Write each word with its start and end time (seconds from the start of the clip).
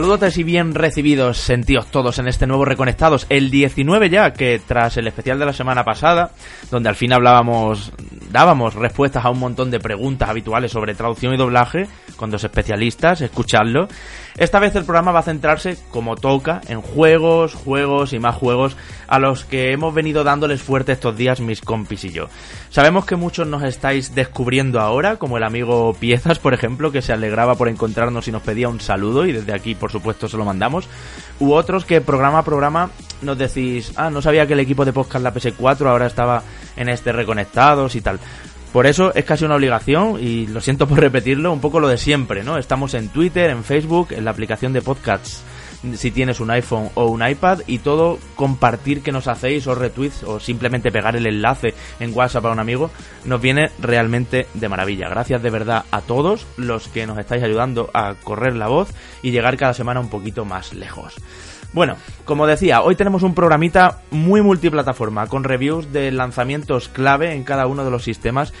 Saludos 0.00 0.38
y 0.38 0.44
bien 0.44 0.74
recibidos, 0.74 1.36
sentidos 1.36 1.88
todos 1.88 2.18
en 2.18 2.26
este 2.26 2.46
nuevo 2.46 2.64
Reconectados, 2.64 3.26
el 3.28 3.50
19 3.50 4.08
ya, 4.08 4.32
que 4.32 4.58
tras 4.66 4.96
el 4.96 5.06
especial 5.06 5.38
de 5.38 5.44
la 5.44 5.52
semana 5.52 5.84
pasada, 5.84 6.30
donde 6.70 6.88
al 6.88 6.96
fin 6.96 7.12
hablábamos, 7.12 7.92
dábamos 8.30 8.76
respuestas 8.76 9.26
a 9.26 9.28
un 9.28 9.38
montón 9.38 9.70
de 9.70 9.78
preguntas 9.78 10.30
habituales 10.30 10.72
sobre 10.72 10.94
traducción 10.94 11.34
y 11.34 11.36
doblaje, 11.36 11.86
con 12.16 12.30
dos 12.30 12.42
especialistas, 12.42 13.20
escuchadlo. 13.20 13.88
Esta 14.38 14.58
vez 14.58 14.74
el 14.76 14.84
programa 14.84 15.12
va 15.12 15.20
a 15.20 15.24
centrarse, 15.24 15.76
como 15.90 16.16
toca, 16.16 16.60
en 16.68 16.80
juegos, 16.80 17.54
juegos 17.54 18.12
y 18.12 18.18
más 18.18 18.36
juegos 18.36 18.76
a 19.06 19.18
los 19.18 19.44
que 19.44 19.72
hemos 19.72 19.92
venido 19.92 20.24
dándoles 20.24 20.62
fuerte 20.62 20.92
estos 20.92 21.16
días 21.16 21.40
mis 21.40 21.60
compis 21.60 22.04
y 22.04 22.10
yo. 22.10 22.28
Sabemos 22.70 23.04
que 23.04 23.16
muchos 23.16 23.46
nos 23.46 23.62
estáis 23.62 24.14
descubriendo 24.14 24.80
ahora, 24.80 25.16
como 25.16 25.36
el 25.36 25.42
amigo 25.42 25.94
Piezas, 25.98 26.38
por 26.38 26.54
ejemplo, 26.54 26.92
que 26.92 27.02
se 27.02 27.12
alegraba 27.12 27.56
por 27.56 27.68
encontrarnos 27.68 28.28
y 28.28 28.32
nos 28.32 28.42
pedía 28.42 28.68
un 28.68 28.80
saludo 28.80 29.26
y 29.26 29.32
desde 29.32 29.52
aquí, 29.52 29.74
por 29.74 29.90
supuesto, 29.90 30.28
se 30.28 30.36
lo 30.36 30.44
mandamos. 30.44 30.88
U 31.40 31.52
otros 31.52 31.84
que 31.84 32.00
programa 32.00 32.38
a 32.38 32.44
programa 32.44 32.90
nos 33.22 33.36
decís, 33.36 33.92
ah, 33.96 34.10
no 34.10 34.22
sabía 34.22 34.46
que 34.46 34.54
el 34.54 34.60
equipo 34.60 34.84
de 34.84 34.92
podcast 34.92 35.22
la 35.22 35.34
PS4 35.34 35.86
ahora 35.86 36.06
estaba 36.06 36.42
en 36.76 36.88
este 36.88 37.12
reconectados 37.12 37.94
y 37.94 38.00
tal. 38.00 38.20
Por 38.72 38.86
eso 38.86 39.12
es 39.14 39.24
casi 39.24 39.44
una 39.44 39.56
obligación, 39.56 40.18
y 40.20 40.46
lo 40.46 40.60
siento 40.60 40.86
por 40.86 41.00
repetirlo, 41.00 41.52
un 41.52 41.60
poco 41.60 41.80
lo 41.80 41.88
de 41.88 41.98
siempre, 41.98 42.44
¿no? 42.44 42.56
Estamos 42.56 42.94
en 42.94 43.08
Twitter, 43.08 43.50
en 43.50 43.64
Facebook, 43.64 44.08
en 44.12 44.24
la 44.24 44.30
aplicación 44.30 44.72
de 44.72 44.82
podcasts 44.82 45.42
si 45.94 46.10
tienes 46.10 46.40
un 46.40 46.50
iPhone 46.50 46.90
o 46.94 47.06
un 47.06 47.26
iPad 47.26 47.60
y 47.66 47.78
todo 47.78 48.18
compartir 48.36 49.02
que 49.02 49.12
nos 49.12 49.28
hacéis 49.28 49.66
o 49.66 49.74
retweets 49.74 50.22
o 50.24 50.40
simplemente 50.40 50.90
pegar 50.90 51.16
el 51.16 51.26
enlace 51.26 51.74
en 51.98 52.14
WhatsApp 52.14 52.46
a 52.46 52.52
un 52.52 52.58
amigo 52.58 52.90
nos 53.24 53.40
viene 53.40 53.70
realmente 53.78 54.46
de 54.54 54.68
maravilla. 54.68 55.08
Gracias 55.08 55.42
de 55.42 55.50
verdad 55.50 55.84
a 55.90 56.00
todos 56.02 56.46
los 56.56 56.88
que 56.88 57.06
nos 57.06 57.18
estáis 57.18 57.42
ayudando 57.42 57.90
a 57.94 58.14
correr 58.22 58.56
la 58.56 58.68
voz 58.68 58.90
y 59.22 59.30
llegar 59.30 59.56
cada 59.56 59.74
semana 59.74 60.00
un 60.00 60.10
poquito 60.10 60.44
más 60.44 60.74
lejos. 60.74 61.14
Bueno, 61.72 61.96
como 62.24 62.46
decía, 62.46 62.82
hoy 62.82 62.96
tenemos 62.96 63.22
un 63.22 63.34
programita 63.34 63.98
muy 64.10 64.42
multiplataforma, 64.42 65.28
con 65.28 65.44
reviews 65.44 65.92
de 65.92 66.10
lanzamientos 66.10 66.88
clave 66.88 67.32
en 67.34 67.44
cada 67.44 67.66
uno 67.66 67.84
de 67.84 67.92
los 67.92 68.02
sistemas 68.02 68.52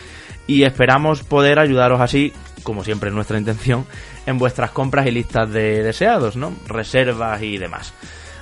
y 0.46 0.62
esperamos 0.62 1.24
poder 1.24 1.58
ayudaros 1.58 2.00
así, 2.00 2.32
como 2.62 2.84
siempre 2.84 3.08
es 3.08 3.14
nuestra 3.14 3.38
intención, 3.38 3.84
en 4.26 4.38
vuestras 4.38 4.70
compras 4.70 5.06
y 5.06 5.10
listas 5.10 5.50
de 5.50 5.82
deseados, 5.82 6.36
¿no? 6.36 6.52
Reservas 6.68 7.42
y 7.42 7.58
demás. 7.58 7.94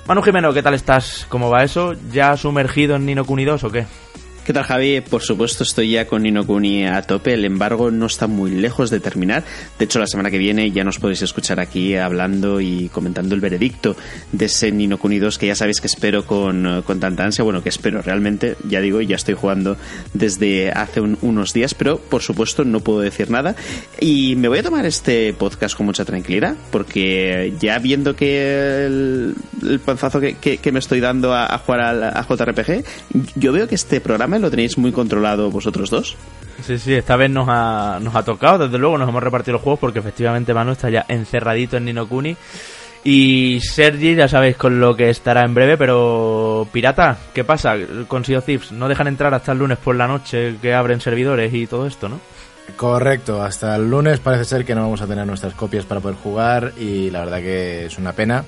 Manu 0.07 0.23
Jimeno, 0.23 0.53
¿qué 0.53 0.63
tal 0.63 0.75
estás? 0.75 1.27
¿Cómo 1.29 1.51
va 1.51 1.65
eso? 1.65 1.95
¿Ya 2.11 2.37
sumergido 2.37 2.97
en 2.97 3.07
Nino 3.07 3.25
Kuni 3.25 3.45
2 3.45 3.65
o 3.65 3.71
qué? 3.71 3.87
¿Qué 4.49 4.55
tal, 4.55 4.65
Javi? 4.65 5.03
Por 5.03 5.21
supuesto, 5.21 5.63
estoy 5.63 5.91
ya 5.91 6.07
con 6.07 6.23
Nino 6.23 6.47
Kuni 6.47 6.87
a 6.87 7.03
tope. 7.03 7.35
El 7.35 7.45
embargo 7.45 7.91
no 7.91 8.07
está 8.07 8.27
muy 8.29 8.51
lejos 8.51 8.89
de 8.89 8.99
terminar. 8.99 9.45
De 9.79 9.85
hecho, 9.85 9.99
la 9.99 10.07
semana 10.07 10.31
que 10.31 10.39
viene 10.39 10.71
ya 10.71 10.85
nos 10.85 10.99
podéis 10.99 11.21
escuchar 11.21 11.61
aquí 11.61 11.97
hablando 11.97 12.59
y 12.59 12.89
comentando 12.89 13.35
el 13.35 13.43
veredicto 13.43 13.95
de 14.33 14.47
ese 14.47 14.73
Nino 14.73 14.97
Kuni 14.97 15.19
2 15.19 15.37
que 15.37 15.49
ya 15.49 15.55
sabéis 15.55 15.83
que 15.83 15.87
espero 15.87 16.25
con, 16.25 16.81
con 16.87 16.99
tanta 16.99 17.27
ansia. 17.27 17.45
Bueno, 17.45 17.63
que 17.63 17.69
espero 17.69 18.01
realmente, 18.01 18.57
ya 18.67 18.81
digo, 18.81 19.03
ya 19.03 19.17
estoy 19.17 19.35
jugando 19.35 19.77
desde 20.15 20.71
hace 20.71 21.03
unos 21.03 21.53
días, 21.53 21.75
pero 21.75 21.99
por 21.99 22.23
supuesto 22.23 22.65
no 22.65 22.81
puedo 22.81 23.01
decir 23.01 23.31
nada. 23.31 23.55
Y 24.01 24.35
me 24.37 24.49
voy 24.49 24.61
a 24.61 24.63
tomar 24.63 24.87
este 24.87 25.35
podcast 25.35 25.77
con 25.77 25.85
mucha 25.85 26.07
tranquilidad, 26.07 26.57
porque 26.71 27.53
ya 27.61 27.79
viendo 27.81 28.17
que 28.17 28.87
el, 28.87 29.35
panzazo 29.85 30.21
que, 30.21 30.71
me 30.73 30.79
estoy 30.79 31.01
dando 31.01 31.35
a, 31.35 31.59
jugar 31.59 31.81
a 31.83 32.27
JRPG, 32.27 32.83
yo 33.35 33.53
veo 33.53 33.69
que 33.69 33.75
este 33.75 34.01
programa 34.01 34.38
¿Lo 34.39 34.51
tenéis 34.51 34.79
muy 34.79 34.93
controlado 34.93 35.51
vosotros 35.51 35.91
dos? 35.91 36.17
Sí, 36.63 36.79
sí, 36.79 36.95
esta 36.95 37.17
vez 37.17 37.31
nos 37.31 37.49
ha, 37.49 37.99
nos 38.01 38.15
ha 38.15 38.25
tocado, 38.25 38.65
desde 38.65 38.79
luego 38.79 38.99
nos 38.99 39.09
hemos 39.09 39.23
repartido 39.23 39.55
los 39.55 39.63
juegos 39.63 39.81
porque 39.81 40.01
efectivamente 40.01 40.55
Manu 40.55 40.73
está 40.73 40.91
ya 40.91 41.05
encerradito 41.09 41.77
en 41.77 41.85
Nino 41.85 42.09
Kuni. 42.09 42.37
Y 43.05 43.61
Sergi, 43.61 44.17
ya 44.17 44.29
sabéis 44.29 44.57
con 44.57 44.81
lo 44.81 44.97
que 44.97 45.09
estará 45.09 45.45
en 45.45 45.55
breve, 45.55 45.77
pero 45.77 46.67
Pirata, 46.73 47.17
¿qué 47.33 47.45
pasa 47.45 47.77
con 48.09 48.25
Sea 48.25 48.39
of 48.39 48.45
Thieves? 48.45 48.73
No 48.73 48.89
dejan 48.89 49.07
entrar 49.07 49.33
hasta 49.35 49.53
el 49.53 49.59
lunes 49.59 49.79
por 49.79 49.95
la 49.95 50.09
noche 50.09 50.57
que 50.61 50.75
abren 50.75 51.01
servidores 51.01 51.55
y 51.55 51.67
todo 51.67 51.87
esto, 51.87 52.09
¿no? 52.09 52.21
Correcto, 52.77 53.43
hasta 53.43 53.77
el 53.77 53.89
lunes 53.89 54.21
parece 54.21 54.45
ser 54.45 54.65
que 54.65 54.75
no 54.75 54.83
vamos 54.83 55.01
a 55.01 55.07
tener 55.07 55.27
nuestras 55.27 55.55
copias 55.55 55.85
para 55.85 56.01
poder 56.01 56.17
jugar 56.17 56.73
y 56.77 57.11
la 57.11 57.21
verdad 57.21 57.39
que 57.39 57.87
es 57.87 57.99
una 57.99 58.13
pena. 58.13 58.45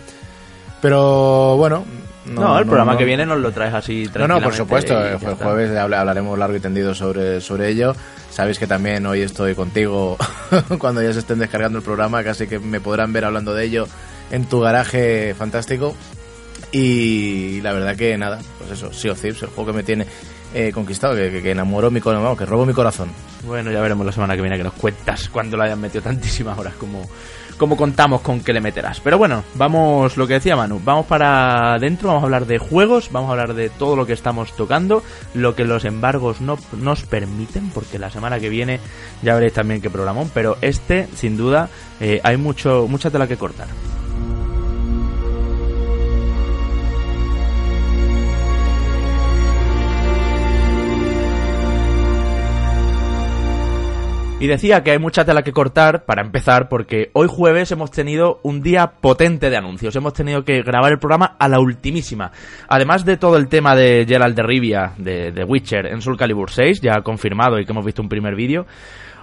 Pero 0.83 1.57
bueno, 1.57 1.85
no, 2.27 2.59
el 2.59 2.67
programa 2.67 2.97
que 2.97 3.05
viene 3.05 3.25
nos 3.25 3.39
lo 3.39 3.51
traes 3.51 3.75
así 3.75 4.09
No, 4.15 4.29
no, 4.29 4.41
por 4.41 4.55
supuesto. 4.55 4.99
El 5.05 5.19
jueves 5.19 5.77
hablaremos 5.77 6.39
largo 6.39 6.57
y 6.57 6.61
tendido 6.61 6.95
sobre, 6.95 7.41
sobre 7.41 7.69
ello. 7.69 7.95
Sabéis 8.31 8.59
que 8.59 8.67
también 8.67 9.05
hoy 9.07 9.23
estoy 9.23 9.55
contigo 9.55 10.17
cuando 10.79 11.03
ya 11.03 11.13
se 11.13 11.21
estén 11.21 11.39
descargando 11.39 11.79
el 11.79 11.85
programa, 11.85 12.23
casi 12.23 12.47
que 12.47 12.59
me 12.59 12.81
podrán 12.81 13.13
ver 13.13 13.25
hablando 13.25 13.55
de 13.55 13.65
ello 13.65 13.87
en 14.31 14.45
tu 14.45 14.61
garaje 14.61 15.35
fantástico. 15.35 15.97
Y 16.73 17.61
la 17.63 17.73
verdad 17.73 17.97
que 17.97 18.17
nada, 18.17 18.39
pues 18.59 18.71
eso, 18.71 18.93
Sea 18.93 19.13
of 19.13 19.21
Thieves, 19.21 19.43
el 19.43 19.49
juego 19.49 19.73
que 19.73 19.77
me 19.77 19.83
tiene 19.83 20.07
eh, 20.55 20.71
conquistado, 20.73 21.17
que, 21.17 21.43
que, 21.43 21.51
enamoró 21.51 21.91
mi 21.91 22.01
corazón, 22.01 22.37
que 22.37 22.47
robó 22.47 22.65
mi 22.65 22.75
corazón. 22.75 23.11
Bueno, 23.45 23.73
ya 23.73 23.81
veremos 23.81 24.07
la 24.07 24.13
semana 24.13 24.37
que 24.37 24.43
viene 24.43 24.57
que 24.57 24.65
nos 24.65 24.75
cuentas 24.75 25.29
cuando 25.29 25.57
lo 25.57 25.65
hayan 25.65 25.81
metido 25.81 26.03
tantísimas 26.03 26.57
horas 26.57 26.75
como, 26.75 27.09
como 27.61 27.77
contamos 27.77 28.23
con 28.23 28.41
que 28.41 28.55
le 28.55 28.63
meterás. 28.63 29.01
Pero 29.01 29.19
bueno, 29.19 29.45
vamos, 29.55 30.17
lo 30.17 30.27
que 30.27 30.33
decía 30.33 30.57
Manu, 30.57 30.81
vamos 30.83 31.05
para 31.05 31.75
adentro, 31.75 32.09
vamos 32.09 32.23
a 32.23 32.25
hablar 32.25 32.47
de 32.47 32.57
juegos, 32.57 33.11
vamos 33.13 33.29
a 33.29 33.33
hablar 33.33 33.53
de 33.53 33.69
todo 33.69 33.97
lo 33.97 34.07
que 34.07 34.15
estamos 34.15 34.57
tocando, 34.57 35.03
lo 35.35 35.55
que 35.55 35.67
los 35.67 35.85
embargos 35.85 36.41
no 36.41 36.57
nos 36.81 37.03
permiten, 37.03 37.69
porque 37.69 37.99
la 37.99 38.09
semana 38.09 38.41
que 38.41 38.49
viene 38.49 38.81
ya 39.21 39.35
veréis 39.35 39.53
también 39.53 39.83
qué 39.83 39.91
programón, 39.91 40.31
pero 40.33 40.57
este, 40.63 41.07
sin 41.15 41.37
duda, 41.37 41.69
eh, 42.01 42.23
hay 42.25 42.39
mucho, 42.39 42.87
mucha 42.89 43.11
tela 43.11 43.29
que 43.29 43.37
cortar. 43.37 43.69
Y 54.41 54.47
decía 54.47 54.83
que 54.83 54.93
hay 54.93 54.99
mucha 54.99 55.27
tela 55.27 55.43
que 55.43 55.53
cortar 55.53 56.07
para 56.07 56.23
empezar 56.23 56.71
porque 56.71 57.11
hoy 57.13 57.29
jueves 57.29 57.73
hemos 57.73 57.91
tenido 57.91 58.41
un 58.43 58.63
día 58.63 58.93
potente 59.03 59.51
de 59.51 59.59
anuncios. 59.59 59.95
Hemos 59.97 60.15
tenido 60.15 60.47
que 60.47 60.63
grabar 60.63 60.93
el 60.93 60.99
programa 60.99 61.37
a 61.39 61.47
la 61.47 61.61
ultimísima. 61.61 62.33
Además 62.67 63.05
de 63.05 63.19
todo 63.19 63.37
el 63.37 63.49
tema 63.49 63.77
de 63.77 64.07
Gerald 64.09 64.35
de 64.35 64.43
Rivia, 64.43 64.95
de 64.97 65.31
The 65.31 65.45
Witcher 65.45 65.89
en 65.89 66.01
Soul 66.01 66.17
Calibur 66.17 66.51
6, 66.51 66.81
ya 66.81 67.03
confirmado 67.03 67.59
y 67.59 67.67
que 67.67 67.73
hemos 67.73 67.85
visto 67.85 68.01
un 68.01 68.09
primer 68.09 68.35
vídeo. 68.35 68.65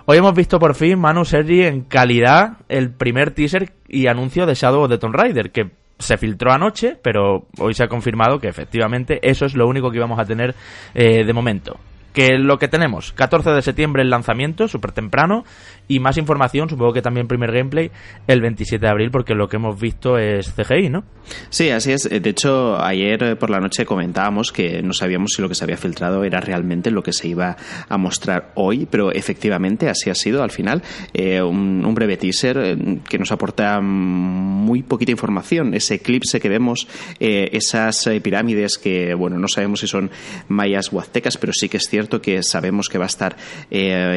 Hoy 0.05 0.19
hemos 0.19 0.35
visto 0.35 0.59
por 0.59 0.75
fin, 0.75 0.99
Manu 0.99 1.25
Sergi, 1.25 1.63
en 1.63 1.81
calidad 1.81 2.59
el 2.69 2.91
primer 2.91 3.31
teaser 3.31 3.73
y 3.87 4.05
anuncio 4.05 4.45
de 4.45 4.53
Shadow 4.53 4.83
of 4.83 4.89
the 4.91 4.99
Tomb 4.99 5.15
Raider, 5.15 5.49
que 5.49 5.71
se 5.97 6.17
filtró 6.17 6.51
anoche, 6.51 6.95
pero 7.01 7.47
hoy 7.57 7.73
se 7.73 7.83
ha 7.83 7.87
confirmado 7.87 8.37
que 8.37 8.49
efectivamente 8.49 9.19
eso 9.23 9.47
es 9.47 9.55
lo 9.55 9.67
único 9.67 9.89
que 9.89 9.97
íbamos 9.97 10.19
a 10.19 10.25
tener 10.25 10.53
eh, 10.93 11.25
de 11.25 11.33
momento 11.33 11.79
que 12.17 12.39
lo 12.39 12.57
que 12.57 12.67
tenemos, 12.67 13.13
14 13.13 13.51
de 13.51 13.61
septiembre 13.61 14.01
el 14.01 14.09
lanzamiento, 14.09 14.67
súper 14.67 14.91
temprano, 14.91 15.45
y 15.87 15.99
más 15.99 16.17
información, 16.17 16.67
supongo 16.67 16.91
que 16.91 17.03
también 17.03 17.27
primer 17.27 17.51
gameplay, 17.51 17.91
el 18.25 18.41
27 18.41 18.83
de 18.83 18.89
abril, 18.89 19.11
porque 19.11 19.35
lo 19.35 19.47
que 19.47 19.57
hemos 19.57 19.79
visto 19.79 20.17
es 20.17 20.51
CGI, 20.51 20.89
¿no? 20.89 21.03
Sí, 21.49 21.69
así 21.69 21.91
es. 21.91 22.09
De 22.09 22.27
hecho, 22.27 22.83
ayer 22.83 23.37
por 23.37 23.51
la 23.51 23.59
noche 23.59 23.85
comentábamos 23.85 24.51
que 24.51 24.81
no 24.81 24.93
sabíamos 24.93 25.33
si 25.35 25.43
lo 25.43 25.47
que 25.47 25.53
se 25.53 25.63
había 25.63 25.77
filtrado 25.77 26.23
era 26.23 26.39
realmente 26.39 26.89
lo 26.89 27.03
que 27.03 27.13
se 27.13 27.27
iba 27.27 27.55
a 27.87 27.97
mostrar 27.99 28.51
hoy, 28.55 28.87
pero 28.89 29.11
efectivamente 29.11 29.87
así 29.87 30.09
ha 30.09 30.15
sido 30.15 30.41
al 30.41 30.49
final. 30.49 30.81
Eh, 31.13 31.39
un, 31.43 31.93
breve 31.93 32.17
teaser 32.17 32.57
eh, 32.57 32.99
que 33.07 33.19
nos 33.19 33.31
aporta 33.31 33.79
muy 33.79 34.81
poquita 34.81 35.11
información. 35.11 35.75
Ese 35.75 35.95
eclipse 35.95 36.39
que 36.39 36.49
vemos, 36.49 36.87
eh, 37.19 37.49
esas 37.51 38.09
pirámides 38.23 38.79
que, 38.79 39.13
bueno, 39.13 39.37
no 39.37 39.47
sabemos 39.47 39.81
si 39.81 39.87
son 39.87 40.09
mayas 40.47 40.91
o 40.91 40.99
aztecas, 40.99 41.37
pero 41.37 41.53
sí 41.53 41.69
que 41.69 41.77
es 41.77 41.87
cierto 41.87 42.06
que 42.07 42.43
sabemos 42.43 42.87
que 42.89 42.97
va 42.97 43.05
a 43.05 43.07
estar 43.07 43.35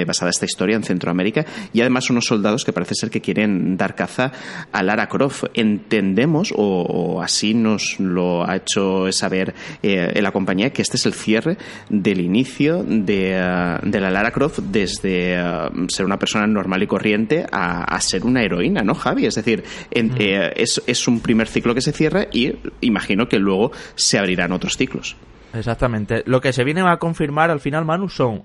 basada 0.06 0.30
esta 0.30 0.44
historia 0.44 0.76
en 0.76 0.82
Centroamérica 0.82 1.44
y 1.72 1.80
además 1.80 2.10
unos 2.10 2.26
soldados 2.26 2.64
que 2.64 2.72
parece 2.72 2.94
ser 2.94 3.10
que 3.10 3.20
quieren 3.20 3.76
dar 3.76 3.94
caza 3.94 4.32
a 4.72 4.82
Lara 4.82 5.08
Croft. 5.08 5.44
Entendemos, 5.54 6.52
o, 6.56 7.20
así 7.22 7.54
nos 7.54 7.98
lo 7.98 8.48
ha 8.48 8.56
hecho 8.56 9.10
saber 9.12 9.54
eh, 9.82 10.20
la 10.20 10.32
compañía, 10.32 10.70
que 10.70 10.82
este 10.82 10.96
es 10.96 11.06
el 11.06 11.14
cierre 11.14 11.56
del 11.88 12.20
inicio 12.20 12.84
de, 12.84 13.32
eh, 13.36 13.78
de 13.82 14.00
la 14.00 14.10
Lara 14.10 14.30
Croft 14.30 14.60
desde 14.60 15.34
eh, 15.34 15.68
ser 15.88 16.06
una 16.06 16.18
persona 16.18 16.46
normal 16.46 16.82
y 16.82 16.86
corriente 16.86 17.46
a, 17.50 18.00
ser 18.00 18.24
una 18.24 18.42
heroína, 18.42 18.82
¿no, 18.82 18.94
Javi? 18.94 19.26
Es 19.26 19.34
decir, 19.34 19.62
es, 19.90 20.82
es 20.86 21.08
un 21.08 21.20
primer 21.20 21.48
ciclo 21.48 21.74
que 21.74 21.82
se 21.82 21.92
cierra 21.92 22.26
y 22.32 22.52
imagino 22.80 23.28
que 23.28 23.38
luego 23.38 23.72
se 23.94 24.18
abrirán 24.18 24.52
otros 24.52 24.76
ciclos. 24.76 25.16
Exactamente. 25.52 26.22
Lo 26.26 26.40
que 26.40 26.52
se 26.52 26.64
viene 26.64 26.82
a 26.82 26.98
confirmar 26.98 27.50
al 27.50 27.60
final, 27.60 27.84
Manu, 27.84 28.08
son 28.08 28.44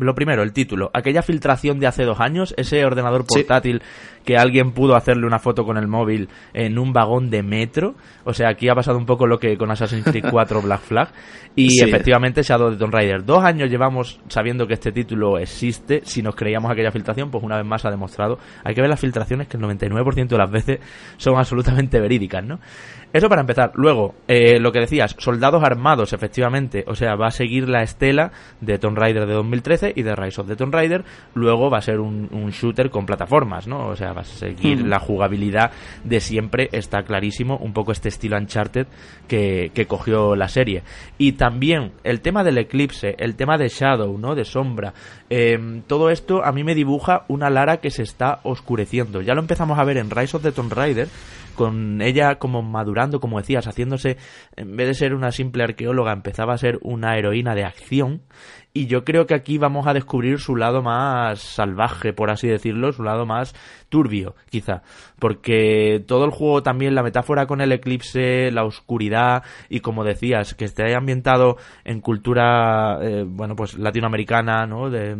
lo 0.00 0.14
primero, 0.14 0.42
el 0.42 0.52
título. 0.52 0.90
Aquella 0.94 1.22
filtración 1.22 1.78
de 1.78 1.86
hace 1.86 2.04
dos 2.04 2.20
años, 2.20 2.54
ese 2.56 2.84
ordenador 2.84 3.26
portátil 3.26 3.82
que 4.24 4.36
alguien 4.36 4.72
pudo 4.72 4.96
hacerle 4.96 5.26
una 5.26 5.38
foto 5.38 5.64
con 5.64 5.76
el 5.76 5.86
móvil 5.86 6.28
en 6.52 6.78
un 6.78 6.92
vagón 6.92 7.30
de 7.30 7.42
metro. 7.42 7.94
O 8.24 8.34
sea, 8.34 8.48
aquí 8.50 8.68
ha 8.68 8.74
pasado 8.74 8.98
un 8.98 9.06
poco 9.06 9.26
lo 9.26 9.38
que 9.38 9.56
con 9.56 9.70
Assassin's 9.70 10.04
Creed 10.04 10.26
4 10.30 10.62
Black 10.62 10.80
Flag. 10.80 11.08
Y 11.54 11.80
efectivamente 11.82 12.42
Shadow 12.42 12.70
de 12.70 12.76
Tomb 12.76 12.92
Raider. 12.92 13.24
Dos 13.24 13.42
años 13.42 13.70
llevamos 13.70 14.20
sabiendo 14.28 14.66
que 14.66 14.74
este 14.74 14.92
título 14.92 15.38
existe. 15.38 16.02
Si 16.04 16.22
nos 16.22 16.34
creíamos 16.34 16.70
aquella 16.70 16.90
filtración, 16.90 17.30
pues 17.30 17.42
una 17.42 17.56
vez 17.56 17.64
más 17.64 17.84
ha 17.84 17.90
demostrado. 17.90 18.38
Hay 18.64 18.74
que 18.74 18.80
ver 18.80 18.90
las 18.90 19.00
filtraciones 19.00 19.48
que 19.48 19.56
el 19.56 19.62
99% 19.62 20.28
de 20.28 20.38
las 20.38 20.50
veces 20.50 20.80
son 21.16 21.38
absolutamente 21.38 22.00
verídicas, 22.00 22.44
¿no? 22.44 22.58
Eso 23.12 23.28
para 23.28 23.40
empezar. 23.40 23.70
Luego, 23.74 24.14
eh, 24.28 24.58
lo 24.58 24.72
que 24.72 24.80
decías, 24.80 25.14
soldados 25.18 25.62
armados, 25.62 26.12
efectivamente. 26.12 26.84
O 26.86 26.94
sea, 26.94 27.14
va 27.14 27.28
a 27.28 27.30
seguir 27.30 27.68
la 27.68 27.82
estela 27.82 28.32
de 28.60 28.78
Tomb 28.78 28.98
Raider 28.98 29.26
de 29.26 29.34
2013 29.56 29.92
y 29.96 30.02
de 30.02 30.14
Rise 30.14 30.40
of 30.40 30.48
the 30.48 30.56
Tomb 30.56 30.72
Raider. 30.72 31.04
Luego 31.34 31.70
va 31.70 31.78
a 31.78 31.82
ser 31.82 32.00
un, 32.00 32.28
shooter 32.50 32.90
con 32.90 33.06
plataformas, 33.06 33.66
¿no? 33.66 33.88
O 33.88 33.96
sea, 33.96 34.12
va 34.12 34.22
a 34.22 34.24
seguir 34.24 34.84
hmm. 34.84 34.88
la 34.88 34.98
jugabilidad 34.98 35.70
de 36.04 36.20
siempre, 36.20 36.68
está 36.72 37.02
clarísimo. 37.02 37.56
Un 37.56 37.72
poco 37.72 37.92
este 37.92 38.08
estilo 38.08 38.36
Uncharted 38.36 38.86
que, 39.28 39.70
que 39.74 39.86
cogió 39.86 40.36
la 40.36 40.48
serie. 40.48 40.82
Y 41.18 41.32
también 41.32 41.92
el 42.04 42.20
tema 42.20 42.44
del 42.44 42.58
eclipse, 42.58 43.14
el 43.18 43.36
tema 43.36 43.56
de 43.58 43.68
Shadow, 43.68 44.18
¿no? 44.18 44.34
De 44.34 44.44
sombra. 44.44 44.94
Em, 45.28 45.82
todo 45.82 46.10
esto 46.10 46.44
a 46.44 46.52
mí 46.52 46.62
me 46.62 46.74
dibuja 46.74 47.24
una 47.28 47.50
Lara 47.50 47.78
que 47.78 47.90
se 47.90 48.02
está 48.02 48.40
oscureciendo. 48.44 49.22
Ya 49.22 49.34
lo 49.34 49.40
empezamos 49.40 49.78
a 49.78 49.84
ver 49.84 49.96
en 49.96 50.10
Rise 50.10 50.36
of 50.36 50.42
the 50.42 50.52
Tomb 50.52 50.72
Raider 50.72 51.08
con 51.56 52.00
ella 52.02 52.36
como 52.36 52.62
madurando, 52.62 53.18
como 53.18 53.38
decías, 53.38 53.66
haciéndose, 53.66 54.16
en 54.54 54.76
vez 54.76 54.86
de 54.86 54.94
ser 54.94 55.14
una 55.14 55.32
simple 55.32 55.64
arqueóloga, 55.64 56.12
empezaba 56.12 56.54
a 56.54 56.58
ser 56.58 56.78
una 56.82 57.16
heroína 57.16 57.54
de 57.54 57.64
acción. 57.64 58.22
Y 58.72 58.86
yo 58.86 59.04
creo 59.04 59.26
que 59.26 59.34
aquí 59.34 59.56
vamos 59.56 59.86
a 59.86 59.94
descubrir 59.94 60.38
su 60.38 60.54
lado 60.54 60.82
más 60.82 61.40
salvaje, 61.40 62.12
por 62.12 62.30
así 62.30 62.46
decirlo, 62.46 62.92
su 62.92 63.02
lado 63.02 63.24
más 63.24 63.54
turbio, 63.88 64.34
quizá. 64.50 64.82
Porque 65.18 66.02
todo 66.06 66.24
el 66.24 66.30
juego 66.30 66.62
también, 66.62 66.94
la 66.94 67.02
metáfora 67.02 67.46
con 67.46 67.60
el 67.60 67.72
eclipse, 67.72 68.50
la 68.50 68.64
oscuridad 68.64 69.42
y 69.68 69.80
como 69.80 70.04
decías, 70.04 70.54
que 70.54 70.64
esté 70.64 70.94
ambientado 70.94 71.56
en 71.84 72.00
cultura, 72.00 72.98
eh, 73.02 73.24
bueno, 73.26 73.56
pues 73.56 73.78
latinoamericana, 73.78 74.66
¿no? 74.66 74.90
De 74.90 75.16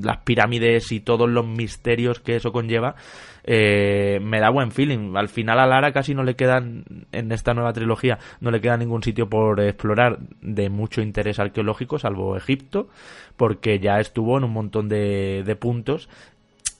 las 0.00 0.18
pirámides 0.18 0.92
y 0.92 1.00
todos 1.00 1.28
los 1.28 1.46
misterios 1.46 2.20
que 2.20 2.36
eso 2.36 2.52
conlleva, 2.52 2.96
eh, 3.44 4.18
me 4.22 4.40
da 4.40 4.50
buen 4.50 4.70
feeling. 4.70 5.16
Al 5.16 5.28
final 5.28 5.58
a 5.58 5.66
Lara 5.66 5.92
casi 5.92 6.14
no 6.14 6.22
le 6.22 6.34
quedan, 6.34 6.84
en 7.12 7.32
esta 7.32 7.54
nueva 7.54 7.72
trilogía, 7.72 8.18
no 8.40 8.50
le 8.50 8.60
queda 8.60 8.76
ningún 8.76 9.02
sitio 9.02 9.28
por 9.28 9.60
explorar 9.60 10.18
de 10.40 10.68
mucho 10.68 11.00
interés 11.00 11.38
arqueológico, 11.38 11.98
salvo 11.98 12.36
Egipto, 12.36 12.88
porque 13.36 13.78
ya 13.78 13.98
estuvo 13.98 14.36
en 14.36 14.44
un 14.44 14.52
montón 14.52 14.88
de 14.88 15.56
puntos 15.58 16.08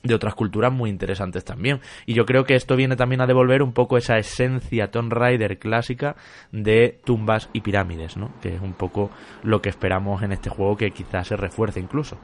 de 0.02 0.14
otras 0.14 0.34
culturas 0.34 0.72
muy 0.72 0.90
interesantes 0.90 1.44
también. 1.44 1.80
Y 2.06 2.14
yo 2.14 2.24
creo 2.24 2.44
que 2.44 2.54
esto 2.54 2.76
viene 2.76 2.96
también 2.96 3.20
a 3.20 3.26
devolver 3.26 3.62
un 3.62 3.72
poco 3.72 3.96
esa 3.96 4.18
esencia 4.18 4.90
Tomb 4.90 5.12
Raider 5.12 5.58
clásica 5.58 6.16
de 6.52 6.98
tumbas 7.04 7.48
y 7.52 7.60
pirámides, 7.60 8.16
¿no? 8.16 8.30
Que 8.40 8.54
es 8.54 8.60
un 8.60 8.72
poco 8.72 9.10
lo 9.42 9.60
que 9.60 9.68
esperamos 9.68 10.22
en 10.22 10.32
este 10.32 10.50
juego 10.50 10.76
que 10.76 10.90
quizás 10.90 11.28
se 11.28 11.36
refuerce 11.36 11.80
incluso. 11.80 12.18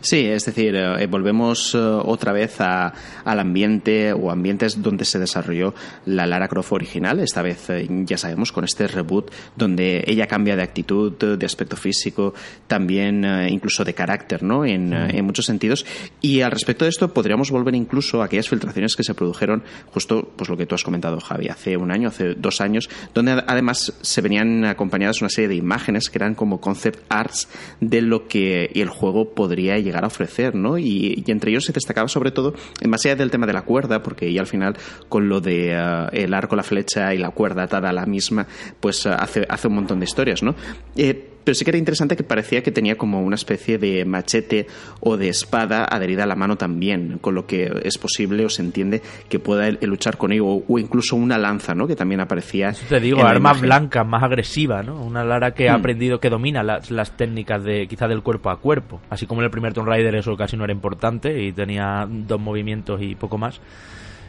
Sí, 0.00 0.26
es 0.26 0.44
decir, 0.44 0.74
eh, 0.74 1.06
volvemos 1.06 1.74
eh, 1.74 1.78
otra 1.78 2.32
vez 2.32 2.60
a, 2.60 2.92
al 3.24 3.38
ambiente 3.38 4.12
o 4.12 4.30
ambientes 4.30 4.82
donde 4.82 5.04
se 5.04 5.18
desarrolló 5.18 5.74
la 6.06 6.26
Lara 6.26 6.48
Croft 6.48 6.72
original. 6.72 7.20
Esta 7.20 7.42
vez, 7.42 7.70
eh, 7.70 7.86
ya 8.04 8.18
sabemos, 8.18 8.52
con 8.52 8.64
este 8.64 8.88
reboot, 8.88 9.30
donde 9.56 10.02
ella 10.06 10.26
cambia 10.26 10.56
de 10.56 10.62
actitud, 10.62 11.12
de 11.12 11.46
aspecto 11.46 11.76
físico, 11.76 12.34
también 12.66 13.24
incluso 13.48 13.84
de 13.84 13.94
carácter, 13.94 14.42
¿no? 14.42 14.64
En, 14.64 14.92
en, 14.92 15.24
muchos 15.24 15.46
sentidos. 15.46 15.86
Y 16.20 16.40
al 16.40 16.50
respecto 16.50 16.84
de 16.84 16.90
esto, 16.90 17.12
podríamos 17.12 17.50
volver 17.50 17.74
incluso 17.74 18.22
a 18.22 18.26
aquellas 18.26 18.48
filtraciones 18.48 18.96
que 18.96 19.04
se 19.04 19.14
produjeron, 19.14 19.62
justo 19.92 20.32
pues 20.36 20.50
lo 20.50 20.56
que 20.56 20.66
tú 20.66 20.74
has 20.74 20.82
comentado, 20.82 21.20
Javi, 21.20 21.48
hace 21.48 21.76
un 21.76 21.90
año, 21.90 22.08
hace 22.08 22.34
dos 22.34 22.60
años, 22.60 22.88
donde 23.14 23.42
además 23.46 23.92
se 24.00 24.20
venían 24.20 24.64
acompañadas 24.64 25.20
una 25.20 25.28
serie 25.28 25.48
de 25.48 25.54
imágenes 25.56 26.10
que 26.10 26.18
eran 26.18 26.34
como 26.34 26.60
concept 26.60 27.00
arts 27.08 27.48
de 27.80 28.02
lo 28.02 28.26
que 28.26 28.70
el 28.74 28.88
juego 28.88 29.34
podría 29.34 29.78
llegar 29.82 30.04
a 30.04 30.06
ofrecer, 30.06 30.54
¿no? 30.54 30.78
Y, 30.78 31.22
entre 31.26 31.50
ellos 31.50 31.64
se 31.64 31.72
destacaba 31.72 32.08
sobre 32.08 32.30
todo, 32.30 32.54
más 32.86 33.04
allá 33.04 33.16
del 33.16 33.30
tema 33.30 33.46
de 33.46 33.52
la 33.52 33.62
cuerda, 33.62 34.02
porque 34.02 34.32
ya 34.32 34.40
al 34.40 34.46
final 34.46 34.76
con 35.08 35.28
lo 35.28 35.40
de 35.40 35.72
eh, 35.72 36.06
el 36.12 36.34
arco, 36.34 36.56
la 36.56 36.62
flecha 36.62 37.14
y 37.14 37.18
la 37.18 37.30
cuerda 37.30 37.64
atada 37.64 37.90
a 37.90 37.92
la 37.92 38.06
misma, 38.06 38.46
pues 38.80 39.06
eh, 39.06 39.10
hace, 39.10 39.46
hace 39.48 39.68
un 39.68 39.74
montón 39.74 40.00
de 40.00 40.04
historias, 40.04 40.42
¿no? 40.42 40.54
Eh, 40.96 41.31
pero 41.44 41.54
sí 41.54 41.64
que 41.64 41.70
era 41.70 41.78
interesante 41.78 42.16
que 42.16 42.22
parecía 42.22 42.62
que 42.62 42.70
tenía 42.70 42.96
como 42.96 43.22
una 43.22 43.36
especie 43.36 43.78
de 43.78 44.04
machete 44.04 44.66
o 45.00 45.16
de 45.16 45.28
espada 45.28 45.84
adherida 45.84 46.24
a 46.24 46.26
la 46.26 46.36
mano 46.36 46.56
también, 46.56 47.18
con 47.20 47.34
lo 47.34 47.46
que 47.46 47.72
es 47.82 47.98
posible 47.98 48.44
o 48.44 48.48
se 48.48 48.62
entiende 48.62 49.02
que 49.28 49.38
pueda 49.38 49.70
luchar 49.82 50.16
con 50.16 50.32
ello, 50.32 50.46
o, 50.46 50.78
incluso 50.78 51.16
una 51.16 51.38
lanza, 51.38 51.74
¿no? 51.74 51.86
Que 51.86 51.96
también 51.96 52.20
aparecía. 52.20 52.72
te 52.88 53.00
digo, 53.00 53.22
arma 53.24 53.52
blanca, 53.52 54.04
más 54.04 54.22
agresiva, 54.22 54.82
¿no? 54.82 55.02
Una 55.02 55.24
Lara 55.24 55.52
que 55.52 55.68
ha 55.68 55.76
hmm. 55.76 55.80
aprendido, 55.80 56.20
que 56.20 56.30
domina 56.30 56.62
las, 56.62 56.90
las 56.90 57.16
técnicas 57.16 57.64
de 57.64 57.86
quizá 57.86 58.08
del 58.08 58.22
cuerpo 58.22 58.50
a 58.50 58.58
cuerpo. 58.58 59.00
Así 59.10 59.26
como 59.26 59.40
en 59.40 59.46
el 59.46 59.50
primer 59.50 59.72
Tomb 59.72 59.88
Raider 59.88 60.14
eso 60.14 60.36
casi 60.36 60.56
no 60.56 60.64
era 60.64 60.72
importante 60.72 61.42
y 61.42 61.52
tenía 61.52 62.06
dos 62.08 62.40
movimientos 62.40 63.00
y 63.02 63.14
poco 63.14 63.38
más 63.38 63.60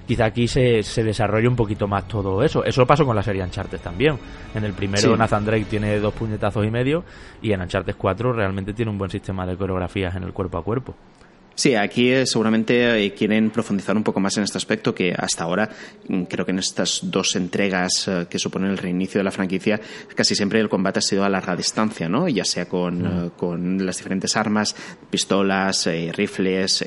quizá 0.07 0.25
aquí 0.25 0.47
se, 0.47 0.83
se 0.83 1.03
desarrolle 1.03 1.47
un 1.47 1.55
poquito 1.55 1.87
más 1.87 2.07
todo 2.07 2.43
eso. 2.43 2.63
Eso 2.63 2.85
pasó 2.85 3.05
con 3.05 3.15
la 3.15 3.23
serie 3.23 3.43
Uncharted 3.43 3.79
también. 3.79 4.17
En 4.53 4.63
el 4.63 4.73
primero 4.73 5.15
Nathan 5.15 5.45
Drake 5.45 5.65
tiene 5.65 5.99
dos 5.99 6.13
puñetazos 6.13 6.65
y 6.65 6.71
medio 6.71 7.03
y 7.41 7.51
en 7.51 7.61
Uncharted 7.61 7.95
4 7.97 8.33
realmente 8.33 8.73
tiene 8.73 8.91
un 8.91 8.97
buen 8.97 9.11
sistema 9.11 9.45
de 9.45 9.55
coreografías 9.55 10.15
en 10.15 10.23
el 10.23 10.33
cuerpo 10.33 10.57
a 10.57 10.63
cuerpo. 10.63 10.95
Sí, 11.55 11.75
aquí 11.75 12.09
eh, 12.09 12.25
seguramente 12.25 13.05
eh, 13.05 13.13
quieren 13.13 13.51
profundizar 13.51 13.95
un 13.95 14.03
poco 14.03 14.19
más 14.19 14.35
en 14.37 14.43
este 14.43 14.57
aspecto 14.57 14.95
que 14.95 15.13
hasta 15.15 15.43
ahora 15.43 15.69
mm, 16.07 16.23
creo 16.23 16.45
que 16.45 16.51
en 16.51 16.59
estas 16.59 17.01
dos 17.03 17.35
entregas 17.35 18.07
eh, 18.07 18.25
que 18.27 18.39
suponen 18.39 18.71
el 18.71 18.77
reinicio 18.77 19.19
de 19.19 19.23
la 19.23 19.31
franquicia 19.31 19.79
casi 20.15 20.33
siempre 20.33 20.59
el 20.59 20.67
combate 20.67 20.99
ha 20.99 21.01
sido 21.01 21.23
a 21.23 21.29
larga 21.29 21.55
distancia, 21.55 22.09
¿no? 22.09 22.27
Ya 22.27 22.43
sea 22.43 22.65
con, 22.65 23.31
con 23.37 23.85
las 23.85 23.97
diferentes 23.97 24.35
armas, 24.35 24.75
pistolas, 25.09 25.87
rifles, 26.13 26.85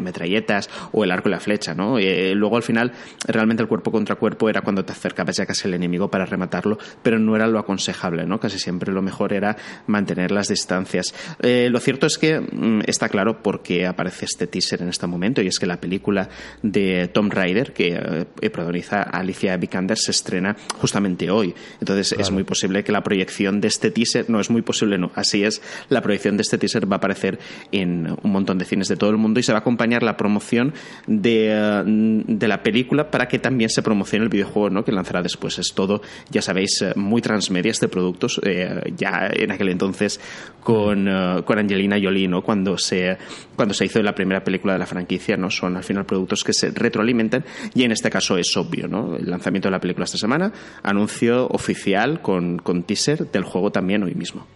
metralletas 0.00 0.68
o 0.92 1.04
el 1.04 1.10
arco 1.10 1.28
y 1.28 1.32
la 1.32 1.40
flecha, 1.40 1.74
¿no? 1.74 1.98
luego 1.98 2.56
al 2.56 2.62
final 2.62 2.92
realmente 3.26 3.62
el 3.62 3.68
cuerpo 3.68 3.90
contra 3.90 4.16
cuerpo 4.16 4.48
era 4.48 4.62
cuando 4.62 4.84
te 4.84 4.92
acercabas 4.92 5.36
ya 5.36 5.46
casi 5.46 5.68
al 5.68 5.74
enemigo 5.74 6.10
para 6.10 6.24
rematarlo, 6.26 6.78
pero 7.02 7.18
no 7.18 7.36
era 7.36 7.46
lo 7.46 7.58
aconsejable, 7.58 8.26
¿no? 8.26 8.40
Casi 8.40 8.58
siempre 8.58 8.92
lo 8.92 9.02
mejor 9.02 9.32
era 9.32 9.56
mantener 9.86 10.30
las 10.30 10.48
distancias. 10.48 11.14
lo 11.42 11.80
cierto 11.80 12.06
es 12.06 12.18
que 12.18 12.40
mm, 12.40 12.82
está 12.86 13.08
claro 13.08 13.42
porque 13.42 13.86
aparece 14.00 14.24
este 14.24 14.46
teaser 14.46 14.80
en 14.80 14.88
este 14.88 15.06
momento 15.06 15.42
y 15.42 15.46
es 15.46 15.58
que 15.58 15.66
la 15.66 15.78
película 15.78 16.28
de 16.62 17.08
Tom 17.08 17.28
Raider 17.28 17.74
que 17.74 17.88
eh, 18.40 18.50
protagoniza 18.50 19.02
Alicia 19.02 19.56
Vikander 19.58 19.98
se 19.98 20.10
estrena 20.10 20.56
justamente 20.78 21.30
hoy. 21.30 21.54
Entonces 21.80 22.16
es 22.18 22.30
muy 22.30 22.44
posible 22.44 22.82
que 22.82 22.92
la 22.92 23.02
proyección 23.02 23.60
de 23.60 23.68
este 23.68 23.90
teaser, 23.90 24.30
no 24.30 24.40
es 24.40 24.48
muy 24.48 24.62
posible, 24.62 24.96
no, 24.96 25.12
así 25.14 25.44
es, 25.44 25.60
la 25.90 26.00
proyección 26.00 26.38
de 26.38 26.42
este 26.42 26.56
teaser 26.56 26.90
va 26.90 26.96
a 26.96 26.98
aparecer 26.98 27.38
en 27.72 28.16
un 28.22 28.32
montón 28.32 28.56
de 28.56 28.64
cines 28.64 28.88
de 28.88 28.96
todo 28.96 29.10
el 29.10 29.18
mundo 29.18 29.38
y 29.38 29.42
se 29.42 29.52
va 29.52 29.58
a 29.58 29.60
acompañar 29.60 30.02
la 30.02 30.16
promoción 30.16 30.72
de, 31.06 31.48
eh, 31.50 31.82
de 31.84 32.48
la 32.48 32.62
película 32.62 33.10
para 33.10 33.28
que 33.28 33.38
también 33.38 33.68
se 33.68 33.82
promocione 33.82 34.24
el 34.24 34.30
videojuego 34.30 34.70
¿no? 34.70 34.84
que 34.84 34.92
lanzará 34.92 35.22
después. 35.22 35.58
Es 35.58 35.74
todo, 35.74 36.00
ya 36.30 36.40
sabéis, 36.40 36.80
eh, 36.80 36.94
muy 36.96 37.20
transmedia 37.20 37.70
este 37.70 37.88
productos, 37.88 38.40
ya 38.96 39.28
en 39.32 39.50
aquel 39.50 39.68
entonces 39.68 40.20
con, 40.62 41.08
con 41.44 41.58
Angelina 41.58 41.98
Jolie, 42.00 42.28
¿no? 42.28 42.42
cuando 42.42 42.78
se, 42.78 43.18
cuando 43.56 43.74
se 43.74 43.84
hizo 43.90 44.02
la 44.02 44.14
primera 44.14 44.42
película 44.42 44.72
de 44.74 44.78
la 44.78 44.86
franquicia, 44.86 45.36
¿no? 45.36 45.50
Son 45.50 45.76
al 45.76 45.84
final 45.84 46.06
productos 46.06 46.44
que 46.44 46.52
se 46.52 46.70
retroalimentan 46.70 47.44
y 47.74 47.84
en 47.84 47.92
este 47.92 48.10
caso 48.10 48.38
es 48.38 48.56
obvio, 48.56 48.88
¿no? 48.88 49.16
El 49.16 49.28
lanzamiento 49.28 49.68
de 49.68 49.72
la 49.72 49.80
película 49.80 50.04
esta 50.04 50.18
semana, 50.18 50.52
anuncio 50.82 51.46
oficial 51.48 52.22
con, 52.22 52.58
con 52.58 52.84
teaser 52.84 53.30
del 53.30 53.44
juego 53.44 53.70
también 53.70 54.02
hoy 54.02 54.14
mismo. 54.14 54.46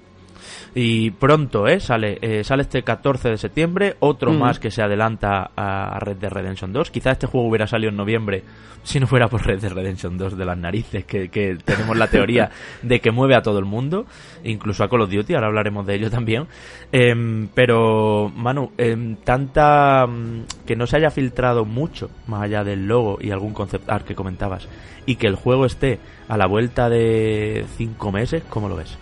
Y 0.74 1.12
pronto, 1.12 1.68
¿eh? 1.68 1.78
Sale, 1.78 2.18
eh, 2.20 2.42
sale 2.42 2.62
este 2.62 2.82
14 2.82 3.30
de 3.30 3.36
septiembre, 3.38 3.94
otro 4.00 4.32
más 4.32 4.58
que 4.58 4.72
se 4.72 4.82
adelanta 4.82 5.52
a 5.56 5.98
Red 6.00 6.16
Dead 6.16 6.32
Redemption 6.32 6.72
2. 6.72 6.90
Quizá 6.90 7.12
este 7.12 7.28
juego 7.28 7.48
hubiera 7.48 7.68
salido 7.68 7.90
en 7.90 7.96
noviembre 7.96 8.42
si 8.84 9.00
no 9.00 9.06
fuera 9.06 9.28
por 9.28 9.44
Red 9.44 9.60
Dead 9.60 9.72
Redemption 9.72 10.16
2 10.16 10.36
de 10.36 10.44
las 10.44 10.58
narices, 10.58 11.04
que, 11.04 11.28
que 11.28 11.56
tenemos 11.64 11.96
la 11.96 12.08
teoría 12.08 12.50
de 12.82 13.00
que 13.00 13.10
mueve 13.10 13.34
a 13.34 13.42
todo 13.42 13.58
el 13.58 13.64
mundo, 13.64 14.06
incluso 14.44 14.84
a 14.84 14.88
Call 14.88 15.02
of 15.02 15.10
Duty, 15.10 15.34
ahora 15.34 15.48
hablaremos 15.48 15.86
de 15.86 15.94
ello 15.94 16.10
también. 16.10 16.46
Em, 16.92 17.48
pero, 17.54 18.30
Manu, 18.34 18.72
eh, 18.78 19.16
tanta... 19.24 20.06
Mm, 20.06 20.44
que 20.66 20.76
no 20.76 20.86
se 20.86 20.98
haya 20.98 21.10
filtrado 21.10 21.64
mucho, 21.64 22.10
más 22.26 22.42
allá 22.42 22.62
del 22.62 22.86
logo 22.86 23.18
y 23.20 23.30
algún 23.30 23.54
concept 23.54 23.88
art 23.88 24.06
que 24.06 24.14
comentabas, 24.14 24.68
y 25.06 25.16
que 25.16 25.26
el 25.26 25.34
juego 25.34 25.66
esté 25.66 25.98
a 26.28 26.36
la 26.36 26.46
vuelta 26.46 26.88
de 26.88 27.64
cinco 27.76 28.12
meses, 28.12 28.42
¿cómo 28.48 28.68
lo 28.68 28.76
ves? 28.76 28.98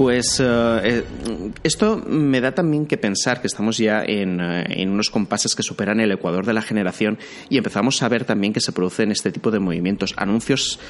Pues 0.00 0.40
eh, 0.40 0.80
eh, 0.82 1.04
esto 1.62 1.98
me 1.98 2.40
da 2.40 2.52
también 2.52 2.86
que 2.86 2.96
pensar 2.96 3.42
que 3.42 3.46
estamos 3.46 3.76
ya 3.76 4.02
en, 4.02 4.40
eh, 4.40 4.64
en, 4.80 4.88
unos 4.88 5.10
compases 5.10 5.54
que 5.54 5.62
superan 5.62 6.00
el 6.00 6.10
ecuador 6.10 6.46
de 6.46 6.54
la 6.54 6.62
generación 6.62 7.18
y 7.50 7.58
empezamos 7.58 8.02
a 8.02 8.08
ver 8.08 8.24
también 8.24 8.54
que 8.54 8.62
se 8.62 8.72
producen 8.72 9.12
este 9.12 9.30
tipo 9.30 9.50
de 9.50 9.58
movimientos, 9.58 10.14
anuncios 10.16 10.80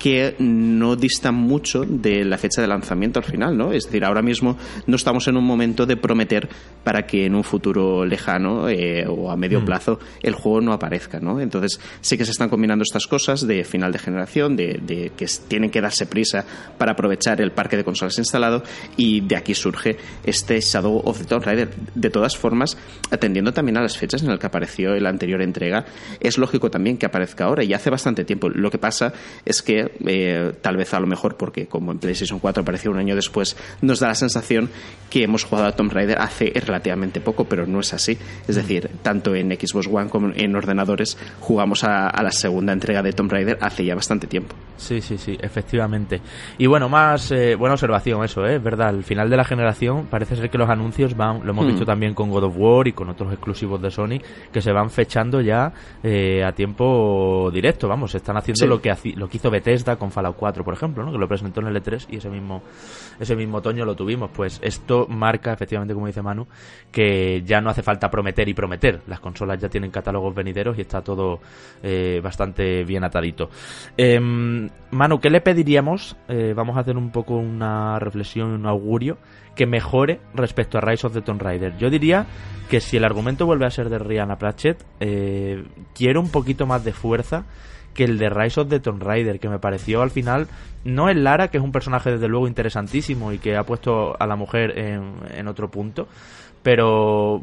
que 0.00 0.34
no 0.38 0.96
distan 0.96 1.34
mucho 1.34 1.84
de 1.84 2.24
la 2.24 2.38
fecha 2.38 2.62
de 2.62 2.66
lanzamiento 2.66 3.20
al 3.20 3.24
final, 3.24 3.56
¿no? 3.56 3.72
Es 3.72 3.84
decir, 3.84 4.04
ahora 4.04 4.22
mismo 4.22 4.56
no 4.86 4.96
estamos 4.96 5.28
en 5.28 5.36
un 5.36 5.44
momento 5.44 5.84
de 5.84 5.96
prometer 5.96 6.48
para 6.82 7.06
que 7.06 7.26
en 7.26 7.34
un 7.34 7.44
futuro 7.44 8.06
lejano 8.06 8.68
eh, 8.68 9.06
o 9.06 9.30
a 9.30 9.36
medio 9.36 9.60
mm. 9.60 9.64
plazo 9.66 10.00
el 10.22 10.34
juego 10.34 10.62
no 10.62 10.72
aparezca, 10.72 11.20
¿no? 11.20 11.38
Entonces 11.38 11.78
sí 12.00 12.16
que 12.16 12.24
se 12.24 12.30
están 12.30 12.48
combinando 12.48 12.82
estas 12.82 13.06
cosas 13.06 13.46
de 13.46 13.62
final 13.62 13.92
de 13.92 13.98
generación, 13.98 14.56
de, 14.56 15.12
que 15.16 15.26
tienen 15.46 15.70
que 15.70 15.82
darse 15.82 16.06
prisa 16.06 16.46
para 16.78 16.92
aprovechar 16.92 17.40
el 17.42 17.52
parque 17.52 17.76
de 17.76 17.84
consolas 17.84 18.18
instalado 18.18 18.62
y 18.96 19.20
de 19.20 19.36
aquí 19.36 19.54
surge 19.54 19.98
este 20.24 20.60
Shadow 20.60 21.02
of 21.04 21.18
the 21.18 21.24
Tomb 21.26 21.44
Raider. 21.44 21.68
De 21.94 22.08
todas 22.08 22.38
formas, 22.38 22.78
atendiendo 23.10 23.52
también 23.52 23.76
a 23.76 23.82
las 23.82 23.98
fechas 23.98 24.22
en 24.22 24.28
las 24.28 24.38
que 24.38 24.46
apareció 24.46 24.94
la 24.98 25.10
anterior 25.10 25.42
entrega, 25.42 25.84
es 26.20 26.38
lógico 26.38 26.70
también 26.70 26.96
que 26.96 27.04
aparezca 27.04 27.44
ahora 27.44 27.62
y 27.62 27.74
hace 27.74 27.90
bastante 27.90 28.24
tiempo. 28.24 28.48
Lo 28.48 28.70
que 28.70 28.78
pasa 28.78 29.12
es 29.44 29.60
que 29.60 29.89
eh, 30.06 30.52
tal 30.60 30.76
vez 30.76 30.92
a 30.94 31.00
lo 31.00 31.06
mejor 31.06 31.36
porque 31.36 31.66
como 31.66 31.92
en 31.92 31.98
PlayStation 31.98 32.38
4 32.38 32.62
apareció 32.62 32.90
un 32.90 32.98
año 32.98 33.14
después, 33.14 33.56
nos 33.82 34.00
da 34.00 34.08
la 34.08 34.14
sensación 34.14 34.70
que 35.10 35.24
hemos 35.24 35.44
jugado 35.44 35.66
a 35.66 35.72
Tomb 35.72 35.92
Raider 35.92 36.18
hace 36.18 36.52
relativamente 36.54 37.20
poco, 37.20 37.44
pero 37.44 37.66
no 37.66 37.80
es 37.80 37.92
así. 37.92 38.16
Es 38.46 38.56
decir, 38.56 38.90
tanto 39.02 39.34
en 39.34 39.50
Xbox 39.50 39.88
One 39.88 40.08
como 40.08 40.30
en 40.34 40.54
ordenadores 40.54 41.18
jugamos 41.40 41.84
a, 41.84 42.10
la 42.22 42.30
segunda 42.30 42.72
entrega 42.72 43.02
de 43.02 43.12
Tomb 43.12 43.32
Raider 43.32 43.58
hace 43.60 43.84
ya 43.84 43.94
bastante 43.94 44.26
tiempo. 44.26 44.54
Sí, 44.76 45.00
sí, 45.00 45.18
sí, 45.18 45.36
efectivamente. 45.40 46.20
Y 46.58 46.66
bueno, 46.66 46.88
más 46.88 47.32
eh, 47.32 47.54
buena 47.56 47.74
observación 47.74 48.24
eso, 48.24 48.46
¿eh? 48.46 48.56
es 48.56 48.62
verdad. 48.62 48.88
Al 48.88 49.04
final 49.04 49.28
de 49.28 49.36
la 49.36 49.44
generación 49.44 50.06
parece 50.06 50.36
ser 50.36 50.48
que 50.48 50.58
los 50.58 50.70
anuncios 50.70 51.16
van, 51.16 51.44
lo 51.44 51.50
hemos 51.50 51.66
dicho 51.66 51.82
hmm. 51.82 51.86
también 51.86 52.14
con 52.14 52.30
God 52.30 52.44
of 52.44 52.54
War 52.56 52.86
y 52.86 52.92
con 52.92 53.08
otros 53.08 53.32
exclusivos 53.32 53.82
de 53.82 53.90
Sony, 53.90 54.20
que 54.52 54.62
se 54.62 54.72
van 54.72 54.90
fechando 54.90 55.40
ya 55.40 55.72
eh, 56.02 56.44
a 56.44 56.52
tiempo 56.52 57.50
directo. 57.52 57.88
Vamos, 57.88 58.14
están 58.14 58.36
haciendo 58.36 58.66
lo 58.66 58.80
que 58.80 58.90
lo 59.16 59.28
que 59.28 59.36
hizo 59.36 59.50
Bethesda 59.50 59.79
con 59.84 60.10
Fallout 60.10 60.36
4, 60.36 60.64
por 60.64 60.74
ejemplo, 60.74 61.04
¿no? 61.04 61.12
que 61.12 61.18
lo 61.18 61.28
presentó 61.28 61.60
en 61.60 61.68
el 61.68 61.82
E3 61.82 62.06
y 62.10 62.16
ese 62.16 62.28
mismo 62.28 62.62
ese 63.18 63.36
mismo 63.36 63.58
otoño 63.58 63.84
lo 63.84 63.94
tuvimos. 63.94 64.30
Pues 64.30 64.60
esto 64.62 65.06
marca, 65.08 65.52
efectivamente, 65.52 65.94
como 65.94 66.06
dice 66.06 66.22
Manu, 66.22 66.46
que 66.90 67.42
ya 67.44 67.60
no 67.60 67.70
hace 67.70 67.82
falta 67.82 68.10
prometer 68.10 68.48
y 68.48 68.54
prometer. 68.54 69.02
Las 69.06 69.20
consolas 69.20 69.60
ya 69.60 69.68
tienen 69.68 69.90
catálogos 69.90 70.34
venideros 70.34 70.78
y 70.78 70.82
está 70.82 71.02
todo 71.02 71.40
eh, 71.82 72.20
bastante 72.22 72.84
bien 72.84 73.04
atadito. 73.04 73.50
Em, 73.96 74.68
Manu, 74.90 75.20
¿qué 75.20 75.30
le 75.30 75.40
pediríamos? 75.40 76.16
Eh, 76.28 76.54
vamos 76.56 76.76
a 76.76 76.80
hacer 76.80 76.96
un 76.96 77.10
poco 77.10 77.34
una 77.34 77.98
reflexión, 77.98 78.50
un 78.50 78.66
augurio 78.66 79.18
que 79.54 79.66
mejore 79.66 80.20
respecto 80.34 80.78
a 80.78 80.80
Rise 80.80 81.06
of 81.06 81.12
the 81.12 81.20
Tomb 81.20 81.42
Raider. 81.42 81.76
Yo 81.76 81.90
diría 81.90 82.26
que 82.70 82.80
si 82.80 82.96
el 82.96 83.04
argumento 83.04 83.46
vuelve 83.46 83.66
a 83.66 83.70
ser 83.70 83.90
de 83.90 83.98
Rihanna 83.98 84.38
Pratchett, 84.38 84.82
eh, 85.00 85.64
quiero 85.94 86.20
un 86.20 86.30
poquito 86.30 86.66
más 86.66 86.84
de 86.84 86.92
fuerza 86.92 87.44
que 88.00 88.04
el 88.04 88.16
de 88.16 88.30
Rise 88.30 88.58
of 88.62 88.70
the 88.70 88.80
Tomb 88.80 89.02
Raider, 89.02 89.38
que 89.38 89.50
me 89.50 89.58
pareció 89.58 90.00
al 90.00 90.10
final, 90.10 90.48
no 90.84 91.10
es 91.10 91.16
Lara, 91.18 91.48
que 91.48 91.58
es 91.58 91.62
un 91.62 91.70
personaje 91.70 92.12
desde 92.12 92.28
luego 92.28 92.48
interesantísimo 92.48 93.30
y 93.30 93.36
que 93.36 93.58
ha 93.58 93.64
puesto 93.64 94.16
a 94.18 94.26
la 94.26 94.36
mujer 94.36 94.78
en, 94.78 95.16
en 95.34 95.48
otro 95.48 95.70
punto, 95.70 96.08
pero 96.62 97.42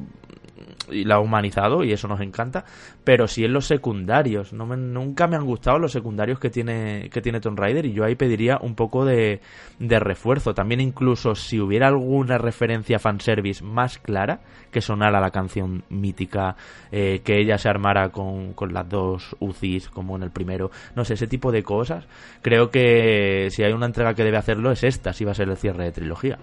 y 0.90 1.04
la 1.04 1.16
ha 1.16 1.20
humanizado 1.20 1.84
y 1.84 1.92
eso 1.92 2.08
nos 2.08 2.22
encanta, 2.22 2.66
pero 3.04 3.28
sí 3.28 3.44
en 3.44 3.54
los 3.54 3.66
secundarios. 3.68 4.54
No 4.54 4.66
nunca 4.66 5.28
me 5.28 5.36
han 5.36 5.46
gustado 5.46 5.80
los 5.80 5.92
secundarios 5.92 6.40
que 6.40 6.50
tiene, 6.50 7.10
que 7.12 7.22
tiene 7.22 7.40
Tomb 7.40 7.60
Raider 7.60 7.86
y 7.86 7.94
yo 7.94 8.04
ahí 8.04 8.16
pediría 8.16 8.58
un 8.62 8.76
poco 8.76 9.06
de, 9.06 9.42
de 9.80 10.00
refuerzo. 10.00 10.54
También 10.54 10.82
incluso 10.82 11.36
si 11.36 11.60
hubiera 11.60 11.88
alguna 11.88 12.38
referencia 12.38 13.00
fanservice 13.00 13.64
más 13.64 13.98
clara, 13.98 14.42
que 14.72 14.82
sonara 14.82 15.20
la 15.20 15.32
canción 15.32 15.84
mítica, 15.90 16.56
eh, 16.92 17.22
que 17.24 17.40
ella 17.40 17.58
se 17.58 17.70
armara 17.70 18.10
con, 18.10 18.54
con 18.54 18.74
las 18.74 18.88
dos 18.88 19.36
UCIs 19.40 19.90
como 19.90 20.16
en 20.16 20.24
el 20.24 20.32
primero, 20.32 20.72
no 20.96 21.06
sé, 21.06 21.14
ese 21.14 21.28
tipo 21.28 21.52
de 21.52 21.64
cosas. 21.64 22.08
Creo 22.42 22.70
que 22.70 23.48
si 23.52 23.64
hay 23.64 23.74
una 23.74 23.86
entrega 23.86 24.14
que 24.14 24.24
debe 24.24 24.38
hacerlo 24.38 24.72
es 24.72 24.84
esta, 24.84 25.14
si 25.14 25.26
va 25.26 25.32
a 25.32 25.36
ser 25.36 25.50
el 25.50 25.58
cierre 25.58 25.86
de 25.86 25.92
trilogía. 25.92 26.38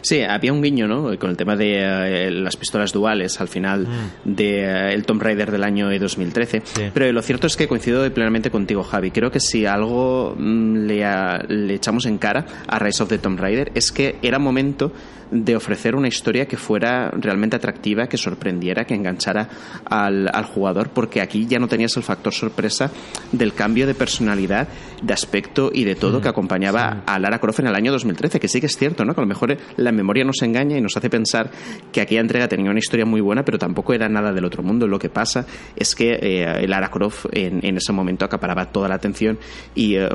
Sí, 0.00 0.22
había 0.22 0.52
un 0.52 0.62
guiño, 0.62 0.86
¿no? 0.86 1.18
Con 1.18 1.30
el 1.30 1.36
tema 1.36 1.56
de 1.56 1.78
eh, 1.78 2.30
las 2.30 2.56
pistolas 2.56 2.92
duales 2.92 3.40
al 3.40 3.48
final 3.48 3.86
mm. 3.86 4.34
de 4.34 4.60
eh, 4.60 4.94
el 4.94 5.04
Tomb 5.04 5.22
Raider 5.22 5.50
del 5.50 5.64
año 5.64 5.88
2013. 5.90 6.62
Pero 6.92 7.12
lo 7.12 7.22
cierto 7.22 7.46
es 7.46 7.56
que 7.56 7.68
coincido 7.68 8.08
plenamente 8.12 8.50
contigo, 8.50 8.82
Javi. 8.82 9.10
Creo 9.10 9.30
que 9.30 9.40
si 9.40 9.66
algo 9.66 10.34
mm, 10.36 10.86
le, 10.86 11.04
le 11.48 11.74
echamos 11.74 12.06
en 12.06 12.18
cara 12.18 12.46
a 12.66 12.78
Rise 12.78 13.02
of 13.02 13.08
the 13.08 13.18
Tomb 13.18 13.38
Raider 13.38 13.72
es 13.74 13.92
que 13.92 14.16
era 14.22 14.38
momento 14.38 14.92
de 15.34 15.56
ofrecer 15.56 15.96
una 15.96 16.06
historia 16.06 16.46
que 16.46 16.56
fuera 16.56 17.10
realmente 17.10 17.56
atractiva, 17.56 18.06
que 18.06 18.16
sorprendiera, 18.16 18.84
que 18.84 18.94
enganchara 18.94 19.48
al, 19.84 20.30
jugador, 20.44 20.90
porque 20.90 21.20
aquí 21.20 21.46
ya 21.46 21.58
no 21.58 21.66
tenías 21.66 21.96
el 21.96 22.04
factor 22.04 22.32
sorpresa 22.32 22.90
del 23.32 23.52
cambio 23.52 23.86
de 23.86 23.94
personalidad, 23.94 24.68
de 25.02 25.12
aspecto 25.12 25.70
y 25.74 25.84
de 25.84 25.96
todo 25.96 26.20
mm, 26.20 26.22
que 26.22 26.28
acompañaba 26.28 27.02
a 27.04 27.18
Lara 27.18 27.40
Croft 27.40 27.60
en 27.60 27.66
el 27.66 27.74
año 27.74 27.90
2013, 27.90 28.38
que 28.38 28.46
sí 28.46 28.60
que 28.60 28.66
es 28.66 28.76
cierto, 28.76 29.04
¿no? 29.04 29.14
Que 29.14 29.20
a 29.20 29.24
lo 29.24 29.28
mejor 29.28 29.56
la 29.76 29.90
memoria 29.90 30.24
nos 30.24 30.40
engaña 30.42 30.78
y 30.78 30.80
nos 30.80 30.96
hace 30.96 31.10
pensar 31.10 31.50
que 31.90 32.00
aquella 32.00 32.20
entrega 32.20 32.46
tenía 32.46 32.70
una 32.70 32.78
historia 32.78 33.04
muy 33.04 33.20
buena, 33.20 33.44
pero 33.44 33.58
tampoco 33.58 33.92
era 33.92 34.08
nada 34.08 34.32
del 34.32 34.44
otro 34.44 34.62
mundo. 34.62 34.86
Lo 34.86 35.00
que 35.00 35.08
pasa 35.08 35.46
es 35.74 35.96
que 35.96 36.18
eh, 36.22 36.66
Lara 36.68 36.90
Croft 36.90 37.26
en, 37.32 37.76
ese 37.76 37.92
momento 37.92 38.24
acaparaba 38.24 38.66
toda 38.66 38.88
la 38.88 38.94
atención 38.94 39.38
y 39.74 39.96
eh, 39.96 40.08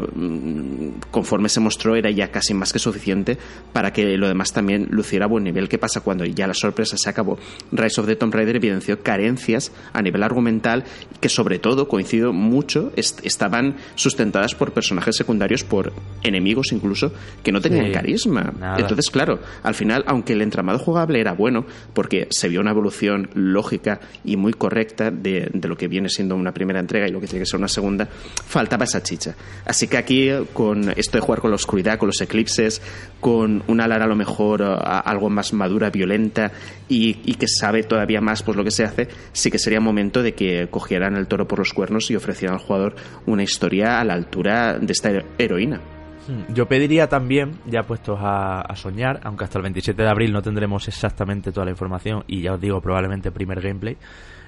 conforme 1.11 1.49
se 1.49 1.59
mostró 1.59 1.95
era 1.95 2.09
ya 2.09 2.31
casi 2.31 2.53
más 2.53 2.71
que 2.71 2.79
suficiente 2.79 3.37
para 3.73 3.91
que 3.91 4.17
lo 4.17 4.27
demás 4.29 4.53
también 4.53 4.87
luciera 4.89 5.08
a 5.23 5.27
buen 5.27 5.43
nivel. 5.43 5.67
¿Qué 5.67 5.77
pasa 5.77 6.01
cuando 6.01 6.25
ya 6.25 6.47
la 6.47 6.53
sorpresa 6.53 6.97
se 6.97 7.09
acabó? 7.09 7.37
Rise 7.71 8.01
of 8.01 8.07
the 8.07 8.15
Tomb 8.15 8.33
Raider 8.33 8.55
evidenció 8.55 9.01
carencias 9.01 9.71
a 9.93 10.01
nivel 10.01 10.23
argumental 10.23 10.83
que 11.19 11.29
sobre 11.29 11.59
todo, 11.59 11.87
coincido 11.87 12.33
mucho, 12.33 12.91
estaban 12.95 13.75
sustentadas 13.95 14.55
por 14.55 14.71
personajes 14.71 15.15
secundarios, 15.15 15.63
por 15.63 15.91
enemigos 16.23 16.71
incluso, 16.71 17.11
que 17.43 17.51
no 17.51 17.61
tenían 17.61 17.91
carisma. 17.91 18.53
Entonces, 18.77 19.09
claro, 19.09 19.39
al 19.63 19.75
final, 19.75 20.03
aunque 20.07 20.33
el 20.33 20.41
entramado 20.41 20.79
jugable 20.79 21.19
era 21.19 21.33
bueno, 21.33 21.65
porque 21.93 22.27
se 22.29 22.47
vio 22.47 22.61
una 22.61 22.71
evolución 22.71 23.29
lógica 23.33 23.99
y 24.23 24.37
muy 24.37 24.53
correcta 24.53 25.11
de, 25.11 25.49
lo 25.53 25.77
que 25.77 25.87
viene 25.87 26.09
siendo 26.09 26.35
una 26.35 26.53
primera 26.53 26.79
entrega 26.79 27.07
y 27.07 27.11
lo 27.11 27.19
que 27.19 27.27
tiene 27.27 27.43
que 27.43 27.49
ser 27.49 27.59
una 27.59 27.67
segunda, 27.67 28.07
faltaba 28.45 28.85
esa 28.85 29.03
chicha. 29.03 29.35
Así 29.65 29.87
que 29.87 29.97
aquí, 29.97 30.29
con 30.53 30.93
esto 30.95 31.17
de 31.17 31.21
jugar 31.21 31.41
con 31.41 31.51
la 31.51 31.55
oscuridad, 31.55 31.97
con 31.97 32.07
los 32.07 32.21
eclipses, 32.21 32.81
con 33.19 33.63
una 33.67 33.87
Lara 33.87 34.05
a 34.05 34.07
lo 34.07 34.15
mejor 34.15 34.61
algo 34.97 35.29
más 35.29 35.53
madura, 35.53 35.89
violenta 35.89 36.51
y, 36.87 37.13
que 37.35 37.47
sabe 37.47 37.83
todavía 37.83 38.21
más 38.21 38.43
pues 38.43 38.57
lo 38.57 38.63
que 38.63 38.71
se 38.71 38.83
hace, 38.83 39.07
sí 39.31 39.51
que 39.51 39.59
sería 39.59 39.79
momento 39.79 40.23
de 40.23 40.33
que 40.33 40.67
cogieran 40.69 41.15
el 41.15 41.27
toro 41.27 41.47
por 41.47 41.59
los 41.59 41.73
cuernos 41.73 42.09
y 42.11 42.15
ofrecieran 42.15 42.57
al 42.57 42.65
jugador 42.65 42.95
una 43.25 43.43
historia 43.43 43.99
a 43.99 44.03
la 44.03 44.13
altura 44.13 44.77
de 44.79 44.91
esta 44.91 45.11
heroína. 45.37 45.81
Hmm. 46.27 46.53
Yo 46.53 46.67
pediría 46.67 47.07
también, 47.07 47.59
ya 47.65 47.83
puestos 47.83 48.19
a, 48.21 48.65
soñar, 48.75 49.19
aunque 49.23 49.45
hasta 49.45 49.59
el 49.59 49.63
27 49.63 50.01
de 50.01 50.09
abril 50.09 50.33
no 50.33 50.41
tendremos 50.41 50.87
exactamente 50.87 51.51
toda 51.51 51.65
la 51.65 51.71
información 51.71 52.23
y 52.27 52.41
ya 52.41 52.53
os 52.53 52.61
digo 52.61 52.81
probablemente 52.81 53.31
primer 53.31 53.61
gameplay, 53.61 53.97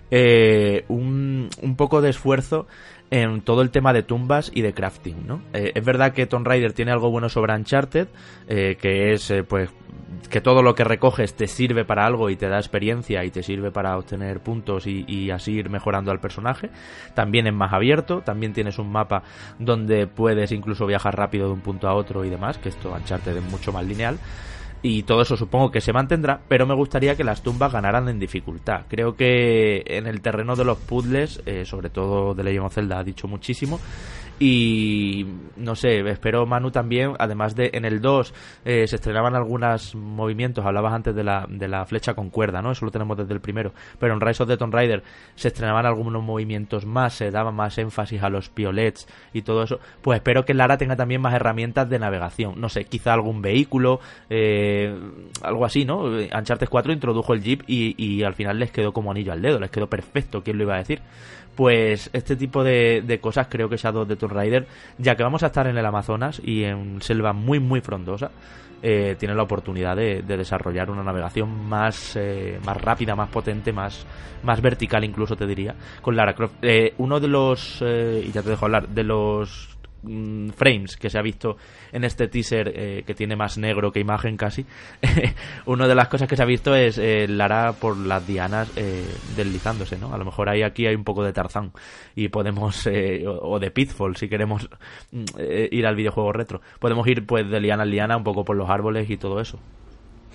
eh, 0.10 0.84
un, 0.90 1.50
un, 1.62 1.76
poco 1.78 2.02
de 2.02 2.10
esfuerzo 2.10 2.68
en 3.12 3.42
todo 3.42 3.62
el 3.62 3.70
tema 3.70 3.94
de 3.94 4.04
tumbas 4.04 4.52
y 4.54 4.62
de 4.62 4.74
crafting, 4.74 5.28
¿no? 5.28 5.42
Eh, 5.54 5.74
es 5.76 5.86
verdad 5.86 6.14
que 6.14 6.26
Tomb 6.26 6.48
Raider 6.48 6.74
tiene 6.74 6.92
algo 6.92 7.12
bueno 7.12 7.30
sobre 7.30 7.54
Uncharted, 7.54 8.08
eh, 8.48 8.78
que 8.82 9.14
es 9.14 9.32
pues 9.48 9.70
que 10.30 10.42
todo 10.42 10.64
lo 10.64 10.76
que 10.76 10.84
recoges 10.84 11.36
te 11.36 11.48
sirve 11.48 11.86
para 11.86 12.06
algo 12.06 12.30
y 12.30 12.36
te 12.36 12.48
da 12.48 12.58
experiencia 12.58 13.24
y 13.26 13.32
te 13.32 13.44
sirve 13.44 13.72
para 13.72 13.98
obtener 13.98 14.40
puntos 14.40 14.88
y, 14.88 15.30
así 15.30 15.54
ir 15.54 15.70
mejorando 15.70 16.12
al 16.12 16.20
personaje. 16.20 16.70
También 17.14 17.48
es 17.48 17.54
más 17.54 17.74
abierto, 17.74 18.22
también 18.22 18.54
tienes 18.54 18.80
un 18.80 18.92
mapa 18.92 19.24
donde 19.60 20.08
puedes 20.08 20.52
incluso 20.52 20.86
viajar 20.86 21.18
rápido 21.18 21.48
de 21.48 21.54
un 21.54 21.62
punto 21.62 21.88
a 21.88 21.94
otro 21.94 22.24
y 22.26 22.30
demás, 22.30 22.58
que 22.58 22.70
esto 22.70 22.92
Uncharted 22.92 23.38
es 23.38 23.44
mucho 23.44 23.72
más 23.72 23.86
lineal. 23.86 24.18
Y 24.84 25.04
todo 25.04 25.22
eso 25.22 25.38
supongo 25.38 25.70
que 25.70 25.80
se 25.80 25.94
mantendrá, 25.94 26.42
pero 26.48 26.66
me 26.66 26.74
gustaría 26.74 27.16
que 27.16 27.24
las 27.24 27.44
tumbas 27.44 27.72
ganaran 27.72 28.10
en 28.10 28.20
dificultad. 28.20 28.82
Creo 28.88 29.16
que 29.16 29.84
en 29.86 30.08
el 30.08 30.22
terreno 30.22 30.56
de 30.56 30.66
los 30.66 30.80
puzzles, 30.80 31.42
eh, 31.46 31.66
sobre 31.66 31.92
todo 31.92 32.34
de 32.34 32.44
Legend 32.44 32.66
of 32.66 32.74
Zelda, 32.74 33.00
ha 33.00 33.04
dicho 33.04 33.28
muchísimo. 33.28 33.80
Y 34.44 35.24
no 35.56 35.76
sé, 35.76 36.00
espero 36.10 36.48
Manu 36.48 36.72
también, 36.72 37.14
además 37.20 37.56
de 37.56 37.70
en 37.74 37.86
el 37.86 38.02
2 38.02 38.34
eh, 38.66 38.88
se 38.88 38.96
estrenaban 38.96 39.36
algunos 39.36 39.94
movimientos, 39.94 40.66
hablabas 40.66 40.94
antes 40.94 41.14
de 41.14 41.24
la, 41.24 41.46
de 41.48 41.68
la 41.68 41.86
flecha 41.86 42.16
con 42.16 42.32
cuerda, 42.32 42.60
¿no? 42.60 42.72
Eso 42.72 42.84
lo 42.86 42.90
tenemos 42.90 43.16
desde 43.16 43.36
el 43.36 43.40
primero. 43.40 43.72
Pero 44.00 44.16
en 44.16 44.20
Rise 44.20 44.42
of 44.42 44.50
the 44.50 44.58
Tomb 44.58 44.74
Raider 44.74 45.04
se 45.36 45.50
estrenaban 45.50 45.86
algunos 45.86 46.24
movimientos 46.24 46.88
más, 46.88 47.14
se 47.14 47.30
daba 47.30 47.52
más 47.52 47.78
énfasis 47.78 48.24
a 48.24 48.30
los 48.30 48.50
piolets 48.50 49.08
y 49.32 49.44
todo 49.44 49.62
eso. 49.62 49.80
Pues 50.02 50.18
espero 50.18 50.44
que 50.44 50.56
Lara 50.56 50.76
tenga 50.76 50.96
también 50.96 51.22
más 51.22 51.36
herramientas 51.36 51.88
de 51.88 52.00
navegación. 52.00 52.60
No 52.60 52.68
sé, 52.68 52.86
quizá 52.86 53.14
algún 53.14 53.44
vehículo, 53.44 54.00
eh, 54.32 54.92
algo 55.44 55.66
así, 55.66 55.86
¿no? 55.86 56.06
Uncharted 56.06 56.68
4 56.68 56.94
introdujo 56.94 57.36
el 57.36 57.44
Jeep 57.44 57.62
y, 57.68 57.94
y 58.04 58.24
al 58.24 58.34
final 58.34 58.58
les 58.58 58.72
quedó 58.72 58.92
como 58.92 59.12
anillo 59.12 59.34
al 59.34 59.42
dedo, 59.44 59.60
les 59.60 59.70
quedó 59.70 59.88
perfecto, 59.88 60.42
¿quién 60.42 60.58
lo 60.58 60.64
iba 60.64 60.74
a 60.74 60.80
decir? 60.80 61.04
Pues 61.56 62.10
este 62.14 62.36
tipo 62.36 62.64
de, 62.64 63.02
de 63.06 63.20
cosas 63.20 63.48
creo 63.50 63.70
que 63.70 63.78
Shadow 63.78 64.06
de 64.06 64.16
Tomb 64.16 64.34
Raider, 64.34 64.68
ya 64.98 65.16
que 65.16 65.24
vamos 65.24 65.44
a 65.44 65.48
estar 65.48 65.68
en 65.68 65.78
el 65.78 65.86
Amazonas 65.86 66.42
y 66.44 66.64
en 66.64 67.02
selva 67.02 67.34
muy 67.34 67.60
muy 67.60 67.82
frondosa, 67.82 68.32
eh, 68.84 69.16
tiene 69.20 69.36
la 69.36 69.44
oportunidad 69.44 69.96
de, 69.96 70.24
desarrollar 70.24 70.90
una 70.90 71.04
navegación 71.04 71.68
más, 71.70 72.16
eh, 72.16 72.60
más 72.66 72.82
rápida, 72.82 73.16
más 73.16 73.30
potente, 73.30 73.72
más, 73.72 74.06
más 74.44 74.60
vertical 74.60 75.04
incluso 75.04 75.36
te 75.36 75.46
diría, 75.46 75.76
con 76.02 76.16
Lara 76.16 76.34
Croft. 76.34 76.56
Eh, 76.64 76.96
uno 76.98 77.20
de 77.20 77.28
los, 77.28 77.82
y 77.82 78.32
ya 78.32 78.42
te 78.42 78.50
dejo 78.50 78.66
hablar, 78.66 78.88
de 78.88 79.04
los 79.04 79.71
mm, 80.04 80.50
frames 80.50 80.98
que 80.98 81.10
se 81.10 81.18
ha 81.18 81.22
visto 81.22 81.58
en 81.92 82.04
este 82.04 82.28
teaser 82.28 82.72
eh, 82.76 83.04
que 83.06 83.14
tiene 83.14 83.36
más 83.36 83.58
negro 83.58 83.92
que 83.92 84.00
imagen 84.00 84.38
casi, 84.38 84.66
una 85.66 85.88
de 85.88 85.96
las 85.96 86.08
cosas 86.08 86.28
que 86.28 86.36
se 86.36 86.44
ha 86.44 86.46
visto 86.46 86.76
es 86.76 86.98
eh, 86.98 87.28
Lara 87.28 87.74
por 87.74 87.98
las 87.98 88.26
dianas 88.26 88.72
eh, 88.76 89.06
deslizándose, 89.36 89.98
¿no? 89.98 90.14
A 90.14 90.18
lo 90.18 90.26
mejor 90.26 90.50
ahí 90.50 90.64
aquí 90.64 90.86
hay 90.86 90.96
un 90.96 91.04
poco 91.04 91.24
de 91.24 91.34
Tarzán 91.34 91.72
y 92.16 92.30
podemos, 92.30 92.88
o, 93.26 93.60
de 93.60 93.72
Pitfall 93.72 94.16
si 94.16 94.28
queremos 94.28 94.70
mm, 95.12 95.26
ir 95.72 95.86
al 95.86 95.96
videojuego 95.96 96.32
retro, 96.32 96.62
podemos 96.80 97.08
ir 97.08 97.26
pues 97.26 97.50
de 97.50 97.60
liana 97.60 97.84
a 97.84 97.86
liana 97.86 98.18
un 98.18 98.24
poco 98.24 98.44
por 98.44 98.56
los 98.56 98.70
árboles 98.70 99.10
y 99.10 99.18
todo 99.18 99.40
eso. 99.40 99.60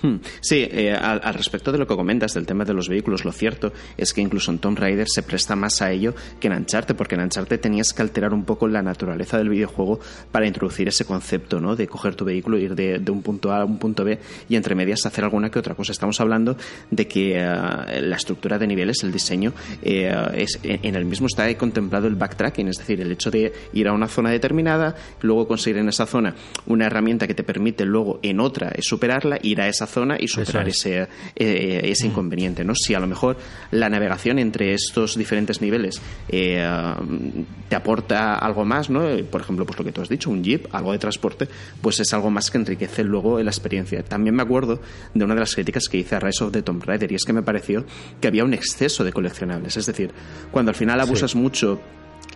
Hmm. 0.03 0.17
Sí, 0.41 0.67
eh, 0.71 0.93
al, 0.93 1.35
respecto 1.35 1.73
de 1.73 1.79
lo 1.79 1.87
que 1.87 1.97
comentas 1.97 2.35
del 2.35 2.47
tema 2.47 2.65
de 2.65 2.75
los 2.75 2.89
vehículos, 2.89 3.25
lo 3.25 3.33
cierto 3.33 3.73
es 3.97 4.13
que 4.13 4.21
incluso 4.21 4.51
en 4.51 4.59
Tomb 4.59 4.79
Raider 4.79 5.09
se 5.09 5.23
presta 5.23 5.57
más 5.57 5.81
a 5.81 5.91
ello 5.91 6.15
que 6.39 6.49
en 6.49 6.55
Uncharted, 6.55 6.95
porque 6.95 7.15
en 7.15 7.23
Uncharted 7.23 7.61
tenías 7.61 7.93
que 7.93 8.03
alterar 8.03 8.35
un 8.35 8.45
poco 8.45 8.69
la 8.69 8.83
naturaleza 8.83 9.39
del 9.39 9.49
videojuego 9.49 10.01
para 10.31 10.47
introducir 10.47 10.89
ese 10.89 11.05
concepto, 11.05 11.61
¿no? 11.61 11.77
De 11.77 11.87
coger 11.87 12.15
tu 12.15 12.25
vehículo, 12.25 12.59
ir 12.59 12.75
de, 12.75 13.11
un 13.11 13.23
punto 13.23 13.53
A 13.53 13.63
a 13.63 13.65
un 13.65 13.79
punto 13.79 14.05
B 14.05 14.19
y 14.49 14.57
entre 14.57 14.75
medias 14.75 15.07
hacer 15.07 15.25
alguna 15.25 15.51
que 15.51 15.59
otra 15.59 15.75
cosa. 15.75 15.93
Estamos 15.93 16.21
hablando 16.21 16.57
de 16.91 17.09
que 17.09 17.39
eh, 17.39 18.03
la 18.03 18.17
estructura 18.17 18.59
de 18.59 18.67
niveles, 18.67 19.03
el 19.03 19.13
diseño, 19.13 19.53
eh, 19.83 20.15
es, 20.35 20.59
en 20.63 20.95
el 20.95 21.05
mismo 21.05 21.27
está 21.27 21.53
contemplado 21.57 22.07
el 22.07 22.17
backtracking, 22.17 22.69
es 22.69 22.79
decir, 22.79 23.01
el 23.01 23.13
hecho 23.13 23.31
de 23.31 23.53
ir 23.73 23.89
a 23.89 23.93
una 23.93 24.09
zona 24.09 24.31
determinada, 24.31 24.95
luego 25.23 25.49
conseguir 25.49 25.79
en 25.79 25.89
esa 25.89 26.07
zona 26.07 26.35
una 26.67 26.87
herramienta 26.87 27.27
que 27.27 27.35
te 27.35 27.45
permite 27.45 27.85
luego 27.85 28.21
en 28.23 28.41
otra 28.41 28.73
superarla, 28.81 29.39
ir 29.43 29.61
a 29.61 29.69
esa 29.69 29.86
zona 29.87 30.17
y 30.19 30.29
superar 30.29 30.69
ese, 30.69 31.09
eh, 31.35 31.81
ese 31.85 32.07
inconveniente. 32.07 32.65
¿no? 32.65 32.75
Si 32.75 32.95
a 32.95 33.01
lo 33.01 33.07
mejor 33.07 33.37
la 33.71 33.89
navegación 33.89 34.39
entre 34.39 34.75
estos 34.75 35.17
diferentes 35.17 35.61
niveles 35.61 36.01
eh, 36.29 36.67
te 37.69 37.77
aporta 37.77 38.37
algo 38.37 38.65
más, 38.65 38.91
¿no? 38.91 39.03
por 39.31 39.41
ejemplo, 39.41 39.65
pues 39.67 39.79
lo 39.79 39.85
que 39.85 39.93
tú 39.93 40.01
has 40.01 40.09
dicho, 40.09 40.31
un 40.31 40.43
jeep, 40.43 40.67
algo 40.73 40.93
de 40.93 40.99
transporte, 40.99 41.49
pues 41.81 42.01
es 42.01 42.13
algo 42.13 42.31
más 42.31 42.51
que 42.51 42.59
enriquece 42.59 43.05
luego 43.05 43.41
la 43.41 43.51
experiencia. 43.51 44.03
También 44.03 44.35
me 44.35 44.43
acuerdo 44.43 44.81
de 45.15 45.25
una 45.25 45.35
de 45.35 45.41
las 45.41 45.55
críticas 45.55 45.89
que 45.89 45.99
hice 45.99 46.17
a 46.17 46.21
Rise 46.21 46.45
of 46.45 46.53
the 46.53 46.63
Tomb 46.63 46.83
Raider 46.85 47.11
y 47.13 47.15
es 47.15 47.25
que 47.25 47.33
me 47.33 47.43
pareció 47.43 47.85
que 48.21 48.29
había 48.29 48.45
un 48.45 48.55
exceso 48.55 49.05
de 49.05 49.13
coleccionables. 49.13 49.77
Es 49.77 49.87
decir, 49.87 50.11
cuando 50.51 50.71
al 50.71 50.75
final 50.75 51.01
abusas 51.01 51.35
mucho 51.35 51.81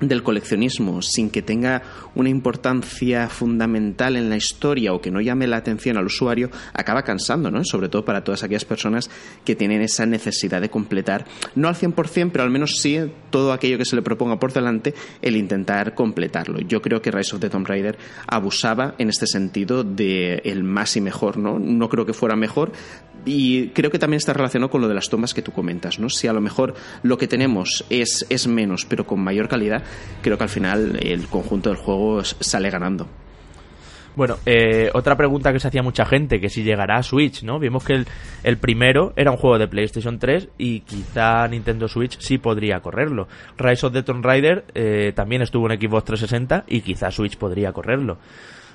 del 0.01 0.23
coleccionismo 0.23 1.03
sin 1.03 1.31
que 1.31 1.43
tenga 1.43 1.83
una 2.15 2.29
importancia 2.29 3.29
fundamental 3.29 4.17
en 4.17 4.31
la 4.31 4.37
historia 4.37 4.93
o 4.93 5.01
que 5.01 5.11
no 5.11 5.21
llame 5.21 5.47
la 5.47 5.59
atención 5.59 5.97
al 5.97 6.07
usuario, 6.07 6.51
acaba 6.73 7.03
cansando, 7.03 7.51
¿no? 7.51 7.65
Sobre 7.65 7.89
todo 7.89 8.05
para 8.05 8.25
todas 8.25 8.43
aquellas 8.43 8.65
personas 8.65 9.11
que 9.45 9.57
tienen 9.57 9.83
esa 9.83 10.07
necesidad 10.07 10.61
de 10.61 10.71
completar, 10.71 11.27
no 11.55 11.69
al 11.69 11.75
100%, 11.75 12.31
pero 12.33 12.45
al 12.45 12.51
menos 12.51 12.79
sí 12.81 12.99
todo 13.31 13.53
aquello 13.53 13.79
que 13.79 13.85
se 13.85 13.97
le 13.97 14.03
proponga 14.03 14.39
por 14.39 14.53
delante, 14.53 14.95
el 15.23 15.37
intentar 15.37 15.95
completarlo. 15.95 16.61
Yo 16.61 16.83
creo 16.83 17.01
que 17.01 17.11
Rise 17.11 17.37
of 17.37 17.41
the 17.41 17.51
Tomb 17.51 17.67
Raider 17.67 17.99
abusaba 18.27 18.95
en 18.99 19.09
este 19.09 19.27
sentido 19.27 19.85
de 19.85 20.43
el 20.45 20.65
más 20.65 20.97
y 20.97 21.01
mejor, 21.01 21.37
¿no? 21.37 21.59
No 21.59 21.89
creo 21.89 22.07
que 22.07 22.13
fuera 22.13 22.37
mejor, 22.37 22.73
y 23.25 23.69
creo 23.69 23.91
que 23.91 23.99
también 23.99 24.19
está 24.19 24.33
relacionado 24.33 24.71
con 24.71 24.81
lo 24.81 24.89
de 24.89 24.95
las 24.95 25.09
tomas 25.09 25.35
que 25.35 25.43
tú 25.43 25.53
comentas, 25.53 25.99
¿no? 25.99 26.09
Si 26.09 26.27
a 26.27 26.33
lo 26.33 26.41
mejor 26.41 26.75
lo 27.03 27.19
que 27.19 27.29
tenemos 27.29 27.85
es, 27.91 28.27
es 28.29 28.47
menos, 28.47 28.85
pero 28.85 29.07
con 29.07 29.21
mayor 29.21 29.49
calidad, 29.49 29.83
creo 30.23 30.37
que 30.37 30.45
al 30.45 30.51
final 30.51 30.99
el 31.03 31.27
conjunto 31.27 31.71
del 31.71 31.79
juego 31.79 32.23
sale 32.25 32.71
ganando. 32.71 33.09
Bueno, 34.17 34.39
eh, 34.45 34.91
otra 34.93 35.17
pregunta 35.17 35.53
que 35.53 35.61
se 35.61 35.69
hacía 35.69 35.83
mucha 35.83 36.05
gente, 36.05 36.41
que 36.41 36.49
si 36.49 36.63
llegará 36.63 36.97
a 36.97 37.03
Switch, 37.03 37.43
¿no? 37.43 37.59
Vimos 37.59 37.85
que 37.85 38.05
el, 38.43 38.57
primero 38.59 39.13
era 39.17 39.31
un 39.31 39.37
juego 39.37 39.59
de 39.59 39.69
PlayStation 39.69 40.19
3 40.19 40.49
y 40.59 40.81
quizá 40.81 41.47
Nintendo 41.47 41.87
Switch 41.87 42.19
sí 42.19 42.39
podría 42.39 42.81
correrlo. 42.81 43.29
Rise 43.57 43.87
of 43.87 43.93
the 43.93 44.03
Tomb 44.03 44.25
Raider 44.25 44.65
eh, 44.75 45.13
también 45.15 45.43
estuvo 45.43 45.71
en 45.71 45.81
Xbox 45.81 46.05
360 46.05 46.65
y 46.67 46.81
quizá 46.81 47.11
Switch 47.11 47.37
podría 47.37 47.73
correrlo. 47.73 48.19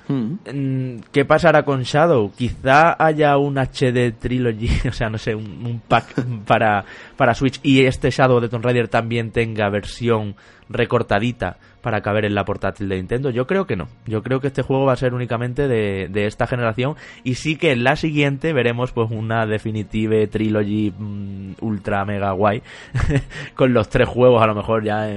Mm, 0.08 0.98
¿Qué 1.10 1.24
pasará 1.24 1.64
con 1.64 1.82
Shadow? 1.82 2.30
Quizá 2.32 2.96
haya 2.98 3.36
un 3.38 3.58
HD 3.58 4.12
Trilogy, 4.18 4.68
o 4.88 4.92
sea, 4.92 5.10
no 5.10 5.18
sé, 5.18 5.34
un, 5.34 5.82
pack 5.86 6.24
para, 6.46 6.84
para 7.16 7.34
Switch 7.34 7.60
y 7.62 7.84
este 7.84 8.10
Shadow 8.10 8.40
de 8.40 8.48
Tomb 8.48 8.64
Raider 8.64 8.88
también 8.88 9.32
tenga 9.32 9.68
versión 9.68 10.36
recortadita 10.68 11.58
para 11.80 12.00
caber 12.00 12.24
en 12.24 12.34
la 12.34 12.44
portátil 12.44 12.88
de 12.88 12.96
Nintendo. 12.96 13.30
Yo 13.30 13.46
creo 13.46 13.66
que 13.66 13.76
no. 13.76 13.88
Yo 14.06 14.22
creo 14.24 14.40
que 14.40 14.48
este 14.48 14.62
juego 14.62 14.86
va 14.86 14.94
a 14.94 14.96
ser 14.96 15.14
únicamente 15.14 15.68
de, 15.68 16.08
de 16.08 16.26
esta 16.26 16.48
generación 16.48 16.96
y 17.22 17.36
sí 17.36 17.56
que 17.56 17.70
en 17.70 17.84
la 17.84 17.94
siguiente 17.94 18.52
veremos 18.52 18.90
pues 18.90 19.10
una 19.12 19.46
definitive 19.46 20.26
trilogy 20.26 20.92
mm, 20.96 21.52
ultra 21.60 22.04
mega 22.04 22.32
guay 22.32 22.62
con 23.54 23.72
los 23.72 23.88
tres 23.88 24.08
juegos 24.08 24.42
a 24.42 24.46
lo 24.48 24.56
mejor 24.56 24.82
ya 24.82 25.08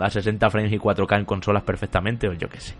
a 0.00 0.10
60 0.10 0.50
frames 0.50 0.72
y 0.72 0.78
4K 0.78 1.18
en 1.18 1.24
consolas 1.24 1.62
perfectamente 1.62 2.28
o 2.28 2.34
yo 2.34 2.48
qué 2.50 2.60
sé. 2.60 2.74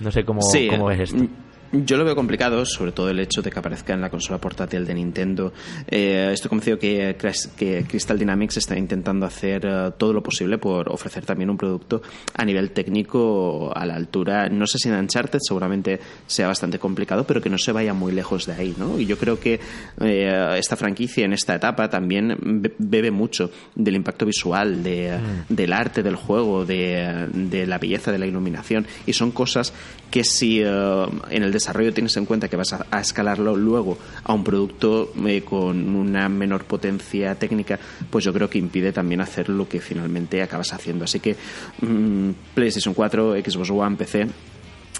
No 0.00 0.10
sé 0.10 0.24
cómo, 0.24 0.40
cómo 0.70 0.86
ves 0.86 1.00
esto. 1.00 1.24
Yo 1.72 1.96
lo 1.96 2.04
veo 2.04 2.16
complicado, 2.16 2.66
sobre 2.66 2.90
todo 2.90 3.10
el 3.10 3.20
hecho 3.20 3.42
de 3.42 3.50
que 3.50 3.58
aparezca 3.60 3.94
en 3.94 4.00
la 4.00 4.10
consola 4.10 4.40
portátil 4.40 4.84
de 4.84 4.92
Nintendo. 4.92 5.52
Eh, 5.86 6.30
estoy 6.32 6.48
convencido 6.48 6.80
que, 6.80 7.16
que, 7.56 7.84
Crystal 7.84 8.18
Dynamics 8.18 8.56
está 8.56 8.76
intentando 8.76 9.24
hacer 9.24 9.64
eh, 9.64 9.90
todo 9.96 10.12
lo 10.12 10.20
posible 10.20 10.58
por 10.58 10.88
ofrecer 10.90 11.24
también 11.24 11.48
un 11.48 11.56
producto 11.56 12.02
a 12.34 12.44
nivel 12.44 12.72
técnico 12.72 13.70
a 13.72 13.86
la 13.86 13.94
altura, 13.94 14.48
no 14.48 14.66
sé 14.66 14.78
si 14.78 14.88
en 14.88 14.96
Uncharted 14.96 15.38
seguramente 15.40 16.00
sea 16.26 16.48
bastante 16.48 16.80
complicado, 16.80 17.24
pero 17.24 17.40
que 17.40 17.48
no 17.48 17.58
se 17.58 17.70
vaya 17.70 17.94
muy 17.94 18.10
lejos 18.10 18.46
de 18.46 18.54
ahí. 18.54 18.74
¿no? 18.76 18.98
Y 18.98 19.06
yo 19.06 19.16
creo 19.16 19.38
que 19.38 19.60
eh, 20.00 20.56
esta 20.58 20.74
franquicia 20.74 21.24
en 21.24 21.34
esta 21.34 21.54
etapa 21.54 21.88
también 21.88 22.36
bebe 22.78 23.12
mucho 23.12 23.52
del 23.76 23.94
impacto 23.94 24.26
visual, 24.26 24.82
de, 24.82 25.16
mm. 25.16 25.54
del 25.54 25.72
arte 25.72 26.02
del 26.02 26.16
juego, 26.16 26.64
de, 26.64 27.28
de, 27.32 27.64
la 27.64 27.78
belleza 27.78 28.10
de 28.10 28.18
la 28.18 28.26
iluminación. 28.26 28.88
Y 29.06 29.12
son 29.12 29.30
cosas 29.30 29.72
que 30.10 30.24
si 30.24 30.60
en 30.60 31.42
el 31.42 31.52
desarrollo 31.60 31.92
tienes 31.92 32.16
en 32.16 32.26
cuenta 32.26 32.48
que 32.48 32.56
vas 32.56 32.72
a, 32.72 33.00
escalarlo 33.00 33.54
luego 33.54 33.98
a 34.24 34.32
un 34.32 34.42
producto 34.42 35.12
eh, 35.26 35.42
con 35.42 35.94
una 35.94 36.28
menor 36.28 36.64
potencia 36.64 37.34
técnica, 37.34 37.78
pues 38.08 38.24
yo 38.24 38.32
creo 38.32 38.48
que 38.48 38.58
impide 38.58 38.92
también 38.92 39.20
hacer 39.20 39.48
lo 39.48 39.68
que 39.68 39.80
finalmente 39.80 40.42
acabas 40.42 40.72
haciendo. 40.72 41.04
Así 41.04 41.20
que 41.20 41.36
mm, 41.80 42.30
PlayStation 42.54 42.94
4, 42.94 43.36
Xbox 43.44 43.70
One, 43.70 43.96
PC, 43.96 44.26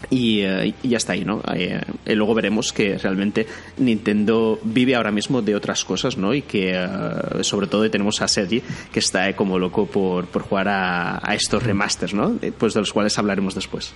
y, 0.09 0.41
eh, 0.41 0.75
ya 0.83 0.97
está 0.97 1.13
ahí, 1.13 1.25
¿no? 1.25 1.43
Eh, 1.55 1.81
luego 2.15 2.35
veremos 2.35 2.73
que 2.73 2.97
realmente 2.97 3.47
Nintendo 3.79 4.59
vive 4.63 4.95
ahora 4.95 5.11
mismo 5.11 5.43
de 5.43 5.55
otras 5.55 5.85
cosas, 5.85 6.17
¿no? 6.17 6.33
Y 6.33 6.43
que 6.43 6.73
sobre 7.43 7.67
todo 7.67 7.91
tenemos 7.91 8.23
a 8.23 8.29
Sergi 8.29 8.63
que 8.93 9.01
está 9.01 9.35
como 9.35 9.59
loco 9.59 9.87
por, 9.87 10.27
por 10.27 10.43
jugar 10.43 10.69
a, 10.69 11.21
a, 11.23 11.35
estos 11.35 11.63
remasters, 11.63 12.15
¿no? 12.15 12.39
Pues 12.59 12.75
de 12.75 12.81
los 12.81 12.93
cuales 12.93 13.19
hablaremos 13.19 13.55
después. 13.55 13.93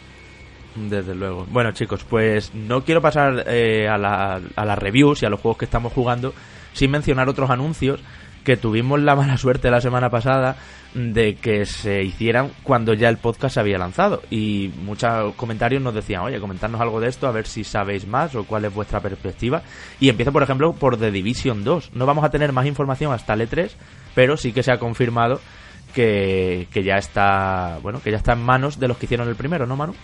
Desde 0.75 1.15
luego. 1.15 1.47
Bueno, 1.51 1.73
chicos, 1.73 2.05
pues 2.05 2.55
no 2.55 2.83
quiero 2.85 3.01
pasar 3.01 3.45
eh, 3.47 3.89
a, 3.89 3.97
la, 3.97 4.41
las 4.57 4.79
reviews 4.79 5.23
y 5.23 5.27
a 5.27 5.31
los 5.31 5.41
juegos 5.41 5.59
que 5.59 5.65
estamos 5.67 5.93
jugando 5.93 6.35
sin 6.73 6.91
mencionar 6.91 7.29
otros 7.29 7.51
anuncios 7.51 8.01
que 8.43 8.57
tuvimos 8.57 9.01
la 9.01 9.17
mala 9.17 9.37
suerte 9.39 9.71
la 9.71 9.81
semana 9.81 10.11
pasada 10.11 10.57
de 10.95 11.35
que 11.37 11.67
se 11.67 12.03
hicieran 12.05 12.53
cuando 12.63 12.95
ya 12.95 13.09
el 13.09 13.19
podcast 13.19 13.55
se 13.55 13.61
había 13.61 13.79
lanzado. 13.79 14.23
Y 14.31 14.73
muchos 14.85 15.35
comentarios 15.35 15.83
nos 15.83 15.95
decían, 15.95 16.23
oye, 16.23 16.39
comentarnos 16.39 16.81
algo 16.81 17.01
de 17.01 17.09
esto, 17.09 17.27
a 17.27 17.33
ver 17.33 17.47
si 17.47 17.65
sabéis 17.65 18.07
más 18.07 18.35
o 18.35 18.45
cuál 18.45 18.65
es 18.65 18.75
vuestra 18.75 19.01
perspectiva. 19.01 19.63
Y 19.99 20.09
empiezo, 20.09 20.33
por 20.33 20.43
ejemplo, 20.43 20.73
por 20.73 20.97
The 20.97 21.11
Division 21.11 21.65
2. 21.65 21.93
No 21.95 22.07
vamos 22.07 22.25
a 22.25 22.31
tener 22.31 22.53
más 22.53 22.67
información 22.67 23.13
hasta 23.13 23.35
el 23.35 23.49
E3, 23.49 23.71
pero 24.15 24.37
sí 24.37 24.53
que 24.53 24.63
se 24.63 24.71
ha 24.71 24.79
confirmado 24.79 25.41
que, 25.95 26.69
que 26.73 26.85
ya 26.85 26.97
está, 26.97 27.79
bueno, 27.83 28.01
que 28.01 28.11
ya 28.11 28.19
está 28.19 28.33
en 28.33 28.43
manos 28.43 28.79
de 28.79 28.89
los 28.89 28.97
que 28.97 29.07
hicieron 29.07 29.29
el 29.29 29.37
primero, 29.37 29.67
¿no, 29.67 29.77
Manu? 29.77 29.95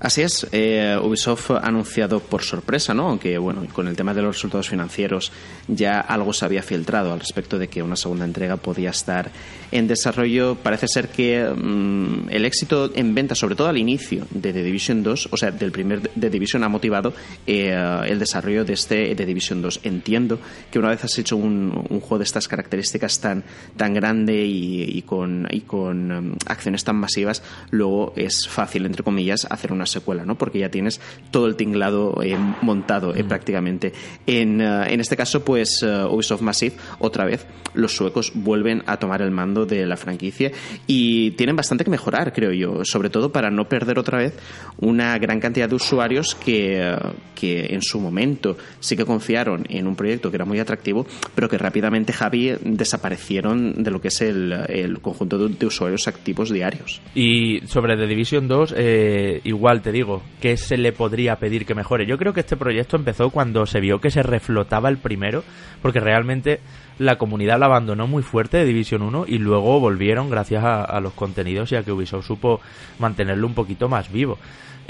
Así 0.00 0.22
es, 0.22 0.46
eh, 0.52 0.96
Ubisoft 1.02 1.50
ha 1.50 1.58
anunciado 1.58 2.20
por 2.20 2.44
sorpresa, 2.44 2.94
¿no? 2.94 3.08
aunque 3.08 3.36
bueno, 3.38 3.66
con 3.72 3.88
el 3.88 3.96
tema 3.96 4.14
de 4.14 4.22
los 4.22 4.36
resultados 4.36 4.68
financieros 4.68 5.32
ya 5.66 6.00
algo 6.00 6.32
se 6.32 6.44
había 6.44 6.62
filtrado 6.62 7.12
al 7.12 7.18
respecto 7.18 7.58
de 7.58 7.66
que 7.66 7.82
una 7.82 7.96
segunda 7.96 8.24
entrega 8.24 8.56
podía 8.56 8.90
estar 8.90 9.30
en 9.72 9.88
desarrollo. 9.88 10.54
Parece 10.54 10.86
ser 10.86 11.08
que 11.08 11.44
mm, 11.44 12.30
el 12.30 12.44
éxito 12.44 12.92
en 12.94 13.12
venta, 13.14 13.34
sobre 13.34 13.56
todo 13.56 13.68
al 13.68 13.76
inicio 13.76 14.24
de 14.30 14.52
The 14.52 14.62
Division 14.62 15.02
2, 15.02 15.28
o 15.32 15.36
sea, 15.36 15.50
del 15.50 15.72
primer 15.72 16.00
The 16.00 16.30
Division 16.30 16.62
ha 16.62 16.68
motivado 16.68 17.12
eh, 17.46 17.76
el 18.06 18.18
desarrollo 18.20 18.64
de 18.64 18.74
este 18.74 19.16
The 19.16 19.26
Division 19.26 19.60
2. 19.62 19.80
Entiendo 19.82 20.38
que 20.70 20.78
una 20.78 20.90
vez 20.90 21.04
has 21.04 21.18
hecho 21.18 21.36
un, 21.36 21.72
juego 21.88 22.18
de 22.18 22.24
estas 22.24 22.46
características 22.46 23.20
tan, 23.20 23.42
tan 23.76 23.94
grande 23.94 24.44
y, 24.46 25.02
con, 25.02 25.48
y 25.50 25.62
con 25.62 26.30
mm, 26.30 26.36
acciones 26.46 26.84
tan 26.84 26.96
masivas, 26.96 27.42
luego 27.70 28.12
es 28.14 28.46
fácil, 28.46 28.86
entre 28.86 29.02
comillas, 29.02 29.46
hacer 29.50 29.72
una 29.72 29.87
secuela, 29.88 30.24
¿no? 30.24 30.36
Porque 30.36 30.58
ya 30.58 30.70
tienes 30.70 31.00
todo 31.30 31.46
el 31.46 31.56
tinglado 31.56 32.22
eh, 32.22 32.36
montado 32.62 33.14
eh, 33.14 33.24
prácticamente. 33.24 33.92
En, 34.26 34.60
en, 34.60 35.00
este 35.00 35.16
caso, 35.16 35.44
pues 35.44 35.82
Ubisoft 35.82 36.42
Massive, 36.42 36.76
otra 36.98 37.24
vez, 37.24 37.46
los 37.74 37.94
suecos 37.94 38.32
vuelven 38.34 38.82
a 38.86 38.98
tomar 38.98 39.22
el 39.22 39.30
mando 39.30 39.66
de 39.66 39.86
la 39.86 39.96
franquicia 39.96 40.52
y 40.86 41.32
tienen 41.32 41.56
bastante 41.56 41.84
que 41.84 41.90
mejorar, 41.90 42.32
creo 42.32 42.52
yo, 42.52 42.84
sobre 42.84 43.10
todo 43.10 43.32
para 43.32 43.50
no 43.50 43.68
perder 43.68 43.98
otra 43.98 44.18
vez 44.18 44.34
una 44.78 45.18
gran 45.18 45.40
cantidad 45.40 45.68
de 45.68 45.74
usuarios 45.74 46.34
que, 46.34 46.96
que 47.34 47.66
en 47.74 47.82
su 47.82 48.00
momento 48.00 48.56
sí 48.80 48.96
que 48.96 49.04
confiaron 49.04 49.64
en 49.68 49.86
un 49.86 49.96
proyecto 49.96 50.30
que 50.30 50.36
era 50.36 50.44
muy 50.44 50.58
atractivo, 50.58 51.06
pero 51.34 51.48
que 51.48 51.58
rápidamente, 51.58 52.12
Javi, 52.12 52.54
desaparecieron 52.62 53.82
de 53.82 53.90
lo 53.90 54.00
que 54.00 54.08
es 54.08 54.20
el, 54.20 54.52
el 54.68 55.00
conjunto 55.00 55.48
de, 55.48 55.66
usuarios 55.66 56.08
activos 56.08 56.50
diarios. 56.50 57.00
Y 57.14 57.60
sobre 57.66 57.96
The 57.96 58.06
Division 58.06 58.48
2, 58.48 58.74
eh, 58.76 59.40
igual 59.44 59.77
te 59.80 59.92
digo, 59.92 60.22
¿qué 60.40 60.56
se 60.56 60.76
le 60.76 60.92
podría 60.92 61.36
pedir 61.36 61.66
que 61.66 61.74
mejore? 61.74 62.06
Yo 62.06 62.18
creo 62.18 62.32
que 62.32 62.40
este 62.40 62.56
proyecto 62.56 62.96
empezó 62.96 63.30
cuando 63.30 63.66
se 63.66 63.80
vio 63.80 64.00
que 64.00 64.10
se 64.10 64.22
reflotaba 64.22 64.88
el 64.88 64.98
primero, 64.98 65.44
porque 65.82 66.00
realmente 66.00 66.60
la 66.98 67.16
comunidad 67.16 67.58
la 67.58 67.66
abandonó 67.66 68.06
muy 68.06 68.22
fuerte 68.22 68.58
de 68.58 68.64
Division 68.64 69.02
1 69.02 69.24
y 69.28 69.38
luego 69.38 69.80
volvieron 69.80 70.30
gracias 70.30 70.64
a, 70.64 71.00
los 71.00 71.12
contenidos 71.12 71.72
y 71.72 71.76
a 71.76 71.82
que 71.82 71.92
Ubisoft 71.92 72.26
supo 72.26 72.60
mantenerlo 72.98 73.46
un 73.46 73.54
poquito 73.54 73.88
más 73.88 74.10
vivo. 74.10 74.38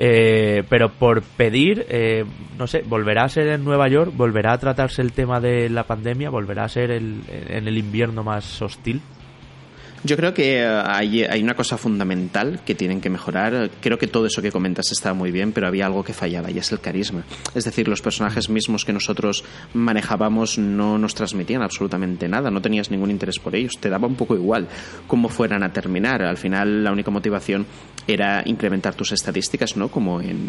Eh, 0.00 0.62
pero 0.68 0.90
por 0.90 1.22
pedir, 1.22 1.84
eh, 1.88 2.24
no 2.56 2.68
sé, 2.68 2.82
volverá 2.86 3.24
a 3.24 3.28
ser 3.28 3.48
en 3.48 3.64
Nueva 3.64 3.88
York, 3.88 4.12
volverá 4.16 4.52
a 4.52 4.58
tratarse 4.58 5.02
el 5.02 5.12
tema 5.12 5.40
de 5.40 5.68
la 5.68 5.82
pandemia, 5.82 6.30
volverá 6.30 6.64
a 6.64 6.68
ser 6.68 6.92
el, 6.92 7.22
en 7.28 7.66
el 7.66 7.76
invierno 7.76 8.22
más 8.22 8.62
hostil. 8.62 9.02
Yo 10.04 10.16
creo 10.16 10.32
que 10.32 10.60
eh, 10.60 10.66
hay, 10.66 11.42
una 11.42 11.54
cosa 11.54 11.76
fundamental 11.76 12.60
que 12.64 12.74
tienen 12.74 13.00
que 13.00 13.10
mejorar. 13.10 13.70
Creo 13.80 13.98
que 13.98 14.06
todo 14.06 14.26
eso 14.26 14.40
que 14.40 14.52
comentas 14.52 14.92
está 14.92 15.12
muy 15.12 15.32
bien, 15.32 15.52
pero 15.52 15.66
había 15.66 15.86
algo 15.86 16.04
que 16.04 16.12
fallaba 16.12 16.50
y 16.50 16.58
es 16.58 16.70
el 16.70 16.80
carisma. 16.80 17.24
Es 17.54 17.64
decir, 17.64 17.88
los 17.88 18.00
personajes 18.00 18.48
mismos 18.48 18.84
que 18.84 18.92
nosotros 18.92 19.44
manejábamos 19.74 20.58
no 20.58 20.98
nos 20.98 21.14
transmitían 21.14 21.62
absolutamente 21.62 22.28
nada, 22.28 22.50
no 22.50 22.62
tenías 22.62 22.90
ningún 22.90 23.10
interés 23.10 23.38
por 23.38 23.56
ellos, 23.56 23.78
te 23.80 23.90
daba 23.90 24.06
un 24.06 24.14
poco 24.14 24.34
igual 24.34 24.68
cómo 25.06 25.28
fueran 25.28 25.62
a 25.62 25.72
terminar. 25.72 26.22
Al 26.22 26.36
final, 26.36 26.84
la 26.84 26.92
única 26.92 27.10
motivación 27.10 27.66
era 28.06 28.42
incrementar 28.46 28.94
tus 28.94 29.12
estadísticas, 29.12 29.76
¿no? 29.76 29.88
Como 29.88 30.20
en 30.20 30.48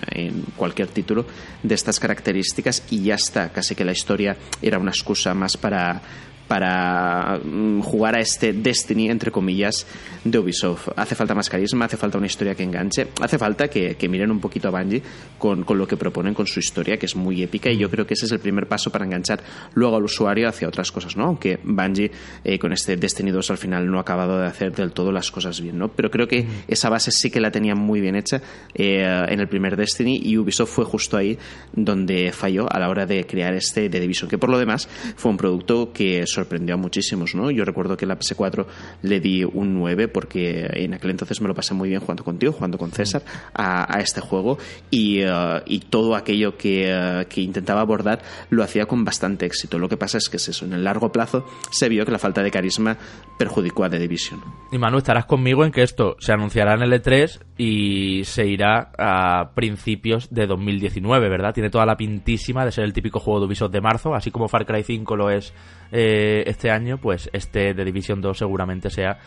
cualquier 0.56 0.90
título 0.90 1.26
de 1.64 1.76
estas 1.76 2.00
características 2.00 2.84
y 2.90 3.04
ya 3.04 3.16
está. 3.16 3.50
Casi 3.50 3.76
que 3.76 3.86
la 3.86 3.92
historia 3.92 4.38
era 4.62 4.78
una 4.78 4.92
excusa 4.92 5.34
más 5.34 5.58
para 5.58 6.02
para 6.50 7.40
mm, 7.42 7.82
jugar 7.82 8.16
a 8.16 8.20
este 8.20 8.54
Destiny, 8.54 9.10
entre 9.10 9.32
comillas, 9.32 9.86
de 10.24 10.40
Ubisoft. 10.40 10.90
Hace 10.96 11.14
falta 11.14 11.36
más 11.36 11.48
carisma, 11.48 11.86
hace 11.86 11.96
falta 11.96 12.18
una 12.18 12.26
historia 12.26 12.56
que 12.56 12.64
enganche, 12.64 13.08
hace 13.22 13.38
falta 13.38 13.68
que, 13.68 13.96
miren 14.10 14.32
un 14.32 14.40
poquito 14.40 14.68
a 14.68 14.72
Bungie 14.72 15.02
con, 15.38 15.64
lo 15.70 15.88
que 15.88 15.96
proponen 15.96 16.34
con 16.34 16.48
su 16.48 16.60
historia, 16.60 16.98
que 16.98 17.06
es 17.06 17.16
muy 17.16 17.44
épica, 17.44 17.70
y 17.70 17.78
yo 17.78 17.90
creo 17.90 18.08
que 18.08 18.16
ese 18.16 18.26
es 18.26 18.32
el 18.32 18.40
primer 18.40 18.68
paso 18.68 18.92
para 18.92 19.06
enganchar 19.06 19.42
luego 19.76 19.96
al 19.96 20.04
usuario 20.04 20.50
hacia 20.50 20.68
otras 20.68 20.92
cosas, 20.92 21.16
¿no? 21.16 21.26
Aunque 21.26 21.60
Bungie 21.64 22.12
eh, 22.44 22.58
con 22.58 22.74
este 22.74 22.98
Destiny 22.98 23.30
2 23.30 23.52
al 23.52 23.58
final 23.60 23.90
no 23.90 24.00
ha 24.00 24.02
acabado 24.02 24.40
de 24.40 24.48
hacer 24.48 24.76
del 24.76 24.92
todo 24.92 25.12
las 25.12 25.30
cosas 25.30 25.62
bien, 25.62 25.78
¿no? 25.78 25.90
Pero 25.90 26.10
creo 26.10 26.28
que 26.28 26.48
esa 26.68 26.90
base 26.90 27.12
sí 27.12 27.30
que 27.30 27.40
la 27.40 27.52
tenía 27.52 27.76
muy 27.76 28.02
bien 28.02 28.16
hecha 28.16 28.42
eh, 28.74 29.26
en 29.30 29.40
el 29.40 29.48
primer 29.48 29.78
Destiny 29.78 30.20
y 30.24 30.36
Ubisoft 30.38 30.72
fue 30.72 30.86
justo 30.86 31.16
ahí 31.16 31.38
donde 31.74 32.32
falló 32.32 32.66
a 32.72 32.80
la 32.80 32.90
hora 32.90 33.06
de 33.06 33.28
crear 33.28 33.54
este 33.54 33.88
The 33.88 34.00
Division, 34.00 34.30
que 34.30 34.40
por 34.40 34.50
lo 34.50 34.58
demás 34.58 34.90
fue 35.16 35.30
un 35.30 35.38
producto 35.38 35.92
que 35.94 36.26
sorprendió 36.40 36.76
a 36.76 36.78
muchísimos, 36.78 37.36
¿no? 37.36 37.52
Yo 37.52 37.66
recuerdo 37.66 37.98
que 37.98 38.06
la 38.06 38.18
PS4 38.18 38.66
le 39.02 39.20
di 39.20 39.44
un 39.44 39.74
9 39.76 40.08
porque 40.08 40.68
en 40.74 40.94
aquel 40.94 41.12
entonces 41.12 41.42
me 41.42 41.48
lo 41.48 41.54
pasé 41.54 41.74
muy 41.74 41.90
bien 41.90 42.00
jugando 42.00 42.24
contigo, 42.24 42.54
jugando 42.54 42.78
con 42.78 42.92
César 42.92 43.24
a, 43.54 44.00
este 44.00 44.22
juego 44.22 44.58
y, 44.90 45.22
y, 45.66 45.80
todo 45.90 46.16
aquello 46.16 46.58
que, 46.58 46.94
uh, 46.94 47.28
que, 47.28 47.42
intentaba 47.42 47.82
abordar 47.82 48.22
lo 48.50 48.64
hacía 48.64 48.86
con 48.86 49.04
bastante 49.04 49.46
éxito. 49.46 49.78
Lo 49.78 49.90
que 49.90 49.98
pasa 49.98 50.18
es 50.18 50.30
que 50.30 50.38
es 50.38 50.48
eso, 50.48 50.66
en 50.66 50.74
el 50.74 50.84
largo 50.84 51.12
plazo 51.12 51.46
se 51.72 51.90
vio 51.90 52.06
que 52.06 52.12
la 52.12 52.20
falta 52.20 52.42
de 52.42 52.52
carisma 52.52 52.98
perjudicó 53.38 53.84
a 53.84 53.90
The 53.90 54.00
Division. 54.00 54.42
Y 54.72 54.78
Manu, 54.78 55.00
estarás 55.00 55.26
conmigo 55.26 55.66
en 55.66 55.72
que 55.72 55.84
esto 55.84 56.16
se 56.20 56.32
anunciará 56.32 56.76
en 56.76 56.84
el 56.84 56.94
E3 56.94 57.40
y 57.58 58.24
se 58.24 58.48
irá 58.48 58.92
a 58.98 59.52
principios 59.54 60.34
de 60.34 60.48
2019, 60.48 61.30
¿verdad? 61.30 61.54
Tiene 61.54 61.70
toda 61.70 61.86
la 61.86 61.98
pintísima 61.98 62.64
de 62.64 62.72
ser 62.72 62.86
el 62.86 62.94
típico 62.94 63.20
juego 63.20 63.42
de 63.42 63.48
Ubisoft 63.48 63.72
de 63.72 63.82
marzo, 63.82 64.16
así 64.16 64.32
como 64.32 64.48
Far 64.48 64.66
Cry 64.66 64.84
5 64.84 65.16
lo 65.16 65.30
es 65.30 65.54
eh, 65.92 66.29
este 66.46 66.72
año, 66.72 66.98
pues 66.98 67.30
este 67.34 67.74
de 67.74 67.86
Division 67.86 68.22
2 68.22 68.38
seguramente 68.38 68.90
sea 68.90 69.20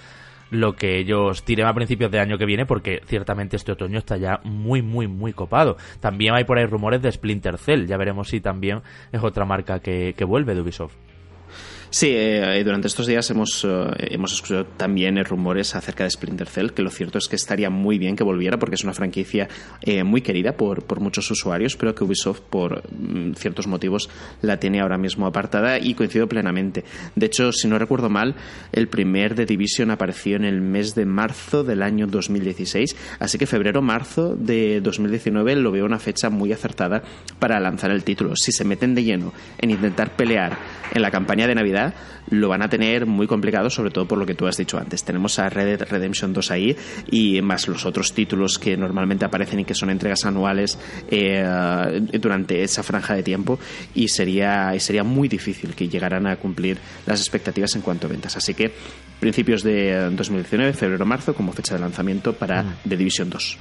lo 0.50 0.74
que 0.74 0.98
ellos 0.98 1.44
tiren 1.44 1.66
a 1.66 1.74
principios 1.74 2.10
de 2.10 2.20
año 2.20 2.36
que 2.36 2.44
viene, 2.44 2.66
porque 2.66 3.00
ciertamente 3.06 3.56
este 3.56 3.72
otoño 3.72 3.98
está 3.98 4.18
ya 4.18 4.40
muy, 4.44 4.82
muy, 4.82 5.08
muy 5.08 5.32
copado. 5.32 5.76
También 5.98 6.34
hay 6.34 6.44
por 6.44 6.58
ahí 6.58 6.66
rumores 6.66 7.00
de 7.00 7.10
Splinter 7.10 7.56
Cell, 7.56 7.86
ya 7.86 7.96
veremos 7.96 8.28
si 8.28 8.40
también 8.40 8.82
es 9.12 9.22
otra 9.22 9.46
marca 9.46 9.80
que, 9.80 10.14
que 10.16 10.24
vuelve 10.24 10.54
de 10.54 10.60
Ubisoft. 10.60 10.94
Sí, 11.94 12.08
eh, 12.10 12.62
durante 12.64 12.88
estos 12.88 13.06
días 13.06 13.28
hemos, 13.28 13.66
eh, 13.68 13.68
hemos 13.98 14.32
escuchado 14.32 14.64
también 14.64 15.22
rumores 15.26 15.74
acerca 15.74 16.04
de 16.04 16.10
Splinter 16.10 16.48
Cell, 16.48 16.70
que 16.70 16.80
lo 16.80 16.88
cierto 16.88 17.18
es 17.18 17.28
que 17.28 17.36
estaría 17.36 17.68
muy 17.68 17.98
bien 17.98 18.16
que 18.16 18.24
volviera 18.24 18.58
porque 18.58 18.76
es 18.76 18.82
una 18.84 18.94
franquicia 18.94 19.46
eh, 19.82 20.02
muy 20.02 20.22
querida 20.22 20.56
por, 20.56 20.84
por 20.84 21.00
muchos 21.00 21.30
usuarios, 21.30 21.76
pero 21.76 21.94
que 21.94 22.02
Ubisoft 22.02 22.40
por 22.48 22.82
mm, 22.90 23.34
ciertos 23.34 23.66
motivos 23.66 24.08
la 24.40 24.58
tiene 24.58 24.80
ahora 24.80 24.96
mismo 24.96 25.26
apartada 25.26 25.78
y 25.78 25.92
coincido 25.92 26.26
plenamente. 26.28 26.82
De 27.14 27.26
hecho, 27.26 27.52
si 27.52 27.68
no 27.68 27.78
recuerdo 27.78 28.08
mal, 28.08 28.36
el 28.72 28.88
primer 28.88 29.34
The 29.34 29.44
Division 29.44 29.90
apareció 29.90 30.36
en 30.36 30.46
el 30.46 30.62
mes 30.62 30.94
de 30.94 31.04
marzo 31.04 31.62
del 31.62 31.82
año 31.82 32.06
2016, 32.06 32.96
así 33.18 33.36
que 33.36 33.44
febrero-marzo 33.44 34.34
de 34.34 34.80
2019 34.80 35.56
lo 35.56 35.70
veo 35.70 35.84
una 35.84 35.98
fecha 35.98 36.30
muy 36.30 36.54
acertada 36.54 37.02
para 37.38 37.60
lanzar 37.60 37.90
el 37.90 38.02
título. 38.02 38.34
Si 38.34 38.50
se 38.50 38.64
meten 38.64 38.94
de 38.94 39.04
lleno 39.04 39.34
en 39.58 39.72
intentar 39.72 40.16
pelear 40.16 40.56
en 40.94 41.02
la 41.02 41.10
campaña 41.10 41.46
de 41.46 41.54
Navidad, 41.54 41.81
lo 42.30 42.48
van 42.48 42.62
a 42.62 42.68
tener 42.68 43.06
muy 43.06 43.26
complicado, 43.26 43.70
sobre 43.70 43.90
todo 43.90 44.06
por 44.06 44.18
lo 44.18 44.26
que 44.26 44.34
tú 44.34 44.46
has 44.46 44.56
dicho 44.56 44.78
antes. 44.78 45.04
Tenemos 45.04 45.38
a 45.38 45.48
Red 45.48 45.78
Dead 45.78 45.88
Redemption 45.88 46.32
2 46.32 46.50
ahí 46.50 46.76
y 47.10 47.40
más 47.42 47.68
los 47.68 47.84
otros 47.86 48.12
títulos 48.12 48.58
que 48.58 48.76
normalmente 48.76 49.24
aparecen 49.24 49.60
y 49.60 49.64
que 49.64 49.74
son 49.74 49.90
entregas 49.90 50.24
anuales 50.24 50.78
eh, 51.10 52.00
durante 52.20 52.62
esa 52.62 52.82
franja 52.82 53.14
de 53.14 53.22
tiempo 53.22 53.58
y 53.94 54.08
sería, 54.08 54.78
sería 54.78 55.04
muy 55.04 55.28
difícil 55.28 55.74
que 55.74 55.88
llegaran 55.88 56.26
a 56.26 56.36
cumplir 56.36 56.78
las 57.06 57.20
expectativas 57.20 57.74
en 57.74 57.82
cuanto 57.82 58.06
a 58.06 58.10
ventas. 58.10 58.36
Así 58.36 58.54
que 58.54 58.72
principios 59.20 59.62
de 59.62 60.10
2019, 60.10 60.72
febrero-marzo, 60.72 61.34
como 61.34 61.52
fecha 61.52 61.74
de 61.74 61.80
lanzamiento 61.80 62.32
para 62.32 62.62
mm. 62.62 62.88
The 62.88 62.96
Division 62.96 63.30
2. 63.30 63.58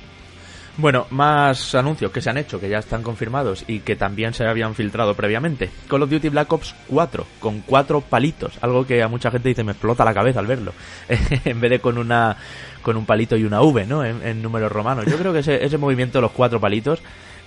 Bueno, 0.77 1.05
más 1.09 1.75
anuncios 1.75 2.11
que 2.11 2.21
se 2.21 2.29
han 2.29 2.37
hecho, 2.37 2.59
que 2.59 2.69
ya 2.69 2.79
están 2.79 3.03
confirmados 3.03 3.65
y 3.67 3.81
que 3.81 3.95
también 3.95 4.33
se 4.33 4.45
habían 4.45 4.73
filtrado 4.73 5.13
previamente. 5.15 5.69
Call 5.87 6.03
of 6.03 6.09
Duty 6.09 6.29
Black 6.29 6.51
Ops 6.51 6.73
4, 6.87 7.25
con 7.39 7.59
cuatro 7.61 8.01
palitos, 8.01 8.57
algo 8.61 8.85
que 8.85 9.03
a 9.03 9.09
mucha 9.09 9.31
gente 9.31 9.49
dice 9.49 9.63
me 9.63 9.73
explota 9.73 10.05
la 10.05 10.13
cabeza 10.13 10.39
al 10.39 10.47
verlo, 10.47 10.73
en 11.45 11.59
vez 11.59 11.71
de 11.71 11.79
con 11.79 11.97
una 11.97 12.37
con 12.81 12.97
un 12.97 13.05
palito 13.05 13.35
y 13.35 13.43
una 13.43 13.61
V, 13.61 13.85
¿no? 13.85 14.03
En, 14.03 14.41
números 14.41 14.71
romanos. 14.71 15.05
Yo 15.05 15.17
creo 15.17 15.33
que 15.33 15.39
ese, 15.39 15.63
ese 15.63 15.77
movimiento 15.77 16.17
de 16.17 16.23
los 16.23 16.31
cuatro 16.31 16.59
palitos 16.59 16.99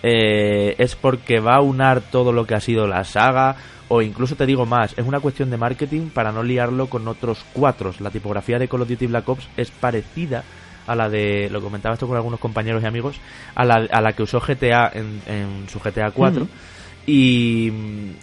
eh, 0.02 0.76
es 0.78 0.94
porque 0.94 1.40
va 1.40 1.56
a 1.56 1.60
unar 1.60 2.02
todo 2.02 2.32
lo 2.32 2.46
que 2.46 2.54
ha 2.54 2.60
sido 2.60 2.86
la 2.86 3.02
saga, 3.04 3.56
o 3.88 4.00
incluso 4.02 4.36
te 4.36 4.46
digo 4.46 4.64
más, 4.66 4.92
es 4.96 5.04
una 5.04 5.18
cuestión 5.18 5.50
de 5.50 5.56
marketing 5.56 6.10
para 6.10 6.30
no 6.30 6.42
liarlo 6.42 6.88
con 6.88 7.08
otros 7.08 7.44
cuatro. 7.52 7.92
La 7.98 8.10
tipografía 8.10 8.58
de 8.58 8.68
Call 8.68 8.82
of 8.82 8.88
Duty 8.88 9.06
Black 9.06 9.28
Ops 9.28 9.48
es 9.56 9.70
parecida 9.70 10.44
a 10.86 10.94
la 10.94 11.08
de, 11.08 11.48
lo 11.50 11.60
comentaba 11.60 11.94
esto 11.94 12.06
con 12.06 12.16
algunos 12.16 12.40
compañeros 12.40 12.82
y 12.82 12.86
amigos, 12.86 13.20
a 13.54 13.64
la, 13.64 13.86
a 13.90 14.00
la 14.00 14.12
que 14.12 14.22
usó 14.22 14.40
GTA 14.40 14.90
en, 14.94 15.20
en 15.26 15.68
su 15.68 15.80
GTA 15.80 16.10
4. 16.10 16.46
Y, 17.06 17.70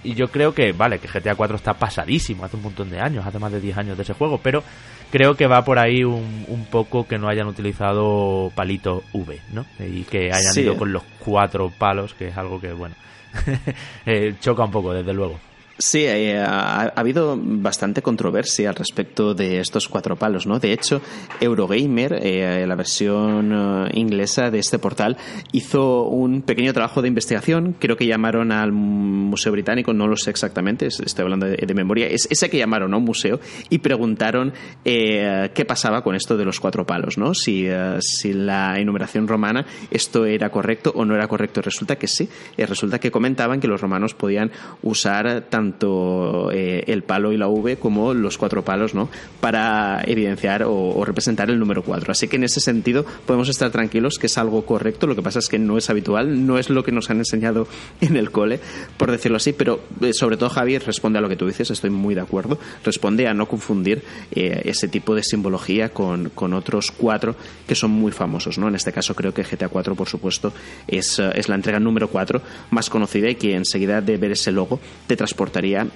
y, 0.04 0.16
yo 0.16 0.28
creo 0.30 0.54
que, 0.56 0.72
vale, 0.72 0.98
que 0.98 1.08
GTA 1.08 1.36
4 1.36 1.56
está 1.56 1.74
pasadísimo, 1.74 2.44
hace 2.44 2.58
un 2.58 2.64
montón 2.64 2.90
de 2.90 3.00
años, 3.00 3.26
hace 3.26 3.38
más 3.38 3.52
de 3.52 3.62
10 3.62 3.78
años 3.78 3.98
de 3.98 4.04
ese 4.04 4.14
juego, 4.14 4.40
pero 4.42 4.64
creo 5.12 5.36
que 5.36 5.46
va 5.46 5.64
por 5.64 5.78
ahí 5.78 6.04
un, 6.04 6.46
un 6.48 6.66
poco 6.66 7.08
que 7.08 7.20
no 7.20 7.28
hayan 7.30 7.48
utilizado 7.48 8.52
palito 8.56 9.04
V, 9.14 9.40
¿no? 9.54 9.66
Y 9.80 10.04
que 10.04 10.32
hayan 10.32 10.58
ido 10.58 10.78
con 10.78 10.92
los 10.92 11.04
cuatro 11.20 11.72
palos, 11.78 12.16
que 12.16 12.30
es 12.30 12.38
algo 12.38 12.60
que, 12.60 12.74
bueno, 12.74 12.96
eh, 14.06 14.34
choca 14.40 14.64
un 14.64 14.72
poco, 14.72 14.94
desde 14.94 15.14
luego. 15.14 15.40
Sí, 15.82 16.06
eh, 16.06 16.38
ha, 16.38 16.94
habido 16.96 17.36
bastante 17.42 18.04
controversia 18.04 18.70
al 18.70 18.76
respecto 18.76 19.34
de 19.34 19.60
estos 19.60 19.90
cuatro 19.90 20.16
palos, 20.16 20.46
¿no? 20.46 20.60
De 20.60 20.74
hecho, 20.74 21.02
Eurogamer, 21.40 22.20
eh, 22.22 22.68
la 22.68 22.76
versión 22.76 23.52
eh, 23.52 23.90
inglesa 23.96 24.52
de 24.52 24.60
este 24.60 24.78
portal, 24.78 25.18
hizo 25.52 26.04
un 26.04 26.44
pequeño 26.44 26.72
trabajo 26.72 27.02
de 27.02 27.08
investigación. 27.08 27.76
Creo 27.80 27.98
que 27.98 28.06
llamaron 28.06 28.52
al 28.52 28.72
Museo 28.72 29.52
Británico, 29.52 29.92
no 29.92 30.06
lo 30.06 30.18
sé 30.18 30.30
exactamente, 30.30 30.86
estoy 30.86 31.24
hablando 31.24 31.48
de, 31.48 31.74
memoria. 31.74 32.06
Es 32.06 32.28
ese 32.30 32.52
que 32.52 32.60
llamaron 32.60 32.94
un 32.94 33.04
museo 33.04 33.40
y 33.70 33.80
preguntaron 33.80 34.54
qué 34.84 35.66
pasaba 35.68 36.04
con 36.04 36.16
esto 36.16 36.38
de 36.38 36.46
los 36.46 36.60
cuatro 36.60 36.86
palos, 36.86 37.18
¿no? 37.18 37.34
Si, 37.34 37.68
si 38.02 38.34
la 38.34 38.78
enumeración 38.78 39.28
romana 39.28 39.66
esto 39.90 40.26
era 40.26 40.52
correcto 40.52 40.92
o 40.94 41.06
no 41.06 41.16
era 41.16 41.28
correcto. 41.28 41.62
Resulta 41.62 41.96
que 41.96 42.08
sí. 42.08 42.30
resulta 42.58 43.00
que 43.00 43.10
comentaban 43.10 43.62
que 43.62 43.68
los 43.70 43.80
romanos 43.80 44.14
podían 44.14 44.52
usar 44.84 45.46
tanto 45.50 45.71
tanto 45.72 46.52
eh, 46.52 46.84
el 46.88 47.04
palo 47.04 47.32
y 47.32 47.38
la 47.38 47.48
V 47.48 47.78
como 47.78 48.14
los 48.14 48.38
cuatro 48.38 48.64
palos, 48.64 48.94
¿no? 48.94 49.10
Para 49.40 50.02
evidenciar 50.06 50.64
o, 50.66 51.04
representar 51.06 51.50
el 51.50 51.60
número 51.60 51.84
4. 51.84 52.12
Así 52.12 52.28
que 52.28 52.36
en 52.36 52.44
ese 52.44 52.60
sentido 52.60 53.06
podemos 53.26 53.50
estar 53.50 53.72
tranquilos 53.72 54.18
que 54.20 54.28
es 54.28 54.38
algo 54.38 54.66
correcto. 54.66 55.08
Lo 55.08 55.16
que 55.16 55.22
pasa 55.22 55.40
es 55.40 55.48
que 55.48 55.60
no 55.60 55.78
es 55.78 55.90
habitual, 55.90 56.46
no 56.46 56.58
es 56.58 56.70
lo 56.70 56.84
que 56.84 56.92
nos 56.92 57.10
han 57.10 57.18
enseñado 57.18 57.68
en 58.02 58.16
el 58.16 58.32
cole, 58.32 58.60
por 58.98 59.12
decirlo 59.12 59.38
así, 59.38 59.54
pero 59.54 59.82
eh, 60.02 60.14
sobre 60.14 60.38
todo 60.38 60.50
Javier 60.50 60.84
responde 60.86 61.20
a 61.20 61.22
lo 61.22 61.30
que 61.30 61.36
tú 61.36 61.48
dices, 61.48 61.72
estoy 61.72 61.90
muy 61.90 62.16
de 62.16 62.22
acuerdo. 62.22 62.60
Responde 62.84 63.28
a 63.28 63.34
no 63.34 63.48
confundir 63.48 64.04
eh, 64.32 64.62
ese 64.66 64.88
tipo 64.88 65.16
de 65.16 65.24
simbología 65.24 65.90
con, 65.90 66.32
otros 66.54 66.92
cuatro 66.92 67.36
que 67.66 67.76
son 67.76 67.92
muy 67.92 68.12
famosos, 68.12 68.58
¿no? 68.58 68.68
En 68.68 68.76
este 68.76 68.92
caso 68.92 69.16
creo 69.16 69.34
que 69.34 69.44
GTA 69.44 69.70
4, 69.70 69.96
por 69.96 70.10
supuesto, 70.10 70.54
es, 70.88 71.20
es 71.20 71.48
la 71.48 71.56
entrega 71.56 71.80
número 71.80 72.10
4 72.10 72.42
más 72.72 72.90
conocida 72.90 73.30
y 73.30 73.36
que 73.36 73.56
enseguida 73.56 74.02
de 74.02 74.18
ver 74.18 74.32
ese 74.32 74.52
logo 74.52 74.80
te 75.08 75.16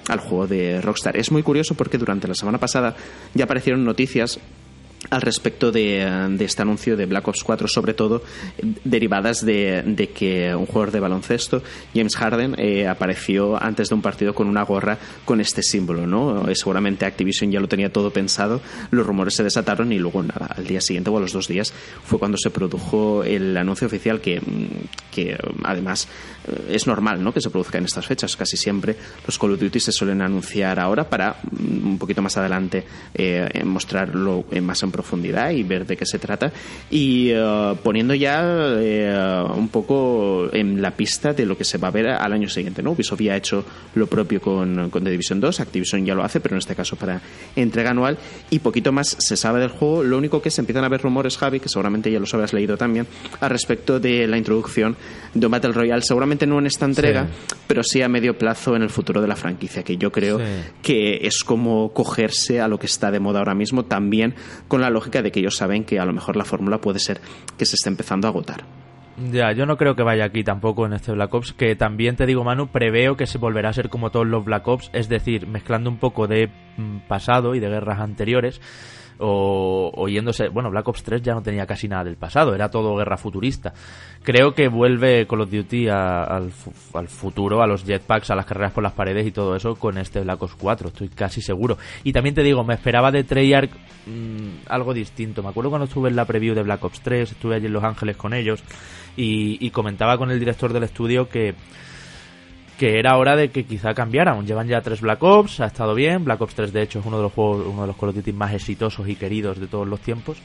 al 0.08 0.20
juego 0.20 0.46
de 0.46 0.80
Rockstar. 0.80 1.16
Es 1.16 1.32
muy 1.32 1.42
curioso 1.42 1.74
porque 1.74 1.98
durante 1.98 2.28
la 2.28 2.34
semana 2.34 2.58
pasada 2.58 2.94
ya 3.34 3.44
aparecieron 3.44 3.84
noticias 3.84 4.38
al 5.10 5.22
respecto 5.22 5.72
de, 5.72 6.36
este 6.40 6.62
anuncio 6.62 6.96
de 6.96 7.06
Black 7.06 7.28
Ops 7.28 7.44
4, 7.44 7.68
sobre 7.68 7.94
todo 7.94 8.22
derivadas 8.84 9.44
de, 9.44 10.10
que 10.14 10.54
un 10.54 10.66
jugador 10.66 10.90
de 10.90 11.00
baloncesto, 11.00 11.62
James 11.94 12.16
Harden, 12.16 12.54
eh, 12.58 12.86
apareció 12.86 13.62
antes 13.62 13.88
de 13.88 13.94
un 13.94 14.02
partido 14.02 14.34
con 14.34 14.48
una 14.48 14.62
gorra 14.62 14.98
con 15.24 15.40
este 15.40 15.62
símbolo. 15.62 16.06
¿no? 16.06 16.48
Eh, 16.48 16.54
seguramente 16.54 17.04
Activision 17.04 17.50
ya 17.50 17.60
lo 17.60 17.68
tenía 17.68 17.92
todo 17.92 18.10
pensado, 18.10 18.60
los 18.90 19.06
rumores 19.06 19.34
se 19.34 19.44
desataron 19.44 19.92
y 19.92 19.98
luego 19.98 20.22
nada, 20.22 20.46
al 20.56 20.66
día 20.66 20.80
siguiente 20.80 21.10
o 21.10 21.16
a 21.16 21.20
los 21.20 21.32
dos 21.32 21.48
días 21.48 21.72
fue 22.04 22.18
cuando 22.18 22.38
se 22.38 22.50
produjo 22.50 23.24
el 23.24 23.56
anuncio 23.56 23.86
oficial 23.86 24.20
que, 24.20 24.40
que 25.10 25.36
además 25.64 26.08
eh, 26.48 26.74
es 26.74 26.86
normal 26.86 27.22
¿no? 27.22 27.32
que 27.32 27.40
se 27.40 27.50
produzca 27.50 27.78
en 27.78 27.84
estas 27.84 28.06
fechas. 28.06 28.36
Casi 28.36 28.56
siempre 28.56 28.96
los 29.26 29.38
Call 29.38 29.52
of 29.52 29.60
Duty 29.60 29.80
se 29.80 29.92
suelen 29.92 30.22
anunciar 30.22 30.78
ahora 30.80 31.08
para 31.08 31.36
mm, 31.50 31.86
un 31.86 31.98
poquito 31.98 32.22
más 32.22 32.36
adelante 32.36 32.84
mostrarlo 33.64 34.44
más 34.62 34.82
en 34.82 34.90
profundidad 34.96 35.50
y 35.50 35.62
ver 35.62 35.86
de 35.86 35.96
qué 35.96 36.06
se 36.06 36.18
trata 36.18 36.50
y 36.90 37.30
eh, 37.30 37.74
poniendo 37.82 38.14
ya 38.14 38.40
eh, 38.78 39.44
un 39.54 39.68
poco 39.68 40.48
en 40.52 40.80
la 40.80 40.92
pista 40.92 41.34
de 41.34 41.44
lo 41.44 41.56
que 41.58 41.64
se 41.64 41.76
va 41.76 41.88
a 41.88 41.90
ver 41.90 42.08
al 42.08 42.32
año 42.32 42.48
siguiente. 42.48 42.82
¿no? 42.82 42.92
Ubisoft 42.92 43.20
ya 43.20 43.34
ha 43.34 43.36
hecho 43.36 43.64
lo 43.94 44.06
propio 44.06 44.40
con, 44.40 44.88
con 44.90 45.04
The 45.04 45.10
Division 45.10 45.40
2, 45.40 45.60
Activision 45.60 46.06
ya 46.06 46.14
lo 46.14 46.24
hace, 46.24 46.40
pero 46.40 46.54
en 46.54 46.60
este 46.60 46.74
caso 46.74 46.96
para 46.96 47.20
entrega 47.54 47.90
anual 47.90 48.16
y 48.50 48.60
poquito 48.60 48.90
más 48.90 49.16
se 49.18 49.36
sabe 49.36 49.60
del 49.60 49.68
juego. 49.68 50.02
Lo 50.02 50.16
único 50.16 50.40
que 50.40 50.50
se 50.50 50.62
empiezan 50.62 50.84
a 50.84 50.88
ver 50.88 51.02
rumores, 51.02 51.36
Javi, 51.36 51.60
que 51.60 51.68
seguramente 51.68 52.10
ya 52.10 52.18
los 52.18 52.32
habrás 52.32 52.52
leído 52.52 52.76
también, 52.76 53.06
al 53.40 53.50
respecto 53.50 54.00
de 54.00 54.26
la 54.26 54.38
introducción 54.38 54.96
de 55.34 55.46
un 55.46 55.52
Battle 55.52 55.72
Royale, 55.72 56.02
seguramente 56.02 56.46
no 56.46 56.58
en 56.58 56.66
esta 56.66 56.86
entrega, 56.86 57.28
pero 57.66 57.82
sí 57.82 58.02
a 58.02 58.08
medio 58.08 58.38
plazo 58.38 58.76
en 58.76 58.82
el 58.82 58.90
futuro 58.90 59.20
de 59.20 59.28
la 59.28 59.36
franquicia, 59.36 59.82
que 59.82 59.96
yo 59.96 60.10
creo 60.10 60.40
que 60.82 61.26
es 61.26 61.44
como 61.44 61.92
cogerse 61.92 62.60
a 62.60 62.68
lo 62.68 62.78
que 62.78 62.86
está 62.86 63.10
de 63.10 63.20
moda 63.20 63.40
ahora 63.40 63.54
mismo, 63.54 63.84
también 63.84 64.34
con 64.68 64.80
la 64.80 64.85
lógica 64.90 65.22
de 65.22 65.30
que 65.30 65.40
ellos 65.40 65.56
saben 65.56 65.84
que 65.84 65.98
a 65.98 66.04
lo 66.04 66.12
mejor 66.12 66.36
la 66.36 66.44
fórmula 66.44 66.78
puede 66.78 66.98
ser 66.98 67.20
que 67.56 67.66
se 67.66 67.76
esté 67.76 67.88
empezando 67.88 68.26
a 68.26 68.30
agotar. 68.30 68.64
Ya, 69.32 69.52
yo 69.52 69.64
no 69.64 69.78
creo 69.78 69.96
que 69.96 70.02
vaya 70.02 70.26
aquí 70.26 70.44
tampoco 70.44 70.84
en 70.84 70.92
este 70.92 71.12
Black 71.12 71.32
Ops, 71.32 71.54
que 71.54 71.74
también 71.74 72.16
te 72.16 72.26
digo, 72.26 72.44
Manu, 72.44 72.68
preveo 72.68 73.16
que 73.16 73.26
se 73.26 73.38
volverá 73.38 73.70
a 73.70 73.72
ser 73.72 73.88
como 73.88 74.10
todos 74.10 74.26
los 74.26 74.44
Black 74.44 74.68
Ops, 74.68 74.90
es 74.92 75.08
decir, 75.08 75.46
mezclando 75.46 75.88
un 75.88 75.96
poco 75.96 76.26
de 76.26 76.50
mm, 76.76 76.98
pasado 77.08 77.54
y 77.54 77.60
de 77.60 77.68
guerras 77.68 78.00
anteriores, 78.00 78.60
o, 79.18 79.90
oyéndose 79.94 80.48
bueno, 80.48 80.70
Black 80.70 80.88
Ops 80.88 81.02
3 81.02 81.22
ya 81.22 81.34
no 81.34 81.42
tenía 81.42 81.66
casi 81.66 81.88
nada 81.88 82.04
del 82.04 82.16
pasado, 82.16 82.54
era 82.54 82.70
todo 82.70 82.96
guerra 82.96 83.16
futurista. 83.16 83.72
Creo 84.22 84.52
que 84.52 84.68
vuelve 84.68 85.26
Call 85.26 85.42
of 85.42 85.50
Duty 85.50 85.88
al, 85.88 86.50
futuro, 87.08 87.62
a 87.62 87.66
los 87.66 87.84
jetpacks, 87.84 88.30
a 88.30 88.34
las 88.34 88.46
carreras 88.46 88.72
por 88.72 88.82
las 88.82 88.92
paredes 88.92 89.26
y 89.26 89.32
todo 89.32 89.54
eso 89.54 89.76
con 89.76 89.98
este 89.98 90.20
Black 90.20 90.42
Ops 90.42 90.54
4, 90.56 90.88
estoy 90.88 91.08
casi 91.08 91.40
seguro. 91.40 91.78
Y 92.04 92.12
también 92.12 92.34
te 92.34 92.42
digo, 92.42 92.64
me 92.64 92.74
esperaba 92.74 93.10
de 93.10 93.24
Treyarch 93.24 93.70
mm, 94.06 94.68
algo 94.68 94.92
distinto. 94.94 95.42
Me 95.42 95.50
acuerdo 95.50 95.70
cuando 95.70 95.86
estuve 95.86 96.08
en 96.08 96.16
la 96.16 96.24
preview 96.24 96.54
de 96.54 96.62
Black 96.62 96.84
Ops 96.84 97.00
3, 97.00 97.32
estuve 97.32 97.56
allí 97.56 97.66
en 97.66 97.72
Los 97.72 97.84
Ángeles 97.84 98.16
con 98.16 98.34
ellos 98.34 98.62
y 99.18 99.70
comentaba 99.70 100.18
con 100.18 100.30
el 100.30 100.38
director 100.38 100.74
del 100.74 100.82
estudio 100.82 101.28
que 101.28 101.54
que 102.78 102.98
era 102.98 103.16
hora 103.16 103.36
de 103.36 103.50
que 103.50 103.64
quizá 103.64 103.94
cambiaran. 103.94 104.46
Llevan 104.46 104.68
ya 104.68 104.80
tres 104.80 105.00
Black 105.00 105.22
Ops, 105.22 105.60
ha 105.60 105.66
estado 105.66 105.94
bien. 105.94 106.24
Black 106.24 106.40
Ops 106.40 106.54
3 106.54 106.72
de 106.72 106.82
hecho 106.82 107.00
es 107.00 107.06
uno 107.06 107.16
de 107.16 107.24
los 107.24 107.32
juegos, 107.32 107.66
uno 107.66 107.82
de 107.82 107.88
los 107.88 107.96
Call 107.96 108.10
of 108.10 108.16
Duty 108.16 108.32
más 108.32 108.52
exitosos 108.52 109.08
y 109.08 109.16
queridos 109.16 109.58
de 109.58 109.66
todos 109.66 109.86
los 109.86 110.00
tiempos. 110.00 110.38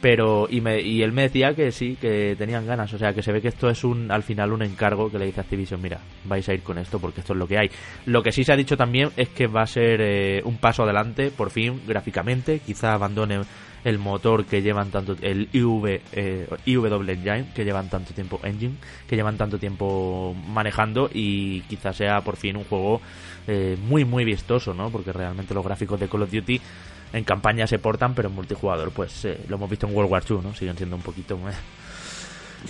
Pero 0.00 0.46
y, 0.50 0.60
me, 0.60 0.80
y 0.82 1.02
él 1.02 1.12
me 1.12 1.22
decía 1.22 1.54
que 1.54 1.72
sí, 1.72 1.96
que 1.98 2.36
tenían 2.36 2.66
ganas, 2.66 2.92
o 2.92 2.98
sea, 2.98 3.14
que 3.14 3.22
se 3.22 3.32
ve 3.32 3.40
que 3.40 3.48
esto 3.48 3.70
es 3.70 3.82
un 3.82 4.10
al 4.10 4.22
final 4.22 4.52
un 4.52 4.62
encargo 4.62 5.10
que 5.10 5.18
le 5.18 5.24
dice 5.24 5.40
Activision, 5.40 5.80
mira, 5.80 5.98
vais 6.24 6.46
a 6.48 6.54
ir 6.54 6.62
con 6.62 6.76
esto 6.76 6.98
porque 6.98 7.20
esto 7.20 7.32
es 7.32 7.38
lo 7.38 7.48
que 7.48 7.58
hay. 7.58 7.70
Lo 8.04 8.22
que 8.22 8.30
sí 8.30 8.44
se 8.44 8.52
ha 8.52 8.56
dicho 8.56 8.76
también 8.76 9.10
es 9.16 9.30
que 9.30 9.46
va 9.46 9.62
a 9.62 9.66
ser 9.66 10.00
eh, 10.02 10.42
un 10.44 10.58
paso 10.58 10.82
adelante, 10.82 11.30
por 11.30 11.50
fin, 11.50 11.80
gráficamente, 11.86 12.60
quizá 12.60 12.92
abandone 12.92 13.40
el 13.84 13.98
motor 13.98 14.44
que 14.44 14.62
llevan 14.62 14.90
tanto 14.90 15.16
el 15.20 15.48
IV 15.52 16.00
eh, 16.12 16.48
IW 16.64 17.10
Engine 17.10 17.46
que 17.54 17.64
llevan 17.64 17.88
tanto 17.88 18.12
tiempo 18.12 18.40
engine 18.42 18.74
que 19.08 19.16
llevan 19.16 19.36
tanto 19.36 19.58
tiempo 19.58 20.34
manejando 20.48 21.08
y 21.12 21.60
quizás 21.62 21.96
sea 21.96 22.20
por 22.20 22.36
fin 22.36 22.56
un 22.56 22.64
juego 22.64 23.00
eh, 23.46 23.76
muy 23.80 24.04
muy 24.04 24.24
vistoso 24.24 24.74
no 24.74 24.90
porque 24.90 25.12
realmente 25.12 25.54
los 25.54 25.64
gráficos 25.64 26.00
de 26.00 26.08
Call 26.08 26.22
of 26.22 26.32
Duty 26.32 26.60
en 27.12 27.24
campaña 27.24 27.66
se 27.66 27.78
portan 27.78 28.14
pero 28.14 28.28
en 28.28 28.34
multijugador 28.34 28.90
pues 28.90 29.24
eh, 29.24 29.38
lo 29.48 29.56
hemos 29.56 29.70
visto 29.70 29.86
en 29.86 29.94
World 29.94 30.10
War 30.10 30.22
II 30.28 30.38
no 30.42 30.54
siguen 30.54 30.76
siendo 30.76 30.96
un 30.96 31.02
poquito 31.02 31.38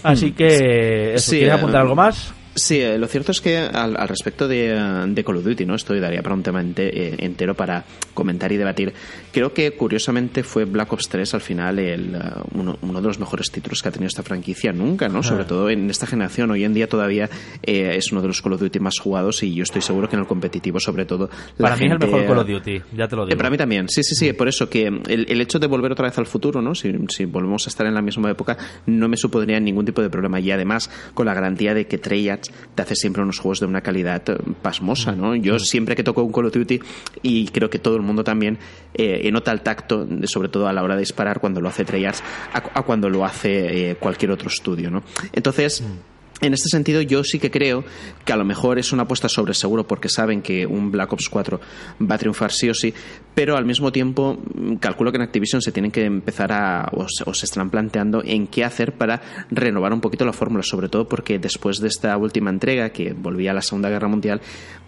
así 0.03 0.33
que 0.33 1.15
eso, 1.15 1.31
¿quieres 1.31 1.55
apuntar 1.55 1.81
algo 1.83 1.95
más 1.95 2.35
Sí, 2.57 2.81
eh, 2.81 2.97
lo 2.97 3.07
cierto 3.07 3.33
es 3.33 3.43
que 3.43 3.59
al, 3.59 3.95
respecto 4.09 4.49
de, 4.49 5.05
de, 5.09 5.25
Call 5.25 5.37
of 5.37 5.45
Duty, 5.45 5.67
¿no? 5.67 5.75
Esto 5.75 5.95
daría 6.01 6.23
para 6.23 6.35
un 6.35 6.43
tema 6.43 6.63
eh, 6.63 7.15
entero 7.19 7.55
para 7.55 7.85
comentar 8.15 8.51
y 8.51 8.57
debatir. 8.57 8.95
Creo 9.31 9.53
que 9.53 9.73
curiosamente 9.73 10.43
fue 10.43 10.65
Black 10.65 10.91
Ops 10.91 11.07
3 11.11 11.35
al 11.35 11.43
final 11.43 11.79
el, 11.79 12.15
eh, 12.15 12.19
uno, 12.55 12.79
uno, 12.81 13.01
de 13.03 13.07
los 13.07 13.19
mejores 13.19 13.51
títulos 13.51 13.83
que 13.83 13.91
ha 13.91 13.93
tenido 13.93 14.09
esta 14.09 14.23
franquicia 14.23 14.73
nunca, 14.73 15.07
¿no? 15.07 15.23
Sobre 15.23 15.45
todo 15.45 15.69
en 15.69 15.91
esta 15.91 16.07
generación. 16.07 16.51
Hoy 16.51 16.65
en 16.65 16.73
día 16.73 16.89
todavía 16.89 17.29
es 17.63 18.11
uno 18.11 18.23
de 18.23 18.29
los 18.29 18.41
Call 18.41 18.55
of 18.55 18.61
Duty 18.61 18.81
más 18.81 18.99
jugados 18.99 19.43
y 19.43 19.53
yo 19.53 19.63
estoy 19.63 19.83
seguro 19.83 20.09
que 20.09 20.17
en 20.17 20.23
el 20.23 20.27
competitivo, 20.27 20.81
sobre 20.81 21.05
todo. 21.05 21.29
Para 21.59 21.77
mí 21.77 21.85
es 21.85 21.93
el 21.93 21.99
mejor 21.99 22.25
Call 22.25 22.39
of 22.39 22.49
Duty, 22.49 22.81
ya 22.97 23.07
te 23.07 23.17
lo 23.17 23.27
digo. 23.27 23.37
para 23.37 23.51
mí 23.51 23.59
también, 23.59 23.87
sí, 23.91 24.03
sí, 24.03 24.15
sí. 24.15 24.33
Por 24.33 24.49
eso 24.49 24.71
que 24.71 24.87
el, 24.87 25.27
el, 25.29 25.41
hecho 25.43 25.59
de 25.59 25.67
volver 25.67 25.93
otra 25.93 26.07
vez 26.07 26.17
al 26.17 26.27
futuro, 26.27 26.63
¿no? 26.63 26.75
Si, 26.75 26.91
si 27.11 27.27
volvemos 27.27 27.67
a 27.67 27.69
estar 27.69 27.87
en 27.87 27.93
la 27.93 28.01
misma 28.01 28.31
época, 28.31 28.57
no 28.87 29.09
me 29.09 29.19
supondría 29.19 29.61
ningún 29.61 29.85
tipo 29.85 30.01
de 30.01 30.09
problema. 30.09 30.41
Y 30.41 30.51
además, 30.51 30.91
con 31.13 31.27
la 31.27 31.35
garantía 31.35 31.75
de 31.75 31.87
que 31.87 31.99
Treyarch 31.99 32.46
te 32.75 32.83
hace 32.83 32.95
siempre 32.95 33.23
unos 33.23 33.39
juegos 33.39 33.61
de 33.61 33.67
una 33.67 33.81
calidad 33.81 34.23
eh, 34.29 34.37
pasmosa, 34.63 35.13
¿no? 35.13 35.35
Yo 35.35 35.59
siempre 35.59 35.97
que 35.97 36.03
toco 36.03 36.23
un 36.23 36.33
Call 36.33 36.47
of 36.47 36.53
Duty, 36.53 36.81
y 37.23 37.49
creo 37.49 37.71
que 37.71 37.79
todo 37.79 37.97
el 37.97 38.03
mundo 38.03 38.25
también, 38.25 38.59
eh, 38.95 39.31
nota 39.31 39.53
el 39.53 39.61
tacto, 39.61 40.07
sobre 40.25 40.49
todo 40.49 40.69
a 40.69 40.73
la 40.73 40.83
hora 40.83 40.95
de 40.95 41.01
disparar, 41.01 41.41
cuando 41.41 41.61
lo 41.61 41.69
hace 41.69 41.85
Treyarch, 41.85 42.19
a, 42.53 42.83
cuando 42.83 43.09
lo 43.09 43.25
hace 43.25 43.91
eh, 43.91 43.95
cualquier 43.97 44.31
otro 44.31 44.49
estudio, 44.49 44.91
¿no? 44.91 45.03
Entonces... 45.33 45.83
Mm. 45.83 46.16
En 46.41 46.53
este 46.53 46.69
sentido, 46.69 47.01
yo 47.01 47.25
sí 47.25 47.39
que 47.39 47.51
creo 47.51 47.83
que 48.25 48.33
a 48.33 48.37
lo 48.37 48.45
mejor 48.45 48.79
es 48.79 48.93
una 48.93 49.05
apuesta 49.05 49.29
sobre 49.29 49.55
seguro 49.55 49.87
porque 49.87 50.11
saben 50.11 50.43
que 50.43 50.67
un 50.67 50.91
Black 50.91 51.15
Ops 51.15 51.31
4 51.31 51.61
va 52.03 52.15
a 52.15 52.19
triunfar 52.19 52.53
sí 52.53 52.69
o 52.69 52.75
sí, 52.75 52.93
pero 53.35 53.57
al 53.57 53.65
mismo 53.65 53.91
tiempo 53.91 54.39
mm, 54.55 54.75
calculo 54.75 55.11
que 55.11 55.17
en 55.17 55.23
Activision 55.23 55.63
se 55.63 55.73
tienen 55.73 55.91
que 55.91 56.05
empezar 56.05 56.53
a, 56.53 56.91
o 56.93 57.09
se, 57.09 57.47
están 57.47 57.71
planteando 57.71 58.23
en 58.23 58.49
qué 58.49 58.65
hacer 58.65 58.93
para 58.93 59.23
renovar 59.51 59.95
un 59.95 60.03
poquito 60.03 60.27
la 60.27 60.35
fórmula, 60.35 60.63
sobre 60.63 60.91
todo 60.91 61.09
porque 61.09 61.39
después 61.39 61.79
de 61.81 61.89
esta 61.89 62.15
última 62.19 62.51
entrega, 62.51 62.91
que 62.91 63.15
volvía 63.15 63.53
a 63.53 63.55
la 63.55 63.63
Segunda 63.63 63.89
Guerra 63.89 64.09
Mundial, 64.09 64.43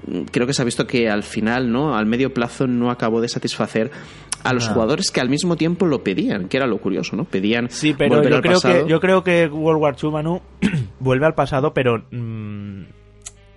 mm, 0.07 0.25
creo 0.31 0.47
que 0.47 0.53
se 0.53 0.61
ha 0.61 0.67
visto 0.67 0.87
que 0.87 1.09
al 1.09 1.23
final, 1.23 1.73
¿no? 1.73 1.97
Al 1.97 2.05
medio 2.05 2.35
plazo 2.35 2.67
no 2.67 2.91
acabó 2.91 3.23
de 3.23 3.29
satisfacer 3.29 3.91
a 4.44 4.53
los 4.53 4.68
jugadores 4.68 5.11
que 5.11 5.20
al 5.20 5.29
mismo 5.29 5.57
tiempo 5.57 5.87
lo 5.87 6.03
pedían, 6.03 6.48
que 6.48 6.57
era 6.57 6.66
lo 6.66 6.79
curioso, 6.79 7.16
¿no? 7.16 7.24
Pedían. 7.24 7.68
Sí, 7.70 7.94
pero 7.96 8.22
yo 8.22 8.40
creo, 8.40 8.61
que, 8.61 8.85
yo 8.88 9.01
creo 9.01 9.24
que 9.24 9.46
World 9.46 9.83
War 9.83 9.96
II, 10.01 10.11
Manu, 10.11 10.40
vuelve 11.01 11.27
al 11.27 11.35
pasado, 11.35 11.74
pero 11.74 12.05
mm, 12.11 12.83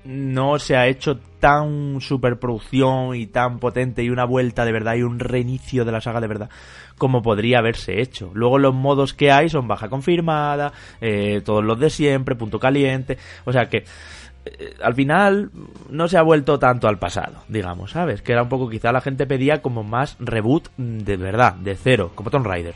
no 0.05 0.59
se 0.59 0.75
ha 0.75 0.87
hecho 0.87 1.19
tan 1.39 2.01
superproducción 2.01 3.15
y 3.15 3.27
tan 3.27 3.59
potente 3.59 4.03
y 4.03 4.09
una 4.09 4.25
vuelta 4.25 4.65
de 4.65 4.71
verdad 4.71 4.95
y 4.95 5.03
un 5.03 5.19
reinicio 5.19 5.85
de 5.85 5.91
la 5.91 6.01
saga 6.01 6.21
de 6.21 6.27
verdad 6.27 6.49
como 7.01 7.23
podría 7.23 7.57
haberse 7.57 7.99
hecho. 7.99 8.29
Luego 8.35 8.59
los 8.59 8.75
modos 8.75 9.15
que 9.15 9.31
hay 9.31 9.49
son 9.49 9.67
baja 9.67 9.89
confirmada, 9.89 10.71
eh, 11.01 11.41
todos 11.43 11.63
los 11.63 11.79
de 11.79 11.89
siempre, 11.89 12.35
punto 12.35 12.59
caliente, 12.59 13.17
o 13.43 13.51
sea 13.51 13.69
que 13.69 13.85
eh, 14.45 14.73
al 14.81 14.95
final 14.95 15.51
no 15.89 16.07
se 16.07 16.17
ha 16.17 16.23
vuelto 16.23 16.57
tanto 16.57 16.87
al 16.87 16.97
pasado, 16.97 17.43
digamos, 17.47 17.91
¿sabes? 17.91 18.21
Que 18.21 18.31
era 18.31 18.43
un 18.43 18.49
poco, 18.49 18.69
quizá 18.69 18.91
la 18.91 19.01
gente 19.01 19.27
pedía 19.27 19.61
como 19.61 19.83
más 19.83 20.15
reboot 20.19 20.69
de 20.77 21.17
verdad, 21.17 21.53
de 21.55 21.75
cero, 21.75 22.11
como 22.15 22.29
Tomb 22.31 22.45
Raider. 22.45 22.75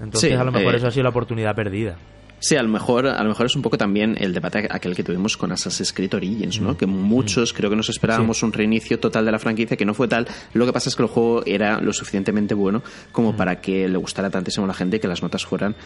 Entonces 0.00 0.38
a 0.38 0.44
lo 0.44 0.52
mejor 0.52 0.74
eh, 0.74 0.76
eso 0.78 0.88
ha 0.88 0.90
sido 0.90 1.04
la 1.04 1.10
oportunidad 1.10 1.54
perdida. 1.54 1.96
Sí, 2.42 2.56
a 2.56 2.62
lo 2.64 2.68
mejor, 2.68 3.06
a 3.06 3.22
lo 3.22 3.28
mejor 3.28 3.46
es 3.46 3.54
un 3.54 3.62
poco 3.62 3.78
también 3.78 4.16
el 4.18 4.34
debate 4.34 4.66
aquel 4.68 4.96
que 4.96 5.04
tuvimos 5.04 5.36
con 5.36 5.52
Assassin's 5.52 5.92
Creed 5.92 6.12
Origins, 6.12 6.60
¿no? 6.60 6.72
Mm. 6.72 6.76
Que 6.76 6.86
muchos 6.86 7.52
mm. 7.52 7.56
creo 7.56 7.70
que 7.70 7.76
nos 7.76 7.88
esperábamos 7.88 8.42
un 8.42 8.52
reinicio 8.52 8.98
total 8.98 9.24
de 9.24 9.30
la 9.30 9.38
franquicia 9.38 9.76
que 9.76 9.84
no 9.84 9.94
fue 9.94 10.08
tal. 10.08 10.26
Lo 10.52 10.66
que 10.66 10.72
pasa 10.72 10.88
es 10.88 10.96
que 10.96 11.04
el 11.04 11.08
juego 11.08 11.44
era 11.46 11.80
lo 11.80 11.92
suficientemente 11.92 12.54
bueno 12.54 12.82
como 13.12 13.32
mm. 13.32 13.36
para 13.36 13.60
que 13.60 13.86
le 13.86 13.96
gustara 13.96 14.28
tantísimo 14.28 14.64
a 14.64 14.66
la 14.66 14.74
gente 14.74 14.98
que 14.98 15.06
las 15.06 15.22
notas 15.22 15.46
fueran 15.46 15.76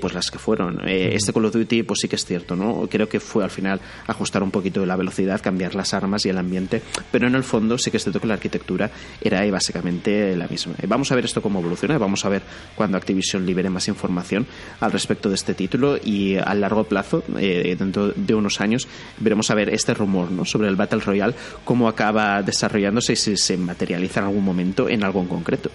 pues 0.00 0.14
las 0.14 0.30
que 0.30 0.38
fueron. 0.38 0.88
Eh, 0.88 1.10
este 1.12 1.34
Call 1.34 1.44
of 1.44 1.52
Duty 1.52 1.82
pues 1.82 2.00
sí 2.00 2.08
que 2.08 2.16
es 2.16 2.24
cierto, 2.24 2.56
¿no? 2.56 2.88
Creo 2.90 3.06
que 3.06 3.20
fue 3.20 3.44
al 3.44 3.50
final 3.50 3.78
ajustar 4.06 4.42
un 4.42 4.50
poquito 4.50 4.86
la 4.86 4.96
velocidad, 4.96 5.42
cambiar 5.42 5.74
las 5.74 5.92
armas 5.92 6.24
y 6.24 6.30
el 6.30 6.38
ambiente, 6.38 6.80
pero 7.12 7.26
en 7.26 7.34
el 7.34 7.44
fondo 7.44 7.76
sí 7.76 7.90
que 7.90 7.98
es 7.98 8.04
cierto 8.04 8.20
que 8.20 8.26
la 8.26 8.34
arquitectura 8.34 8.90
era 9.20 9.44
básicamente 9.50 10.34
la 10.34 10.48
misma. 10.48 10.76
Vamos 10.88 11.12
a 11.12 11.14
ver 11.14 11.26
esto 11.26 11.42
cómo 11.42 11.60
evoluciona, 11.60 11.98
vamos 11.98 12.24
a 12.24 12.30
ver 12.30 12.40
cuando 12.74 12.96
Activision 12.96 13.44
libere 13.44 13.68
más 13.68 13.86
información 13.88 14.46
al 14.80 14.90
respecto 14.90 15.28
de 15.28 15.34
este 15.34 15.52
título 15.52 15.73
y 16.02 16.36
a 16.36 16.54
largo 16.54 16.84
plazo, 16.84 17.22
eh, 17.38 17.76
dentro 17.78 18.12
de 18.14 18.34
unos 18.34 18.60
años, 18.60 18.88
veremos 19.18 19.50
a 19.50 19.54
ver 19.54 19.70
este 19.70 19.94
rumor 19.94 20.30
¿no? 20.30 20.44
sobre 20.44 20.68
el 20.68 20.76
Battle 20.76 21.00
Royale, 21.00 21.34
cómo 21.64 21.88
acaba 21.88 22.42
desarrollándose 22.42 23.14
y 23.14 23.16
si 23.16 23.36
se 23.36 23.56
materializa 23.56 24.20
en 24.20 24.26
algún 24.26 24.44
momento 24.44 24.88
en 24.88 25.04
algo 25.04 25.20
en 25.20 25.28
concreto. 25.28 25.70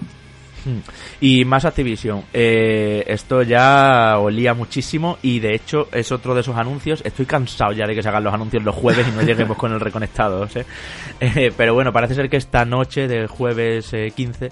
Hmm. 0.66 0.80
Y 1.22 1.46
más 1.46 1.64
Activision. 1.64 2.24
Eh, 2.34 3.04
esto 3.08 3.44
ya 3.44 4.18
olía 4.20 4.54
muchísimo 4.54 5.18
y 5.22 5.40
de 5.40 5.56
hecho 5.56 5.88
es 5.92 6.12
otro 6.12 6.36
de 6.36 6.42
esos 6.42 6.58
anuncios. 6.58 7.02
Estoy 7.06 7.26
cansado 7.26 7.72
ya 7.72 7.88
de 7.88 7.96
que 7.96 8.04
se 8.04 8.10
hagan 8.10 8.24
los 8.24 8.34
anuncios 8.34 8.64
los 8.64 8.76
jueves 8.76 9.08
y 9.08 9.12
no 9.12 9.22
lleguemos 9.22 9.58
con 9.58 9.72
el 9.72 9.80
reconectado. 9.80 10.48
¿eh? 11.22 11.52
pero 11.56 11.74
bueno, 11.74 11.94
parece 11.94 12.16
ser 12.16 12.30
que 12.30 12.38
esta 12.38 12.66
noche 12.66 13.08
del 13.08 13.28
jueves 13.28 13.92
15 14.16 14.52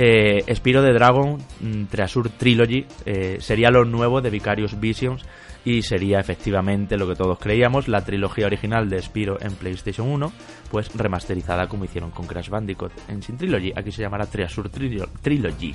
eh, 0.00 0.54
Spiro 0.54 0.80
de 0.80 0.92
Dragon 0.92 1.38
mm, 1.60 1.86
Treasure 1.86 2.30
Trilogy 2.30 2.86
eh, 3.04 3.38
sería 3.40 3.70
lo 3.70 3.84
nuevo 3.84 4.20
de 4.20 4.30
Vicarious 4.30 4.78
Visions 4.78 5.24
y 5.64 5.82
sería 5.82 6.20
efectivamente 6.20 6.96
lo 6.96 7.08
que 7.08 7.16
todos 7.16 7.38
creíamos, 7.38 7.88
la 7.88 8.04
trilogía 8.04 8.46
original 8.46 8.88
de 8.88 9.02
Spiro 9.02 9.38
en 9.40 9.54
PlayStation 9.54 10.08
1, 10.08 10.32
pues 10.70 10.94
remasterizada 10.94 11.66
como 11.66 11.84
hicieron 11.84 12.10
con 12.10 12.26
Crash 12.26 12.48
Bandicoot 12.48 12.92
en 13.08 13.22
Sin 13.22 13.36
Trilogy. 13.36 13.72
Aquí 13.74 13.90
se 13.90 14.02
llamará 14.02 14.26
Treasure 14.26 14.70
Trilogy. 14.70 15.74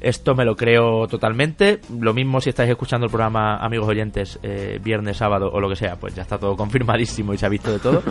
Esto 0.00 0.34
me 0.34 0.44
lo 0.44 0.54
creo 0.54 1.08
totalmente. 1.08 1.80
Lo 1.98 2.14
mismo 2.14 2.40
si 2.40 2.50
estáis 2.50 2.70
escuchando 2.70 3.06
el 3.06 3.10
programa, 3.10 3.56
amigos 3.56 3.88
oyentes, 3.88 4.38
eh, 4.42 4.78
viernes, 4.82 5.16
sábado 5.16 5.50
o 5.52 5.60
lo 5.60 5.68
que 5.68 5.76
sea, 5.76 5.96
pues 5.96 6.14
ya 6.14 6.22
está 6.22 6.38
todo 6.38 6.56
confirmadísimo 6.56 7.34
y 7.34 7.38
se 7.38 7.44
ha 7.44 7.50
visto 7.50 7.72
de 7.72 7.80
todo. 7.80 8.02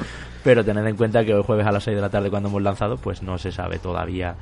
Pero 0.43 0.63
tened 0.63 0.85
en 0.85 0.97
cuenta 0.97 1.23
que 1.23 1.33
hoy 1.33 1.43
jueves 1.43 1.65
a 1.65 1.71
las 1.71 1.83
6 1.85 1.95
de 1.95 2.01
la 2.01 2.09
tarde 2.09 2.29
cuando 2.29 2.49
hemos 2.49 2.61
lanzado, 2.61 2.97
pues 2.97 3.23
no 3.23 3.37
se 3.37 3.51
sabe 3.51 3.79
todavía 3.79 4.35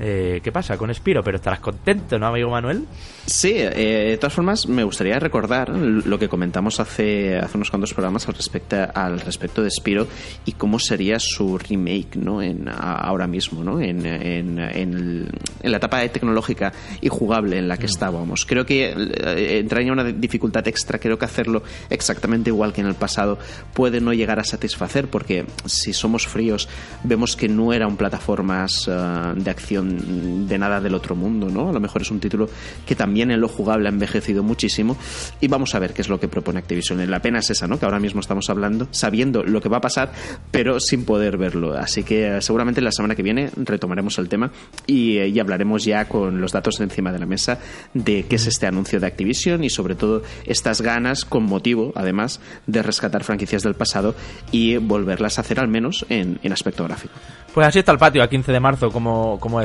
eh, 0.00 0.40
¿Qué 0.42 0.52
pasa 0.52 0.76
con 0.76 0.94
Spiro? 0.94 1.22
Pero 1.24 1.36
estarás 1.36 1.60
contento, 1.60 2.18
¿no, 2.18 2.26
amigo 2.26 2.50
Manuel? 2.50 2.84
Sí, 3.26 3.52
eh, 3.56 4.06
de 4.10 4.18
todas 4.18 4.32
formas, 4.32 4.68
me 4.68 4.84
gustaría 4.84 5.18
recordar 5.18 5.70
lo 5.70 6.18
que 6.18 6.28
comentamos 6.28 6.78
hace, 6.80 7.36
hace 7.36 7.56
unos 7.56 7.70
cuantos 7.70 7.92
programas 7.92 8.28
al 8.28 8.34
respecto, 8.34 8.76
al 8.94 9.20
respecto 9.20 9.62
de 9.62 9.70
Spiro 9.70 10.06
y 10.44 10.52
cómo 10.52 10.78
sería 10.78 11.18
su 11.18 11.58
remake 11.58 12.16
¿no? 12.16 12.40
en, 12.40 12.68
ahora 12.68 13.26
mismo, 13.26 13.64
¿no? 13.64 13.80
En, 13.80 14.06
en, 14.06 14.58
en, 14.58 15.28
la 15.62 15.76
etapa 15.76 16.06
tecnológica 16.08 16.72
y 17.00 17.08
jugable 17.08 17.58
en 17.58 17.68
la 17.68 17.76
que 17.76 17.86
mm. 17.86 17.90
estábamos. 17.90 18.46
Creo 18.46 18.64
que 18.64 18.90
eh, 18.90 19.58
entraña 19.58 19.92
una 19.92 20.04
dificultad 20.04 20.66
extra. 20.68 20.98
Creo 20.98 21.18
que 21.18 21.24
hacerlo 21.24 21.62
exactamente 21.90 22.50
igual 22.50 22.72
que 22.72 22.80
en 22.80 22.86
el 22.86 22.94
pasado 22.94 23.38
puede 23.74 24.00
no 24.00 24.12
llegar 24.12 24.38
a 24.38 24.44
satisfacer 24.44 25.08
porque 25.08 25.44
si 25.66 25.92
somos 25.92 26.26
fríos, 26.26 26.68
vemos 27.02 27.36
que 27.36 27.48
no 27.48 27.72
era 27.72 27.86
un 27.86 27.96
plataformas 27.96 28.88
de 28.88 29.50
acción 29.50 29.87
de 29.88 30.58
nada 30.58 30.80
del 30.80 30.94
otro 30.94 31.14
mundo, 31.14 31.48
¿no? 31.48 31.68
A 31.68 31.72
lo 31.72 31.80
mejor 31.80 32.02
es 32.02 32.10
un 32.10 32.20
título 32.20 32.48
que 32.86 32.94
también 32.94 33.30
en 33.30 33.40
lo 33.40 33.48
jugable 33.48 33.88
ha 33.88 33.92
envejecido 33.92 34.42
muchísimo 34.42 34.96
y 35.40 35.48
vamos 35.48 35.74
a 35.74 35.78
ver 35.78 35.92
qué 35.92 36.02
es 36.02 36.08
lo 36.08 36.20
que 36.20 36.28
propone 36.28 36.58
Activision. 36.58 37.08
La 37.10 37.20
pena 37.20 37.38
es 37.38 37.50
esa, 37.50 37.66
¿no? 37.66 37.78
Que 37.78 37.84
ahora 37.84 38.00
mismo 38.00 38.20
estamos 38.20 38.48
hablando, 38.50 38.88
sabiendo 38.90 39.42
lo 39.42 39.60
que 39.60 39.68
va 39.68 39.78
a 39.78 39.80
pasar, 39.80 40.12
pero 40.50 40.80
sin 40.80 41.04
poder 41.04 41.36
verlo. 41.36 41.76
Así 41.76 42.02
que 42.02 42.36
eh, 42.36 42.42
seguramente 42.42 42.80
la 42.80 42.92
semana 42.92 43.14
que 43.14 43.22
viene 43.22 43.50
retomaremos 43.56 44.18
el 44.18 44.28
tema 44.28 44.50
y, 44.86 45.18
eh, 45.18 45.40
hablaremos 45.40 45.84
ya 45.84 46.06
con 46.06 46.40
los 46.40 46.52
datos 46.52 46.80
encima 46.80 47.12
de 47.12 47.18
la 47.18 47.26
mesa 47.26 47.60
de 47.94 48.24
qué 48.24 48.36
es 48.36 48.46
este 48.46 48.66
anuncio 48.66 48.98
de 48.98 49.06
Activision 49.06 49.62
y 49.62 49.70
sobre 49.70 49.94
todo 49.94 50.22
estas 50.44 50.80
ganas 50.80 51.24
con 51.24 51.44
motivo, 51.44 51.92
además, 51.94 52.40
de 52.66 52.82
rescatar 52.82 53.24
franquicias 53.24 53.62
del 53.62 53.74
pasado 53.74 54.14
y 54.50 54.76
volverlas 54.76 55.38
a 55.38 55.42
hacer 55.42 55.60
al 55.60 55.68
menos 55.68 56.04
en, 56.08 56.40
en 56.42 56.52
aspecto 56.52 56.84
gráfico. 56.84 57.14
Pues 57.54 57.66
así 57.66 57.78
está 57.78 57.92
el 57.92 57.98
patio 57.98 58.22
a 58.22 58.28
15 58.28 58.52
de 58.52 58.60
marzo, 58.60 58.90
como, 58.90 59.40
como 59.40 59.58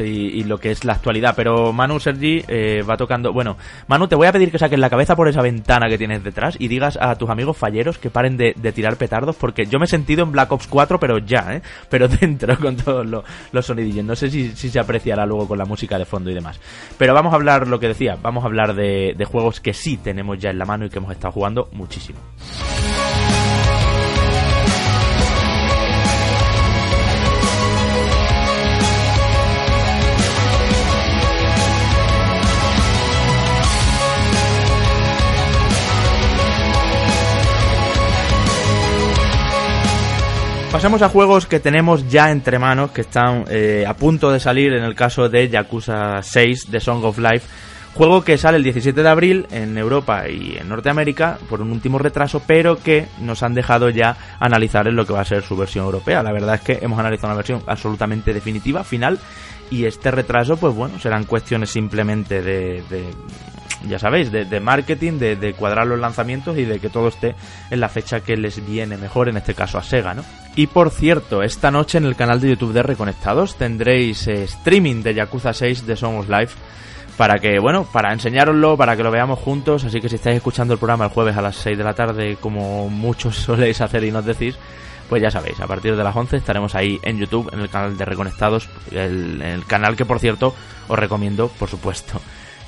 y, 0.00 0.44
lo 0.44 0.58
que 0.58 0.70
es 0.70 0.84
la 0.84 0.94
actualidad. 0.94 1.34
Pero 1.36 1.72
Manu 1.72 2.00
Sergi 2.00 2.44
eh, 2.48 2.82
va 2.88 2.96
tocando. 2.96 3.32
Bueno, 3.32 3.56
Manu, 3.88 4.08
te 4.08 4.16
voy 4.16 4.26
a 4.26 4.32
pedir 4.32 4.50
que 4.50 4.58
saques 4.58 4.78
la 4.78 4.90
cabeza 4.90 5.16
por 5.16 5.28
esa 5.28 5.42
ventana 5.42 5.88
que 5.88 5.98
tienes 5.98 6.22
detrás 6.22 6.56
y 6.58 6.68
digas 6.68 6.98
a 7.00 7.14
tus 7.16 7.30
amigos 7.30 7.56
falleros 7.56 7.98
que 7.98 8.10
paren 8.10 8.36
de, 8.36 8.54
tirar 8.72 8.96
petardos, 8.96 9.36
porque 9.36 9.66
yo 9.66 9.78
me 9.78 9.84
he 9.84 9.88
sentido 9.88 10.22
en 10.24 10.32
Black 10.32 10.52
Ops 10.52 10.66
4, 10.66 10.98
pero 11.00 11.18
ya, 11.18 11.54
¿eh? 11.54 11.62
Pero 11.88 12.08
dentro 12.20 12.58
con 12.58 12.76
todos 12.76 13.06
los, 13.06 13.24
los 13.52 13.66
sonidillos. 13.66 14.04
No 14.04 14.16
sé 14.16 14.30
si, 14.30 14.50
se 14.50 14.78
apreciará 14.78 15.26
luego 15.26 15.48
con 15.48 15.58
la 15.58 15.64
música 15.64 15.98
de 15.98 16.04
fondo 16.04 16.30
y 16.30 16.34
demás. 16.34 16.60
Pero 16.98 17.14
vamos 17.14 17.32
a 17.32 17.36
hablar, 17.36 17.66
lo 17.68 17.80
que 17.80 17.88
decía, 17.88 18.16
vamos 18.20 18.44
a 18.44 18.46
hablar 18.46 18.74
de 18.74 19.26
juegos 19.30 19.60
que 19.60 19.74
sí 19.74 19.96
tenemos 19.96 20.38
ya 20.38 20.50
en 20.50 20.58
la 20.58 20.64
mano 20.64 20.86
y 20.86 20.90
que 20.90 20.98
hemos 20.98 21.12
estado 21.12 21.32
jugando 21.32 21.68
muchísimo. 21.72 22.18
Pasamos 40.70 41.02
a 41.02 41.08
juegos 41.08 41.46
que 41.46 41.58
tenemos 41.58 42.08
ya 42.08 42.30
entre 42.30 42.60
manos, 42.60 42.92
que 42.92 43.00
están 43.00 43.44
eh, 43.48 43.84
a 43.86 43.94
punto 43.94 44.30
de 44.30 44.38
salir 44.38 44.72
en 44.72 44.84
el 44.84 44.94
caso 44.94 45.28
de 45.28 45.48
Yakuza 45.48 46.22
6 46.22 46.70
de 46.70 46.78
Song 46.78 47.04
of 47.04 47.18
Life. 47.18 47.46
Juego 47.92 48.22
que 48.22 48.38
sale 48.38 48.56
el 48.56 48.62
17 48.62 49.02
de 49.02 49.08
abril 49.08 49.46
en 49.50 49.76
Europa 49.76 50.28
y 50.28 50.56
en 50.56 50.68
Norteamérica 50.68 51.38
por 51.48 51.60
un 51.60 51.72
último 51.72 51.98
retraso, 51.98 52.40
pero 52.46 52.78
que 52.78 53.08
nos 53.20 53.42
han 53.42 53.52
dejado 53.52 53.90
ya 53.90 54.16
analizar 54.38 54.86
en 54.86 54.94
lo 54.94 55.04
que 55.04 55.12
va 55.12 55.22
a 55.22 55.24
ser 55.24 55.42
su 55.42 55.56
versión 55.56 55.86
europea. 55.86 56.22
La 56.22 56.32
verdad 56.32 56.54
es 56.54 56.60
que 56.60 56.78
hemos 56.80 57.00
analizado 57.00 57.28
una 57.32 57.36
versión 57.36 57.62
absolutamente 57.66 58.32
definitiva, 58.32 58.84
final, 58.84 59.18
y 59.70 59.86
este 59.86 60.12
retraso, 60.12 60.56
pues 60.56 60.72
bueno, 60.72 61.00
serán 61.00 61.24
cuestiones 61.24 61.70
simplemente 61.70 62.42
de 62.42 62.84
ya 63.88 63.98
sabéis, 63.98 64.30
de, 64.30 64.60
marketing, 64.60 65.18
de, 65.18 65.54
cuadrar 65.54 65.86
los 65.86 65.98
lanzamientos 65.98 66.58
y 66.58 66.64
de 66.64 66.78
que 66.78 66.90
todo 66.90 67.08
esté 67.08 67.34
en 67.70 67.80
la 67.80 67.88
fecha 67.88 68.20
que 68.20 68.36
les 68.36 68.64
viene 68.66 68.96
mejor, 68.96 69.28
en 69.28 69.36
este 69.36 69.54
caso 69.54 69.78
a 69.78 69.82
Sega, 69.82 70.14
¿no? 70.14 70.22
Y 70.56 70.66
por 70.66 70.90
cierto, 70.90 71.42
esta 71.42 71.70
noche 71.70 71.98
en 71.98 72.04
el 72.04 72.16
canal 72.16 72.40
de 72.40 72.50
YouTube 72.50 72.72
de 72.72 72.82
Reconectados 72.82 73.56
tendréis 73.56 74.26
eh, 74.26 74.44
streaming 74.44 75.02
de 75.02 75.14
Yakuza 75.14 75.52
6 75.52 75.86
de 75.86 75.96
Somos 75.96 76.28
Live 76.28 76.50
para 77.16 77.38
que, 77.38 77.58
bueno, 77.60 77.84
para 77.84 78.12
enseñároslo, 78.12 78.76
para 78.76 78.96
que 78.96 79.02
lo 79.02 79.10
veamos 79.10 79.38
juntos, 79.38 79.84
así 79.84 80.00
que 80.00 80.08
si 80.08 80.16
estáis 80.16 80.36
escuchando 80.36 80.74
el 80.74 80.78
programa 80.80 81.04
el 81.04 81.10
jueves 81.10 81.36
a 81.36 81.42
las 81.42 81.56
6 81.56 81.78
de 81.78 81.84
la 81.84 81.94
tarde, 81.94 82.36
como 82.40 82.88
muchos 82.88 83.36
soléis 83.44 83.80
hacer 83.80 84.04
y 84.04 84.10
nos 84.10 84.24
decís, 84.24 84.56
pues 85.08 85.22
ya 85.22 85.30
sabéis, 85.30 85.60
a 85.60 85.66
partir 85.66 85.96
de 85.96 86.04
las 86.04 86.14
11 86.14 86.36
estaremos 86.36 86.74
ahí 86.74 86.98
en 87.02 87.18
YouTube, 87.18 87.50
en 87.52 87.60
el 87.60 87.68
canal 87.68 87.96
de 87.96 88.04
Reconectados, 88.04 88.68
el 88.90 89.64
canal 89.66 89.96
que 89.96 90.04
por 90.04 90.18
cierto 90.18 90.54
os 90.88 90.98
recomiendo, 90.98 91.48
por 91.48 91.68
supuesto, 91.68 92.20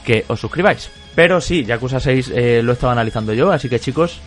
que 0.04 0.24
os 0.28 0.40
suscribáis. 0.40 0.90
Pero 1.14 1.40
sí, 1.40 1.64
Yakuza 1.64 2.00
6 2.00 2.32
eh, 2.34 2.60
lo 2.62 2.72
he 2.72 2.74
estado 2.74 2.92
analizando 2.92 3.32
yo, 3.32 3.52
así 3.52 3.68
que 3.68 3.80
chicos, 3.80 4.20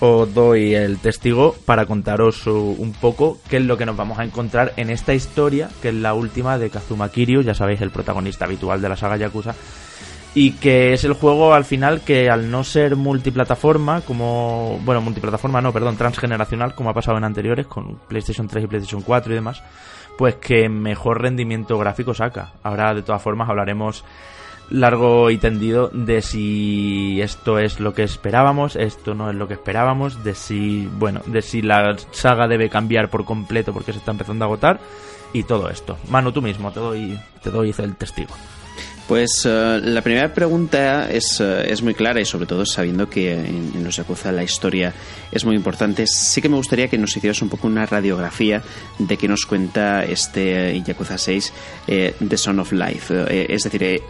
os 0.00 0.32
doy 0.32 0.74
el 0.74 0.98
testigo 0.98 1.56
para 1.64 1.86
contaros 1.86 2.46
un 2.46 2.94
poco 3.00 3.38
qué 3.48 3.56
es 3.56 3.64
lo 3.64 3.76
que 3.76 3.86
nos 3.86 3.96
vamos 3.96 4.18
a 4.18 4.24
encontrar 4.24 4.72
en 4.76 4.90
esta 4.90 5.14
historia, 5.14 5.68
que 5.82 5.88
es 5.88 5.94
la 5.94 6.14
última 6.14 6.58
de 6.58 6.70
Kazuma 6.70 7.10
Kiryu, 7.10 7.42
ya 7.42 7.54
sabéis, 7.54 7.80
el 7.80 7.90
protagonista 7.90 8.44
habitual 8.44 8.80
de 8.80 8.88
la 8.88 8.96
saga 8.96 9.16
Yakuza, 9.16 9.54
y 10.34 10.52
que 10.52 10.92
es 10.92 11.02
el 11.02 11.14
juego 11.14 11.52
al 11.52 11.64
final 11.64 12.02
que 12.02 12.30
al 12.30 12.48
no 12.50 12.62
ser 12.62 12.94
multiplataforma, 12.94 14.02
como, 14.02 14.78
bueno, 14.84 15.00
multiplataforma 15.00 15.60
no, 15.60 15.72
perdón, 15.72 15.96
transgeneracional, 15.96 16.76
como 16.76 16.90
ha 16.90 16.94
pasado 16.94 17.18
en 17.18 17.24
anteriores, 17.24 17.66
con 17.66 17.98
PlayStation 18.06 18.46
3 18.46 18.64
y 18.64 18.66
PlayStation 18.68 19.02
4 19.02 19.32
y 19.32 19.34
demás, 19.34 19.62
pues 20.16 20.36
que 20.36 20.68
mejor 20.68 21.22
rendimiento 21.22 21.76
gráfico 21.76 22.14
saca. 22.14 22.52
Ahora, 22.62 22.94
de 22.94 23.02
todas 23.02 23.22
formas, 23.22 23.48
hablaremos 23.48 24.04
largo 24.70 25.30
y 25.30 25.38
tendido 25.38 25.90
de 25.92 26.22
si 26.22 27.20
esto 27.20 27.58
es 27.58 27.80
lo 27.80 27.94
que 27.94 28.02
esperábamos, 28.02 28.76
esto 28.76 29.14
no 29.14 29.30
es 29.30 29.36
lo 29.36 29.48
que 29.48 29.54
esperábamos, 29.54 30.24
de 30.24 30.34
si, 30.34 30.88
bueno, 30.98 31.20
de 31.26 31.42
si 31.42 31.62
la 31.62 31.96
saga 32.10 32.48
debe 32.48 32.68
cambiar 32.68 33.10
por 33.10 33.24
completo 33.24 33.72
porque 33.72 33.92
se 33.92 33.98
está 33.98 34.10
empezando 34.10 34.44
a 34.44 34.48
agotar 34.48 34.80
y 35.32 35.42
todo 35.44 35.68
esto. 35.70 35.98
Manu, 36.08 36.32
tú 36.32 36.42
mismo, 36.42 36.72
te 36.72 36.80
doy, 36.80 37.18
te 37.42 37.50
doy 37.50 37.74
el 37.78 37.96
testigo. 37.96 38.34
Pues 39.08 39.46
eh, 39.46 39.80
la 39.82 40.02
primera 40.02 40.34
pregunta 40.34 41.10
es, 41.10 41.40
eh, 41.40 41.72
es, 41.72 41.80
muy 41.80 41.94
clara 41.94 42.20
y 42.20 42.26
sobre 42.26 42.44
todo 42.44 42.66
sabiendo 42.66 43.08
que 43.08 43.32
en, 43.32 43.82
los 43.82 43.96
Yakuza 43.96 44.30
la 44.32 44.42
historia 44.42 44.92
es 45.32 45.46
muy 45.46 45.56
importante. 45.56 46.06
Sí 46.06 46.42
que 46.42 46.50
me 46.50 46.56
gustaría 46.56 46.88
que 46.88 46.98
nos 46.98 47.16
hicieras 47.16 47.40
un 47.40 47.48
poco 47.48 47.68
una 47.68 47.86
radiografía 47.86 48.62
de 48.98 49.16
qué 49.16 49.26
nos 49.26 49.46
cuenta 49.46 50.04
este 50.04 50.82
Yakuza 50.84 51.16
6, 51.16 51.52
The 51.86 52.36
Son 52.36 52.60
of 52.60 52.70
Life. 52.72 53.54
es 53.54 53.62
decir, 53.62 54.02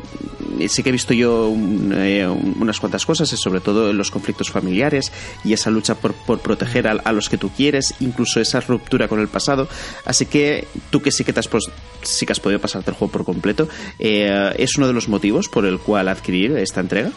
sí 0.69 0.83
que 0.83 0.89
he 0.89 0.93
visto 0.93 1.15
yo 1.15 1.49
unas 1.49 2.81
cuantas 2.81 3.05
cosas, 3.07 3.29
sobre 3.29 3.61
todo 3.61 3.93
los 3.93 4.11
conflictos 4.11 4.51
familiares 4.51 5.13
y 5.45 5.53
esa 5.53 5.71
lucha 5.71 5.95
por, 5.95 6.15
por 6.15 6.41
proteger 6.41 6.89
a, 6.89 7.13
los 7.13 7.29
que 7.29 7.39
tú 7.39 7.51
quieres, 7.51 7.95
incluso 8.01 8.41
esa 8.41 8.61
ruptura 8.61 9.09
con 9.09 9.21
el 9.21 9.29
pasado. 9.29 9.69
Así 10.05 10.27
que 10.27 10.67
tú 10.91 11.01
que 11.01 11.11
sí 11.11 11.25
que 11.25 11.33
te 11.33 11.41
has, 11.41 11.49
sí 12.03 12.27
que 12.27 12.33
has 12.33 12.41
podido 12.41 12.61
pasarte 12.61 12.91
el 12.91 12.97
juego 12.97 13.13
por 13.13 13.25
completo, 13.25 13.69
es 13.99 14.77
uno 14.77 14.87
de 14.87 14.93
los 14.93 15.09
motivos 15.09 15.49
por 15.49 15.67
el 15.67 15.79
cual 15.79 16.09
adquirir 16.09 16.57
esta 16.57 16.81
entrega? 16.81 17.11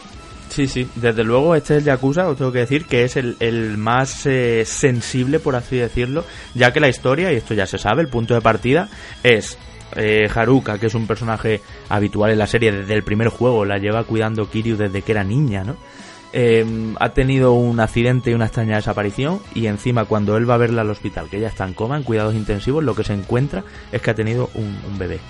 Sí, 0.52 0.66
sí, 0.66 0.86
desde 0.96 1.24
luego 1.24 1.54
este 1.54 1.78
es 1.78 1.84
Yakuza, 1.84 2.28
os 2.28 2.36
tengo 2.36 2.52
que 2.52 2.58
decir 2.58 2.84
que 2.84 3.04
es 3.04 3.16
el, 3.16 3.78
más 3.78 4.26
eh, 4.26 4.64
sensible, 4.66 5.38
por 5.38 5.56
así 5.56 5.76
decirlo, 5.76 6.26
ya 6.54 6.74
que 6.74 6.80
la 6.80 6.90
historia, 6.90 7.32
y 7.32 7.36
esto 7.36 7.54
ya 7.54 7.66
se 7.66 7.78
sabe, 7.78 8.02
el 8.02 8.08
punto 8.08 8.34
de 8.34 8.42
partida 8.42 8.90
es 9.22 9.56
eh, 9.96 10.28
Haruka, 10.34 10.78
que 10.78 10.86
es 10.86 10.94
un 10.94 11.06
personaje 11.06 11.60
habitual 11.88 12.30
en 12.30 12.38
la 12.38 12.46
serie 12.46 12.72
desde 12.72 12.94
el 12.94 13.02
primer 13.02 13.28
juego, 13.28 13.64
la 13.64 13.78
lleva 13.78 14.04
cuidando 14.04 14.48
Kiryu 14.50 14.76
desde 14.76 15.02
que 15.02 15.12
era 15.12 15.24
niña, 15.24 15.64
¿no? 15.64 15.76
Eh, 16.34 16.64
ha 16.98 17.10
tenido 17.10 17.52
un 17.52 17.78
accidente 17.78 18.30
y 18.30 18.34
una 18.34 18.46
extraña 18.46 18.76
desaparición 18.76 19.40
y 19.54 19.66
encima 19.66 20.06
cuando 20.06 20.38
él 20.38 20.48
va 20.48 20.54
a 20.54 20.58
verla 20.58 20.80
al 20.80 20.88
hospital, 20.88 21.28
que 21.28 21.36
ella 21.36 21.48
está 21.48 21.66
en 21.66 21.74
coma, 21.74 21.98
en 21.98 22.04
cuidados 22.04 22.34
intensivos, 22.34 22.82
lo 22.82 22.94
que 22.94 23.04
se 23.04 23.12
encuentra 23.12 23.64
es 23.92 24.00
que 24.00 24.10
ha 24.10 24.14
tenido 24.14 24.48
un 24.54 24.98
bebé 24.98 25.20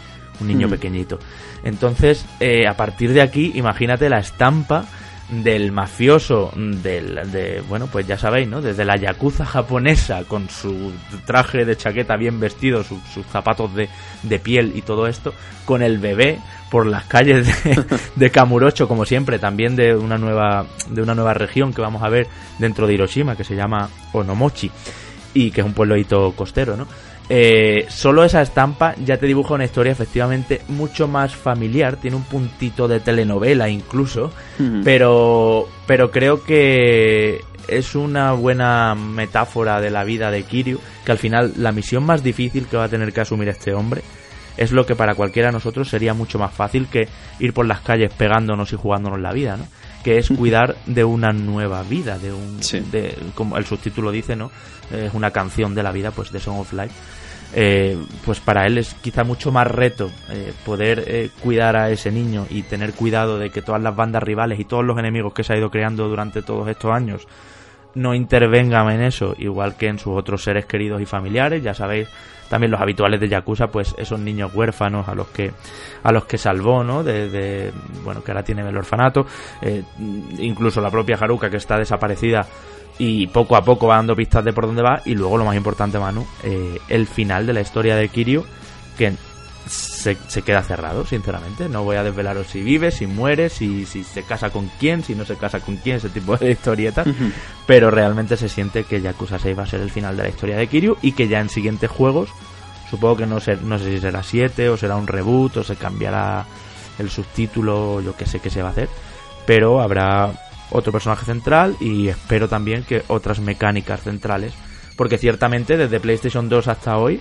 un 0.41 0.49
niño 0.49 0.69
mm. 0.69 0.71
pequeñito. 0.71 1.19
Entonces, 1.65 2.27
eh, 2.41 2.67
a 2.67 2.77
partir 2.77 3.13
de 3.13 3.23
aquí, 3.23 3.53
imagínate 3.55 4.09
la 4.09 4.19
estampa 4.19 4.87
del 5.33 5.73
mafioso 5.73 6.53
del 6.55 7.33
de 7.33 7.63
bueno 7.67 7.87
pues 7.87 8.07
ya 8.07 8.19
sabéis 8.19 8.47
no 8.49 8.61
desde 8.61 8.85
la 8.85 8.97
yakuza 8.97 9.47
japonesa 9.47 10.25
con 10.25 10.51
su 10.51 10.93
traje 11.25 11.65
de 11.65 11.75
chaqueta 11.75 12.17
bien 12.17 12.39
vestido 12.39 12.85
sus 12.85 13.01
zapatos 13.33 13.75
de, 13.75 13.89
de, 14.23 14.39
piel 14.39 14.73
y 14.77 14.83
todo 14.83 15.07
esto 15.07 15.33
con 15.65 15.83
el 15.83 15.99
bebé 15.99 16.39
por 16.71 16.85
las 16.87 17.05
calles 17.05 17.47
de, 17.65 17.85
de, 18.17 18.31
Kamurocho 18.31 18.87
como 18.87 19.07
siempre 19.07 19.39
también 19.39 19.75
de 19.75 19.97
una 19.97 20.19
nueva 20.19 20.67
de 20.91 21.01
una 21.01 21.15
nueva 21.15 21.33
región 21.33 21.73
que 21.73 21.81
vamos 21.81 22.03
a 22.03 22.11
ver 22.11 22.27
dentro 22.59 22.87
de 22.87 22.93
Hiroshima 22.93 23.35
que 23.35 23.45
se 23.45 23.57
llama 23.57 23.89
Onomochi 24.13 24.71
y 25.33 25.51
que 25.51 25.63
es 25.63 25.67
un 25.67 25.73
pueblo 25.73 25.97
costero 26.37 26.77
no 26.77 26.87
eh, 27.29 27.87
solo 27.89 28.25
esa 28.25 28.43
estampa 28.43 28.95
ya 29.05 29.17
te 29.17 29.27
dibuja 29.27 29.55
una 29.55 29.65
historia 29.65 29.93
efectivamente 29.93 30.61
mucho 30.69 31.09
más 31.09 31.35
familiar, 31.35 31.97
tiene 31.97 32.17
un 32.17 32.25
puntito 32.25 32.89
de 32.89 33.01
telenovela 33.01 33.69
incluso, 33.69 34.33
pero, 34.85 35.69
pero 35.87 36.11
creo 36.11 36.45
que 36.45 37.41
es 37.69 37.95
una 37.95 38.33
buena 38.33 38.95
metáfora 38.95 39.81
de 39.81 39.91
la 39.91 40.05
vida 40.05 40.31
de 40.31 40.43
Kiryu, 40.43 40.79
que 41.05 41.13
al 41.13 41.19
final 41.19 41.55
la 41.57 41.73
misión 41.73 42.05
más 42.05 42.23
difícil 42.23 42.67
que 42.67 42.77
va 42.77 42.85
a 42.85 42.89
tener 42.89 43.13
que 43.13 43.21
asumir 43.21 43.49
este 43.49 43.73
hombre 43.73 44.03
es 44.57 44.73
lo 44.73 44.85
que 44.85 44.95
para 44.95 45.15
cualquiera 45.15 45.49
de 45.49 45.53
nosotros 45.53 45.89
sería 45.89 46.15
mucho 46.15 46.39
más 46.39 46.53
fácil 46.53 46.87
que 46.87 47.09
ir 47.39 47.53
por 47.55 47.67
las 47.67 47.81
calles 47.81 48.13
pegándonos 48.13 48.73
y 48.73 48.77
jugándonos 48.77 49.21
la 49.21 49.33
vida, 49.33 49.57
¿no? 49.57 49.65
Que 50.03 50.19
es 50.19 50.29
cuidar 50.29 50.77
de 50.87 51.05
una 51.05 51.33
nueva 51.33 51.83
vida, 51.83 52.19
de 52.19 52.33
un, 52.33 52.59
de, 52.91 53.17
como 53.35 53.57
el 53.57 53.65
subtítulo 53.65 54.11
dice, 54.11 54.37
¿no? 54.37 54.51
Es 54.91 55.15
una 55.15 55.31
canción 55.31 55.75
de 55.75 55.83
la 55.83 55.93
vida, 55.93 56.11
pues 56.11 56.33
de 56.33 56.41
Song 56.41 56.59
of 56.59 56.73
Life. 56.73 56.95
Eh, 57.55 57.99
pues 58.25 58.41
para 58.41 58.67
él 58.67 58.79
es 58.79 58.95
quizá 58.95 59.25
mucho 59.25 59.53
más 59.53 59.67
reto 59.67 60.11
eh, 60.31 60.55
poder 60.65 61.05
eh, 61.07 61.31
cuidar 61.43 61.77
a 61.77 61.91
ese 61.91 62.11
niño 62.11 62.47
y 62.49 62.63
tener 62.63 62.95
cuidado 62.95 63.39
de 63.39 63.51
que 63.51 63.61
todas 63.61 63.83
las 63.83 63.95
bandas 63.95 64.23
rivales 64.23 64.59
y 64.59 64.65
todos 64.65 64.83
los 64.83 64.99
enemigos 64.99 65.35
que 65.35 65.45
se 65.45 65.53
ha 65.53 65.59
ido 65.59 65.71
creando 65.71 66.09
durante 66.09 66.41
todos 66.41 66.67
estos 66.69 66.91
años 66.93 67.27
no 67.95 68.15
intervengan 68.15 68.91
en 68.91 69.03
eso, 69.03 69.35
igual 69.39 69.77
que 69.77 69.89
en 69.89 69.99
sus 69.99 70.17
otros 70.17 70.43
seres 70.43 70.67
queridos 70.67 71.01
y 71.01 71.07
familiares, 71.07 71.63
ya 71.63 71.75
sabéis, 71.75 72.09
también 72.49 72.71
los 72.71 72.81
habituales 72.81 73.21
de 73.21 73.29
Yakuza, 73.29 73.69
pues 73.69 73.95
esos 73.97 74.21
niños 74.21 74.55
huérfanos 74.55 75.09
a 75.09 75.15
los 75.15 75.29
que 75.29 75.53
a 76.03 76.13
los 76.13 76.25
que 76.25 76.37
salvó, 76.37 76.85
¿no? 76.85 77.03
De, 77.03 77.73
bueno, 78.05 78.23
que 78.23 78.31
ahora 78.31 78.43
tiene 78.43 78.69
el 78.69 78.77
orfanato, 78.77 79.27
incluso 80.39 80.81
la 80.81 80.91
propia 80.91 81.17
Haruka 81.17 81.49
que 81.49 81.57
está 81.57 81.79
desaparecida 81.79 82.47
y 82.99 83.27
poco 83.29 83.57
a 83.57 83.65
poco 83.65 83.87
va 83.87 83.97
dando 83.97 84.15
pistas 84.15 84.45
de 84.45 84.53
por 84.53 84.67
dónde 84.67 84.83
va 84.83 85.01
y 85.05 85.15
luego 85.15 85.39
lo 85.39 85.45
más 85.45 85.57
importante 85.57 85.99
Manu 85.99 86.27
eh, 86.43 86.79
el 86.89 87.07
final 87.07 87.47
de 87.47 87.53
la 87.53 87.61
historia 87.61 87.97
de 87.97 88.09
Kiryu 88.09 88.45
que 88.99 89.15
se, 89.67 90.17
queda 90.43 90.63
cerrado 90.63 91.07
sinceramente. 91.07 91.69
No 91.69 91.85
voy 91.85 91.97
a 91.97 92.03
desvelaros 92.03 92.49
si 92.49 92.63
vive 92.63 92.91
si 92.91 93.07
muere 93.07 93.49
si, 93.49 93.87
si 93.87 94.05
se 94.05 94.23
casa 94.23 94.51
con 94.51 94.71
quién 94.79 95.03
si 95.03 95.15
no 95.15 95.25
se 95.25 95.37
casa 95.37 95.61
con 95.61 95.77
quién 95.77 95.97
ese 95.97 96.09
tipo 96.09 96.37
de 96.37 96.51
historietas. 96.53 97.07
Pero 97.67 97.91
realmente 97.91 98.37
se 98.37 98.49
siente 98.49 98.85
que 98.85 99.01
Yakuza 99.01 99.39
6 99.39 99.59
va 99.59 99.63
a 99.65 99.67
ser 99.67 99.81
el 99.81 99.91
final 99.91 100.17
de 100.17 100.25
la 100.25 100.29
historia 100.29 100.57
de 100.57 100.67
Kiryu 100.67 100.97
y 101.03 101.13
que 101.13 101.29
ya 101.29 101.41
en 101.41 101.49
siguientes 101.49 101.91
juegos 101.91 102.31
supongo 102.91 103.17
que 103.17 103.27
no 103.27 103.41
sé, 103.41 103.57
no 103.57 103.79
sé 103.79 103.91
si 103.93 104.01
será 104.01 104.23
7 104.23 104.69
o 104.69 104.77
será 104.77 104.97
un 104.97 105.07
reboot 105.07 105.59
o 105.59 105.65
se 105.65 105.77
cambiará 105.77 106.45
el 106.99 107.09
subtítulo 107.09 108.03
yo 108.03 108.15
que 108.15 108.27
sé 108.27 108.41
qué 108.41 108.51
se 108.51 108.61
va 108.61 108.69
a 108.69 108.73
hacer 108.73 108.91
pero 109.47 109.81
habrá 109.81 110.33
otro 110.73 110.93
personaje 110.93 111.25
central 111.25 111.77
y 111.81 112.09
espero 112.09 112.49
también 112.49 112.85
que 112.85 113.03
otras 113.09 113.41
mecánicas 113.41 114.03
centrales, 114.03 114.55
porque 114.97 115.19
ciertamente 115.19 115.77
desde 115.77 116.01
PlayStation 116.01 116.49
2 116.49 116.69
hasta 116.69 116.97
hoy 116.97 117.21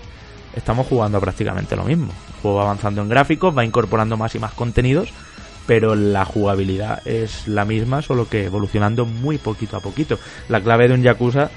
estamos 0.55 0.87
jugando 0.87 1.19
prácticamente 1.19 1.75
lo 1.75 1.83
mismo. 1.83 2.11
El 2.35 2.41
juego 2.41 2.57
va 2.57 2.63
avanzando 2.63 3.01
en 3.01 3.09
gráficos, 3.09 3.57
va 3.57 3.65
incorporando 3.65 4.17
más 4.17 4.35
y 4.35 4.39
más 4.39 4.53
contenidos, 4.53 5.09
pero 5.67 5.95
la 5.95 6.25
jugabilidad 6.25 7.05
es 7.05 7.47
la 7.47 7.65
misma, 7.65 8.01
solo 8.01 8.27
que 8.27 8.45
evolucionando 8.45 9.05
muy 9.05 9.37
poquito 9.37 9.77
a 9.77 9.79
poquito. 9.79 10.17
La 10.49 10.61
clave 10.61 10.87
de 10.87 10.93
un 10.95 11.03
Yakuza 11.03 11.49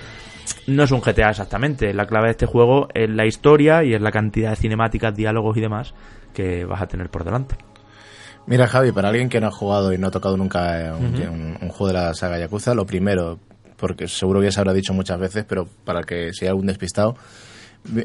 no 0.66 0.84
es 0.84 0.90
un 0.90 1.00
GTA 1.00 1.30
exactamente, 1.30 1.92
la 1.94 2.06
clave 2.06 2.26
de 2.26 2.32
este 2.32 2.46
juego 2.46 2.88
es 2.94 3.08
la 3.08 3.26
historia 3.26 3.84
y 3.84 3.94
es 3.94 4.00
la 4.00 4.10
cantidad 4.10 4.50
de 4.50 4.56
cinemáticas, 4.56 5.14
diálogos 5.14 5.56
y 5.56 5.60
demás 5.60 5.94
que 6.32 6.64
vas 6.64 6.82
a 6.82 6.86
tener 6.86 7.10
por 7.10 7.24
delante. 7.24 7.56
Mira, 8.46 8.66
Javi, 8.66 8.92
para 8.92 9.08
alguien 9.08 9.28
que 9.28 9.40
no 9.40 9.46
ha 9.46 9.50
jugado 9.50 9.92
y 9.92 9.98
no 9.98 10.08
ha 10.08 10.10
tocado 10.10 10.36
nunca 10.36 10.88
eh, 10.88 10.92
un, 10.92 11.68
juego 11.70 11.86
de 11.86 11.92
la 11.94 12.14
saga 12.14 12.38
Yakuza, 12.38 12.74
lo 12.74 12.84
primero, 12.84 13.38
porque 13.76 14.06
seguro 14.06 14.40
que 14.40 14.46
ya 14.46 14.52
se 14.52 14.60
habrá 14.60 14.74
dicho 14.74 14.92
muchas 14.92 15.18
veces, 15.18 15.44
pero 15.48 15.66
para 15.84 16.02
que 16.02 16.32
sea 16.34 16.50
algún 16.50 16.66
despistado, 16.66 17.16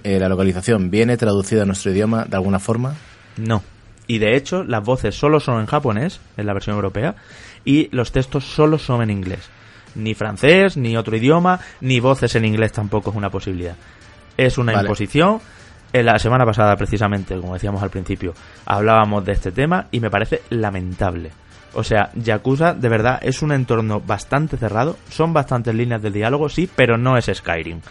eh, 0.04 0.20
¿la 0.20 0.30
localización 0.30 0.90
viene 0.90 1.18
traducida 1.18 1.64
a 1.64 1.66
nuestro 1.66 1.92
idioma 1.92 2.26
de 2.26 2.36
alguna 2.36 2.60
forma? 2.60 2.96
No. 3.38 3.64
Y 4.08 4.18
de 4.18 4.36
hecho, 4.36 4.64
las 4.64 4.84
voces 4.84 5.16
solo 5.16 5.40
son 5.40 5.60
en 5.60 5.68
japonés, 5.68 6.20
en 6.36 6.46
la 6.46 6.54
versión 6.54 6.76
europea, 6.76 7.16
y 7.64 7.90
los 7.96 8.12
textos 8.12 8.46
solo 8.46 8.78
son 8.78 9.04
en 9.04 9.12
inglés. 9.12 9.50
Ni 9.96 10.14
francés, 10.14 10.78
ni 10.78 10.98
otro 10.98 11.16
idioma, 11.16 11.60
ni 11.82 12.00
voces 12.00 12.36
en 12.36 12.46
inglés 12.46 12.72
tampoco 12.72 13.12
es 13.12 13.16
una 13.16 13.30
posibilidad. 13.30 13.76
Es 14.38 14.58
una 14.58 14.74
imposición 14.82 15.40
en 15.92 16.06
la 16.06 16.20
semana 16.20 16.46
pasada, 16.46 16.76
precisamente, 16.76 17.36
como 17.36 17.54
decíamos 17.54 17.82
al 17.82 17.90
principio, 17.90 18.34
hablábamos 18.66 19.26
de 19.26 19.34
este 19.34 19.52
tema 19.52 19.88
y 19.92 20.00
me 20.00 20.10
parece 20.10 20.44
lamentable. 20.50 21.32
O 21.74 21.84
sea, 21.84 22.10
Yakuza 22.16 22.74
de 22.74 22.90
verdad 22.90 23.20
es 23.22 23.42
un 23.42 23.52
entorno 23.52 24.00
bastante 24.00 24.58
cerrado, 24.58 24.98
son 25.10 25.34
bastantes 25.34 25.74
líneas 25.74 26.02
de 26.02 26.12
diálogo, 26.12 26.50
sí, 26.50 26.70
pero 26.76 26.98
no 26.98 27.18
es 27.18 27.30
Skyrim. 27.34 27.82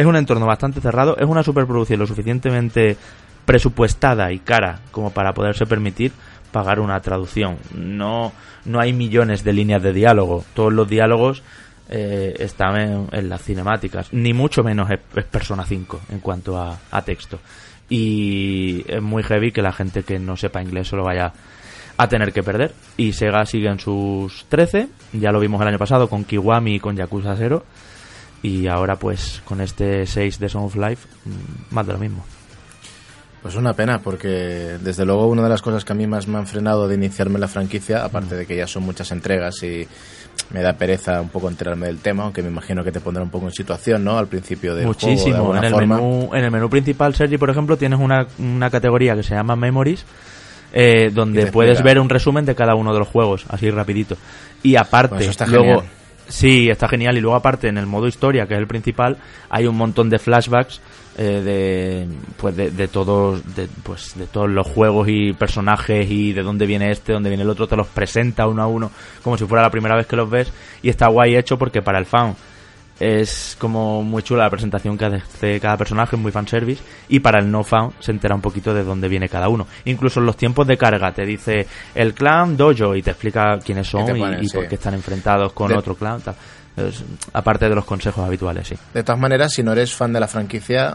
Es 0.00 0.06
un 0.06 0.16
entorno 0.16 0.46
bastante 0.46 0.80
cerrado, 0.80 1.14
es 1.18 1.26
una 1.26 1.42
superproducción 1.42 2.00
lo 2.00 2.06
suficientemente 2.06 2.96
presupuestada 3.44 4.32
y 4.32 4.38
cara 4.38 4.80
como 4.92 5.10
para 5.10 5.34
poderse 5.34 5.66
permitir 5.66 6.10
pagar 6.50 6.80
una 6.80 6.98
traducción. 7.00 7.58
No, 7.74 8.32
no 8.64 8.80
hay 8.80 8.94
millones 8.94 9.44
de 9.44 9.52
líneas 9.52 9.82
de 9.82 9.92
diálogo. 9.92 10.42
Todos 10.54 10.72
los 10.72 10.88
diálogos 10.88 11.42
eh, 11.90 12.34
está 12.38 12.70
en, 12.82 13.28
las 13.28 13.42
cinemáticas, 13.42 14.10
ni 14.14 14.32
mucho 14.32 14.64
menos 14.64 14.90
es, 14.90 15.00
Persona 15.24 15.66
5 15.66 16.00
en 16.12 16.20
cuanto 16.20 16.58
a, 16.58 17.02
texto. 17.04 17.38
Y 17.90 18.82
es 18.88 19.02
muy 19.02 19.22
heavy 19.22 19.52
que 19.52 19.60
la 19.60 19.72
gente 19.74 20.02
que 20.02 20.18
no 20.18 20.34
sepa 20.34 20.62
inglés 20.62 20.88
solo 20.88 21.04
vaya 21.04 21.30
a 21.98 22.08
tener 22.08 22.32
que 22.32 22.42
perder. 22.42 22.72
Y 22.96 23.12
Sega 23.12 23.44
sigue 23.44 23.68
en 23.68 23.78
sus 23.78 24.46
13, 24.48 24.88
ya 25.12 25.30
lo 25.30 25.40
vimos 25.40 25.60
el 25.60 25.68
año 25.68 25.78
pasado 25.78 26.08
con 26.08 26.24
Kiwami 26.24 26.76
y 26.76 26.80
con 26.80 26.96
Yakuza 26.96 27.34
0. 27.36 27.62
Y 28.42 28.66
ahora 28.68 28.96
pues 28.96 29.42
con 29.44 29.60
este 29.60 30.06
6 30.06 30.38
de 30.38 30.48
Song 30.48 30.64
of 30.64 30.76
Life, 30.76 31.06
mm, 31.24 31.74
más 31.74 31.86
de 31.86 31.92
lo 31.92 31.98
mismo. 31.98 32.24
Pues 33.42 33.54
una 33.54 33.72
pena, 33.72 34.00
porque 34.00 34.76
desde 34.82 35.06
luego 35.06 35.26
una 35.26 35.42
de 35.42 35.48
las 35.48 35.62
cosas 35.62 35.84
que 35.84 35.92
a 35.92 35.96
mí 35.96 36.06
más 36.06 36.28
me 36.28 36.36
han 36.36 36.46
frenado 36.46 36.86
de 36.86 36.94
iniciarme 36.94 37.38
la 37.38 37.48
franquicia, 37.48 38.04
aparte 38.04 38.34
de 38.36 38.44
que 38.44 38.54
ya 38.54 38.66
son 38.66 38.82
muchas 38.82 39.10
entregas 39.12 39.62
y 39.62 39.88
me 40.50 40.60
da 40.60 40.74
pereza 40.74 41.22
un 41.22 41.30
poco 41.30 41.48
enterarme 41.48 41.86
del 41.86 41.98
tema, 41.98 42.24
aunque 42.24 42.42
me 42.42 42.48
imagino 42.48 42.84
que 42.84 42.92
te 42.92 43.00
pondrá 43.00 43.22
un 43.22 43.30
poco 43.30 43.46
en 43.46 43.52
situación, 43.52 44.04
¿no? 44.04 44.18
Al 44.18 44.26
principio 44.26 44.74
del 44.74 44.86
Muchísimo. 44.86 45.36
juego, 45.36 45.56
en, 45.56 45.64
el 45.64 45.74
menú, 45.74 46.30
en 46.34 46.44
el 46.44 46.50
menú 46.50 46.68
principal, 46.68 47.14
Sergi, 47.14 47.38
por 47.38 47.48
ejemplo, 47.48 47.78
tienes 47.78 47.98
una, 47.98 48.26
una 48.38 48.68
categoría 48.68 49.16
que 49.16 49.22
se 49.22 49.34
llama 49.34 49.56
Memories, 49.56 50.04
eh, 50.74 51.10
donde 51.10 51.46
puedes 51.46 51.82
ver 51.82 51.98
un 51.98 52.10
resumen 52.10 52.44
de 52.44 52.54
cada 52.54 52.74
uno 52.74 52.92
de 52.92 52.98
los 52.98 53.08
juegos, 53.08 53.46
así 53.48 53.70
rapidito. 53.70 54.16
Y 54.62 54.76
aparte, 54.76 55.16
pues 55.16 55.48
luego... 55.48 55.82
Sí, 56.30 56.70
está 56.70 56.88
genial. 56.88 57.18
Y 57.18 57.20
luego 57.20 57.36
aparte 57.36 57.68
en 57.68 57.76
el 57.76 57.86
modo 57.86 58.06
historia, 58.06 58.46
que 58.46 58.54
es 58.54 58.60
el 58.60 58.66
principal, 58.66 59.18
hay 59.50 59.66
un 59.66 59.76
montón 59.76 60.08
de 60.08 60.18
flashbacks 60.18 60.80
eh, 61.18 61.42
de 61.44 62.08
pues 62.36 62.56
de, 62.56 62.88
todos 62.88 63.42
de, 63.54 63.68
pues 63.82 64.16
de 64.16 64.26
todos 64.26 64.48
los 64.48 64.66
juegos 64.66 65.08
y 65.08 65.32
personajes 65.32 66.08
y 66.08 66.32
de 66.32 66.42
dónde 66.42 66.66
viene 66.66 66.92
este, 66.92 67.12
dónde 67.12 67.28
viene 67.28 67.42
el 67.42 67.50
otro, 67.50 67.66
te 67.66 67.76
los 67.76 67.88
presenta 67.88 68.46
uno 68.46 68.62
a 68.62 68.68
uno 68.68 68.90
como 69.22 69.36
si 69.36 69.44
fuera 69.44 69.62
la 69.62 69.70
primera 69.70 69.96
vez 69.96 70.06
que 70.06 70.16
los 70.16 70.30
ves 70.30 70.52
y 70.82 70.88
está 70.88 71.08
guay 71.08 71.34
hecho 71.34 71.58
porque 71.58 71.82
para 71.82 71.98
el 71.98 72.06
fan 72.06 72.36
es 73.00 73.56
como 73.58 74.02
muy 74.02 74.22
chula 74.22 74.44
la 74.44 74.50
presentación 74.50 74.96
que 74.96 75.06
hace 75.06 75.58
cada 75.58 75.78
personaje, 75.78 76.16
muy 76.16 76.30
fanservice, 76.30 76.82
y 77.08 77.20
para 77.20 77.40
el 77.40 77.50
no 77.50 77.64
fan 77.64 77.90
se 77.98 78.12
entera 78.12 78.34
un 78.34 78.42
poquito 78.42 78.74
de 78.74 78.84
dónde 78.84 79.08
viene 79.08 79.28
cada 79.28 79.48
uno. 79.48 79.66
Incluso 79.86 80.20
en 80.20 80.26
los 80.26 80.36
tiempos 80.36 80.66
de 80.66 80.76
carga 80.76 81.10
te 81.12 81.24
dice 81.24 81.66
el 81.94 82.12
clan 82.12 82.56
Dojo 82.58 82.94
y 82.94 83.02
te 83.02 83.10
explica 83.10 83.58
quiénes 83.58 83.88
son 83.88 84.16
y, 84.16 84.48
por 84.50 84.68
qué 84.68 84.74
están 84.74 84.94
enfrentados 84.94 85.52
con 85.54 85.72
otro 85.72 85.94
clan. 85.94 86.20
Tal. 86.20 86.34
aparte 87.32 87.68
de 87.68 87.74
los 87.74 87.86
consejos 87.86 88.24
habituales, 88.24 88.68
sí. 88.68 88.76
De 88.92 89.02
todas 89.02 89.20
maneras, 89.20 89.52
si 89.54 89.62
no 89.62 89.72
eres 89.72 89.94
fan 89.94 90.12
de 90.12 90.20
la 90.20 90.28
franquicia, 90.28 90.94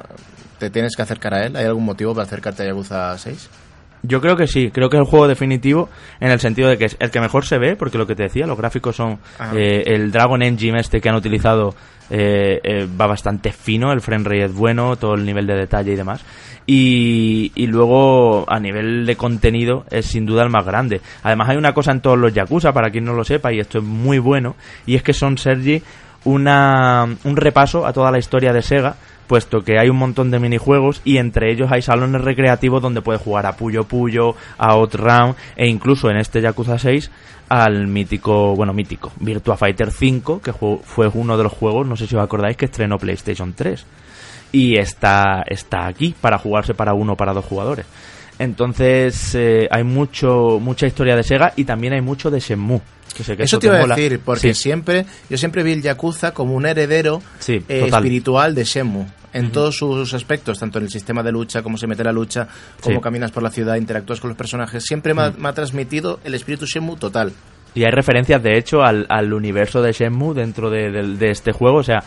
¿te 0.60 0.70
tienes 0.70 0.96
que 0.96 1.02
acercar 1.02 1.34
a 1.34 1.46
él? 1.46 1.56
¿Hay 1.56 1.66
algún 1.66 1.86
motivo 1.86 2.14
para 2.14 2.28
acercarte 2.28 2.64
a 2.64 2.68
Yakuza 2.68 3.18
6? 3.18 3.50
Yo 4.08 4.22
creo 4.22 4.36
que 4.36 4.48
sí, 4.48 4.72
creo 4.72 4.90
que 4.90 4.98
es 4.98 5.02
el 5.02 5.08
juego 5.08 5.28
definitivo 5.28 5.90
en 6.20 6.32
el 6.32 6.40
sentido 6.40 6.70
de 6.70 6.78
que 6.78 6.86
es 6.86 6.98
el 7.00 7.12
que 7.12 7.20
mejor 7.20 7.46
se 7.46 7.58
ve, 7.58 7.76
porque 7.76 7.98
lo 7.98 8.06
que 8.06 8.16
te 8.16 8.24
decía, 8.24 8.46
los 8.46 8.58
gráficos 8.58 8.96
son 8.96 9.20
eh, 9.54 9.84
el 9.86 10.12
Dragon 10.12 10.42
Engine 10.42 10.80
este 10.80 11.02
que 11.02 11.10
han 11.10 11.16
utilizado 11.16 11.76
eh, 12.10 12.60
eh, 12.64 12.88
va 13.00 13.08
bastante 13.08 13.52
fino, 13.52 13.92
el 13.92 14.02
frame 14.02 14.26
rate 14.26 14.46
es 14.46 14.54
bueno, 14.54 14.96
todo 14.96 15.16
el 15.16 15.26
nivel 15.26 15.48
de 15.48 15.56
detalle 15.56 15.94
y 15.94 15.96
demás. 15.96 16.24
Y, 16.68 17.52
y, 17.54 17.68
luego 17.68 18.46
a 18.52 18.60
nivel 18.60 19.06
de 19.06 19.16
contenido 19.16 19.86
es 19.92 20.08
sin 20.08 20.26
duda 20.26 20.44
el 20.44 20.50
más 20.50 20.66
grande. 20.66 21.02
Además 21.22 21.50
hay 21.50 21.58
una 21.58 21.74
cosa 21.74 21.92
en 21.92 22.02
todos 22.02 22.18
los 22.18 22.34
Yakuza, 22.34 22.74
para 22.74 22.90
quien 22.90 23.06
no 23.06 23.14
lo 23.14 23.24
sepa, 23.24 23.54
y 23.54 23.60
esto 23.60 23.80
es 23.80 23.84
muy 23.84 24.18
bueno, 24.18 24.56
y 24.86 24.96
es 24.96 25.04
que 25.04 25.14
son, 25.14 25.38
Sergi, 25.38 25.82
una, 26.24 27.06
un 27.24 27.38
repaso 27.38 27.86
a 27.86 27.94
toda 27.94 28.12
la 28.12 28.18
historia 28.18 28.52
de 28.52 28.64
Sega 28.64 28.96
puesto 29.28 29.62
que 29.62 29.80
hay 29.80 29.90
un 29.90 29.98
montón 29.98 30.32
de 30.32 30.40
minijuegos 30.40 31.02
y 31.04 31.18
entre 31.18 31.52
ellos 31.52 31.72
hay 31.72 31.82
salones 31.82 32.22
recreativos 32.22 32.82
donde 32.82 33.02
puedes 33.02 33.22
jugar 33.22 33.46
a 33.46 33.56
Puyo 33.56 33.84
Puyo, 33.86 34.36
a 34.58 34.74
Outround 34.74 35.36
e 35.56 35.68
incluso 35.68 36.10
en 36.10 36.18
este 36.18 36.42
Yakuza 36.42 36.78
6 36.78 37.12
al 37.50 37.88
mítico, 37.88 38.56
bueno, 38.56 38.74
mítico, 38.74 39.12
Virtua 39.20 39.58
Fighter 39.58 39.92
5, 39.92 40.42
que 40.42 40.54
fue 40.54 41.10
uno 41.14 41.38
de 41.38 41.44
los 41.44 41.54
juegos, 41.54 41.86
no 41.86 41.96
sé 41.96 42.08
si 42.08 42.16
os 42.16 42.24
acordáis, 42.24 42.58
que 42.58 42.66
estrenó 42.66 42.98
PlayStation 42.98 43.54
3. 43.54 43.86
Y 44.52 44.78
está, 44.78 45.44
está 45.48 45.86
aquí 45.86 46.16
para 46.20 46.38
jugarse 46.38 46.74
para 46.74 46.94
uno 46.94 47.14
o 47.14 47.18
para 47.18 47.34
dos 47.34 47.46
jugadores. 47.46 47.86
Entonces 48.40 49.36
eh, 49.36 49.68
hay 49.72 49.84
mucho 49.84 50.60
mucha 50.62 50.88
historia 50.88 51.16
de 51.16 51.24
Sega 51.24 51.54
y 51.56 51.64
también 51.64 51.94
hay 51.94 52.02
mucho 52.02 52.30
de 52.30 52.40
Shenmue. 52.40 52.82
eso, 53.38 53.60
te 53.60 53.68
iba 53.68 53.78
a 53.78 53.88
decir, 53.88 54.20
porque 54.24 54.54
siempre 54.54 55.06
yo 55.30 55.38
siempre 55.38 55.64
vi 55.64 55.74
el 55.74 55.82
Yakuza 55.82 56.34
como 56.34 56.54
un 56.56 56.66
heredero 56.66 57.22
eh, 57.48 57.64
espiritual 57.68 58.54
de 58.56 58.64
Shenmue 58.64 59.06
en 59.34 59.52
todos 59.52 59.78
sus 59.78 60.14
aspectos, 60.14 60.60
tanto 60.60 60.80
en 60.80 60.86
el 60.86 60.90
sistema 60.90 61.22
de 61.22 61.32
lucha, 61.32 61.62
cómo 61.62 61.78
se 61.78 61.88
mete 61.88 62.06
la 62.06 62.14
lucha, 62.14 62.48
cómo 62.82 63.02
caminas 63.02 63.32
por 63.32 63.44
la 63.44 63.50
ciudad, 63.50 63.76
interactúas 63.76 64.22
con 64.22 64.30
los 64.30 64.38
personajes. 64.38 64.84
Siempre 64.86 65.14
me, 65.14 65.24
ha, 65.24 65.54
transmitido 65.54 66.22
el 66.24 66.36
espíritu 66.36 66.66
Shenmue 66.66 66.96
total. 66.96 67.34
Y 67.74 67.84
hay 67.84 67.92
referencias, 67.92 68.42
de 68.42 68.58
hecho, 68.58 68.82
al, 68.82 69.34
universo 69.34 69.82
de 69.82 69.92
Shenmue 69.92 70.34
dentro 70.34 70.70
de, 70.70 70.90
de 71.18 71.30
este 71.32 71.52
juego. 71.52 71.80
O 71.80 71.84
sea, 71.84 72.02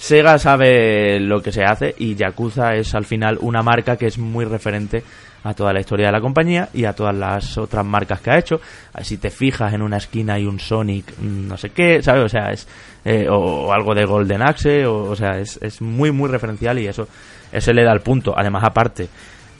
Sega 0.00 0.38
sabe 0.38 1.20
lo 1.20 1.42
que 1.42 1.52
se 1.52 1.62
hace 1.62 1.94
y 1.98 2.14
Yakuza 2.14 2.74
es 2.74 2.94
al 2.94 3.04
final 3.04 3.36
una 3.42 3.62
marca 3.62 3.98
que 3.98 4.06
es 4.06 4.16
muy 4.16 4.46
referente 4.46 5.04
a 5.42 5.54
toda 5.54 5.72
la 5.72 5.80
historia 5.80 6.06
de 6.06 6.12
la 6.12 6.20
compañía 6.20 6.68
y 6.72 6.84
a 6.84 6.92
todas 6.92 7.14
las 7.14 7.56
otras 7.56 7.84
marcas 7.84 8.20
que 8.20 8.30
ha 8.30 8.38
hecho. 8.38 8.60
Si 9.02 9.16
te 9.16 9.30
fijas 9.30 9.72
en 9.72 9.82
una 9.82 9.96
esquina 9.96 10.34
hay 10.34 10.44
un 10.44 10.60
Sonic, 10.60 11.18
mm, 11.18 11.48
no 11.48 11.56
sé 11.56 11.70
qué, 11.70 12.02
¿sabes? 12.02 12.24
O 12.24 12.28
sea, 12.28 12.50
es 12.50 12.66
eh, 13.04 13.26
o, 13.30 13.72
algo 13.72 13.94
de 13.94 14.04
Golden 14.04 14.42
Axe, 14.42 14.84
o, 14.86 15.04
o 15.04 15.16
sea, 15.16 15.38
es, 15.38 15.58
es, 15.62 15.80
muy, 15.80 16.10
muy 16.10 16.28
referencial 16.28 16.78
y 16.78 16.86
eso, 16.86 17.08
ese 17.52 17.72
le 17.72 17.84
da 17.84 17.92
el 17.92 18.00
punto. 18.00 18.34
Además, 18.36 18.64
aparte, 18.64 19.08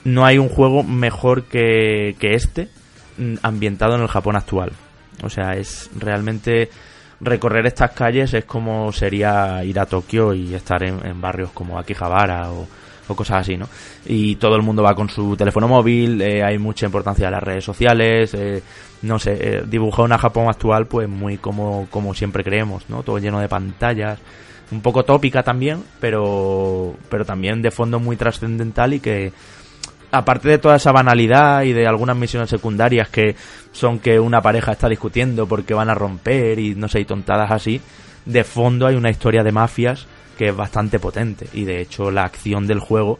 no 0.03 0.25
hay 0.25 0.37
un 0.37 0.49
juego 0.49 0.83
mejor 0.83 1.43
que, 1.45 2.15
que 2.19 2.33
este 2.33 2.69
mm, 3.17 3.35
ambientado 3.41 3.95
en 3.95 4.01
el 4.01 4.07
Japón 4.07 4.35
actual. 4.35 4.71
O 5.23 5.29
sea, 5.29 5.53
es 5.53 5.89
realmente 5.97 6.69
recorrer 7.19 7.67
estas 7.67 7.91
calles 7.91 8.33
es 8.33 8.45
como 8.45 8.91
sería 8.91 9.63
ir 9.63 9.79
a 9.79 9.85
Tokio 9.85 10.33
y 10.33 10.55
estar 10.55 10.81
en, 10.83 11.05
en 11.05 11.21
barrios 11.21 11.51
como 11.51 11.77
Akihabara 11.77 12.51
o, 12.51 12.67
cosas 13.15 13.41
así, 13.41 13.57
¿no? 13.57 13.67
Y 14.05 14.35
todo 14.35 14.55
el 14.55 14.61
mundo 14.61 14.83
va 14.83 14.95
con 14.95 15.09
su 15.09 15.35
teléfono 15.35 15.67
móvil, 15.67 16.21
eh, 16.21 16.43
hay 16.43 16.57
mucha 16.57 16.85
importancia 16.85 17.25
de 17.25 17.31
las 17.31 17.43
redes 17.43 17.63
sociales, 17.63 18.33
eh, 18.33 18.61
no 19.03 19.19
sé, 19.19 19.37
eh, 19.39 19.79
una 19.97 20.17
Japón 20.17 20.47
actual 20.49 20.85
pues 20.85 21.07
muy 21.07 21.37
como, 21.37 21.87
como 21.89 22.13
siempre 22.13 22.43
creemos, 22.43 22.89
¿no? 22.89 23.03
Todo 23.03 23.17
lleno 23.19 23.39
de 23.39 23.47
pantallas, 23.47 24.19
un 24.71 24.81
poco 24.81 25.03
tópica 25.03 25.43
también, 25.43 25.83
pero, 25.99 26.95
pero 27.09 27.25
también 27.25 27.61
de 27.61 27.71
fondo 27.71 27.99
muy 27.99 28.15
trascendental 28.15 28.93
y 28.93 28.99
que 28.99 29.33
aparte 30.11 30.49
de 30.49 30.57
toda 30.57 30.75
esa 30.75 30.91
banalidad 30.91 31.63
y 31.63 31.73
de 31.73 31.87
algunas 31.87 32.15
misiones 32.15 32.49
secundarias 32.49 33.09
que 33.09 33.35
son 33.71 33.99
que 33.99 34.19
una 34.19 34.41
pareja 34.41 34.73
está 34.73 34.89
discutiendo 34.89 35.47
porque 35.47 35.73
van 35.73 35.89
a 35.89 35.95
romper 35.95 36.59
y 36.59 36.75
no 36.75 36.87
sé, 36.87 36.99
y 36.99 37.05
tontadas 37.05 37.51
así, 37.51 37.81
de 38.25 38.43
fondo 38.43 38.87
hay 38.87 38.95
una 38.95 39.09
historia 39.09 39.43
de 39.43 39.51
mafias 39.51 40.07
que 40.41 40.47
es 40.47 40.55
bastante 40.55 40.97
potente. 40.97 41.45
Y 41.53 41.65
de 41.65 41.81
hecho 41.81 42.09
la 42.09 42.23
acción 42.23 42.65
del 42.65 42.79
juego 42.79 43.19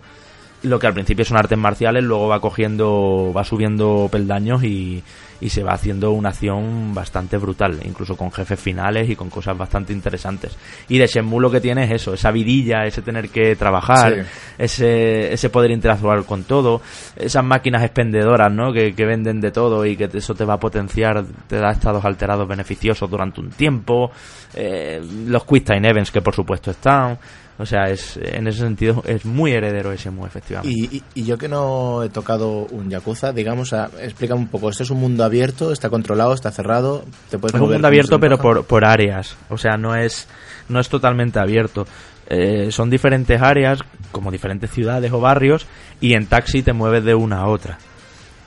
lo 0.63 0.79
que 0.79 0.87
al 0.87 0.95
principio 0.95 1.23
son 1.23 1.37
artes 1.37 1.55
marciales 1.55 2.03
luego 2.03 2.27
va 2.27 2.39
cogiendo 2.39 3.31
va 3.31 3.43
subiendo 3.43 4.09
peldaños 4.11 4.63
y, 4.63 5.03
y 5.41 5.49
se 5.49 5.63
va 5.63 5.73
haciendo 5.73 6.11
una 6.11 6.29
acción 6.29 6.93
bastante 6.93 7.37
brutal, 7.37 7.79
incluso 7.83 8.15
con 8.15 8.31
jefes 8.31 8.59
finales 8.59 9.09
y 9.09 9.15
con 9.15 9.29
cosas 9.29 9.57
bastante 9.57 9.91
interesantes. 9.91 10.55
Y 10.87 10.99
de 10.99 11.07
Shenmue 11.07 11.41
lo 11.41 11.51
que 11.51 11.59
tiene 11.59 11.83
es 11.85 11.91
eso, 11.91 12.13
esa 12.13 12.31
vidilla, 12.31 12.85
ese 12.85 13.01
tener 13.01 13.29
que 13.29 13.55
trabajar, 13.55 14.25
ese, 14.57 15.33
ese 15.33 15.49
poder 15.49 15.71
interactuar 15.71 16.23
con 16.25 16.43
todo, 16.43 16.81
esas 17.15 17.43
máquinas 17.43 17.83
expendedoras, 17.83 18.51
¿no? 18.51 18.71
Que, 18.71 18.93
que 18.93 19.05
venden 19.05 19.41
de 19.41 19.51
todo 19.51 19.85
y 19.85 19.97
que 19.97 20.09
eso 20.13 20.35
te 20.35 20.45
va 20.45 20.53
a 20.53 20.59
potenciar, 20.59 21.25
te 21.47 21.57
da 21.57 21.71
estados 21.71 22.05
alterados 22.05 22.47
beneficiosos 22.47 23.09
durante 23.09 23.41
un 23.41 23.49
tiempo, 23.49 24.11
eh, 24.53 25.01
los 25.25 25.43
Quick 25.45 25.65
Time 25.65 25.89
Events 25.89 26.11
que 26.11 26.21
por 26.21 26.35
supuesto 26.35 26.71
están, 26.71 27.17
o 27.61 27.65
sea, 27.67 27.89
es 27.91 28.17
en 28.17 28.47
ese 28.47 28.61
sentido 28.61 29.03
es 29.05 29.23
muy 29.23 29.51
heredero 29.51 29.91
ese 29.91 30.09
mu, 30.09 30.25
efectivamente. 30.25 31.03
Y, 31.13 31.23
yo 31.23 31.37
que 31.37 31.47
no 31.47 32.01
he 32.01 32.09
tocado 32.09 32.65
un 32.71 32.89
Yakuza, 32.89 33.31
digamos, 33.31 33.71
explícame 34.01 34.41
un 34.41 34.47
poco. 34.47 34.69
¿Esto 34.69 34.81
es 34.81 34.89
un 34.89 34.99
mundo 34.99 35.23
abierto? 35.23 35.71
¿Está 35.71 35.91
controlado? 35.91 36.33
¿Está 36.33 36.49
cerrado? 36.49 37.05
¿Te 37.29 37.37
puedes 37.37 37.53
es 37.53 37.61
un 37.61 37.69
mundo 37.69 37.87
abierto, 37.87 38.19
pero 38.19 38.39
por, 38.39 38.65
por 38.65 38.83
áreas. 38.83 39.37
O 39.49 39.59
sea, 39.59 39.77
no 39.77 39.95
es, 39.95 40.27
no 40.69 40.79
es 40.79 40.89
totalmente 40.89 41.39
abierto. 41.39 41.85
Eh, 42.27 42.71
son 42.71 42.89
diferentes 42.89 43.39
áreas, 43.39 43.79
como 44.11 44.31
diferentes 44.31 44.71
ciudades 44.71 45.11
o 45.11 45.21
barrios, 45.21 45.67
y 45.99 46.15
en 46.15 46.25
taxi 46.25 46.63
te 46.63 46.73
mueves 46.73 47.03
de 47.03 47.13
una 47.13 47.41
a 47.41 47.47
otra. 47.47 47.77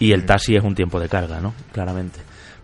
Y 0.00 0.10
el 0.10 0.26
taxi 0.26 0.56
es 0.56 0.64
un 0.64 0.74
tiempo 0.74 0.98
de 0.98 1.08
carga, 1.08 1.40
¿no? 1.40 1.54
Claramente. 1.70 2.18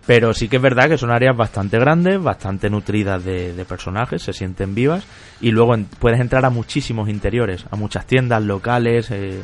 Pero 0.07 0.33
sí 0.33 0.49
que 0.49 0.57
es 0.57 0.63
verdad 0.63 0.89
que 0.89 0.99
son 0.99 1.11
áreas 1.11 1.37
bastante 1.37 1.79
grandes, 1.79 2.21
bastante 2.23 2.71
nutridas 2.71 3.25
de, 3.25 3.65
personajes, 3.69 4.23
se 4.23 4.33
sienten 4.33 4.75
vivas 4.75 5.05
y 5.41 5.51
luego 5.51 5.75
puedes 5.99 6.21
entrar 6.21 6.45
a 6.45 6.51
muchísimos 6.51 7.09
interiores, 7.09 7.65
a 7.71 7.77
muchas 7.77 8.07
tiendas 8.07 8.43
locales, 8.43 9.11
eh, 9.11 9.43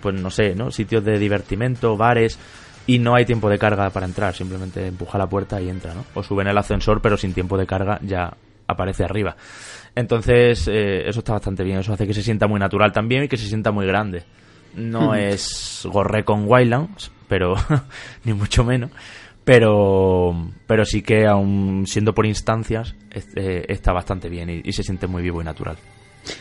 pues 0.00 0.14
no 0.14 0.30
sé, 0.30 0.54
¿no? 0.54 0.70
Sitios 0.70 1.04
de 1.04 1.18
divertimento, 1.18 1.96
bares 1.96 2.38
y 2.86 2.98
no 2.98 3.14
hay 3.14 3.24
tiempo 3.24 3.48
de 3.48 3.58
carga 3.58 3.90
para 3.90 4.06
entrar, 4.06 4.34
simplemente 4.34 4.86
empuja 4.86 5.18
la 5.18 5.26
puerta 5.26 5.60
y 5.60 5.68
entra, 5.68 5.94
¿no? 5.94 6.04
O 6.14 6.22
sube 6.22 6.42
en 6.42 6.48
el 6.48 6.58
ascensor 6.58 7.00
pero 7.00 7.16
sin 7.16 7.32
tiempo 7.32 7.56
de 7.56 7.66
carga 7.66 7.98
ya 8.02 8.32
aparece 8.66 9.04
arriba. 9.04 9.36
Entonces, 9.94 10.68
eh, 10.68 11.08
eso 11.08 11.20
está 11.20 11.32
bastante 11.32 11.64
bien, 11.64 11.78
eso 11.78 11.92
hace 11.92 12.06
que 12.06 12.14
se 12.14 12.22
sienta 12.22 12.46
muy 12.46 12.60
natural 12.60 12.92
también 12.92 13.24
y 13.24 13.28
que 13.28 13.38
se 13.38 13.46
sienta 13.46 13.72
muy 13.72 13.86
grande. 13.86 14.22
No 14.74 15.14
es 15.14 15.88
gorre 15.90 16.24
con 16.24 16.44
Wildlands, 16.46 17.10
pero 17.26 17.54
ni 18.24 18.34
mucho 18.34 18.64
menos 18.64 18.90
pero 19.48 20.52
pero 20.66 20.84
sí 20.84 21.00
que 21.00 21.26
aún 21.26 21.86
siendo 21.86 22.14
por 22.14 22.26
instancias 22.26 22.94
eh, 23.34 23.64
está 23.66 23.94
bastante 23.94 24.28
bien 24.28 24.60
y, 24.62 24.72
se 24.74 24.82
siente 24.82 25.06
muy 25.06 25.22
vivo 25.22 25.40
y 25.40 25.44
natural. 25.44 25.78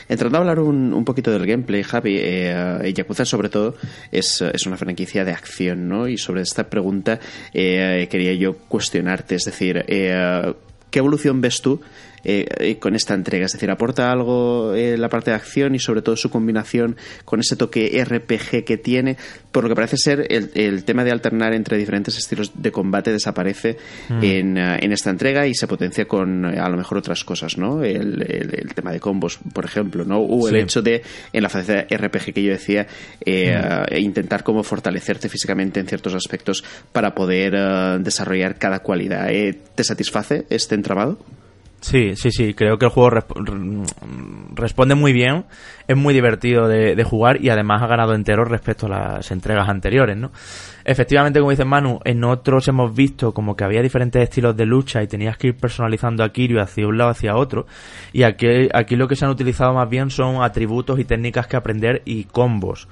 Entrando 0.10 0.38
a 0.38 0.41
hablar 0.41 0.60
un, 0.60 0.93
un 0.93 1.05
poquito 1.05 1.32
del 1.32 1.45
gameplay, 1.45 1.84
Javi, 1.84 2.18
eh, 2.20 2.91
Yakuza 2.93 3.24
sobre 3.24 3.47
todo 3.47 3.76
es, 4.12 4.41
es, 4.41 4.66
una 4.66 4.76
franquicia 4.76 5.24
de 5.24 5.32
acción, 5.32 5.88
¿no? 5.88 6.10
Y 6.10 6.18
sobre 6.18 6.41
esta 6.41 6.70
pregunta 6.70 7.22
eh, 7.53 8.10
quería 8.12 8.34
yo 8.34 8.58
cuestionarte, 8.68 9.36
es 9.36 9.45
decir, 9.45 9.86
eh, 9.88 10.53
¿qué 10.91 10.99
evolución 10.99 11.39
ves 11.39 11.62
tú 11.62 11.80
eh, 12.24 12.78
con 12.80 12.95
esta 12.95 13.13
entrega. 13.13 13.45
Es 13.45 13.53
decir, 13.53 13.70
aporta 13.70 14.11
algo 14.11 14.74
eh, 14.74 14.97
la 14.97 15.09
parte 15.09 15.32
de 15.32 15.36
acción 15.36 15.76
y 15.76 15.80
sobre 15.80 16.01
todo 16.01 16.15
su 16.15 16.30
combinación 16.30 16.97
con 17.26 17.39
ese 17.39 17.55
toque 17.55 18.03
RPG 18.03 18.65
que 18.65 18.78
tiene. 18.78 19.18
Por 19.51 19.63
lo 19.63 19.70
que 19.70 19.76
parece 19.76 19.97
ser, 19.97 20.28
el, 20.30 20.84
tema 20.84 21.03
de 21.03 21.11
alternar 21.11 21.53
entre 21.53 21.78
diferentes 21.78 22.18
estilos 22.18 22.51
de 22.55 22.72
combate 22.72 23.11
desaparece 23.11 23.78
mm. 24.09 24.24
en, 24.24 24.57
eh, 24.57 24.78
en, 24.82 24.91
esta 24.91 25.09
entrega 25.09 25.47
y 25.47 25.53
se 25.53 25.68
potencia 25.68 26.05
con 26.05 26.45
a 26.45 26.68
lo 26.70 26.78
mejor 26.78 26.97
otras 26.97 27.24
cosas, 27.24 27.57
¿no? 27.57 27.84
El, 27.84 28.22
el, 28.22 28.74
tema 28.74 28.91
de 28.91 28.99
combos, 28.99 29.39
por 29.53 29.65
ejemplo, 29.65 30.03
¿no? 30.03 30.20
O 30.20 30.49
el 30.49 30.55
hecho 30.57 30.82
de, 30.82 31.01
en 31.34 31.43
la 31.43 31.49
fase 31.49 31.88
de 31.88 31.97
RPG 31.97 32.34
que 32.34 32.43
yo 32.43 32.51
decía, 32.51 32.88
mm. 33.26 33.95
intentar 33.97 34.43
como 34.43 34.63
fortalecerte 34.63 35.30
físicamente 35.30 35.80
en 35.80 35.88
ciertos 35.88 36.13
aspectos 36.13 36.63
para 36.91 37.15
poder 37.15 38.01
desarrollar 38.01 38.57
cada 38.57 38.80
cualidad. 38.80 39.28
¿Te 39.28 39.84
satisface 39.84 40.45
este 40.49 40.76
entramado? 40.76 41.20
Sí, 41.80 42.15
sí, 42.15 42.32
sí, 42.32 42.53
creo 42.55 42.80
que 42.80 42.86
el 42.86 42.91
juego 42.91 43.11
responde 44.55 44.95
muy 44.95 45.13
bien, 45.13 45.45
es 45.88 45.95
muy 45.95 46.13
divertido 46.13 46.67
de, 46.67 47.01
jugar 47.03 47.38
y 47.39 47.49
además 47.49 47.84
ha 47.84 47.88
ganado 47.88 48.15
entero 48.15 48.43
respecto 48.45 48.88
a 48.88 48.89
las 48.89 49.32
entregas 49.32 49.69
anteriores, 49.69 50.17
¿no? 50.17 50.32
Efectivamente, 50.84 51.39
como 51.39 51.51
dice 51.51 51.65
Manu, 51.65 51.99
en 52.03 52.23
otros 52.23 52.67
hemos 52.67 52.95
visto 52.95 53.32
como 53.32 53.55
que 53.55 53.63
había 53.63 53.84
diferentes 53.84 54.23
estilos 54.23 54.57
de 54.57 54.65
lucha 54.65 55.03
y 55.03 55.07
tenías 55.07 55.38
que 55.38 55.47
ir 55.47 55.55
personalizando 55.55 56.23
a 56.23 56.30
Kiryu 56.30 56.59
hacia 56.59 56.88
un 56.88 56.97
lado 56.97 57.11
hacia 57.11 57.36
otro 57.36 57.67
y 58.11 58.23
aquí, 58.23 58.47
aquí 58.73 58.95
lo 58.95 59.07
que 59.07 59.15
se 59.15 59.25
han 59.25 59.32
utilizado 59.32 59.73
más 59.73 59.88
bien 59.88 60.09
son 60.09 60.41
atributos 60.41 60.99
y 60.99 61.05
técnicas 61.05 61.45
que 61.45 61.57
aprender 61.57 62.01
y 62.05 62.23
combos. 62.23 62.88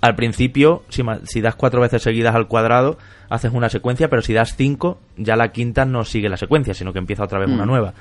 Al 0.00 0.14
principio, 0.14 0.82
si, 0.88 1.02
si 1.24 1.40
das 1.40 1.56
cuatro 1.56 1.80
veces 1.80 2.02
seguidas 2.02 2.34
al 2.34 2.48
cuadrado, 2.48 2.98
haces 3.28 3.52
una 3.52 3.68
secuencia, 3.68 4.08
pero 4.08 4.22
si 4.22 4.32
das 4.34 4.54
cinco, 4.56 4.98
ya 5.16 5.36
la 5.36 5.52
quinta 5.52 5.84
no 5.84 6.04
sigue 6.04 6.28
la 6.28 6.36
secuencia, 6.36 6.74
sino 6.74 6.92
que 6.92 6.98
empieza 6.98 7.24
otra 7.24 7.38
vez 7.38 7.48
una 7.48 7.64
mm. 7.64 7.68
nueva. 7.68 7.94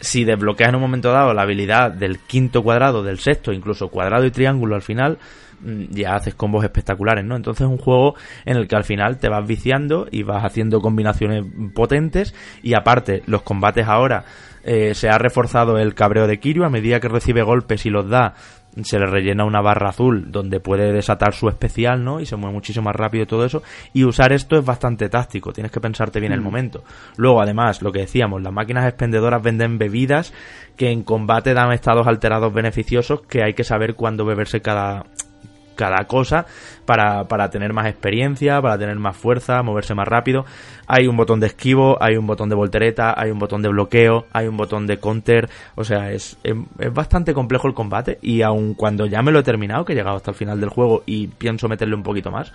Si 0.00 0.24
desbloqueas 0.24 0.70
en 0.70 0.76
un 0.76 0.80
momento 0.80 1.12
dado 1.12 1.32
la 1.34 1.42
habilidad 1.42 1.90
del 1.90 2.18
quinto 2.20 2.62
cuadrado, 2.62 3.02
del 3.02 3.18
sexto, 3.18 3.52
incluso 3.52 3.88
cuadrado 3.88 4.24
y 4.24 4.30
triángulo 4.30 4.74
al 4.74 4.82
final, 4.82 5.18
mm, 5.60 5.84
ya 5.90 6.14
haces 6.14 6.34
combos 6.34 6.64
espectaculares, 6.64 7.24
¿no? 7.24 7.36
Entonces 7.36 7.66
es 7.66 7.70
un 7.70 7.78
juego 7.78 8.14
en 8.44 8.56
el 8.56 8.68
que 8.68 8.76
al 8.76 8.84
final 8.84 9.18
te 9.18 9.28
vas 9.28 9.46
viciando 9.46 10.06
y 10.10 10.22
vas 10.22 10.44
haciendo 10.44 10.80
combinaciones 10.80 11.44
potentes 11.74 12.34
y 12.62 12.74
aparte 12.74 13.22
los 13.26 13.42
combates 13.42 13.86
ahora 13.86 14.24
eh, 14.64 14.94
se 14.94 15.08
ha 15.08 15.18
reforzado 15.18 15.78
el 15.78 15.94
cabreo 15.94 16.28
de 16.28 16.38
Kiryu 16.38 16.64
a 16.64 16.70
medida 16.70 17.00
que 17.00 17.08
recibe 17.08 17.42
golpes 17.42 17.84
y 17.84 17.90
los 17.90 18.08
da 18.08 18.34
se 18.82 18.98
le 18.98 19.06
rellena 19.06 19.44
una 19.44 19.60
barra 19.60 19.90
azul 19.90 20.30
donde 20.30 20.60
puede 20.60 20.92
desatar 20.92 21.34
su 21.34 21.48
especial, 21.48 22.02
¿no? 22.02 22.20
Y 22.20 22.26
se 22.26 22.36
mueve 22.36 22.54
muchísimo 22.54 22.84
más 22.84 22.96
rápido 22.96 23.26
todo 23.26 23.44
eso. 23.44 23.62
Y 23.92 24.04
usar 24.04 24.32
esto 24.32 24.56
es 24.56 24.64
bastante 24.64 25.08
táctico, 25.08 25.52
tienes 25.52 25.70
que 25.70 25.80
pensarte 25.80 26.20
bien 26.20 26.32
el 26.32 26.40
mm. 26.40 26.44
momento. 26.44 26.84
Luego, 27.16 27.42
además, 27.42 27.82
lo 27.82 27.92
que 27.92 28.00
decíamos, 28.00 28.42
las 28.42 28.52
máquinas 28.52 28.86
expendedoras 28.86 29.42
venden 29.42 29.78
bebidas 29.78 30.32
que 30.76 30.90
en 30.90 31.02
combate 31.02 31.54
dan 31.54 31.72
estados 31.72 32.06
alterados 32.06 32.52
beneficiosos 32.52 33.22
que 33.22 33.42
hay 33.42 33.54
que 33.54 33.64
saber 33.64 33.94
cuándo 33.94 34.24
beberse 34.24 34.62
cada, 34.62 35.04
cada 35.74 36.04
cosa 36.06 36.46
para, 36.84 37.24
para 37.24 37.50
tener 37.50 37.72
más 37.72 37.86
experiencia, 37.86 38.60
para 38.60 38.78
tener 38.78 38.96
más 38.96 39.16
fuerza, 39.16 39.62
moverse 39.62 39.94
más 39.94 40.06
rápido. 40.06 40.44
Hay 40.86 41.06
un 41.06 41.16
botón 41.16 41.40
de 41.40 41.46
esquivo, 41.46 41.96
hay 42.02 42.16
un 42.16 42.26
botón 42.26 42.48
de 42.48 42.54
voltereta, 42.54 43.14
hay 43.16 43.30
un 43.30 43.38
botón 43.38 43.62
de 43.62 43.68
bloqueo, 43.68 44.26
hay 44.32 44.46
un 44.46 44.56
botón 44.56 44.86
de 44.86 44.98
counter. 44.98 45.48
O 45.74 45.84
sea, 45.84 46.12
es, 46.12 46.38
es, 46.42 46.54
bastante 46.92 47.34
complejo 47.34 47.68
el 47.68 47.74
combate 47.74 48.18
y 48.22 48.42
aun 48.42 48.74
cuando 48.74 49.06
ya 49.06 49.22
me 49.22 49.32
lo 49.32 49.40
he 49.40 49.42
terminado, 49.42 49.84
que 49.84 49.92
he 49.92 49.96
llegado 49.96 50.16
hasta 50.16 50.30
el 50.30 50.36
final 50.36 50.60
del 50.60 50.70
juego 50.70 51.02
y 51.06 51.28
pienso 51.28 51.68
meterle 51.68 51.94
un 51.94 52.02
poquito 52.02 52.30
más, 52.30 52.52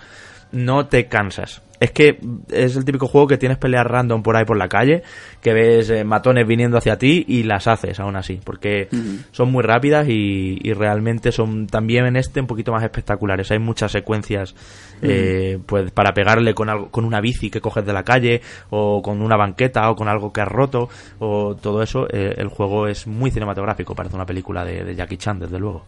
no 0.52 0.86
te 0.86 1.06
cansas. 1.06 1.62
Es 1.80 1.92
que 1.92 2.18
es 2.50 2.76
el 2.76 2.84
típico 2.84 3.06
juego 3.06 3.26
que 3.26 3.38
tienes 3.38 3.58
peleas 3.58 3.86
random 3.86 4.22
por 4.22 4.36
ahí 4.36 4.44
por 4.44 4.56
la 4.56 4.68
calle, 4.68 5.02
que 5.40 5.52
ves 5.52 5.90
eh, 5.90 6.04
matones 6.04 6.46
viniendo 6.46 6.76
hacia 6.78 6.98
ti 6.98 7.24
y 7.28 7.44
las 7.44 7.66
haces 7.66 8.00
aún 8.00 8.16
así, 8.16 8.40
porque 8.42 8.88
son 9.30 9.52
muy 9.52 9.62
rápidas 9.62 10.08
y, 10.08 10.58
realmente 10.78 11.32
son 11.32 11.66
también 11.66 12.06
en 12.06 12.16
este 12.16 12.40
un 12.40 12.46
poquito 12.46 12.72
más 12.72 12.82
espectaculares. 12.84 13.50
Hay 13.50 13.58
muchas 13.58 13.90
secuencias 13.90 14.54
eh, 15.02 15.58
pues 15.66 15.90
para 15.90 16.12
pegarle 16.12 16.54
con, 16.54 16.68
algo, 16.68 16.90
con 16.90 17.04
una 17.04 17.20
bici 17.20 17.50
que 17.50 17.60
coges 17.60 17.84
de 17.84 17.92
la 17.92 18.04
calle 18.04 18.42
o 18.70 19.02
con 19.02 19.22
una 19.22 19.36
banqueta 19.36 19.90
o 19.90 19.96
con 19.96 20.08
algo 20.08 20.32
que 20.32 20.40
has 20.40 20.48
roto 20.48 20.88
o 21.18 21.56
todo 21.56 21.82
eso. 21.82 22.06
Eh, 22.10 22.34
el 22.36 22.48
juego 22.48 22.86
es 22.86 23.06
muy 23.06 23.30
cinematográfico, 23.30 23.94
parece 23.94 24.14
una 24.14 24.26
película 24.26 24.64
de 24.64 24.94
Jackie 24.94 25.16
Chan, 25.16 25.40
desde 25.40 25.58
luego. 25.58 25.84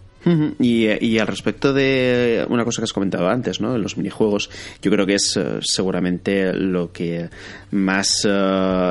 Y, 0.59 1.19
al 1.19 1.27
respecto 1.27 1.73
de 1.73 2.45
una 2.49 2.65
cosa 2.65 2.83
que 2.83 2.85
has 2.85 2.93
comentado 2.93 3.29
antes, 3.29 3.61
¿no? 3.61 3.75
En 3.75 3.83
los 3.83 3.97
minijuegos, 3.97 4.51
yo 4.83 4.91
creo 4.91 5.07
que 5.07 5.15
es 5.15 5.39
seguramente 5.81 6.53
lo 6.53 6.93
que 6.93 7.29
más 7.71 8.27
eh, 8.27 8.29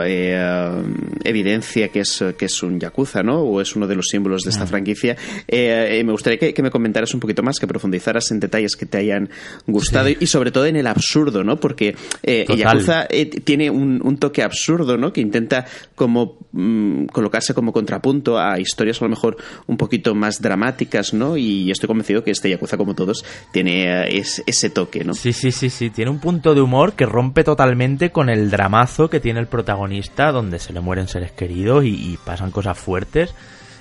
eh, 0.06 0.84
evidencia 1.24 1.90
que 1.90 2.02
es, 2.02 2.24
que 2.38 2.46
es 2.46 2.64
un 2.64 2.80
Yakuza, 2.80 3.24
¿no? 3.24 3.42
O 3.42 3.62
es 3.62 3.76
uno 3.76 3.88
de 3.88 3.96
los 3.96 4.08
símbolos 4.08 4.44
de 4.44 4.50
esta 4.50 4.66
franquicia. 4.66 5.16
me 5.48 6.12
gustaría 6.12 6.40
que, 6.54 6.64
me 6.64 6.72
comentaras 6.72 7.14
un 7.14 7.20
poquito 7.20 7.44
más, 7.44 7.60
que 7.60 7.68
profundizaras 7.68 8.32
en 8.32 8.40
detalles 8.40 8.76
que 8.76 8.86
te 8.86 8.98
hayan 8.98 9.30
gustado 9.68 10.10
y 10.10 10.28
sobre 10.28 10.52
todo 10.52 10.66
en 10.66 10.76
el 10.76 10.88
absurdo, 10.88 11.44
¿no? 11.44 11.60
Porque 11.60 11.96
Yakuza 12.24 13.08
tiene 13.44 13.70
un, 13.70 14.18
toque 14.18 14.44
absurdo, 14.44 14.98
¿no? 14.98 15.14
Que 15.14 15.22
intenta 15.22 15.66
como 15.96 16.40
mm, 16.52 17.06
colocarse 17.06 17.54
como 17.54 17.72
contrapunto 17.72 18.38
a 18.38 18.60
historias 18.60 19.02
a 19.02 19.06
lo 19.06 19.10
mejor 19.10 19.38
un 19.68 19.78
poquito 19.78 20.16
más 20.16 20.42
dramáticas, 20.42 21.14
y 21.38 21.72
estoy 21.72 21.88
convencido 21.88 22.24
que 22.24 22.32
este 22.32 22.50
Yakuza, 22.50 22.78
como 22.78 22.96
todos, 22.96 23.24
tiene 23.52 24.08
eh, 24.08 24.24
ese 24.46 24.70
toque, 24.70 25.04
¿no? 25.04 25.14
Sí, 25.14 25.34
sí, 25.34 25.52
sí, 25.52 25.70
sí. 25.70 25.90
Tiene 25.90 26.12
un 26.12 26.20
punto 26.20 26.54
de 26.54 26.62
humor 26.62 26.79
que 26.94 27.06
rompe 27.06 27.44
totalmente 27.44 28.12
con 28.12 28.30
el 28.30 28.50
dramazo 28.50 29.10
que 29.10 29.20
tiene 29.20 29.40
el 29.40 29.48
protagonista, 29.48 30.32
donde 30.32 30.60
se 30.60 30.74
le 30.74 30.80
mueren 30.80 31.08
seres 31.08 31.32
queridos 31.32 31.84
y, 31.86 32.18
pasan 32.26 32.52
cosas 32.52 32.78
fuertes. 32.78 33.36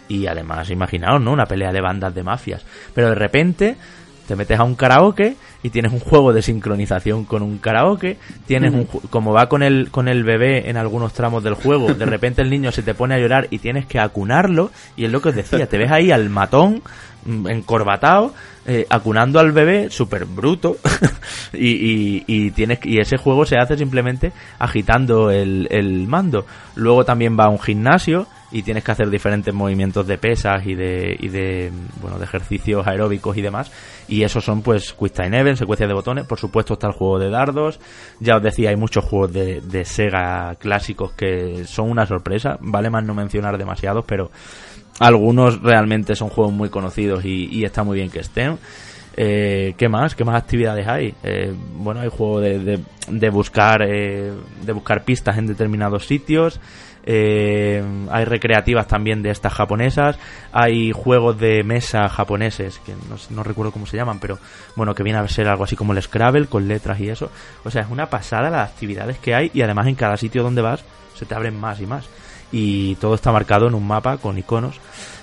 Y 0.08 0.26
además, 0.26 0.70
imaginaos, 0.70 1.20
¿no? 1.20 1.32
Una 1.32 1.46
pelea 1.46 1.72
de 1.72 1.80
bandas 1.80 2.14
de 2.14 2.22
mafias. 2.22 2.64
Pero 2.94 3.10
de 3.10 3.14
repente 3.14 3.76
te 4.28 4.36
metes 4.36 4.60
a 4.60 4.62
un 4.62 4.74
karaoke 4.74 5.36
y 5.62 5.70
tienes 5.70 5.90
un 5.90 6.00
juego 6.00 6.34
de 6.34 6.42
sincronización 6.42 7.24
con 7.24 7.42
un 7.42 7.56
karaoke, 7.56 8.18
tienes 8.46 8.74
un 8.74 8.84
como 8.84 9.32
va 9.32 9.48
con 9.48 9.62
el 9.62 9.90
con 9.90 10.06
el 10.06 10.22
bebé 10.22 10.68
en 10.68 10.76
algunos 10.76 11.14
tramos 11.14 11.42
del 11.42 11.54
juego, 11.54 11.94
de 11.94 12.04
repente 12.04 12.42
el 12.42 12.50
niño 12.50 12.70
se 12.70 12.82
te 12.82 12.92
pone 12.92 13.14
a 13.14 13.18
llorar 13.18 13.48
y 13.50 13.58
tienes 13.58 13.86
que 13.86 13.98
acunarlo 13.98 14.70
y 14.96 15.06
es 15.06 15.10
lo 15.10 15.22
que 15.22 15.30
os 15.30 15.34
decía, 15.34 15.66
te 15.66 15.78
ves 15.78 15.90
ahí 15.90 16.10
al 16.10 16.28
matón 16.28 16.82
encorbatado, 17.48 18.34
eh, 18.66 18.86
acunando 18.90 19.40
al 19.40 19.52
bebé, 19.52 19.90
súper 19.90 20.26
bruto, 20.26 20.76
y, 21.52 22.22
y, 22.26 22.50
tienes, 22.52 22.78
y 22.84 23.00
ese 23.00 23.16
juego 23.16 23.44
se 23.44 23.56
hace 23.56 23.76
simplemente 23.76 24.32
agitando 24.58 25.30
el, 25.30 25.66
el 25.70 26.06
mando. 26.06 26.46
Luego 26.76 27.04
también 27.04 27.36
va 27.38 27.44
a 27.44 27.48
un 27.50 27.60
gimnasio 27.60 28.26
y 28.50 28.62
tienes 28.62 28.82
que 28.82 28.92
hacer 28.92 29.10
diferentes 29.10 29.52
movimientos 29.52 30.06
de 30.06 30.16
pesas 30.16 30.66
y 30.66 30.74
de, 30.74 31.16
y 31.18 31.28
de, 31.28 31.70
bueno, 32.00 32.18
de 32.18 32.24
ejercicios 32.24 32.86
aeróbicos 32.86 33.36
y 33.36 33.42
demás. 33.42 33.70
Y 34.08 34.22
esos 34.22 34.44
son 34.44 34.62
pues 34.62 34.94
Quick 34.94 35.12
Time 35.12 35.38
Event, 35.38 35.58
secuencias 35.58 35.88
de 35.88 35.94
botones. 35.94 36.26
Por 36.26 36.38
supuesto 36.38 36.74
está 36.74 36.86
el 36.86 36.94
juego 36.94 37.18
de 37.18 37.28
dardos. 37.28 37.78
Ya 38.20 38.36
os 38.36 38.42
decía, 38.42 38.70
hay 38.70 38.76
muchos 38.76 39.04
juegos 39.04 39.32
de, 39.32 39.60
de 39.60 39.84
Sega 39.84 40.54
clásicos 40.58 41.12
que 41.12 41.64
son 41.66 41.90
una 41.90 42.06
sorpresa. 42.06 42.56
Vale 42.60 42.88
más 42.88 43.04
no 43.04 43.14
mencionar 43.14 43.58
demasiados, 43.58 44.04
pero 44.06 44.30
algunos 44.98 45.60
realmente 45.62 46.16
son 46.16 46.28
juegos 46.28 46.52
muy 46.52 46.70
conocidos 46.70 47.24
y, 47.24 47.64
está 47.64 47.84
muy 47.84 47.98
bien 47.98 48.10
que 48.10 48.20
estén. 48.20 48.58
Eh, 49.16 49.74
¿Qué 49.76 49.88
más? 49.88 50.14
¿Qué 50.14 50.24
más 50.24 50.36
actividades 50.36 50.86
hay? 50.86 51.14
Eh, 51.22 51.52
bueno, 51.74 52.00
hay 52.00 52.08
juegos 52.08 52.42
de, 52.42 52.80
de, 53.08 53.30
buscar 53.30 53.82
eh, 53.82 54.32
de 54.64 54.72
buscar 54.72 55.04
pistas 55.04 55.38
en 55.38 55.46
determinados 55.46 56.06
sitios. 56.06 56.60
Hay 57.08 58.24
recreativas 58.24 58.86
también 58.86 59.22
de 59.22 59.30
estas 59.30 59.52
japonesas. 59.52 60.18
Hay 60.52 60.92
juegos 60.92 61.38
de 61.38 61.62
mesa 61.64 62.08
japoneses 62.08 62.80
que 62.80 62.94
no, 63.30 63.42
recuerdo 63.42 63.72
cómo 63.72 63.86
se 63.86 63.96
llaman, 63.96 64.18
pero 64.20 64.38
bueno, 64.76 64.94
que 64.94 65.02
viene 65.02 65.18
a 65.18 65.28
ser 65.28 65.48
algo 65.48 65.64
así 65.64 65.76
como 65.76 65.92
el 65.92 66.02
Scrabble 66.02 66.46
con 66.46 66.68
letras 66.68 67.00
y 67.00 67.08
eso. 67.08 67.30
O 67.64 67.70
sea, 67.70 67.82
es 67.82 67.90
una 67.90 68.06
pasada 68.06 68.50
las 68.50 68.70
actividades 68.70 69.18
que 69.18 69.34
hay 69.34 69.50
y 69.54 69.62
además 69.62 69.86
en 69.86 69.94
cada 69.94 70.16
sitio 70.16 70.42
donde 70.42 70.62
vas 70.62 70.84
se 71.14 71.26
te 71.26 71.34
abren 71.34 71.58
más 71.58 71.80
y 71.80 71.86
más 71.86 72.08
y 72.52 72.94
todo 72.96 73.14
está 73.14 73.32
marcado 73.32 73.66
en 73.66 73.74
un 73.74 73.86
mapa 73.86 74.18
con 74.18 74.38
iconos. 74.38 74.80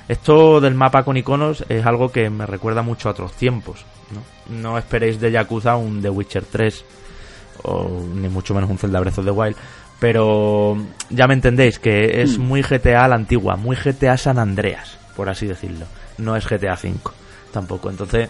Esto 0.07 0.61
del 0.61 0.75
mapa 0.75 1.03
con 1.03 1.17
iconos 1.17 1.65
es 1.69 1.86
algo 1.86 2.11
que 2.11 2.29
me 2.29 2.45
recuerda 2.45 2.81
mucho 2.81 3.09
a 3.09 3.11
otros 3.11 3.33
tiempos. 3.33 3.86
No, 4.11 4.55
no 4.55 4.77
esperéis 4.77 5.19
de 5.19 5.31
Yakuza 5.31 5.75
un 5.75 6.01
The 6.01 6.09
Witcher 6.09 6.45
3 6.45 6.86
o 7.63 7.89
ni 8.13 8.29
mucho 8.29 8.53
menos 8.53 8.69
un 8.69 8.77
Zelda 8.77 8.99
Breath 8.99 9.17
of 9.17 9.25
the 9.25 9.31
Wild, 9.31 9.55
pero 10.06 10.78
ya 11.10 11.26
me 11.26 11.34
entendéis 11.34 11.80
que 11.80 12.22
es 12.22 12.38
hmm. 12.38 12.41
muy 12.43 12.62
GTA 12.62 13.06
a 13.06 13.08
la 13.08 13.16
antigua, 13.16 13.56
muy 13.56 13.76
GTA 13.76 14.16
San 14.18 14.38
Andreas, 14.38 14.99
por 15.16 15.30
así 15.30 15.47
decirlo. 15.47 15.88
No 16.20 16.36
es 16.36 16.47
GTA 16.47 16.76
5 16.76 17.12
tampoco. 17.51 17.89
Entonces, 17.89 18.30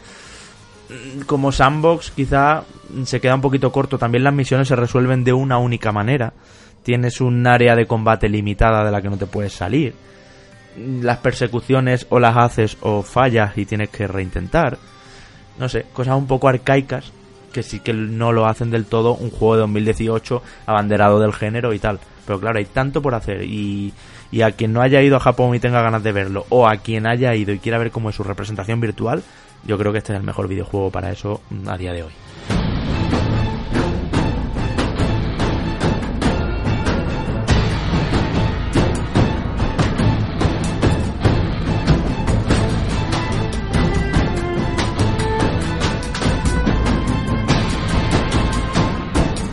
como 1.25 1.51
sandbox 1.51 2.11
quizá 2.11 2.63
se 3.03 3.19
queda 3.19 3.35
un 3.35 3.41
poquito 3.41 3.73
corto. 3.73 3.97
También 3.97 4.23
las 4.23 4.33
misiones 4.33 4.69
se 4.69 4.77
resuelven 4.77 5.25
de 5.25 5.33
una 5.33 5.57
única 5.57 5.91
manera 5.91 6.31
tienes 6.81 7.19
un 7.19 7.45
área 7.45 7.75
de 7.75 7.87
combate 7.87 8.29
limitada 8.29 8.85
de 8.85 8.91
la 8.91 9.01
que 9.01 9.09
no 9.09 9.17
te 9.17 9.25
puedes 9.25 9.51
salir. 9.51 9.95
Las 10.77 11.17
persecuciones 11.17 12.07
o 12.09 12.21
las 12.21 12.37
haces 12.37 12.77
o 12.79 13.01
fallas 13.01 13.57
y 13.57 13.65
tienes 13.65 13.89
que 13.89 14.07
reintentar. 14.07 14.77
No 15.59 15.67
sé, 15.67 15.87
cosas 15.91 16.15
un 16.15 16.25
poco 16.25 16.47
arcaicas 16.47 17.11
que 17.55 17.63
sí 17.63 17.79
que 17.79 17.93
no 17.93 18.33
lo 18.33 18.47
hacen 18.47 18.69
del 18.69 18.83
todo 18.83 19.13
un 19.13 19.31
juego 19.31 19.55
de 19.55 19.61
2018 19.61 20.43
abanderado 20.65 21.21
del 21.21 21.31
género 21.31 21.73
y 21.73 21.79
tal. 21.79 22.01
Pero 22.27 22.37
claro, 22.37 22.57
hay 22.57 22.65
tanto 22.65 23.01
por 23.01 23.15
hacer 23.15 23.43
y, 23.43 23.93
y 24.29 24.41
a 24.41 24.51
quien 24.51 24.73
no 24.73 24.81
haya 24.81 25.01
ido 25.01 25.15
a 25.15 25.21
Japón 25.21 25.55
y 25.55 25.59
tenga 25.59 25.81
ganas 25.81 26.03
de 26.03 26.11
verlo, 26.11 26.45
o 26.49 26.67
a 26.67 26.75
quien 26.75 27.07
haya 27.07 27.33
ido 27.33 27.53
y 27.53 27.59
quiera 27.59 27.77
ver 27.77 27.91
cómo 27.91 28.09
es 28.09 28.15
su 28.17 28.23
representación 28.23 28.81
virtual, 28.81 29.23
yo 29.63 29.77
creo 29.77 29.93
que 29.93 29.99
este 29.99 30.11
es 30.11 30.19
el 30.19 30.25
mejor 30.25 30.49
videojuego 30.49 30.91
para 30.91 31.11
eso 31.11 31.41
a 31.65 31.77
día 31.77 31.93
de 31.93 32.03
hoy. 32.03 32.24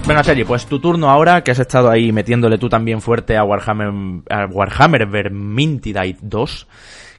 Venga, 0.06 0.24
Sergi, 0.24 0.44
pues 0.44 0.66
tu 0.66 0.80
turno 0.80 1.08
ahora, 1.10 1.42
que 1.42 1.52
has 1.52 1.60
estado 1.60 1.88
ahí 1.88 2.10
metiéndole 2.10 2.58
tú 2.58 2.68
también 2.68 3.00
fuerte 3.00 3.36
a 3.36 3.44
Warhammer, 3.44 4.22
a 4.28 4.46
Warhammer 4.46 5.06
Vermintide 5.06 6.16
2. 6.20 6.66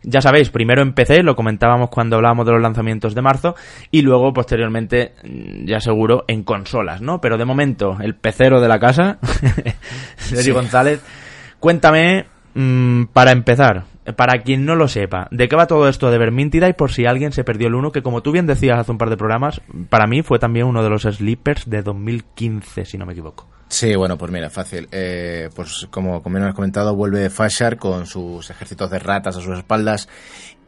Ya 0.04 0.20
sabéis, 0.22 0.50
primero 0.50 0.82
empecé, 0.82 1.24
lo 1.24 1.34
comentábamos 1.34 1.90
cuando 1.90 2.18
hablábamos 2.18 2.46
de 2.46 2.52
los 2.52 2.62
lanzamientos 2.62 3.16
de 3.16 3.22
marzo, 3.22 3.56
y 3.90 4.02
luego, 4.02 4.34
posteriormente, 4.34 5.14
mm, 5.24 5.66
ya 5.66 5.80
seguro, 5.80 6.26
en 6.28 6.44
consolas, 6.44 7.02
¿no? 7.02 7.22
Pero 7.22 7.38
de 7.38 7.46
momento, 7.46 7.98
el 8.02 8.16
pecero 8.16 8.60
de 8.60 8.68
la 8.68 8.80
casa, 8.80 9.18
Sergi 10.18 10.52
González, 10.52 11.02
cuéntame, 11.62 12.26
mm, 12.54 13.06
para 13.14 13.32
empezar, 13.32 13.86
para 14.16 14.42
quien 14.42 14.66
no 14.66 14.76
lo 14.76 14.88
sepa, 14.88 15.28
¿de 15.32 15.48
qué 15.48 15.56
va 15.56 15.68
todo 15.68 15.88
esto 15.88 16.12
de 16.12 16.18
Vermintide? 16.18 16.74
Por 16.74 16.92
si 16.92 17.06
alguien 17.06 17.32
se 17.32 17.44
perdió 17.44 17.68
el 17.68 17.76
uno, 17.76 17.92
que 17.92 18.04
como 18.04 18.22
tú 18.22 18.32
bien 18.32 18.46
decías 18.46 18.80
hace 18.80 18.92
un 18.92 18.98
par 18.98 19.10
de 19.10 19.18
programas, 19.18 19.62
para 19.90 20.08
mí 20.08 20.22
fue 20.22 20.40
también 20.40 20.66
uno 20.66 20.84
de 20.84 20.90
los 20.90 21.04
sleepers 21.04 21.70
de 21.70 21.82
2015, 21.82 22.86
si 22.86 22.98
no 22.98 23.06
me 23.06 23.14
equivoco. 23.14 23.48
Sí, 23.74 23.96
bueno, 23.96 24.20
pues 24.20 24.32
mira, 24.32 24.52
fácil. 24.52 24.88
Eh, 24.92 25.50
pues 25.56 25.88
como, 25.90 26.22
como 26.22 26.36
bien 26.36 26.48
has 26.48 26.54
comentado, 26.54 26.96
vuelve 26.96 27.30
Fashar 27.32 27.78
con 27.78 28.06
sus 28.06 28.52
ejércitos 28.52 28.92
de 28.92 29.00
ratas 29.00 29.36
a 29.36 29.42
sus 29.42 29.58
espaldas 29.58 30.08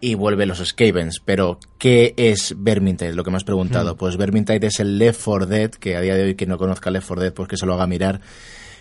y 0.02 0.16
vuelve 0.16 0.48
los 0.48 0.58
Skavens. 0.58 1.22
Pero, 1.24 1.60
¿qué 1.78 2.16
es 2.18 2.56
Vermintide? 2.58 3.14
Lo 3.14 3.24
que 3.24 3.30
me 3.30 3.38
has 3.38 3.44
preguntado. 3.44 3.94
Mm. 3.94 3.98
Pues 3.98 4.18
Vermintide 4.18 4.68
es 4.68 4.80
el 4.80 4.98
Left 4.98 5.22
4 5.24 5.46
Dead, 5.46 5.70
que 5.70 5.96
a 5.96 6.02
día 6.02 6.16
de 6.16 6.24
hoy 6.24 6.36
quien 6.36 6.50
no 6.50 6.58
conozca 6.58 6.90
Left 6.90 7.08
4 7.08 7.22
Dead, 7.22 7.34
pues 7.34 7.48
que 7.48 7.58
se 7.58 7.68
lo 7.68 7.76
haga 7.76 7.86
mirar 7.86 8.22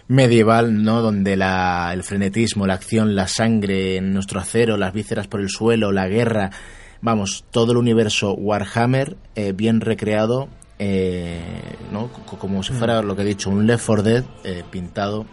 medieval, 0.09 0.83
¿no? 0.83 1.01
Donde 1.01 1.37
la, 1.37 1.91
el 1.93 2.03
frenetismo, 2.03 2.67
la 2.67 2.75
acción, 2.75 3.15
la 3.15 3.29
sangre 3.29 3.97
en 3.97 4.13
nuestro 4.13 4.41
acero, 4.41 4.77
las 4.77 4.93
vísceras 4.93 5.27
por 5.27 5.41
el 5.41 5.49
suelo, 5.49 5.93
la 5.93 6.09
guerra, 6.09 6.51
vamos, 7.01 7.45
todo 7.51 7.73
el 7.73 7.79
universo 7.79 8.35
Warhammer 8.35 9.17
eh, 9.35 9.53
bien 9.53 9.81
recreado, 9.81 10.49
eh, 10.79 11.41
¿no? 11.93 12.09
Como 12.09 12.63
si 12.63 12.73
fuera 12.73 13.03
lo 13.03 13.17
que 13.17 13.23
he 13.23 13.27
dicho, 13.27 13.51
un 13.51 13.67
Left 13.67 13.87
4 13.87 14.03
Dead 14.03 14.25
eh, 14.45 14.65
pintado 14.71 15.27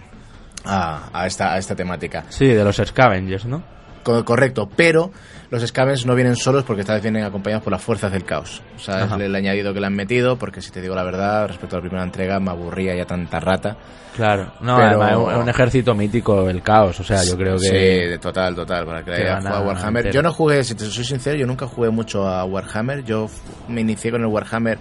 a, 0.63 1.09
a, 1.13 1.27
esta, 1.27 1.53
a 1.53 1.57
esta 1.57 1.75
temática. 1.75 2.25
Sí, 2.29 2.47
de 2.47 2.63
los 2.63 2.77
Scavengers, 2.77 3.45
¿no? 3.45 3.63
Correcto, 4.03 4.69
pero 4.75 5.11
los 5.49 5.65
Scavens 5.67 6.05
no 6.05 6.15
vienen 6.15 6.35
solos 6.35 6.63
porque 6.63 6.81
esta 6.81 6.93
vez 6.93 7.03
vienen 7.03 7.23
acompañados 7.23 7.63
por 7.63 7.71
las 7.71 7.81
fuerzas 7.81 8.11
del 8.11 8.23
caos. 8.23 8.61
O 8.75 8.79
sea, 8.79 9.05
es 9.05 9.11
el 9.11 9.35
añadido 9.35 9.73
que 9.73 9.79
le 9.79 9.87
han 9.87 9.95
metido, 9.95 10.37
porque 10.37 10.61
si 10.61 10.71
te 10.71 10.81
digo 10.81 10.95
la 10.95 11.03
verdad, 11.03 11.47
respecto 11.47 11.75
a 11.75 11.79
la 11.79 11.81
primera 11.81 12.03
entrega, 12.03 12.39
me 12.39 12.51
aburría 12.51 12.95
ya 12.95 13.05
tanta 13.05 13.39
rata. 13.39 13.77
Claro, 14.15 14.51
no, 14.61 14.75
además 14.75 15.11
es 15.11 15.37
un 15.37 15.49
ejército 15.49 15.95
mítico 15.95 16.49
el 16.49 16.61
caos, 16.61 16.99
o 16.99 17.03
sea, 17.03 17.23
yo 17.23 17.37
creo 17.37 17.55
que... 17.55 18.11
Sí, 18.13 18.19
total, 18.19 18.55
total, 18.55 18.85
para 18.85 19.03
que, 19.03 19.11
haya 19.11 19.37
jugado 19.37 19.57
a 19.57 19.61
Warhammer. 19.67 20.11
Yo 20.11 20.21
no 20.21 20.33
jugué, 20.33 20.63
si 20.63 20.75
te 20.75 20.85
soy 20.85 21.05
sincero, 21.05 21.37
yo 21.37 21.47
nunca 21.47 21.65
jugué 21.65 21.89
mucho 21.89 22.27
a 22.27 22.43
Warhammer, 22.43 23.03
yo 23.03 23.29
me 23.69 23.81
inicié 23.81 24.11
con 24.11 24.21
el 24.21 24.27
Warhammer 24.27 24.79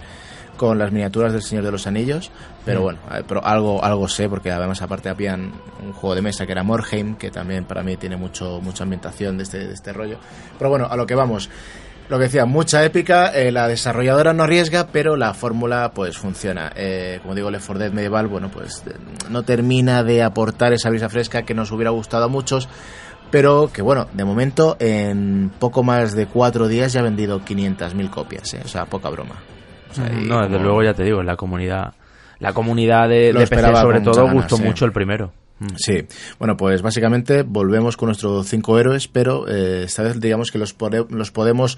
con 0.61 0.79
las 0.79 0.93
miniaturas 0.93 1.33
del 1.33 1.41
Señor 1.41 1.65
de 1.65 1.73
los 1.73 1.87
Anillos, 1.87 2.31
pero 2.67 2.81
mm. 2.81 2.83
bueno, 2.83 2.99
eh, 3.15 3.23
pero 3.27 3.43
algo 3.43 3.83
algo 3.83 4.07
sé 4.09 4.29
porque 4.29 4.51
además 4.51 4.83
aparte 4.83 5.09
habían 5.09 5.55
un 5.83 5.95
juego 5.95 6.15
de 6.15 6.21
mesa 6.21 6.45
que 6.45 6.53
era 6.53 6.63
Morheim, 6.63 7.17
que 7.17 7.31
también 7.31 7.65
para 7.65 7.83
mí 7.83 7.97
tiene 7.97 8.19
mucho 8.19 8.61
mucha 8.61 8.85
ambientación 8.85 9.39
de 9.39 9.45
este, 9.45 9.67
de 9.67 9.73
este 9.73 9.95
rollo. 9.95 10.19
Pero 10.59 10.69
bueno, 10.69 10.87
a 10.91 10.97
lo 10.99 11.07
que 11.07 11.15
vamos. 11.15 11.49
Lo 12.11 12.19
que 12.19 12.25
decía, 12.25 12.45
mucha 12.45 12.85
épica, 12.85 13.29
eh, 13.29 13.53
la 13.53 13.69
desarrolladora 13.69 14.33
no 14.33 14.43
arriesga, 14.43 14.89
pero 14.89 15.17
la 15.17 15.33
fórmula 15.33 15.93
pues 15.95 16.19
funciona. 16.19 16.73
Eh, 16.75 17.21
como 17.23 17.37
digo, 17.37 17.51
Left 17.51 17.67
4 17.67 17.85
Dead 17.85 17.93
Medieval, 17.93 18.27
bueno, 18.27 18.51
pues 18.51 18.83
no 19.31 19.45
termina 19.45 20.03
de 20.03 20.23
aportar 20.23 20.73
esa 20.73 20.91
brisa 20.91 21.09
fresca 21.09 21.45
que 21.45 21.55
nos 21.55 21.71
hubiera 21.71 21.91
gustado 21.91 22.25
a 22.25 22.29
muchos, 22.29 22.69
pero 23.31 23.71
que 23.73 23.81
bueno, 23.81 24.09
de 24.13 24.25
momento 24.25 24.77
en 24.81 25.53
poco 25.59 25.85
más 25.85 26.15
de 26.15 26.27
cuatro 26.27 26.67
días 26.69 26.93
ya 26.93 27.01
ha 27.01 27.05
vendido 27.05 27.41
500.000 27.41 28.11
copias, 28.11 28.57
o 28.63 28.69
sea, 28.69 28.87
poca 28.87 29.09
broma 29.09 29.37
no, 29.99 30.43
desde 30.43 30.59
luego 30.59 30.83
ya 30.83 30.95
te 30.95 31.05
digo, 31.05 31.23
la 31.23 31.37
comunidad, 31.37 31.95
la 32.39 32.53
comunidad 32.53 33.09
de, 33.09 33.33
de 33.33 33.47
PC 33.47 33.75
sobre 33.77 34.01
todo 34.01 34.31
gustó 34.31 34.59
mucho 34.59 34.85
el 34.85 34.93
primero. 34.93 35.33
Mm. 35.61 35.77
Sí, 35.77 36.07
bueno, 36.39 36.57
pues 36.57 36.81
básicamente 36.81 37.43
volvemos 37.43 37.99
con 37.99 38.07
nuestros 38.07 38.49
cinco 38.49 38.79
héroes, 38.79 39.09
pero 39.09 39.47
eh, 39.47 39.85
esta 39.85 40.03
vez 40.03 40.19
digamos 40.19 40.51
que 40.51 40.57
los, 40.57 40.75
los 41.11 41.31
podemos 41.31 41.77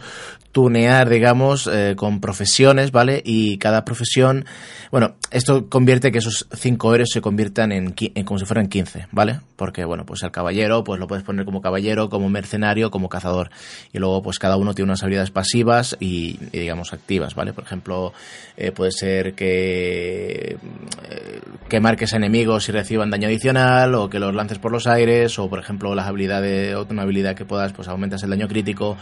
tunear, 0.53 1.09
digamos, 1.09 1.67
eh, 1.67 1.95
con 1.97 2.21
profesiones, 2.21 2.93
¿vale? 2.93 3.21
Y 3.25 3.59
cada 3.59 3.85
profesión, 3.85 4.45
bueno, 4.93 5.17
esto 5.33 5.69
convierte 5.69 6.13
que 6.13 6.19
esos 6.19 6.47
cinco 6.55 6.95
héroes 6.95 7.11
se 7.13 7.21
conviertan 7.21 7.73
en, 7.73 7.95
como 8.25 8.39
si 8.39 8.45
fueran 8.45 8.69
quince, 8.69 9.09
¿vale? 9.11 9.41
Porque, 9.57 9.85
bueno, 9.85 10.07
pues 10.07 10.23
el 10.23 10.31
caballero, 10.31 10.85
pues 10.85 11.01
lo 11.01 11.09
puedes 11.09 11.25
poner 11.25 11.45
como 11.45 11.61
caballero, 11.61 12.09
como 12.09 12.29
mercenario, 12.29 12.93
como 12.93 13.09
cazador. 13.09 13.51
Y 13.93 13.99
luego, 13.99 14.23
pues 14.23 14.39
cada 14.39 14.57
uno 14.57 14.75
tiene 14.75 14.91
unas 14.91 15.03
habilidades 15.03 15.31
pasivas 15.33 15.97
y, 15.99 16.39
digamos, 16.53 16.93
activas, 16.93 17.35
¿vale? 17.35 17.53
Por 17.53 17.65
ejemplo, 17.65 18.13
eh, 18.57 18.71
puede 18.71 18.93
ser 18.93 19.35
que, 19.35 20.57
que 21.69 21.81
marques 21.81 22.13
enemigos 22.13 22.69
y 22.69 22.73
reciban 22.73 23.11
daño 23.11 23.27
adicional, 23.27 23.72
o 23.95 24.11
que 24.11 24.19
los 24.19 24.35
lances 24.35 24.59
por 24.59 24.73
los 24.73 24.87
aires 24.87 25.39
o 25.39 25.49
por 25.49 25.59
ejemplo 25.59 25.95
las 25.95 26.07
habilidades 26.07 26.77
una 26.91 27.03
habilidad 27.03 27.35
que 27.35 27.45
puedas 27.45 27.73
pues 27.73 27.89
aumentas 27.89 28.23
el 28.23 28.31
daño 28.31 28.49
crítico 28.49 28.97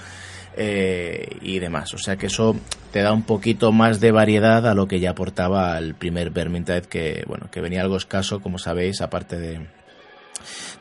eh, 0.56 1.36
y 1.40 1.58
demás 1.58 1.92
o 1.94 1.98
sea 1.98 2.16
que 2.16 2.26
eso 2.26 2.56
te 2.92 3.02
da 3.02 3.12
un 3.12 3.22
poquito 3.22 3.72
más 3.72 4.00
de 4.00 4.12
variedad 4.12 4.66
a 4.66 4.74
lo 4.74 4.86
que 4.86 5.00
ya 5.00 5.10
aportaba 5.10 5.76
el 5.78 5.94
primer 5.94 6.30
Vermintide 6.30 6.82
que 6.82 7.24
bueno 7.26 7.50
que 7.50 7.60
venía 7.60 7.82
algo 7.82 7.96
escaso 7.96 8.40
como 8.40 8.58
sabéis 8.58 9.00
aparte 9.00 9.38
de 9.38 9.66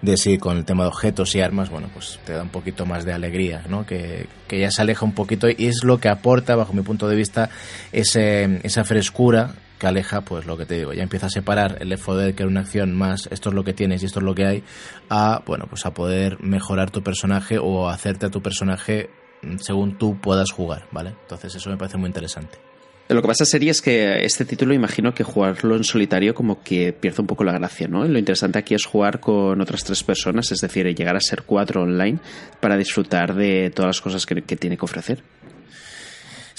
de 0.02 0.16
sí 0.16 0.38
con 0.38 0.58
el 0.58 0.64
tema 0.64 0.84
de 0.84 0.90
objetos 0.90 1.36
y 1.36 1.42
armas, 1.42 1.70
bueno, 1.70 1.90
pues 1.94 2.18
te 2.26 2.32
da 2.32 2.44
un 2.44 2.50
poquito 2.50 2.86
más 2.86 3.04
de 3.04 3.12
alegría, 3.12 3.66
¿no? 3.68 3.86
Que, 3.86 4.28
que 4.48 4.58
ya 4.58 4.72
se 4.72 4.82
aleja 4.82 5.04
un 5.04 5.12
poquito 5.12 5.50
y 5.50 5.68
es 5.68 5.84
lo 5.84 6.00
que 6.00 6.08
aporta, 6.08 6.56
bajo 6.56 6.72
mi 6.72 6.82
punto 6.82 7.10
de 7.10 7.18
vista, 7.18 7.50
ese, 7.92 8.62
esa 8.64 8.86
frescura 8.86 9.52
que 9.80 9.88
aleja, 9.88 10.22
pues 10.22 10.46
lo 10.46 10.58
que 10.58 10.66
te 10.66 10.78
digo, 10.78 10.94
ya 10.94 11.02
empieza 11.02 11.28
a 11.28 11.30
separar 11.30 11.78
el 11.80 11.90
Left 11.90 12.06
que 12.06 12.44
era 12.44 12.48
una 12.48 12.60
acción 12.62 12.96
más, 12.96 13.28
esto 13.32 13.50
es 13.50 13.56
lo 13.56 13.64
que 13.64 13.74
tienes 13.74 14.04
y 14.04 14.06
esto 14.06 14.20
es 14.20 14.26
lo 14.26 14.36
que 14.36 14.46
hay, 14.46 14.64
a, 15.10 15.42
bueno, 15.46 15.66
pues 15.68 15.86
a 15.86 15.94
poder 15.94 16.38
mejorar 16.44 16.92
tu 16.92 17.02
personaje 17.02 17.58
o 17.58 17.90
hacerte 17.90 18.28
a 18.28 18.30
tu 18.30 18.42
personaje 18.42 19.10
según 19.60 19.98
tú 19.98 20.20
puedas 20.20 20.52
jugar, 20.52 20.88
¿vale? 20.92 21.16
Entonces 21.22 21.56
eso 21.56 21.70
me 21.70 21.78
parece 21.78 21.98
muy 21.98 22.08
interesante. 22.08 22.58
Lo 23.08 23.24
que 23.24 23.28
pasa 23.28 23.44
sería 23.44 23.72
es 23.72 23.82
que 23.82 24.24
este 24.24 24.46
título 24.46 24.72
imagino 24.72 25.16
que 25.16 25.24
jugarlo 25.24 25.76
en 25.76 25.84
solitario 25.84 26.36
como 26.36 26.62
que 26.62 26.94
pierde 26.94 27.22
un 27.22 27.28
poco 27.28 27.44
la 27.44 27.54
gracia, 27.54 27.88
¿no? 27.88 28.06
lo 28.06 28.20
interesante 28.20 28.60
aquí 28.60 28.76
es 28.76 28.86
jugar 28.86 29.20
con 29.20 29.60
otras 29.60 29.84
tres 29.84 30.04
personas, 30.04 30.52
es 30.52 30.60
decir, 30.60 30.86
llegar 30.94 31.16
a 31.16 31.20
ser 31.20 31.42
cuatro 31.42 31.82
online 31.82 32.20
para 32.60 32.78
disfrutar 32.78 33.34
de 33.34 33.72
todas 33.74 33.88
las 33.88 34.02
cosas 34.02 34.28
que 34.28 34.56
tiene 34.58 34.78
que 34.78 34.86
ofrecer. 34.86 35.24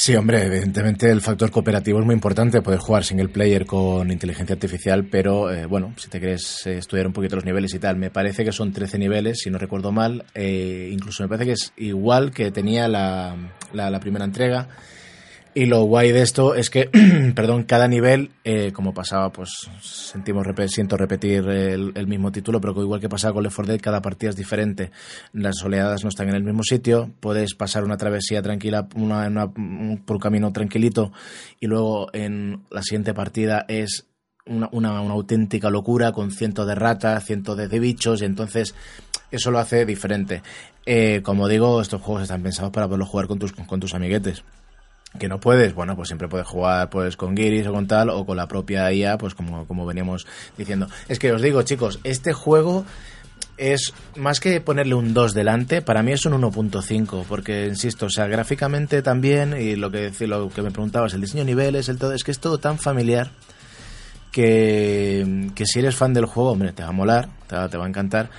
Sí, 0.03 0.17
hombre, 0.17 0.47
evidentemente 0.47 1.11
el 1.11 1.21
factor 1.21 1.51
cooperativo 1.51 1.99
es 2.01 2.07
muy 2.07 2.15
importante, 2.15 2.63
poder 2.63 2.81
jugar 2.81 3.05
single 3.05 3.29
player 3.29 3.67
con 3.67 4.11
inteligencia 4.11 4.55
artificial, 4.55 5.05
pero 5.05 5.53
eh, 5.53 5.67
bueno, 5.67 5.93
si 5.99 6.09
te 6.09 6.19
quieres 6.19 6.67
eh, 6.67 6.79
estudiar 6.79 7.07
un 7.07 7.13
poquito 7.13 7.37
los 7.37 7.45
niveles 7.45 7.75
y 7.75 7.79
tal, 7.79 7.99
me 7.99 8.11
parece 8.11 8.43
que 8.43 8.51
son 8.51 8.73
13 8.73 8.97
niveles, 8.97 9.41
si 9.41 9.51
no 9.51 9.59
recuerdo 9.59 9.93
mal, 9.93 10.25
eh, 10.35 10.89
incluso 10.91 11.23
me 11.23 11.29
parece 11.29 11.45
que 11.45 11.53
es 11.53 11.75
igual 11.77 12.31
que 12.31 12.51
tenía 12.51 12.89
la, 12.89 13.37
la 13.75 14.01
primera 14.01 14.25
entrega. 14.25 14.69
Y 15.53 15.67
lo 15.67 15.83
guay 15.83 16.13
de 16.13 16.23
esto 16.23 16.55
es 16.55 16.71
que, 16.71 16.85
perdón, 17.35 17.65
cada 17.65 17.89
nivel, 17.89 18.31
eh, 18.45 18.71
como 18.73 18.95
pasaba, 18.95 19.33
pues 19.33 19.69
sentimos 19.81 20.47
siento 20.69 20.97
repetir 20.97 21.49
el, 21.49 22.07
mismo 22.07 22.31
título, 22.31 22.61
pero 22.61 22.81
igual 22.81 23.01
que 23.01 23.09
pasaba 23.09 23.35
con 23.35 23.43
Left 23.43 23.57
4 23.57 23.73
Dead, 23.73 23.81
cada 23.81 24.01
partida 24.01 24.31
es 24.31 24.37
diferente. 24.37 24.93
Las 25.33 25.61
oleadas 25.65 26.05
no 26.05 26.09
están 26.09 26.29
en 26.29 26.37
el 26.37 26.45
mismo 26.45 26.63
sitio, 26.63 27.11
puedes 27.19 27.55
pasar 27.55 27.83
una 27.83 27.97
travesía 27.97 28.43
tranquila, 28.43 28.87
una, 28.95 29.51
por 29.51 30.17
un 30.17 30.21
camino 30.21 30.53
tranquilito, 30.53 31.13
y 31.59 31.67
luego 31.67 32.11
en 32.13 32.63
la 32.71 32.83
siguiente 32.83 33.13
partida 33.13 33.65
es 33.67 34.07
una, 34.47 34.69
una, 34.71 34.99
auténtica 34.99 35.69
locura 35.69 36.13
con 36.13 36.31
cientos 36.31 36.67
de 36.67 36.77
ratas, 36.77 37.25
cientos 37.25 37.57
de, 37.57 37.81
bichos, 37.81 38.23
y 38.23 38.25
entonces 38.25 38.77
eso 39.33 39.51
lo 39.51 39.59
hace 39.59 39.85
diferente. 39.85 40.43
Eh, 40.87 41.23
como 41.25 41.49
digo, 41.49 41.81
estos 41.81 42.01
juegos 42.01 42.23
están 42.23 42.43
pensados 42.43 42.71
para 42.71 42.87
poderlo 42.87 43.07
jugar 43.07 43.27
con 43.27 43.41
tus, 43.41 43.53
con 43.53 43.81
tus 43.81 43.95
amiguetes 43.95 44.45
que 45.19 45.29
no 45.29 45.41
puedes, 45.41 45.75
bueno, 45.75 45.97
pues 45.97 46.09
siempre 46.09 46.29
puedes 46.29 46.47
jugar 46.47 46.89
pues 46.89 47.17
con 47.17 47.37
Giris 47.37 47.67
o 47.67 47.73
con 47.73 47.87
tal, 47.87 48.11
o 48.11 48.25
con 48.25 48.37
la 48.37 48.47
propia 48.47 48.93
IA, 48.93 49.19
pues 49.19 49.35
como, 49.35 49.67
como 49.67 49.87
veníamos 49.87 50.27
diciendo. 50.57 50.89
Es 51.09 51.19
que 51.19 51.33
os 51.33 51.43
digo, 51.43 51.63
chicos, 51.63 51.99
este 52.05 52.33
juego 52.33 52.85
es 53.57 53.93
más 54.17 54.41
que 54.41 54.61
ponerle 54.61 54.95
un 54.95 55.13
2 55.13 55.35
delante, 55.35 55.83
para 55.83 56.03
mí 56.03 56.13
es 56.13 56.25
un 56.25 56.33
1.5, 56.41 57.25
porque 57.29 57.67
insisto, 57.67 58.07
o 58.07 58.11
sea, 58.11 58.27
gráficamente 58.27 59.03
también, 59.03 59.55
y 59.61 59.77
lo 59.77 59.91
que, 59.91 60.13
lo 60.27 60.49
que 60.49 60.63
me 60.63 60.71
preguntabas, 60.71 61.13
el 61.13 61.21
diseño 61.21 61.45
de 61.45 61.51
niveles, 61.51 61.89
el 61.89 61.99
todo, 61.99 62.15
es 62.15 62.25
que 62.25 62.31
es 62.31 62.39
todo 62.39 62.59
tan 62.59 62.79
familiar 62.79 63.31
que, 64.33 65.51
que 65.55 65.67
si 65.67 65.81
eres 65.81 65.95
fan 65.95 66.15
del 66.15 66.25
juego, 66.25 66.53
hombre, 66.53 66.73
te 66.73 66.83
va 66.83 66.89
a 66.89 66.93
molar, 66.93 67.29
te 67.49 67.57
va, 67.57 67.69
te 67.69 67.77
va 67.77 67.85
a 67.85 67.89
encantar, 67.89 68.31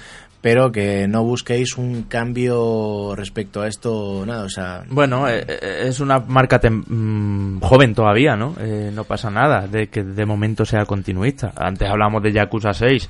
pero 0.41 0.71
que 0.71 1.07
no 1.07 1.23
busquéis 1.23 1.77
un 1.77 2.03
cambio 2.03 3.13
respecto 3.15 3.61
a 3.61 3.67
esto, 3.67 4.23
nada, 4.25 4.43
o 4.43 4.49
sea... 4.49 4.83
Bueno, 4.89 5.29
eh, 5.29 5.45
eh, 5.47 5.83
es 5.85 5.99
una 5.99 6.19
marca 6.19 6.59
mm, 6.67 7.59
joven 7.61 7.93
todavía, 7.93 8.35
¿no? 8.35 8.55
Eh, 8.59 8.91
no 8.93 9.03
pasa 9.03 9.29
nada 9.29 9.67
de 9.67 9.87
que 9.87 10.03
de 10.03 10.25
momento 10.25 10.65
sea 10.65 10.85
continuista. 10.85 11.53
Antes 11.55 11.87
hablábamos 11.87 12.23
de 12.23 12.33
Yakuza 12.33 12.73
6, 12.73 13.09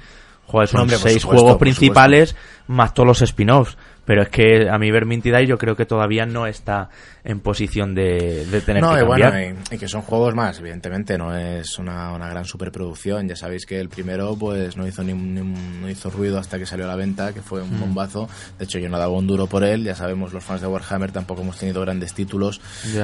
Joder, 0.51 0.67
son 0.67 0.89
seis 0.89 1.23
juegos 1.23 1.57
principales 1.57 2.35
más 2.67 2.93
todos 2.93 3.07
los 3.07 3.21
spin-offs. 3.21 3.77
Pero 4.05 4.23
es 4.23 4.29
que 4.29 4.67
a 4.69 4.77
mí 4.79 4.89
Vermintide 4.89 5.45
yo 5.45 5.57
creo 5.57 5.75
que 5.75 5.85
todavía 5.85 6.25
no 6.25 6.47
está 6.47 6.89
en 7.23 7.39
posición 7.39 7.93
de, 7.93 8.45
tener 8.65 8.81
no, 8.81 8.93
que 8.93 9.01
cambiar. 9.01 9.31
bueno, 9.31 9.59
y, 9.71 9.77
que 9.77 9.87
son 9.87 10.01
juegos 10.01 10.33
más, 10.33 10.59
evidentemente, 10.59 11.17
no 11.19 11.35
es 11.35 11.77
una, 11.77 12.11
una, 12.11 12.27
gran 12.27 12.45
superproducción. 12.45 13.27
Ya 13.27 13.35
sabéis 13.35 13.65
que 13.65 13.79
el 13.79 13.89
primero 13.89 14.35
pues 14.35 14.75
no 14.75 14.87
hizo 14.87 15.03
ni, 15.03 15.13
no 15.13 15.87
hizo 15.87 16.09
ruido 16.09 16.39
hasta 16.39 16.57
que 16.57 16.65
salió 16.65 16.85
a 16.85 16.87
la 16.87 16.95
venta, 16.95 17.31
que 17.31 17.41
fue 17.41 17.61
un 17.61 17.77
mm. 17.77 17.79
bombazo. 17.79 18.27
De 18.57 18.65
hecho, 18.65 18.79
yo 18.79 18.89
no 18.89 18.97
daba 18.97 19.13
un 19.13 19.27
duro 19.27 19.45
por 19.45 19.63
él. 19.63 19.83
Ya 19.83 19.95
sabemos, 19.95 20.33
los 20.33 20.43
fans 20.43 20.61
de 20.61 20.67
Warhammer 20.67 21.11
tampoco 21.11 21.41
hemos 21.41 21.57
tenido 21.57 21.81
grandes 21.81 22.13
títulos. 22.13 22.59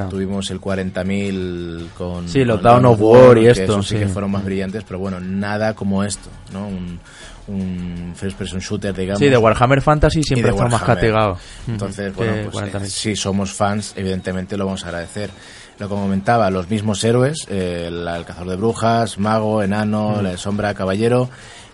Tuvimos 0.10 0.50
el 0.50 0.60
40.000 0.60 1.90
con... 1.96 2.28
Sí, 2.28 2.44
los 2.44 2.62
Dawn 2.62 2.86
of 2.86 3.00
War 3.00 3.38
y 3.38 3.48
esto. 3.48 3.84
sí, 3.84 3.98
que 3.98 4.08
fueron 4.08 4.32
más 4.32 4.44
brillantes, 4.44 4.84
pero 4.84 4.98
bueno, 4.98 5.20
nada 5.20 5.76
como 5.76 6.04
esto, 6.04 6.30
¿no? 6.52 6.68
Un, 6.68 7.00
un 7.48 8.14
first 8.16 8.38
person 8.38 8.60
shooter, 8.60 8.94
digamos. 8.94 9.20
Sí, 9.20 9.30
de 9.30 9.38
Warhammer 9.38 9.82
Fantasy 9.82 10.24
siempre 10.24 10.52
está 10.52 10.68
más 10.68 10.84
castigado. 10.84 11.38
Entonces, 11.68 12.14
bueno, 12.16 12.50
pues, 12.52 12.74
eh, 12.74 12.90
si 12.90 13.16
somos 13.16 13.54
fans, 13.54 13.94
evidentemente 13.96 14.58
lo 14.58 14.66
vamos 14.66 14.84
a 14.84 14.88
agradecer. 14.88 15.30
Lo 15.80 15.88
como 15.88 16.04
comentaba, 16.04 16.50
los 16.50 16.70
mismos 16.70 17.04
héroes, 17.04 17.48
el, 17.50 18.06
cazador 18.26 18.50
de 18.50 18.56
brujas, 18.56 19.20
mago, 19.20 19.62
enano, 19.62 20.22
la 20.22 20.36
sombra, 20.38 20.74
caballero, 20.74 21.30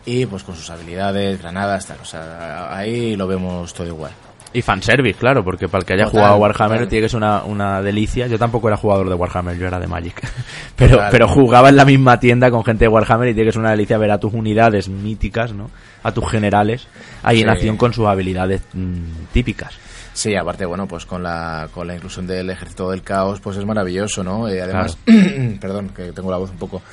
y 0.05 0.25
pues 0.25 0.43
con 0.43 0.55
sus 0.55 0.69
habilidades, 0.69 1.39
granadas, 1.39 1.85
tal. 1.85 1.99
O 2.01 2.05
sea, 2.05 2.75
ahí 2.75 3.15
lo 3.15 3.27
vemos 3.27 3.73
todo 3.73 3.87
igual. 3.87 4.11
Y 4.53 4.61
fanservice, 4.61 5.17
claro, 5.17 5.43
porque 5.43 5.67
para 5.67 5.79
el 5.79 5.85
que 5.85 5.93
haya 5.93 6.05
jugado 6.05 6.35
Warhammer 6.37 6.87
tiene 6.87 7.05
que 7.05 7.09
ser 7.09 7.17
una, 7.17 7.43
una, 7.43 7.81
delicia. 7.81 8.27
Yo 8.27 8.37
tampoco 8.37 8.67
era 8.67 8.77
jugador 8.77 9.09
de 9.09 9.15
Warhammer, 9.15 9.57
yo 9.57 9.67
era 9.67 9.79
de 9.79 9.87
Magic. 9.87 10.21
pero, 10.75 10.99
pero 11.09 11.27
jugaba 11.27 11.69
en 11.69 11.75
la 11.75 11.85
misma 11.85 12.19
tienda 12.19 12.51
con 12.51 12.63
gente 12.63 12.85
de 12.85 12.89
Warhammer 12.89 13.29
y 13.29 13.33
tiene 13.33 13.47
que 13.47 13.53
ser 13.53 13.61
una 13.61 13.71
delicia 13.71 13.97
ver 13.97 14.11
a 14.11 14.19
tus 14.19 14.33
unidades 14.33 14.89
míticas, 14.89 15.53
¿no? 15.53 15.71
A 16.03 16.11
tus 16.11 16.29
generales 16.29 16.87
ahí 17.23 17.41
en 17.41 17.49
acción 17.49 17.77
con 17.77 17.93
sus 17.93 18.05
habilidades 18.05 18.61
mm, 18.73 19.25
típicas. 19.31 19.73
Sí, 20.13 20.35
aparte, 20.35 20.65
bueno, 20.65 20.87
pues 20.87 21.05
con 21.05 21.23
la, 21.23 21.67
con 21.73 21.87
la 21.87 21.95
inclusión 21.95 22.27
del 22.27 22.49
ejército 22.51 22.91
del 22.91 23.01
caos, 23.01 23.39
pues 23.39 23.57
es 23.57 23.65
maravilloso, 23.65 24.23
¿no? 24.23 24.53
Y 24.53 24.59
además, 24.59 24.97
perdón, 25.59 25.89
que 25.89 26.11
tengo 26.11 26.29
la 26.29 26.37
voz 26.37 26.51
un 26.51 26.57
poco, 26.57 26.83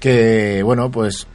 que, 0.00 0.60
bueno, 0.64 0.90
pues 0.90 1.28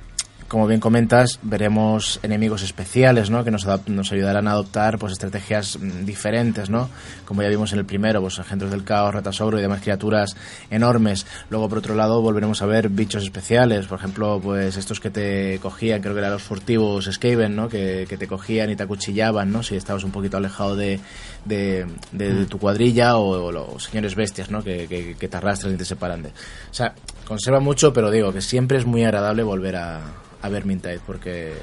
como 0.50 0.66
bien 0.66 0.80
comentas, 0.80 1.40
veremos 1.44 2.20
enemigos 2.24 2.64
especiales, 2.64 3.30
¿no? 3.30 3.44
Que 3.44 3.52
nos, 3.52 3.68
nos 3.88 4.12
ayudarán 4.12 4.48
a 4.48 4.52
adoptar, 4.52 4.98
pues, 4.98 5.14
estrategias 5.14 5.78
mm, 5.80 6.06
diferentes, 6.06 6.72
¿no? 6.72 6.90
Como 7.26 7.44
ya 7.44 7.50
vimos 7.50 7.72
en 7.72 7.80
el 7.80 7.86
primero, 7.86 8.20
pues, 8.20 8.40
agentes 8.40 8.72
del 8.72 8.84
caos, 8.84 9.14
retasogro 9.14 9.60
y 9.60 9.62
demás 9.62 9.82
criaturas 9.82 10.36
enormes. 10.72 11.28
Luego, 11.52 11.70
por 11.70 11.78
otro 11.78 11.94
lado, 11.94 12.22
volveremos 12.22 12.64
a 12.64 12.66
ver 12.66 12.90
bichos 12.90 13.24
especiales, 13.24 13.86
por 13.86 14.00
ejemplo, 14.00 14.42
pues, 14.44 14.76
estos 14.76 15.00
que 15.00 15.12
te 15.12 15.60
cogían, 15.62 16.02
creo 16.02 16.16
que 16.16 16.20
eran 16.20 16.34
los 16.34 16.44
furtivos 16.44 17.06
Skaven, 17.06 17.56
¿no? 17.56 17.70
Que, 17.70 18.08
te 18.10 18.28
cogían 18.28 18.72
y 18.72 18.76
te 18.76 18.84
acuchillaban, 18.84 19.52
¿no? 19.52 19.62
Si 19.62 19.76
estabas 19.76 20.04
un 20.04 20.12
poquito 20.12 20.38
alejado 20.38 20.76
de, 20.76 21.00
de, 21.46 21.86
mm. 22.12 22.48
tu 22.48 22.58
cuadrilla 22.58 23.18
o, 23.18 23.52
los 23.52 23.84
señores 23.84 24.16
bestias, 24.16 24.50
¿no? 24.50 24.64
Que, 24.64 24.88
que, 25.18 25.28
te 25.28 25.38
arrastran 25.38 25.76
y 25.76 25.78
te 25.78 25.86
separan 25.86 26.24
de... 26.24 26.30
O 26.30 26.74
sea, 26.74 26.96
conserva 27.28 27.60
mucho, 27.60 27.94
pero 27.94 28.10
digo 28.10 28.34
que 28.34 28.42
siempre 28.42 28.80
es 28.80 28.86
muy 28.88 29.04
agradable 29.04 29.44
volver 29.44 29.76
a 29.76 30.02
a 30.42 30.50
Vermintide 30.50 31.00
porque 31.06 31.54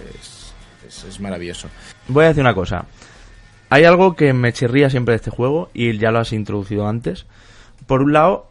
es, 0.87 1.21
maravilloso. 1.21 1.69
Voy 2.09 2.25
a 2.25 2.29
decir 2.29 2.43
una 2.43 2.55
cosa. 2.55 2.87
Hay 3.71 3.85
algo 3.85 4.15
que 4.15 4.33
me 4.33 4.53
chirría 4.53 4.91
siempre 4.91 5.13
de 5.13 5.17
este 5.17 5.31
juego 5.31 5.71
y 5.75 5.97
ya 5.99 6.11
lo 6.11 6.21
has 6.21 6.33
introducido 6.33 6.87
antes. 6.87 7.27
Por 7.87 8.03
un 8.03 8.13
lado, 8.13 8.49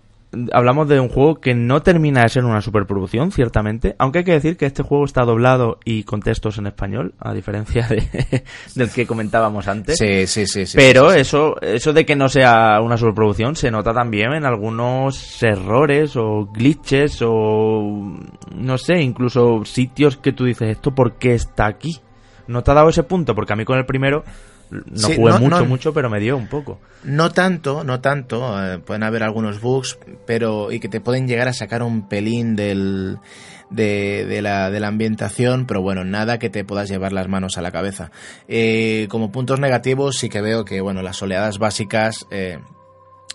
hablamos 0.52 0.88
de 0.88 1.00
un 1.00 1.10
juego 1.10 1.36
que 1.36 1.54
no 1.54 1.82
termina 1.82 2.24
de 2.24 2.30
ser 2.30 2.46
una 2.46 2.62
superproducción, 2.62 3.32
ciertamente, 3.32 3.96
aunque 4.00 4.20
hay 4.20 4.26
que 4.26 4.34
decir 4.34 4.58
que 4.58 4.66
este 4.66 4.84
juego 4.84 5.06
está 5.06 5.24
doblado 5.24 5.80
y 5.86 6.04
con 6.04 6.22
textos 6.22 6.58
en 6.58 6.68
español, 6.68 7.14
a 7.20 7.34
diferencia 7.34 7.88
de, 7.88 8.44
del 8.76 8.90
que 8.90 9.06
comentábamos 9.06 9.68
antes. 9.68 9.98
Sí, 9.98 10.28
sí, 10.28 10.46
sí. 10.46 10.66
Pero 10.76 11.12
eso, 11.12 11.60
eso 11.62 11.94
de 11.94 12.06
que 12.06 12.16
no 12.16 12.30
sea 12.30 12.80
una 12.82 12.98
superproducción 12.98 13.56
se 13.56 13.72
nota 13.72 13.94
también 13.94 14.34
en 14.34 14.46
algunos 14.46 15.42
errores 15.44 16.16
o 16.16 16.46
glitches 16.52 17.20
o 17.22 18.18
no 18.56 18.78
sé, 18.78 19.02
incluso 19.02 19.64
sitios 19.66 20.18
que 20.18 20.34
tú 20.34 20.46
dices, 20.46 20.70
¿esto 20.70 20.94
por 20.94 21.14
qué 21.14 21.34
está 21.34 21.68
aquí? 21.68 22.00
¿No 22.48 22.64
te 22.64 22.72
ha 22.72 22.76
dado 22.76 22.90
ese 22.90 23.04
punto? 23.04 23.34
Porque 23.34 23.54
a 23.54 23.56
mí 23.56 23.66
con 23.66 23.78
el 23.78 23.86
primero 23.86 24.24
no 24.70 25.10
jugué 25.10 25.40
mucho, 25.40 25.66
mucho, 25.66 25.94
pero 25.94 26.10
me 26.10 26.20
dio 26.20 26.38
un 26.38 26.48
poco. 26.48 26.80
No 27.04 27.32
tanto, 27.32 27.84
no 27.84 28.02
tanto. 28.02 28.64
Eh, 28.64 28.80
pueden 28.80 29.04
haber 29.04 29.24
algunos 29.24 29.62
bugs, 29.62 29.98
pero 30.26 30.72
y 30.72 30.80
que 30.80 30.90
te 30.90 31.02
pueden 31.02 31.28
llegar 31.28 31.48
a 31.48 31.54
sacar 31.54 31.84
un 31.84 32.08
pelín 32.08 32.56
del, 32.56 33.20
de, 33.70 34.40
la, 34.42 34.70
de 34.70 34.80
la 34.80 34.88
ambientación, 34.88 35.66
pero 35.66 35.82
bueno, 35.82 36.04
nada 36.04 36.40
que 36.40 36.50
te 36.50 36.64
puedas 36.64 36.90
llevar 36.90 37.14
las 37.14 37.28
manos 37.28 37.58
a 37.58 37.62
la 37.62 37.72
cabeza. 37.72 38.12
Eh, 38.48 39.08
como 39.10 39.32
puntos 39.32 39.60
negativos 39.60 40.18
sí 40.18 40.30
que 40.30 40.42
veo 40.42 40.66
que, 40.66 40.82
bueno, 40.82 41.02
las 41.02 41.22
oleadas 41.22 41.60
básicas, 41.60 42.26
eh, 42.32 42.60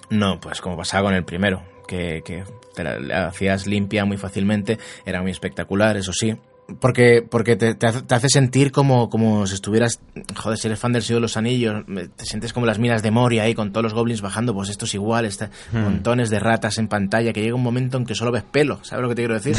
no, 0.09 0.41
pues 0.41 0.61
como 0.61 0.77
pasaba 0.77 1.05
con 1.05 1.15
el 1.15 1.25
primero, 1.25 1.63
que, 1.87 2.23
que 2.25 2.45
te 2.75 2.85
la 2.85 3.29
hacías 3.29 3.67
limpia 3.67 4.05
muy 4.05 4.17
fácilmente, 4.17 4.79
era 5.05 5.23
muy 5.23 5.31
espectacular, 5.31 5.97
eso 5.97 6.13
sí 6.13 6.37
porque, 6.79 7.23
porque 7.29 7.57
te, 7.57 7.75
te, 7.75 7.87
hace 7.87 8.29
sentir 8.29 8.73
como, 8.73 9.11
como 9.11 9.47
si 9.47 9.55
estuvieras, 9.55 10.01
joder, 10.37 10.59
si 10.59 10.69
eres 10.69 10.79
fan 10.79 10.93
del 10.93 11.03
Señor 11.03 11.19
de 11.19 11.23
los 11.23 11.37
Anillos, 11.37 11.85
te 12.17 12.25
sientes 12.25 12.53
como 12.53 12.67
las 12.67 12.79
minas 12.79 13.03
de 13.03 13.11
Moria 13.11 13.45
ahí 13.45 13.55
con 13.55 13.73
todos 13.73 13.83
los 13.83 13.95
goblins 13.95 14.21
bajando, 14.21 14.55
pues 14.55 14.69
esto 14.69 14.85
es 14.85 14.95
igual, 14.95 15.25
está, 15.25 15.51
hmm. 15.73 15.79
montones 15.79 16.31
de 16.31 16.39
ratas 16.39 16.79
en 16.79 16.89
pantalla, 16.89 17.33
que 17.33 17.43
llega 17.43 17.55
un 17.55 17.63
momento 17.63 17.97
en 17.97 18.07
que 18.07 18.15
solo 18.15 18.31
ves 18.31 18.45
pelo, 18.45 18.81
¿sabes 18.83 19.03
lo 19.03 19.09
que 19.09 19.15
te 19.15 19.23
quiero 19.23 19.35
decir? 19.35 19.57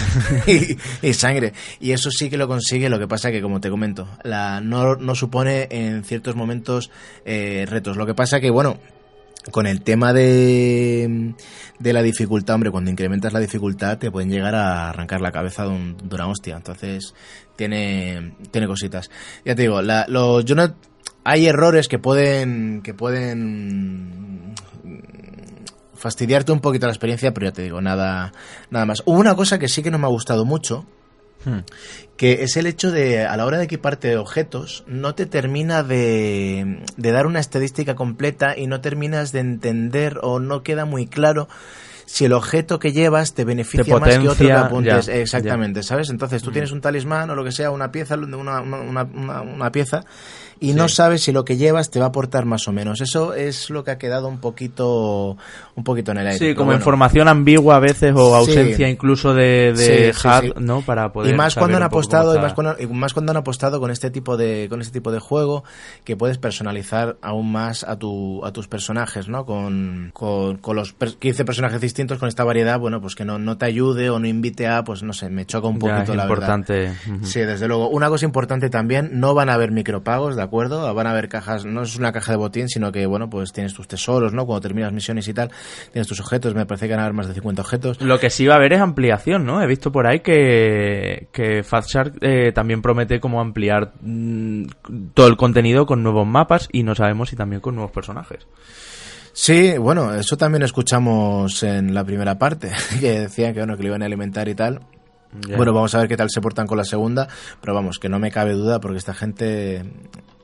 y, 1.01 1.13
sangre. 1.13 1.53
Y 1.79 1.91
eso 1.91 2.09
sí 2.11 2.29
que 2.29 2.37
lo 2.37 2.47
consigue, 2.47 2.89
lo 2.89 2.99
que 2.99 3.07
pasa 3.07 3.31
que, 3.31 3.41
como 3.41 3.59
te 3.59 3.69
comento, 3.69 4.07
la, 4.23 4.61
no, 4.61 4.95
no 4.95 5.15
supone 5.15 5.67
en 5.71 6.03
ciertos 6.03 6.35
momentos 6.35 6.91
eh, 7.25 7.65
retos. 7.69 7.97
Lo 7.97 8.05
que 8.05 8.13
pasa 8.13 8.39
que, 8.39 8.49
bueno, 8.49 8.77
con 9.49 9.65
el 9.65 9.81
tema 9.81 10.13
de, 10.13 11.33
de 11.79 11.93
la 11.93 12.03
dificultad, 12.03 12.55
hombre, 12.55 12.69
cuando 12.69 12.91
incrementas 12.91 13.33
la 13.33 13.39
dificultad 13.39 13.97
te 13.97 14.11
pueden 14.11 14.29
llegar 14.29 14.53
a 14.53 14.89
arrancar 14.89 15.21
la 15.21 15.31
cabeza 15.31 15.63
de, 15.63 15.69
un, 15.69 15.97
una 16.11 16.27
hostia. 16.27 16.57
Entonces, 16.57 17.15
tiene, 17.55 18.35
tiene 18.51 18.67
cositas. 18.67 19.09
Ya 19.43 19.55
te 19.55 19.63
digo, 19.63 19.81
la, 19.81 20.05
los, 20.07 20.45
yo 20.45 20.55
hay 21.23 21.47
errores 21.47 21.87
que 21.87 21.99
pueden, 21.99 22.81
que 22.83 22.93
pueden 22.93 24.53
fastidiarte 25.95 26.51
un 26.51 26.59
poquito 26.59 26.87
la 26.87 26.93
experiencia, 26.93 27.33
pero 27.33 27.47
ya 27.47 27.53
te 27.53 27.61
digo, 27.61 27.81
nada, 27.81 28.31
nada 28.69 28.85
más. 28.85 29.03
Hubo 29.05 29.19
una 29.19 29.35
cosa 29.35 29.59
que 29.59 29.69
sí 29.69 29.83
que 29.83 29.91
no 29.91 29.99
me 29.99 30.05
ha 30.05 30.09
gustado 30.09 30.45
mucho, 30.45 30.85
Hmm. 31.43 31.59
que 32.17 32.43
es 32.43 32.55
el 32.55 32.67
hecho 32.67 32.91
de, 32.91 33.25
a 33.25 33.35
la 33.35 33.45
hora 33.45 33.57
de 33.57 33.63
equiparte 33.63 34.15
objetos, 34.17 34.83
no 34.85 35.15
te 35.15 35.25
termina 35.25 35.81
de, 35.81 36.83
de 36.97 37.11
dar 37.11 37.25
una 37.25 37.39
estadística 37.39 37.95
completa 37.95 38.55
y 38.55 38.67
no 38.67 38.79
terminas 38.79 39.31
de 39.31 39.39
entender 39.39 40.19
o 40.21 40.39
no 40.39 40.61
queda 40.61 40.85
muy 40.85 41.07
claro 41.07 41.47
si 42.05 42.25
el 42.25 42.33
objeto 42.33 42.77
que 42.77 42.91
llevas 42.91 43.33
te 43.33 43.45
beneficia 43.45 43.97
más 43.97 44.17
que 44.17 44.27
otro 44.27 44.45
que 44.45 44.53
apuntes. 44.53 45.07
Exactamente, 45.07 45.81
¿sabes? 45.81 46.09
Entonces 46.09 46.43
tú 46.43 46.49
hmm. 46.49 46.53
tienes 46.53 46.71
un 46.71 46.81
talismán 46.81 47.29
o 47.29 47.35
lo 47.35 47.43
que 47.43 47.51
sea, 47.51 47.71
una 47.71 47.91
pieza, 47.91 48.15
una, 48.15 48.61
una, 48.61 49.03
una, 49.03 49.41
una 49.41 49.71
pieza, 49.71 50.03
y 50.61 50.73
no 50.73 50.87
sabes 50.87 51.23
si 51.23 51.31
lo 51.31 51.43
que 51.43 51.57
llevas 51.57 51.89
te 51.89 51.97
va 51.97 52.05
a 52.05 52.09
aportar 52.09 52.45
más 52.45 52.67
o 52.67 52.71
menos. 52.71 53.01
Eso 53.01 53.33
es 53.33 53.71
lo 53.71 53.83
que 53.83 53.89
ha 53.89 53.97
quedado 53.97 54.27
un 54.27 54.37
poquito, 54.37 55.35
un 55.75 55.83
poquito 55.83 56.11
en 56.11 56.19
el 56.19 56.27
aire. 56.27 56.37
Sí, 56.49 56.53
como 56.53 56.71
información 56.71 57.27
ambigua 57.27 57.77
a 57.77 57.79
veces 57.79 58.13
o 58.15 58.35
ausencia 58.35 58.87
incluso 58.87 59.33
de, 59.33 59.73
de 59.73 60.13
¿no? 60.59 60.81
Para 60.81 61.11
poder 61.11 61.33
y 61.33 61.35
más 61.35 61.55
cuando 61.55 61.77
han 61.77 61.83
apostado 61.83 62.35
y 62.35 62.39
más 62.39 62.53
cuando, 62.53 62.75
más 62.91 63.13
cuando 63.13 63.31
han 63.31 63.37
apostado 63.37 63.79
con 63.79 63.89
este 63.89 64.11
tipo 64.11 64.37
de 64.37 64.67
con 64.69 64.81
este 64.81 64.93
tipo 64.93 65.11
de 65.11 65.17
juego 65.17 65.63
que 66.03 66.15
puedes 66.15 66.37
personalizar 66.37 67.17
aún 67.23 67.51
más 67.51 67.83
a 67.83 67.97
tu 67.97 68.45
a 68.45 68.53
tus 68.53 68.67
personajes, 68.67 69.27
¿no? 69.27 69.47
Con, 69.47 70.11
con, 70.13 70.57
con 70.57 70.75
los 70.75 70.93
15 70.93 71.43
personajes 71.43 71.81
distintos 71.81 72.19
con 72.19 72.29
esta 72.29 72.43
variedad, 72.43 72.77
bueno, 72.77 73.01
pues 73.01 73.15
que 73.15 73.25
no, 73.25 73.39
no 73.39 73.57
te 73.57 73.65
ayude 73.65 74.11
o 74.11 74.19
no 74.19 74.27
invite 74.27 74.67
a, 74.67 74.83
pues 74.83 75.01
no 75.01 75.13
sé, 75.13 75.31
me 75.31 75.47
choca 75.47 75.67
un 75.67 75.79
poquito 75.79 76.13
la 76.13 76.23
importante. 76.23 76.73
verdad. 76.73 76.95
Sí, 77.23 77.39
desde 77.39 77.67
luego. 77.67 77.89
Una 77.89 78.09
cosa 78.09 78.25
importante 78.25 78.69
también, 78.69 79.09
no 79.13 79.33
van 79.33 79.49
a 79.49 79.55
haber 79.55 79.71
micropagos, 79.71 80.35
¿de 80.35 80.43
acuerdo? 80.43 80.50
Van 80.51 81.07
a 81.07 81.11
haber 81.11 81.29
cajas, 81.29 81.65
no 81.65 81.81
es 81.83 81.95
una 81.95 82.11
caja 82.11 82.33
de 82.33 82.37
botín, 82.37 82.69
sino 82.69 82.91
que, 82.91 83.05
bueno, 83.05 83.29
pues 83.29 83.51
tienes 83.51 83.73
tus 83.73 83.87
tesoros, 83.87 84.33
¿no? 84.33 84.45
Cuando 84.45 84.61
terminas 84.61 84.93
misiones 84.93 85.27
y 85.27 85.33
tal, 85.33 85.51
tienes 85.91 86.07
tus 86.07 86.19
objetos, 86.19 86.53
me 86.53 86.65
parece 86.65 86.87
que 86.87 86.93
van 86.93 86.99
a 86.99 87.03
haber 87.03 87.15
más 87.15 87.27
de 87.27 87.33
50 87.33 87.61
objetos. 87.61 88.01
Lo 88.01 88.19
que 88.19 88.29
sí 88.29 88.45
va 88.45 88.55
a 88.55 88.57
haber 88.57 88.73
es 88.73 88.81
ampliación, 88.81 89.45
¿no? 89.45 89.61
He 89.61 89.67
visto 89.67 89.91
por 89.91 90.07
ahí 90.07 90.19
que, 90.19 91.27
que 91.31 91.63
Fatshark 91.63 92.17
eh, 92.21 92.51
también 92.53 92.81
promete 92.81 93.19
como 93.19 93.41
ampliar 93.41 93.93
mm, 94.01 94.65
todo 95.13 95.27
el 95.27 95.37
contenido 95.37 95.85
con 95.85 96.03
nuevos 96.03 96.27
mapas 96.27 96.69
y 96.71 96.83
no 96.83 96.95
sabemos 96.95 97.29
si 97.29 97.35
también 97.35 97.61
con 97.61 97.75
nuevos 97.75 97.91
personajes. 97.91 98.45
Sí, 99.33 99.77
bueno, 99.77 100.13
eso 100.13 100.37
también 100.37 100.63
escuchamos 100.63 101.63
en 101.63 101.93
la 101.93 102.03
primera 102.03 102.37
parte, 102.37 102.71
que 102.99 103.21
decían 103.21 103.53
que, 103.53 103.59
bueno, 103.59 103.77
que 103.77 103.83
lo 103.83 103.89
iban 103.89 104.03
a 104.03 104.05
alimentar 104.05 104.47
y 104.49 104.55
tal. 104.55 104.81
Bueno, 105.55 105.73
vamos 105.73 105.95
a 105.95 105.99
ver 105.99 106.09
qué 106.09 106.17
tal 106.17 106.29
se 106.29 106.41
portan 106.41 106.67
con 106.67 106.77
la 106.77 106.83
segunda, 106.83 107.27
pero 107.61 107.73
vamos, 107.73 107.99
que 107.99 108.09
no 108.09 108.19
me 108.19 108.31
cabe 108.31 108.51
duda 108.51 108.81
porque 108.81 108.97
esta 108.97 109.13
gente 109.13 109.85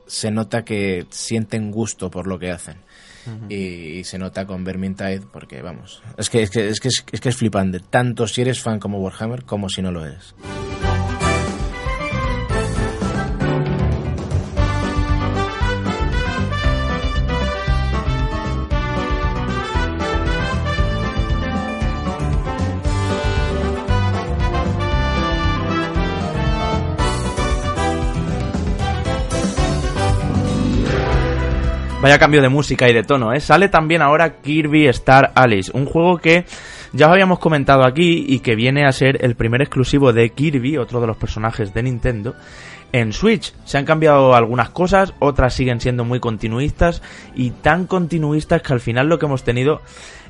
se 0.08 0.30
nota 0.30 0.64
que 0.64 1.06
sienten 1.10 1.70
gusto 1.70 2.10
por 2.10 2.26
lo 2.26 2.38
que 2.38 2.50
hacen. 2.50 2.78
y, 3.50 4.02
se 4.04 4.18
nota 4.18 4.46
con 4.46 4.64
Vermintide 4.64 5.20
porque, 5.20 5.60
vamos, 5.60 6.02
es 6.16 6.30
que 6.30 6.42
es, 6.42 6.50
que, 6.50 6.68
es, 6.68 6.80
que 6.80 6.88
es, 6.88 7.20
que 7.20 7.28
es 7.28 7.36
flipante, 7.36 7.78
tanto 7.80 8.26
si 8.26 8.40
eres 8.40 8.60
fan 8.60 8.80
como 8.80 9.00
Warhammer 9.00 9.44
como 9.44 9.68
si 9.68 9.82
no 9.82 9.92
lo 9.92 10.04
eres. 10.06 10.34
Vaya 32.00 32.20
cambio 32.20 32.40
de 32.40 32.48
música 32.48 32.88
y 32.88 32.94
de 32.94 33.02
tono, 33.02 33.32
¿eh? 33.32 33.40
Sale 33.40 33.68
también 33.68 34.02
ahora 34.02 34.40
Kirby 34.40 34.86
Star 34.86 35.32
Alice, 35.34 35.72
un 35.74 35.84
juego 35.84 36.18
que 36.18 36.44
ya 36.92 37.06
os 37.06 37.12
habíamos 37.12 37.40
comentado 37.40 37.84
aquí 37.84 38.24
y 38.28 38.38
que 38.38 38.54
viene 38.54 38.86
a 38.86 38.92
ser 38.92 39.24
el 39.24 39.34
primer 39.34 39.62
exclusivo 39.62 40.12
de 40.12 40.30
Kirby, 40.30 40.78
otro 40.78 41.00
de 41.00 41.08
los 41.08 41.16
personajes 41.16 41.74
de 41.74 41.82
Nintendo, 41.82 42.36
en 42.92 43.12
Switch. 43.12 43.52
Se 43.64 43.78
han 43.78 43.84
cambiado 43.84 44.36
algunas 44.36 44.70
cosas, 44.70 45.12
otras 45.18 45.54
siguen 45.54 45.80
siendo 45.80 46.04
muy 46.04 46.20
continuistas 46.20 47.02
y 47.34 47.50
tan 47.50 47.86
continuistas 47.86 48.62
que 48.62 48.72
al 48.72 48.80
final 48.80 49.08
lo 49.08 49.18
que 49.18 49.26
hemos 49.26 49.42
tenido 49.42 49.82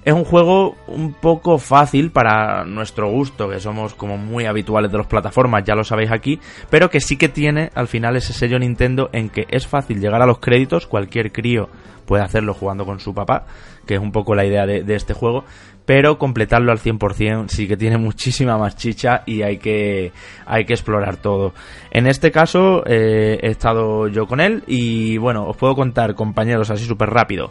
es 0.09 0.15
un 0.15 0.25
juego 0.25 0.75
un 0.87 1.13
poco 1.13 1.59
fácil 1.59 2.11
para 2.11 2.65
nuestro 2.65 3.11
gusto, 3.11 3.47
que 3.47 3.61
somos 3.61 3.93
como 3.93 4.17
muy 4.17 4.47
habituales 4.47 4.91
de 4.91 4.97
las 4.97 5.07
plataformas, 5.07 5.65
ya 5.65 5.75
lo 5.75 5.85
sabéis 5.85 6.11
aquí, 6.11 6.41
pero 6.71 6.89
que 6.89 6.99
sí 6.99 7.19
que 7.19 7.29
tiene 7.29 7.69
al 7.75 7.89
final 7.89 8.17
ese 8.17 8.33
sello 8.33 8.59
Nintendo 8.59 9.11
en 9.13 9.29
que 9.29 9.47
es 9.51 9.67
fácil 9.67 10.01
llegar 10.01 10.23
a 10.23 10.27
los 10.27 10.39
créditos, 10.39 10.87
cualquier 10.87 11.31
crío 11.31 11.69
puede 12.07 12.23
hacerlo 12.23 12.55
jugando 12.55 12.87
con 12.87 13.01
su 13.01 13.13
papá, 13.13 13.45
que 13.87 13.97
es 13.97 14.01
un 14.01 14.11
poco 14.11 14.35
la 14.35 14.47
idea 14.47 14.65
de, 14.65 14.83
este 14.95 15.13
juego, 15.13 15.45
pero 15.85 16.17
completarlo 16.17 16.73
al 16.73 16.79
100% 16.79 17.49
sí 17.49 17.69
que 17.69 17.77
tiene 17.77 17.99
muchísima 17.99 18.57
más 18.57 18.77
chicha 18.77 19.25
y 19.27 19.43
hay 19.43 19.59
que, 19.59 20.13
hay 20.47 20.65
que 20.65 20.73
explorar 20.73 21.19
todo. 21.19 21.53
En 21.91 22.07
este 22.07 22.31
caso 22.31 22.83
eh, 22.87 23.39
he 23.43 23.51
estado 23.51 24.09
yo 24.09 24.27
con 24.27 24.41
él 24.41 24.63
y 24.67 25.19
bueno, 25.19 25.47
os 25.47 25.57
puedo 25.59 25.75
contar 25.75 26.15
compañeros 26.15 26.71
así 26.71 26.87
súper 26.87 27.11
rápido. 27.11 27.51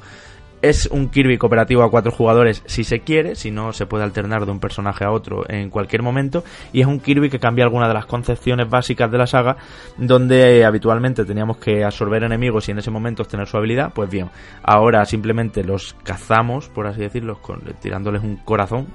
Es 0.62 0.88
un 0.88 1.10
Kirby 1.10 1.38
cooperativo 1.38 1.84
a 1.84 1.92
cuatro 1.92 2.12
jugadores 2.12 2.64
si 2.66 2.84
se 2.84 3.02
quiere, 3.02 3.36
si 3.36 3.52
no 3.52 3.74
se 3.74 3.86
puede 3.86 4.04
alternar 4.04 4.46
de 4.46 4.52
un 4.52 4.60
personaje 4.60 5.06
a 5.06 5.12
otro 5.12 5.48
en 5.48 5.70
cualquier 5.70 6.02
momento. 6.02 6.44
Y 6.74 6.82
es 6.82 6.88
un 6.88 7.00
Kirby 7.00 7.30
que 7.30 7.40
cambia 7.40 7.64
algunas 7.64 7.88
de 7.88 7.94
las 7.94 8.08
concepciones 8.08 8.68
básicas 8.68 9.12
de 9.12 9.18
la 9.18 9.28
saga, 9.28 9.58
donde 9.98 10.66
habitualmente 10.66 11.26
teníamos 11.26 11.58
que 11.58 11.84
absorber 11.84 12.24
enemigos 12.24 12.68
y 12.68 12.72
en 12.72 12.80
ese 12.80 12.90
momento 12.90 13.24
obtener 13.24 13.48
su 13.48 13.58
habilidad. 13.58 13.92
Pues 13.94 14.10
bien, 14.10 14.30
ahora 14.64 15.06
simplemente 15.06 15.64
los 15.64 15.96
cazamos, 16.04 16.70
por 16.70 16.88
así 16.88 17.02
decirlo, 17.02 17.40
tirándoles 17.80 18.24
un 18.24 18.38
corazón 18.38 18.88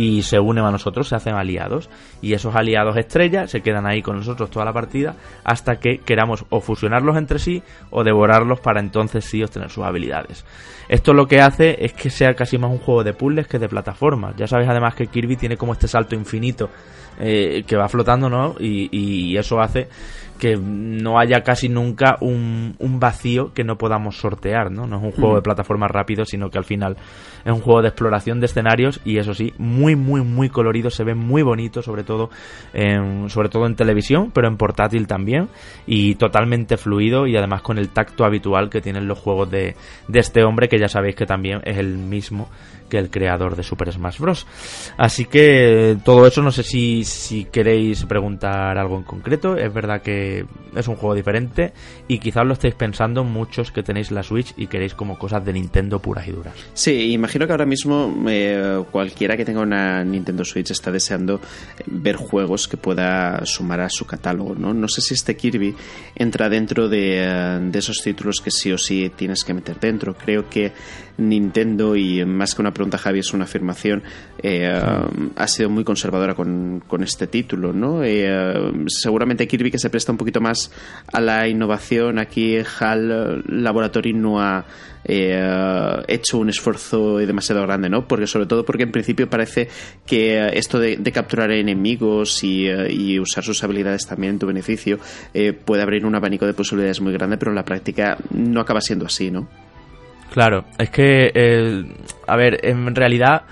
y 0.00 0.22
se 0.22 0.40
unen 0.40 0.64
a 0.64 0.70
nosotros, 0.70 1.08
se 1.08 1.14
hacen 1.14 1.34
aliados. 1.34 1.90
Y 2.22 2.32
esos 2.32 2.56
aliados 2.56 2.96
estrella 2.96 3.46
se 3.46 3.60
quedan 3.60 3.86
ahí 3.86 4.00
con 4.00 4.16
nosotros 4.16 4.48
toda 4.48 4.64
la 4.64 4.72
partida 4.72 5.14
hasta 5.44 5.76
que 5.76 5.98
queramos 5.98 6.46
o 6.48 6.62
fusionarlos 6.62 7.18
entre 7.18 7.38
sí 7.38 7.62
o 7.90 8.02
devorarlos 8.02 8.60
para 8.60 8.80
entonces 8.80 9.26
sí 9.26 9.42
obtener 9.42 9.68
sus 9.68 9.84
habilidades. 9.84 10.46
Esto 10.88 11.12
lo 11.12 11.26
que 11.26 11.42
hace 11.42 11.84
es 11.84 11.92
que 11.92 12.08
sea 12.08 12.32
casi 12.32 12.56
más 12.56 12.70
un 12.70 12.78
juego 12.78 13.04
de 13.04 13.12
puzzles 13.12 13.46
que 13.46 13.58
de 13.58 13.68
plataformas. 13.68 14.34
Ya 14.36 14.46
sabes 14.46 14.70
además 14.70 14.94
que 14.94 15.08
Kirby 15.08 15.36
tiene 15.36 15.58
como 15.58 15.74
este 15.74 15.86
salto 15.86 16.14
infinito 16.14 16.70
eh, 17.18 17.62
que 17.66 17.76
va 17.76 17.86
flotando, 17.86 18.30
¿no? 18.30 18.54
y 18.58 19.36
eso 19.36 19.60
hace 19.60 19.88
que 20.40 20.56
no 20.56 21.18
haya 21.18 21.42
casi 21.42 21.68
nunca 21.68 22.16
un, 22.20 22.74
vacío 22.98 23.52
que 23.52 23.62
no 23.62 23.76
podamos 23.76 24.16
sortear, 24.16 24.72
¿no? 24.72 24.86
No 24.86 24.96
es 24.96 25.02
un 25.04 25.12
juego 25.12 25.36
de 25.36 25.42
plataforma 25.42 25.86
rápido, 25.86 26.24
sino 26.24 26.50
que 26.50 26.58
al 26.58 26.64
final 26.64 26.96
es 27.44 27.52
un 27.52 27.60
juego 27.60 27.82
de 27.82 27.88
exploración 27.88 28.40
de 28.40 28.46
escenarios 28.46 29.00
y 29.04 29.18
eso 29.18 29.34
sí, 29.34 29.52
muy, 29.58 29.96
muy, 29.96 30.22
muy 30.22 30.48
colorido, 30.48 30.90
se 30.90 31.04
ve 31.04 31.14
muy 31.14 31.42
bonito, 31.42 31.82
sobre 31.82 32.04
todo 32.04 32.30
en, 32.72 33.28
sobre 33.28 33.50
todo 33.50 33.66
en 33.66 33.76
televisión, 33.76 34.30
pero 34.32 34.48
en 34.48 34.56
portátil 34.56 35.06
también, 35.06 35.48
y 35.86 36.14
totalmente 36.14 36.78
fluido 36.78 37.26
y 37.26 37.36
además 37.36 37.60
con 37.60 37.78
el 37.78 37.90
tacto 37.90 38.24
habitual 38.24 38.70
que 38.70 38.80
tienen 38.80 39.06
los 39.06 39.18
juegos 39.18 39.50
de, 39.50 39.76
de 40.08 40.18
este 40.18 40.42
hombre, 40.42 40.68
que 40.68 40.78
ya 40.78 40.88
sabéis 40.88 41.16
que 41.16 41.26
también 41.26 41.60
es 41.64 41.76
el 41.76 41.98
mismo 41.98 42.48
que 42.90 42.98
el 42.98 43.08
creador 43.08 43.56
de 43.56 43.62
Super 43.62 43.90
Smash 43.90 44.18
Bros. 44.18 44.46
Así 44.98 45.24
que 45.24 45.96
todo 46.04 46.26
eso, 46.26 46.42
no 46.42 46.52
sé 46.52 46.62
si, 46.62 47.04
si 47.04 47.46
queréis 47.46 48.04
preguntar 48.04 48.76
algo 48.76 48.98
en 48.98 49.04
concreto. 49.04 49.56
Es 49.56 49.72
verdad 49.72 50.02
que 50.02 50.44
es 50.76 50.88
un 50.88 50.96
juego 50.96 51.14
diferente 51.14 51.72
y 52.06 52.18
quizás 52.18 52.44
lo 52.44 52.52
estéis 52.52 52.74
pensando 52.74 53.24
muchos 53.24 53.72
que 53.72 53.82
tenéis 53.82 54.10
la 54.10 54.22
Switch 54.22 54.52
y 54.58 54.66
queréis 54.66 54.94
como 54.94 55.18
cosas 55.18 55.42
de 55.44 55.52
Nintendo 55.54 56.00
puras 56.00 56.28
y 56.28 56.32
duras. 56.32 56.54
Sí, 56.74 57.12
imagino 57.12 57.46
que 57.46 57.52
ahora 57.52 57.66
mismo 57.66 58.14
eh, 58.28 58.82
cualquiera 58.90 59.36
que 59.36 59.44
tenga 59.44 59.60
una 59.60 60.04
Nintendo 60.04 60.44
Switch 60.44 60.70
está 60.70 60.90
deseando 60.90 61.40
ver 61.86 62.16
juegos 62.16 62.68
que 62.68 62.76
pueda 62.76 63.44
sumar 63.46 63.80
a 63.80 63.88
su 63.88 64.06
catálogo. 64.06 64.54
No, 64.54 64.74
no 64.74 64.88
sé 64.88 65.00
si 65.00 65.14
este 65.14 65.36
Kirby 65.36 65.74
entra 66.16 66.48
dentro 66.48 66.88
de, 66.88 67.22
eh, 67.22 67.58
de 67.62 67.78
esos 67.78 68.02
títulos 68.02 68.40
que 68.40 68.50
sí 68.50 68.72
o 68.72 68.78
sí 68.78 69.10
tienes 69.14 69.44
que 69.44 69.54
meter 69.54 69.78
dentro. 69.78 70.14
Creo 70.14 70.48
que 70.48 70.72
Nintendo, 71.20 71.96
y 71.96 72.24
más 72.24 72.54
que 72.54 72.62
una 72.62 72.72
pregunta, 72.72 72.98
Javi, 72.98 73.20
es 73.20 73.32
una 73.32 73.44
afirmación, 73.44 74.02
eh, 74.42 74.68
ha 75.36 75.46
sido 75.46 75.70
muy 75.70 75.84
conservadora 75.84 76.34
con, 76.34 76.82
este 77.02 77.26
título, 77.26 77.72
¿no? 77.72 78.02
Eh, 78.04 78.72
seguramente 78.86 79.46
Kirby, 79.46 79.70
que 79.70 79.78
se 79.78 79.90
presta 79.90 80.12
un 80.12 80.18
poquito 80.18 80.40
más 80.40 80.70
a 81.12 81.20
la 81.20 81.48
innovación, 81.48 82.18
aquí 82.18 82.56
HAL 82.58 83.42
Laboratory 83.46 84.12
no 84.12 84.40
ha 84.40 84.64
eh, 85.04 86.02
hecho 86.08 86.38
un 86.38 86.50
esfuerzo 86.50 87.18
demasiado 87.18 87.62
grande, 87.62 87.88
¿no? 87.88 88.06
Porque 88.06 88.26
sobre 88.26 88.46
todo 88.46 88.64
porque 88.64 88.82
en 88.82 88.92
principio 88.92 89.30
parece 89.30 89.68
que 90.06 90.50
esto 90.54 90.78
de, 90.78 90.98
capturar 91.10 91.50
enemigos 91.50 92.44
y, 92.44 92.66
y, 92.68 93.18
usar 93.18 93.44
sus 93.44 93.62
habilidades 93.64 94.06
también 94.06 94.34
en 94.34 94.38
tu 94.38 94.46
beneficio 94.46 94.98
puede 95.64 95.82
abrir 95.82 96.06
un 96.06 96.14
abanico 96.14 96.46
de 96.46 96.54
posibilidades 96.54 97.00
muy 97.00 97.12
grande, 97.12 97.36
pero 97.36 97.50
en 97.50 97.56
la 97.56 97.64
práctica 97.64 98.16
no 98.30 98.60
acaba 98.60 98.80
siendo 98.80 99.06
así, 99.06 99.30
¿no? 99.30 99.48
Claro, 100.30 100.64
es 100.78 100.90
que, 100.90 101.30
eh, 101.34 101.84
a 102.26 102.36
ver, 102.36 102.64
en 102.64 102.94
realidad 102.94 103.42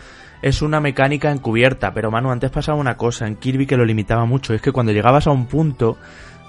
es 0.42 0.62
una 0.62 0.80
mecánica 0.80 1.30
encubierta, 1.30 1.92
pero 1.92 2.10
Manu, 2.10 2.30
antes 2.30 2.50
pasaba 2.50 2.78
una 2.78 2.96
cosa 2.96 3.26
en 3.26 3.36
Kirby 3.36 3.66
que 3.66 3.76
lo 3.76 3.84
limitaba 3.84 4.24
mucho, 4.24 4.54
es 4.54 4.62
que 4.62 4.72
cuando 4.72 4.92
llegabas 4.92 5.26
a 5.26 5.32
un 5.32 5.46
punto, 5.46 5.96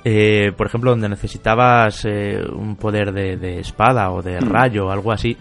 eh, 0.03 0.51
por 0.55 0.67
ejemplo, 0.67 0.91
donde 0.91 1.09
necesitabas 1.09 2.05
eh, 2.05 2.41
un 2.53 2.75
poder 2.75 3.11
de, 3.11 3.59
espada 3.59 4.11
o 4.11 4.21
de 4.21 4.39
mm. 4.39 4.49
rayo 4.49 4.87
o 4.87 4.91
algo 4.91 5.11
así, 5.11 5.35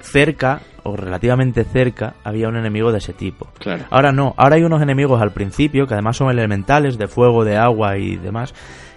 cerca 0.00 0.60
o 0.82 0.96
relativamente 0.96 1.62
cerca 1.64 2.14
había 2.24 2.48
un 2.48 2.56
enemigo 2.56 2.90
de 2.90 2.98
ese 2.98 3.12
tipo. 3.12 3.48
Claro. 3.58 3.84
Ahora 3.90 4.10
no, 4.10 4.34
ahora 4.36 4.56
hay 4.56 4.62
unos 4.64 4.82
enemigos 4.82 5.20
al 5.20 5.32
principio 5.32 5.86
que 5.86 5.94
además 5.94 6.16
son 6.16 6.30
elementales 6.30 6.96
de 6.98 7.06
fuego, 7.06 7.44
de 7.44 7.56
agua 7.56 7.98
y 7.98 8.16
demás, 8.16 8.54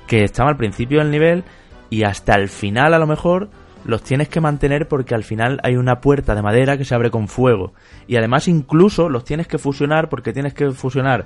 que 0.08 0.24
están 0.24 0.48
al 0.48 0.58
principio 0.58 1.00
del 1.00 1.12
nivel 1.12 1.44
y 1.90 2.04
hasta 2.04 2.36
el 2.36 2.48
final 2.48 2.94
a 2.94 3.00
lo 3.00 3.06
mejor 3.06 3.50
los 3.86 4.04
tienes 4.04 4.30
que 4.30 4.42
mantener 4.42 4.88
porque 4.88 5.16
al 5.16 5.24
final 5.24 5.60
hay 5.64 5.76
una 5.76 6.02
puerta 6.02 6.36
de 6.36 6.42
madera 6.42 6.78
que 6.78 6.86
se 6.86 6.96
abre 6.96 7.12
con 7.12 7.28
fuego. 7.28 7.74
Y 8.08 8.16
además 8.16 8.48
incluso 8.48 9.10
los 9.10 9.24
tienes 9.24 9.48
que 9.48 9.58
fusionar 9.58 10.10
porque 10.10 10.34
tienes 10.34 10.54
que 10.54 10.72
fusionar 10.72 11.26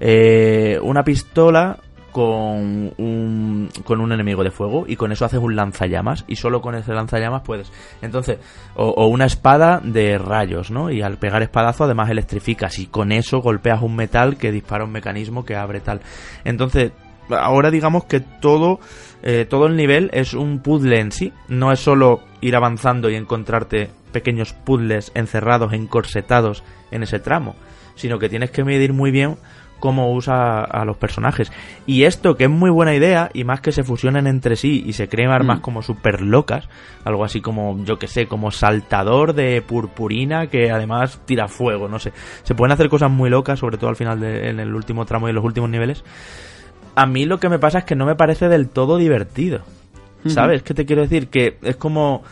eh, 0.00 0.78
una 0.82 1.04
pistola 1.04 1.78
con 2.14 2.94
un, 2.96 3.68
con 3.82 4.00
un 4.00 4.12
enemigo 4.12 4.44
de 4.44 4.52
fuego 4.52 4.84
y 4.86 4.94
con 4.94 5.10
eso 5.10 5.24
haces 5.24 5.40
un 5.40 5.56
lanzallamas 5.56 6.24
y 6.28 6.36
solo 6.36 6.60
con 6.60 6.76
ese 6.76 6.92
lanzallamas 6.92 7.42
puedes. 7.42 7.72
Entonces, 8.02 8.38
o, 8.76 8.86
o, 8.86 9.08
una 9.08 9.24
espada 9.24 9.80
de 9.82 10.16
rayos, 10.16 10.70
¿no? 10.70 10.92
Y 10.92 11.02
al 11.02 11.18
pegar 11.18 11.42
espadazo 11.42 11.82
además 11.82 12.10
electrificas 12.10 12.78
y 12.78 12.86
con 12.86 13.10
eso 13.10 13.40
golpeas 13.40 13.82
un 13.82 13.96
metal 13.96 14.36
que 14.36 14.52
dispara 14.52 14.84
un 14.84 14.92
mecanismo 14.92 15.44
que 15.44 15.56
abre 15.56 15.80
tal. 15.80 16.02
Entonces, 16.44 16.92
ahora 17.30 17.70
digamos 17.70 18.04
que 18.04 18.20
todo 18.20 18.78
eh, 19.26 19.46
todo 19.48 19.66
el 19.66 19.74
nivel 19.74 20.10
es 20.12 20.34
un 20.34 20.58
puzzle 20.58 21.00
en 21.00 21.10
sí, 21.10 21.32
no 21.48 21.72
es 21.72 21.80
solo 21.80 22.20
ir 22.42 22.56
avanzando 22.56 23.08
y 23.08 23.14
encontrarte 23.14 23.88
pequeños 24.12 24.52
puzzles 24.52 25.12
encerrados, 25.14 25.72
encorsetados 25.72 26.62
en 26.90 27.02
ese 27.02 27.20
tramo, 27.20 27.56
sino 27.94 28.18
que 28.18 28.28
tienes 28.28 28.50
que 28.50 28.64
medir 28.64 28.92
muy 28.92 29.10
bien 29.10 29.36
cómo 29.80 30.12
usa 30.12 30.60
a 30.60 30.84
los 30.84 30.98
personajes. 30.98 31.50
Y 31.86 32.04
esto, 32.04 32.36
que 32.36 32.44
es 32.44 32.50
muy 32.50 32.68
buena 32.68 32.94
idea, 32.94 33.30
y 33.32 33.44
más 33.44 33.62
que 33.62 33.72
se 33.72 33.82
fusionen 33.82 34.26
entre 34.26 34.56
sí 34.56 34.84
y 34.86 34.92
se 34.92 35.08
creen 35.08 35.30
armas 35.30 35.58
mm. 35.58 35.62
como 35.62 35.80
súper 35.80 36.20
locas, 36.20 36.68
algo 37.04 37.24
así 37.24 37.40
como, 37.40 37.82
yo 37.82 37.98
que 37.98 38.08
sé, 38.08 38.26
como 38.26 38.50
saltador 38.50 39.32
de 39.32 39.62
purpurina 39.62 40.48
que 40.48 40.70
además 40.70 41.18
tira 41.24 41.48
fuego, 41.48 41.88
no 41.88 41.98
sé. 41.98 42.12
Se 42.42 42.54
pueden 42.54 42.72
hacer 42.72 42.90
cosas 42.90 43.10
muy 43.10 43.30
locas, 43.30 43.58
sobre 43.58 43.78
todo 43.78 43.88
al 43.88 43.96
final, 43.96 44.20
de, 44.20 44.50
en 44.50 44.60
el 44.60 44.74
último 44.74 45.06
tramo 45.06 45.28
y 45.28 45.30
en 45.30 45.36
los 45.36 45.44
últimos 45.44 45.70
niveles 45.70 46.04
a 46.94 47.06
mí 47.06 47.24
lo 47.24 47.38
que 47.38 47.48
me 47.48 47.58
pasa 47.58 47.78
es 47.78 47.84
que 47.84 47.96
no 47.96 48.06
me 48.06 48.14
parece 48.14 48.48
del 48.48 48.68
todo 48.68 48.96
divertido. 48.96 49.62
¿Sabes? 50.26 50.62
¿Qué 50.62 50.72
te 50.72 50.86
quiero 50.86 51.02
decir? 51.02 51.28
Que 51.28 51.58
es 51.62 51.76
como... 51.76 52.22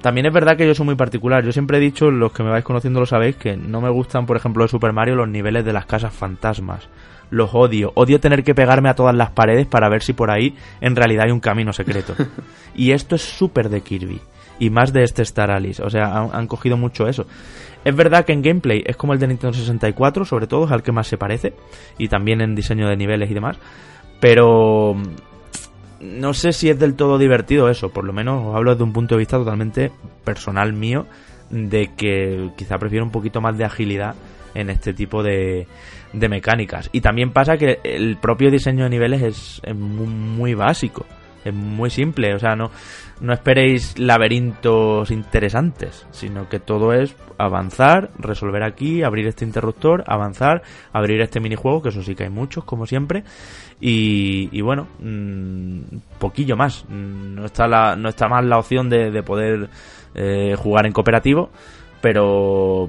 También 0.00 0.26
es 0.26 0.32
verdad 0.32 0.56
que 0.56 0.66
yo 0.66 0.74
soy 0.74 0.86
muy 0.86 0.96
particular. 0.96 1.44
Yo 1.44 1.52
siempre 1.52 1.78
he 1.78 1.80
dicho, 1.80 2.10
los 2.10 2.32
que 2.32 2.42
me 2.42 2.50
vais 2.50 2.64
conociendo 2.64 3.00
lo 3.00 3.06
sabéis, 3.06 3.36
que 3.36 3.56
no 3.56 3.80
me 3.80 3.90
gustan, 3.90 4.26
por 4.26 4.36
ejemplo, 4.36 4.64
de 4.64 4.68
Super 4.68 4.92
Mario 4.92 5.14
los 5.14 5.28
niveles 5.28 5.64
de 5.64 5.72
las 5.72 5.86
casas 5.86 6.12
fantasmas. 6.12 6.88
Los 7.30 7.54
odio. 7.54 7.92
Odio 7.94 8.20
tener 8.20 8.44
que 8.44 8.54
pegarme 8.54 8.90
a 8.90 8.94
todas 8.94 9.14
las 9.14 9.30
paredes 9.30 9.66
para 9.66 9.88
ver 9.88 10.02
si 10.02 10.12
por 10.12 10.30
ahí 10.30 10.54
en 10.80 10.94
realidad 10.94 11.24
hay 11.26 11.32
un 11.32 11.40
camino 11.40 11.72
secreto. 11.72 12.14
y 12.74 12.92
esto 12.92 13.14
es 13.16 13.22
súper 13.22 13.70
de 13.70 13.80
Kirby. 13.80 14.20
Y 14.58 14.70
más 14.70 14.92
de 14.92 15.04
este 15.04 15.22
Star 15.22 15.50
Alice. 15.50 15.82
O 15.82 15.90
sea, 15.90 16.16
han, 16.16 16.30
han, 16.32 16.46
cogido 16.46 16.76
mucho 16.76 17.08
eso. 17.08 17.26
Es 17.84 17.96
verdad 17.96 18.24
que 18.24 18.32
en 18.32 18.42
gameplay 18.42 18.82
es 18.86 18.96
como 18.96 19.14
el 19.14 19.18
de 19.18 19.28
Nintendo 19.28 19.56
64, 19.56 20.24
sobre 20.24 20.46
todo, 20.46 20.66
es 20.66 20.70
al 20.70 20.82
que 20.82 20.92
más 20.92 21.06
se 21.06 21.18
parece. 21.18 21.54
Y 21.98 22.08
también 22.08 22.40
en 22.40 22.54
diseño 22.54 22.88
de 22.88 22.96
niveles 22.96 23.30
y 23.30 23.34
demás. 23.34 23.58
Pero 24.24 24.96
no 26.00 26.32
sé 26.32 26.54
si 26.54 26.70
es 26.70 26.78
del 26.78 26.94
todo 26.94 27.18
divertido 27.18 27.68
eso, 27.68 27.90
por 27.90 28.04
lo 28.04 28.14
menos 28.14 28.42
os 28.46 28.56
hablo 28.56 28.70
desde 28.70 28.84
un 28.84 28.94
punto 28.94 29.16
de 29.16 29.18
vista 29.18 29.36
totalmente 29.36 29.92
personal 30.24 30.72
mío, 30.72 31.04
de 31.50 31.90
que 31.94 32.48
quizá 32.56 32.78
prefiero 32.78 33.04
un 33.04 33.10
poquito 33.10 33.42
más 33.42 33.58
de 33.58 33.66
agilidad 33.66 34.14
en 34.54 34.70
este 34.70 34.94
tipo 34.94 35.22
de, 35.22 35.66
mecánicas. 36.14 36.88
Y 36.90 37.02
también 37.02 37.32
pasa 37.34 37.58
que 37.58 37.80
el 37.84 38.16
propio 38.16 38.50
diseño 38.50 38.84
de 38.84 38.88
niveles 38.88 39.60
es, 39.62 39.74
muy, 39.76 40.54
básico. 40.54 41.04
Es 41.44 41.52
muy 41.52 41.90
simple, 41.90 42.34
o 42.34 42.38
sea, 42.38 42.56
no, 42.56 42.70
no 43.20 43.34
esperéis 43.34 43.98
laberintos 43.98 45.10
interesantes, 45.10 46.06
sino 46.12 46.48
que 46.48 46.60
todo 46.60 46.94
es 46.94 47.14
avanzar, 47.36 48.10
resolver 48.18 48.62
aquí, 48.62 49.02
abrir 49.02 49.26
este 49.26 49.44
interruptor, 49.44 50.02
avanzar, 50.06 50.62
abrir 50.94 51.20
este 51.20 51.40
minijuego, 51.40 51.82
que 51.82 51.90
eso 51.90 52.02
sí 52.02 52.14
que 52.14 52.24
hay 52.24 52.30
muchos, 52.30 52.64
como 52.64 52.86
siempre, 52.86 53.24
y, 53.80 54.60
bueno, 54.62 54.88
mm, 54.98 55.80
poquillo 56.18 56.56
más. 56.56 56.84
No 56.88 57.44
está, 57.44 57.66
la, 57.66 57.96
no 57.96 58.08
está 58.08 58.28
más 58.28 58.44
la 58.44 58.58
opción 58.58 58.88
de, 58.88 59.22
poder 59.22 59.68
eh, 60.14 60.54
jugar 60.56 60.86
en 60.86 60.92
cooperativo, 60.92 61.50
pero 62.00 62.88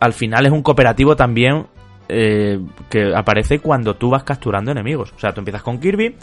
al 0.00 0.12
final 0.12 0.46
es 0.46 0.52
un 0.52 0.62
cooperativo 0.62 1.16
también 1.16 1.66
eh, 2.08 2.58
que 2.88 3.14
aparece 3.14 3.58
cuando 3.58 3.96
tú 3.96 4.10
vas 4.10 4.24
capturando 4.24 4.72
enemigos. 4.72 5.12
O 5.16 5.18
sea, 5.18 5.32
tú 5.32 5.40
empiezas 5.40 5.62
con 5.62 5.78
Kirby, 5.78 6.16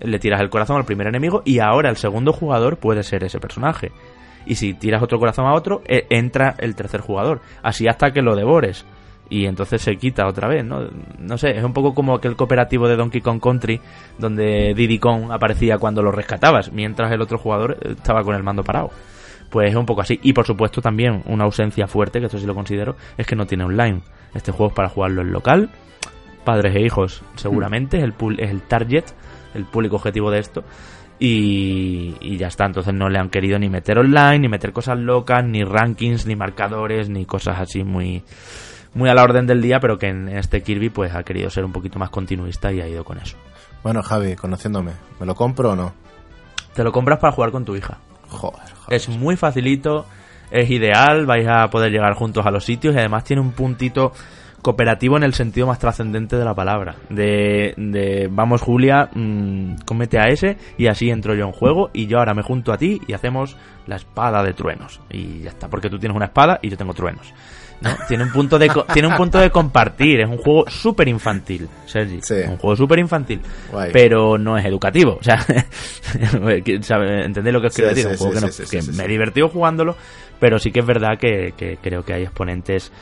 le 0.00 0.18
tiras 0.18 0.40
el 0.40 0.50
corazón 0.50 0.76
al 0.76 0.84
primer 0.84 1.06
enemigo 1.08 1.42
y 1.44 1.58
ahora 1.58 1.90
el 1.90 1.96
segundo 1.96 2.32
jugador 2.32 2.76
puede 2.78 3.02
ser 3.02 3.24
ese 3.24 3.40
personaje. 3.40 3.92
Y 4.46 4.56
si 4.56 4.74
tiras 4.74 5.02
otro 5.02 5.18
corazón 5.18 5.46
a 5.46 5.54
otro, 5.54 5.82
e, 5.86 6.06
entra 6.10 6.54
el 6.58 6.74
tercer 6.74 7.00
jugador. 7.00 7.40
Así 7.62 7.86
hasta 7.86 8.12
que 8.12 8.22
lo 8.22 8.34
devores. 8.34 8.84
Y 9.32 9.46
entonces 9.46 9.80
se 9.80 9.96
quita 9.96 10.26
otra 10.26 10.46
vez, 10.46 10.62
¿no? 10.62 10.90
No 11.18 11.38
sé, 11.38 11.56
es 11.56 11.64
un 11.64 11.72
poco 11.72 11.94
como 11.94 12.14
aquel 12.14 12.36
cooperativo 12.36 12.86
de 12.86 12.96
Donkey 12.96 13.22
Kong 13.22 13.40
Country, 13.40 13.80
donde 14.18 14.74
Diddy 14.76 14.98
Kong 14.98 15.32
aparecía 15.32 15.78
cuando 15.78 16.02
lo 16.02 16.12
rescatabas, 16.12 16.70
mientras 16.70 17.10
el 17.10 17.22
otro 17.22 17.38
jugador 17.38 17.78
estaba 17.82 18.24
con 18.24 18.34
el 18.34 18.42
mando 18.42 18.62
parado. 18.62 18.90
Pues 19.48 19.70
es 19.70 19.74
un 19.74 19.86
poco 19.86 20.02
así. 20.02 20.20
Y 20.22 20.34
por 20.34 20.46
supuesto 20.46 20.82
también 20.82 21.22
una 21.24 21.44
ausencia 21.44 21.86
fuerte, 21.86 22.20
que 22.20 22.26
esto 22.26 22.38
sí 22.38 22.44
lo 22.44 22.54
considero, 22.54 22.96
es 23.16 23.26
que 23.26 23.34
no 23.34 23.46
tiene 23.46 23.64
online. 23.64 24.02
Este 24.34 24.52
juego 24.52 24.68
es 24.68 24.76
para 24.76 24.90
jugarlo 24.90 25.22
en 25.22 25.32
local, 25.32 25.70
padres 26.44 26.76
e 26.76 26.82
hijos 26.82 27.22
seguramente, 27.36 27.96
es, 27.96 28.04
el, 28.04 28.14
es 28.38 28.50
el 28.50 28.60
target 28.60 29.04
el 29.54 29.64
público 29.64 29.96
objetivo 29.96 30.30
de 30.30 30.40
esto. 30.40 30.62
Y, 31.18 32.36
ya 32.36 32.48
está, 32.48 32.66
entonces 32.66 32.92
no 32.92 33.08
le 33.08 33.18
han 33.18 33.30
querido 33.30 33.58
ni 33.58 33.68
meter 33.68 33.96
online, 33.96 34.40
ni 34.40 34.48
meter 34.48 34.72
cosas 34.72 34.98
locas, 34.98 35.42
ni 35.44 35.62
rankings, 35.62 36.26
ni 36.26 36.34
marcadores, 36.34 37.08
ni 37.08 37.24
cosas 37.24 37.60
así 37.60 37.84
muy, 37.84 38.24
muy 38.94 39.08
a 39.08 39.14
la 39.14 39.22
orden 39.22 39.46
del 39.46 39.62
día, 39.62 39.80
pero 39.80 39.98
que 39.98 40.08
en 40.08 40.28
este 40.28 40.62
Kirby 40.62 40.90
pues 40.90 41.14
ha 41.14 41.22
querido 41.22 41.50
ser 41.50 41.64
un 41.64 41.72
poquito 41.72 41.98
más 41.98 42.10
continuista 42.10 42.72
y 42.72 42.80
ha 42.80 42.88
ido 42.88 43.04
con 43.04 43.18
eso. 43.18 43.36
Bueno, 43.82 44.02
Javi, 44.02 44.36
conociéndome, 44.36 44.92
¿me 45.18 45.26
lo 45.26 45.34
compro 45.34 45.72
o 45.72 45.76
no? 45.76 45.94
Te 46.74 46.84
lo 46.84 46.92
compras 46.92 47.18
para 47.18 47.32
jugar 47.32 47.50
con 47.50 47.64
tu 47.64 47.74
hija. 47.76 47.98
Joder, 48.28 48.62
Es 48.88 49.08
muy 49.08 49.36
facilito, 49.36 50.06
es 50.50 50.70
ideal, 50.70 51.26
vais 51.26 51.46
a 51.48 51.68
poder 51.68 51.90
llegar 51.90 52.14
juntos 52.14 52.46
a 52.46 52.50
los 52.50 52.64
sitios 52.64 52.94
y 52.94 52.98
además 52.98 53.24
tiene 53.24 53.42
un 53.42 53.52
puntito 53.52 54.12
cooperativo 54.62 55.16
en 55.16 55.24
el 55.24 55.34
sentido 55.34 55.66
más 55.66 55.80
trascendente 55.80 56.36
de 56.36 56.44
la 56.44 56.54
palabra. 56.54 56.94
De, 57.10 57.74
de 57.76 58.28
vamos 58.30 58.62
Julia, 58.62 59.10
mm, 59.12 59.82
comete 59.84 60.18
a 60.18 60.28
ese 60.28 60.56
y 60.78 60.86
así 60.86 61.10
entro 61.10 61.34
yo 61.34 61.44
en 61.44 61.52
juego 61.52 61.90
y 61.92 62.06
yo 62.06 62.18
ahora 62.18 62.32
me 62.32 62.42
junto 62.42 62.72
a 62.72 62.78
ti 62.78 63.00
y 63.06 63.12
hacemos 63.12 63.56
la 63.86 63.96
espada 63.96 64.42
de 64.42 64.54
truenos. 64.54 65.00
Y 65.10 65.40
ya 65.40 65.50
está, 65.50 65.68
porque 65.68 65.90
tú 65.90 65.98
tienes 65.98 66.16
una 66.16 66.26
espada 66.26 66.60
y 66.62 66.70
yo 66.70 66.76
tengo 66.76 66.94
truenos. 66.94 67.34
¿No? 67.82 67.96
Tiene 68.08 68.24
un 68.24 68.32
punto 68.32 68.58
de 68.58 68.70
tiene 68.92 69.08
un 69.08 69.16
punto 69.16 69.38
de 69.38 69.50
compartir, 69.50 70.20
es 70.20 70.28
un 70.28 70.38
juego 70.38 70.64
súper 70.68 71.08
infantil, 71.08 71.68
Sergi. 71.86 72.20
Un 72.48 72.56
juego 72.56 72.76
súper 72.76 72.98
infantil, 72.98 73.40
pero 73.92 74.38
no 74.38 74.56
es 74.56 74.64
educativo. 74.64 75.18
O 75.20 75.22
sea, 75.22 75.38
¿entendéis 76.14 77.52
lo 77.52 77.60
que 77.60 77.66
os 77.66 77.74
quiero 77.74 77.90
decir? 77.90 78.06
un 78.06 78.16
juego 78.16 78.48
que, 78.70 78.82
me 78.82 79.04
he 79.04 79.08
divertido 79.08 79.48
jugándolo, 79.48 79.96
pero 80.38 80.58
sí 80.58 80.70
que 80.70 80.80
es 80.80 80.86
verdad 80.86 81.18
que, 81.18 81.54
que 81.56 81.78
creo 81.82 82.04
que 82.04 82.14
hay 82.14 82.22
exponentes 82.22 82.92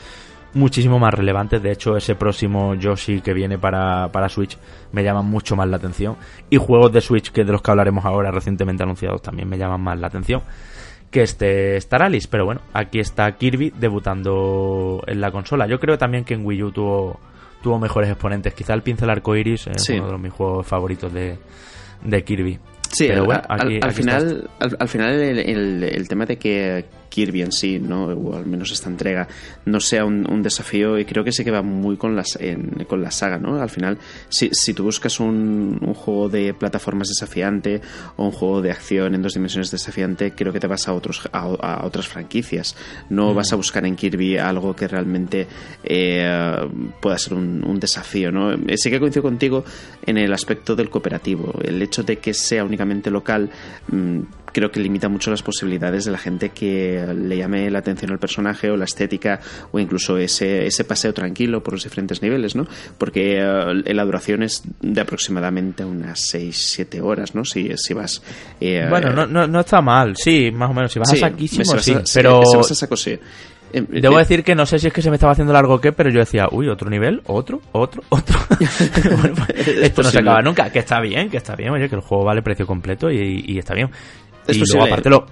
muchísimo 0.53 0.99
más 0.99 1.13
relevantes. 1.13 1.61
De 1.61 1.71
hecho, 1.71 1.95
ese 1.95 2.15
próximo 2.15 2.75
Yoshi 2.75 3.21
que 3.21 3.33
viene 3.33 3.57
para, 3.57 4.09
para 4.09 4.29
Switch 4.29 4.57
me 4.91 5.03
llama 5.03 5.21
mucho 5.21 5.55
más 5.55 5.67
la 5.67 5.77
atención. 5.77 6.17
Y 6.49 6.57
juegos 6.57 6.91
de 6.91 7.01
Switch, 7.01 7.31
que 7.31 7.43
de 7.43 7.51
los 7.51 7.61
que 7.61 7.71
hablaremos 7.71 8.05
ahora, 8.05 8.31
recientemente 8.31 8.83
anunciados, 8.83 9.21
también 9.21 9.47
me 9.47 9.57
llaman 9.57 9.81
más 9.81 9.99
la 9.99 10.07
atención 10.07 10.41
que 11.11 11.21
este 11.21 11.77
Star 11.77 12.01
Alice. 12.01 12.27
Pero 12.31 12.45
bueno, 12.45 12.61
aquí 12.73 12.99
está 12.99 13.31
Kirby 13.33 13.71
debutando 13.77 15.03
en 15.05 15.21
la 15.21 15.31
consola. 15.31 15.67
Yo 15.67 15.79
creo 15.79 15.97
también 15.97 16.23
que 16.23 16.33
en 16.33 16.45
Wii 16.45 16.63
U 16.63 16.71
tuvo, 16.71 17.19
tuvo 17.61 17.77
mejores 17.77 18.09
exponentes. 18.09 18.53
Quizá 18.53 18.73
el 18.73 18.81
pincel 18.81 19.09
arcoiris 19.09 19.67
es 19.67 19.89
uno 19.89 20.13
de 20.13 20.17
mis 20.17 20.33
juegos 20.33 20.65
favoritos 20.65 21.13
de, 21.13 21.37
de 22.03 22.23
Kirby. 22.23 22.57
Sí, 22.89 23.07
Pero 23.07 23.23
bueno, 23.23 23.41
al, 23.47 23.93
final, 23.93 24.49
al, 24.59 24.87
final 24.89 25.13
el, 25.13 25.83
el, 25.83 26.07
tema 26.09 26.25
de 26.25 26.35
que 26.35 26.85
Kirby 27.11 27.41
en 27.41 27.51
sí, 27.51 27.77
¿no? 27.77 28.05
o 28.05 28.35
al 28.35 28.45
menos 28.45 28.71
esta 28.71 28.89
entrega, 28.89 29.27
no 29.65 29.79
sea 29.79 30.05
un, 30.05 30.41
desafío 30.41 30.97
y 30.97 31.05
creo 31.05 31.23
que 31.23 31.31
sí 31.31 31.43
que 31.43 31.51
va 31.51 31.61
muy 31.61 31.97
con, 31.97 32.15
las, 32.15 32.39
con 32.87 33.01
la 33.03 33.11
saga. 33.11 33.37
¿no? 33.37 33.61
Al 33.61 33.69
final, 33.69 33.97
si, 34.29 34.49
si 34.53 34.73
tú 34.73 34.85
buscas 34.85 35.19
un, 35.19 35.77
un, 35.81 35.93
juego 35.93 36.29
de 36.29 36.53
plataformas 36.53 37.09
desafiante 37.09 37.81
o 38.15 38.25
un 38.25 38.31
juego 38.31 38.61
de 38.61 38.71
acción 38.71 39.13
en 39.13 39.21
dos 39.21 39.33
dimensiones 39.33 39.69
desafiante, 39.69 40.31
creo 40.31 40.53
que 40.53 40.59
te 40.59 40.67
vas 40.67 40.87
a, 40.87 40.93
otros, 40.93 41.29
a, 41.31 41.85
otras 41.85 42.07
franquicias. 42.07 42.75
No 43.09 43.33
mm. 43.33 43.35
vas 43.35 43.53
a 43.53 43.57
buscar 43.57 43.85
en 43.85 43.95
Kirby 43.95 44.37
algo 44.37 44.73
que 44.75 44.87
realmente 44.87 45.47
eh, 45.83 46.55
pueda 47.01 47.17
ser 47.17 47.33
un, 47.33 47.63
un, 47.67 47.79
desafío. 47.79 48.31
¿no? 48.31 48.53
Eh, 48.53 48.77
sí 48.77 48.89
que 48.89 48.99
coincido 48.99 49.23
contigo 49.23 49.65
en 50.05 50.17
el 50.17 50.31
aspecto 50.33 50.75
del 50.75 50.89
cooperativo. 50.89 51.53
El 51.61 51.81
hecho 51.81 52.03
de 52.03 52.17
que 52.17 52.33
sea 52.33 52.63
únicamente 52.63 53.11
local 53.11 53.49
mm, 53.89 54.21
creo 54.51 54.71
que 54.71 54.79
limita 54.79 55.09
mucho 55.09 55.31
las 55.31 55.43
posibilidades 55.43 56.05
de 56.05 56.11
la 56.11 56.17
gente 56.17 56.49
que 56.49 57.05
le 57.15 57.37
llame 57.37 57.69
la 57.69 57.79
atención 57.79 58.11
al 58.11 58.19
personaje 58.19 58.69
o 58.69 58.77
la 58.77 58.85
estética 58.85 59.39
o 59.71 59.79
incluso 59.79 60.17
ese, 60.17 60.65
ese 60.65 60.83
paseo 60.83 61.13
tranquilo 61.13 61.61
por 61.63 61.73
los 61.73 61.83
diferentes 61.83 62.21
niveles, 62.21 62.55
¿no? 62.55 62.67
Porque 62.97 63.39
eh, 63.39 63.93
la 63.93 64.05
duración 64.05 64.43
es 64.43 64.63
de 64.81 65.01
aproximadamente 65.01 65.85
unas 65.85 66.33
6-7 66.33 67.01
horas, 67.01 67.35
¿no? 67.35 67.45
Si, 67.45 67.71
si 67.77 67.93
vas... 67.93 68.21
Eh, 68.59 68.85
bueno, 68.89 69.11
no, 69.11 69.25
no, 69.25 69.47
no, 69.47 69.59
está 69.61 69.81
mal, 69.81 70.15
sí, 70.15 70.51
más 70.51 70.69
o 70.69 70.73
menos. 70.73 70.91
Si 70.91 70.99
vas 70.99 71.13
a 71.13 71.17
saquísimo, 71.17 71.77
sí, 71.79 71.95
pero... 72.13 72.43
Si 72.45 72.57
vas 72.57 72.71
a 72.71 72.75
saco, 72.75 72.95
sí. 72.95 73.17
Em, 73.73 73.87
Debo 73.89 74.17
decir 74.17 74.43
que 74.43 74.55
no 74.55 74.65
sé 74.65 74.79
si 74.79 74.87
es 74.87 74.93
que 74.93 75.01
se 75.01 75.09
me 75.09 75.15
estaba 75.15 75.31
haciendo 75.31 75.53
largo 75.53 75.75
o 75.75 75.81
qué, 75.81 75.91
pero 75.91 76.09
yo 76.09 76.19
decía, 76.19 76.47
uy, 76.51 76.67
otro 76.67 76.89
nivel, 76.89 77.21
otro, 77.25 77.61
otro, 77.71 78.03
otro. 78.09 78.39
Pues, 78.51 79.67
esto 79.67 80.03
no 80.03 80.09
se 80.09 80.19
acaba 80.19 80.41
nunca, 80.41 80.69
que 80.69 80.79
está 80.79 80.99
bien, 80.99 81.29
que 81.29 81.37
está 81.37 81.55
bien, 81.55 81.71
oye, 81.71 81.89
que 81.89 81.95
el 81.95 82.01
juego 82.01 82.23
vale 82.23 82.41
precio 82.41 82.67
completo 82.67 83.09
y, 83.09 83.43
y 83.47 83.57
está 83.57 83.73
bien. 83.73 83.89
Es 84.47 84.57
y 84.57 84.63
luego, 84.65 84.85
aparte 84.87 85.09
lo, 85.09 85.25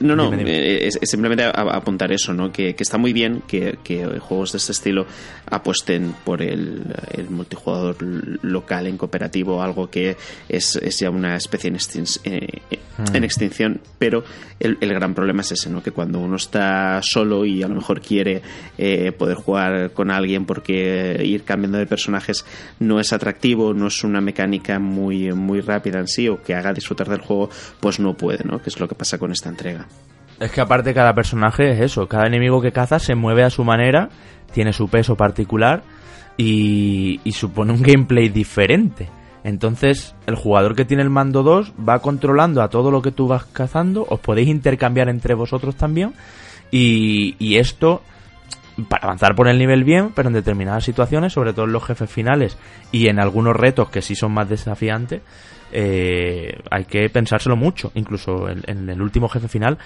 no, 0.00 0.16
no, 0.16 0.32
eh, 0.32 0.86
Es, 0.86 0.98
simplemente 1.02 1.44
apuntar 1.44 2.12
eso, 2.12 2.32
¿no? 2.32 2.52
Que, 2.52 2.74
está 2.78 2.98
muy 2.98 3.12
bien 3.12 3.42
que, 3.46 3.76
juegos 4.20 4.52
de 4.52 4.58
este 4.58 4.72
estilo 4.72 5.06
apuesten 5.46 6.14
por 6.24 6.42
el, 6.42 6.84
multijugador 7.30 7.96
local 8.42 8.86
en 8.86 8.96
cooperativo, 8.96 9.62
algo 9.62 9.90
que 9.90 10.16
es, 10.48 10.78
ya 10.98 11.10
una 11.10 11.36
especie 11.36 11.68
en, 11.68 11.76
eh, 12.24 12.60
hmm. 12.98 13.24
extinción, 13.24 13.80
pero 13.98 14.24
el, 14.58 14.76
gran 14.80 15.14
problema 15.14 15.42
es 15.42 15.52
ese, 15.52 15.70
¿no? 15.70 15.82
Que 15.82 15.90
cuando 15.90 16.18
uno 16.18 16.36
está 16.36 17.00
solo 17.02 17.44
y 17.44 17.62
a 17.62 17.68
lo 17.68 17.74
mejor 17.74 18.00
quiere 18.00 18.42
eh, 18.78 19.12
poder 19.12 19.36
jugar 19.36 19.92
con 19.92 20.10
alguien 20.10 20.46
porque 20.46 21.20
ir 21.24 21.42
cambiando 21.44 21.78
de 21.78 21.86
personajes 21.86 22.44
no 22.80 23.00
es 23.00 23.12
atractivo, 23.12 23.74
no 23.74 23.88
es 23.88 24.02
una 24.04 24.20
mecánica 24.20 24.78
muy, 24.78 25.32
muy 25.32 25.60
rápida 25.60 25.98
en 25.98 26.08
sí 26.08 26.28
o 26.28 26.42
que 26.42 26.54
haga 26.54 26.72
disfrutar 26.72 27.08
del 27.08 27.20
juego, 27.20 27.50
pues 27.80 28.00
no 28.00 28.14
puede, 28.14 28.44
¿no? 28.44 28.62
Que 28.62 28.70
es 28.70 28.80
lo 28.80 28.88
que 28.88 28.94
pasa 28.94 29.18
con 29.18 29.32
esta 29.32 29.48
entrega. 29.56 29.86
Es 30.38 30.50
que 30.50 30.60
aparte 30.60 30.92
cada 30.92 31.14
personaje 31.14 31.72
es 31.72 31.80
eso, 31.80 32.06
cada 32.08 32.26
enemigo 32.26 32.60
que 32.60 32.72
caza 32.72 32.98
se 32.98 33.14
mueve 33.14 33.42
a 33.42 33.50
su 33.50 33.64
manera, 33.64 34.10
tiene 34.52 34.72
su 34.72 34.88
peso 34.88 35.16
particular 35.16 35.82
y, 36.36 37.20
supone 37.32 37.72
un 37.72 37.82
gameplay 37.82 38.28
diferente. 38.28 39.08
Entonces, 39.44 40.14
el 40.26 40.34
jugador 40.34 40.74
que 40.74 40.84
tiene 40.84 41.02
el 41.02 41.10
mando 41.10 41.42
2 41.42 41.74
va 41.88 42.00
controlando 42.00 42.62
a 42.62 42.68
todo 42.68 42.90
lo 42.90 43.00
que 43.00 43.12
tú 43.12 43.28
vas 43.28 43.44
cazando, 43.46 44.06
os 44.08 44.20
podéis 44.20 44.48
intercambiar 44.48 45.08
entre 45.08 45.34
vosotros 45.34 45.76
también, 45.76 46.12
y, 46.70 47.36
y, 47.38 47.56
esto, 47.56 48.02
para 48.88 49.04
avanzar 49.04 49.36
por 49.36 49.48
el 49.48 49.58
nivel 49.58 49.84
bien, 49.84 50.10
pero 50.14 50.28
en 50.28 50.34
determinadas 50.34 50.84
situaciones, 50.84 51.32
sobre 51.32 51.52
todo 51.52 51.64
en 51.64 51.72
los 51.72 51.84
jefes 51.84 52.10
finales 52.10 52.58
y 52.90 53.08
en 53.08 53.20
algunos 53.20 53.54
retos 53.54 53.88
que 53.88 54.02
sí 54.02 54.16
son 54.16 54.32
más 54.32 54.48
desafiantes, 54.48 55.22
eh, 55.72 56.58
hay 56.70 56.84
que 56.84 57.08
pensárselo 57.10 57.56
mucho. 57.56 57.92
Incluso 57.94 58.48
en, 58.48 58.88
el 58.88 59.00
último 59.00 59.28
jefe 59.28 59.48
final, 59.48 59.78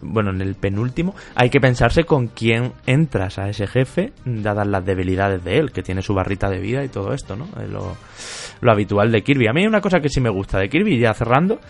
bueno, 0.00 0.30
en 0.30 0.40
el 0.40 0.54
penúltimo, 0.54 1.14
hay 1.34 1.50
que 1.50 1.60
pensarse 1.60 2.04
con 2.04 2.28
quién 2.28 2.72
entras 2.86 3.38
a 3.38 3.48
ese 3.48 3.66
jefe, 3.66 4.12
dadas 4.24 4.66
las 4.66 4.84
debilidades 4.84 5.42
de 5.44 5.58
él, 5.58 5.72
que 5.72 5.82
tiene 5.82 6.02
su 6.02 6.14
barrita 6.14 6.48
de 6.48 6.60
vida 6.60 6.84
y 6.84 6.88
todo 6.88 7.12
esto, 7.12 7.36
¿no? 7.36 7.48
Lo, 7.68 7.96
lo 8.60 8.72
habitual 8.72 9.10
de 9.12 9.22
Kirby. 9.22 9.48
A 9.48 9.52
mí 9.52 9.62
hay 9.62 9.66
una 9.66 9.80
cosa 9.80 10.00
que 10.00 10.08
sí 10.08 10.20
me 10.20 10.30
gusta 10.30 10.58
de 10.58 10.68
Kirby, 10.68 10.98
ya 10.98 11.14
cerrando, 11.14 11.60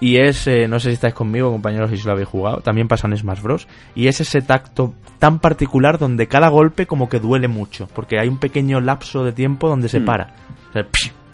y 0.00 0.16
es, 0.16 0.46
eh, 0.46 0.66
no 0.66 0.80
sé 0.80 0.88
si 0.88 0.94
estáis 0.94 1.12
conmigo, 1.12 1.50
compañeros, 1.50 1.90
si 1.90 2.02
lo 2.06 2.12
habéis 2.12 2.28
jugado, 2.28 2.62
también 2.62 2.88
pasa 2.88 3.06
en 3.06 3.16
Smash 3.16 3.42
Bros. 3.42 3.68
Y 3.94 4.08
es 4.08 4.20
ese 4.22 4.40
tacto 4.40 4.94
tan 5.18 5.40
particular 5.40 5.98
donde 5.98 6.26
cada 6.26 6.48
golpe 6.48 6.86
como 6.86 7.10
que 7.10 7.20
duele 7.20 7.48
mucho, 7.48 7.86
porque 7.94 8.18
hay 8.18 8.26
un 8.26 8.38
pequeño 8.38 8.80
lapso 8.80 9.22
de 9.24 9.32
tiempo 9.32 9.68
donde 9.68 9.90
se 9.90 10.00
mm. 10.00 10.04
para. 10.06 10.34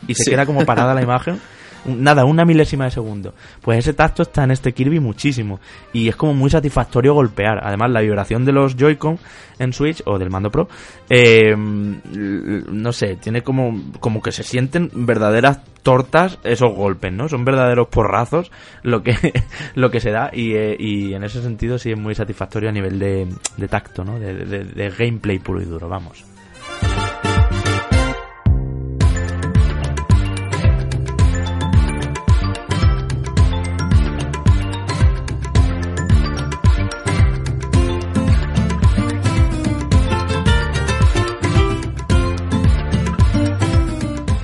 y 0.08 0.14
se 0.14 0.30
queda 0.30 0.46
como 0.46 0.66
parada 0.66 0.94
la 0.94 1.02
imagen. 1.04 1.40
Nada, 1.86 2.24
una 2.24 2.44
milésima 2.44 2.84
de 2.84 2.90
segundo. 2.90 3.34
Pues 3.62 3.78
ese 3.78 3.92
tacto 3.92 4.22
está 4.22 4.44
en 4.44 4.50
este 4.50 4.72
Kirby 4.72 5.00
muchísimo. 5.00 5.60
Y 5.92 6.08
es 6.08 6.16
como 6.16 6.34
muy 6.34 6.50
satisfactorio 6.50 7.14
golpear. 7.14 7.60
Además, 7.62 7.90
la 7.90 8.00
vibración 8.00 8.44
de 8.44 8.52
los 8.52 8.76
Joy-Con 8.76 9.18
en 9.58 9.72
Switch 9.72 10.02
o 10.06 10.18
del 10.18 10.30
mando 10.30 10.50
Pro, 10.50 10.68
eh, 11.08 11.54
no 11.56 12.92
sé, 12.92 13.16
tiene 13.16 13.42
como, 13.42 13.90
como 14.00 14.20
que 14.20 14.32
se 14.32 14.42
sienten 14.42 14.90
verdaderas 14.94 15.60
tortas 15.82 16.38
esos 16.44 16.74
golpes, 16.74 17.12
¿no? 17.12 17.28
Son 17.28 17.44
verdaderos 17.44 17.88
porrazos 17.88 18.50
lo 18.82 19.02
que, 19.02 19.14
lo 19.74 19.90
que 19.90 20.00
se 20.00 20.10
da 20.10 20.30
y, 20.32 20.54
eh, 20.54 20.76
y 20.78 21.14
en 21.14 21.24
ese 21.24 21.40
sentido 21.42 21.78
sí 21.78 21.92
es 21.92 21.98
muy 21.98 22.14
satisfactorio 22.14 22.68
a 22.68 22.72
nivel 22.72 22.98
de, 22.98 23.28
de 23.56 23.68
tacto, 23.68 24.04
¿no? 24.04 24.18
de, 24.18 24.34
de 24.44 24.90
gameplay 24.90 25.38
puro 25.38 25.62
y 25.62 25.64
duro, 25.64 25.88
vamos. 25.88 26.35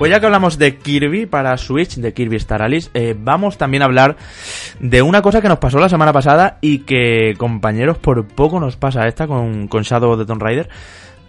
Pues 0.02 0.10
ya 0.10 0.18
que 0.18 0.26
hablamos 0.26 0.58
de 0.58 0.78
Kirby 0.78 1.26
para 1.26 1.56
Switch, 1.56 1.94
de 1.94 2.12
Kirby 2.12 2.34
Star 2.34 2.60
Allies, 2.60 2.90
eh, 2.92 3.14
vamos 3.16 3.56
también 3.56 3.82
a 3.82 3.84
hablar 3.84 4.16
de 4.80 5.00
una 5.00 5.22
cosa 5.22 5.40
que 5.40 5.48
nos 5.48 5.60
pasó 5.60 5.78
la 5.78 5.88
semana 5.88 6.12
pasada 6.12 6.58
y 6.60 6.80
que, 6.80 7.36
compañeros, 7.38 7.98
por 7.98 8.26
poco 8.26 8.58
nos 8.58 8.76
pasa 8.76 9.06
esta 9.06 9.28
con, 9.28 9.68
con 9.68 9.84
Shadow 9.84 10.16
de 10.16 10.26
Tomb 10.26 10.42
Raider, 10.42 10.68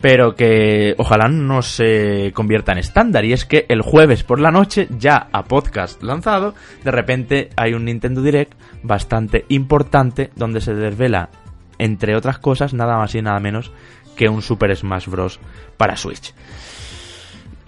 pero 0.02 0.36
que 0.36 0.96
ojalá 0.98 1.28
no 1.28 1.62
se 1.62 2.32
convierta 2.34 2.72
en 2.72 2.80
estándar. 2.80 3.26
Y 3.26 3.34
es 3.34 3.46
que 3.46 3.68
el 3.70 3.84
jueves 3.84 4.24
por 4.24 4.40
la 4.40 4.50
noche, 4.50 4.88
ya 4.98 5.28
a 5.32 5.44
podcast 5.44 6.02
lanzado, 6.02 6.56
de 6.84 6.90
repente 6.90 7.50
hay 7.56 7.76
un 7.76 7.86
Nintendo 7.86 8.24
Direct 8.24 8.54
bastante 8.82 9.46
importante 9.50 10.32
donde 10.36 10.62
se 10.62 10.74
desvela, 10.74 11.30
entre 11.78 12.16
otras 12.16 12.40
cosas, 12.40 12.74
nada 12.74 12.98
más 12.98 13.14
y 13.14 13.22
nada 13.22 13.40
menos 13.40 13.72
que 14.16 14.30
un 14.30 14.42
Super 14.42 14.76
Smash 14.76 15.10
Bros. 15.10 15.40
para 15.78 15.96
Switch. 15.96 16.34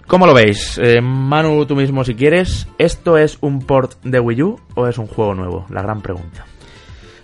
¿Cómo 0.06 0.26
lo 0.26 0.34
veis? 0.34 0.78
Eh, 0.78 1.00
Manu, 1.00 1.66
tú 1.66 1.74
mismo 1.74 2.04
si 2.04 2.14
quieres, 2.14 2.68
¿esto 2.78 3.18
es 3.18 3.38
un 3.40 3.60
port 3.60 3.94
de 4.04 4.20
Wii 4.20 4.42
U 4.42 4.60
o 4.76 4.86
es 4.86 4.98
un 4.98 5.08
juego 5.08 5.34
nuevo? 5.34 5.66
La 5.68 5.82
gran 5.82 6.00
pregunta. 6.00 6.46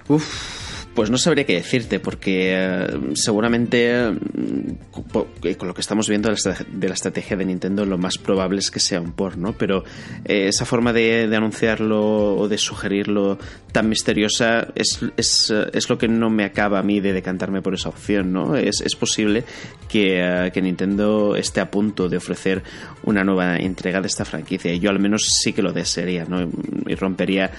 Uf, 0.09 0.62
pues 0.95 1.11
no 1.11 1.17
sabría 1.17 1.45
qué 1.45 1.55
decirte, 1.55 2.01
porque 2.01 2.55
eh, 2.55 2.87
seguramente 3.15 4.11
mm, 4.11 5.11
con 5.57 5.69
lo 5.69 5.75
que 5.75 5.81
estamos 5.81 6.09
viendo 6.09 6.31
de 6.31 6.89
la 6.89 6.95
estrategia 6.95 7.37
de 7.37 7.47
Nintendo, 7.47 7.87
lo 7.87 7.97
más 7.97 8.19
probable 8.19 8.59
es 8.59 8.71
que 8.71 8.81
sea 8.81 9.01
un 9.01 9.13
port, 9.13 9.37
¿no? 9.37 9.55
Pero 9.55 9.85
eh, 10.25 10.49
esa 10.49 10.67
forma 10.67 10.93
de, 10.93 11.31
anunciarlo 11.35 12.37
o 12.37 12.49
de 12.49 12.59
sugerirlo 12.59 13.39
tan 13.73 13.89
misteriosa 13.89 14.69
es, 14.75 15.01
es, 15.17 15.51
eh, 15.51 15.71
es, 15.73 15.89
lo 15.89 15.97
que 15.97 16.09
no 16.09 16.29
me 16.29 16.45
acaba 16.45 16.79
a 16.79 16.83
mí 16.83 17.01
de 17.01 17.13
decantarme 17.13 17.63
por 17.63 17.75
esa 17.75 17.89
opción, 17.89 18.33
¿no? 18.33 18.55
Es, 18.57 18.83
es 18.83 18.95
posible 18.95 19.45
que, 19.89 20.51
que, 20.53 20.63
Nintendo 20.63 21.37
esté 21.37 21.61
a 21.61 21.71
punto 21.71 22.09
de 22.09 22.19
ofrecer 22.19 22.63
una 23.05 23.25
nueva 23.25 23.57
entrega 23.57 24.01
de 24.01 24.09
esta 24.09 24.25
franquicia. 24.25 24.75
Yo 24.75 24.91
al 24.91 24.99
menos 24.99 25.27
sí 25.43 25.55
que 25.55 25.63
lo 25.63 25.73
desearía, 25.73 26.27
¿no? 26.27 26.51
Y 26.87 26.95
rompería 26.95 27.51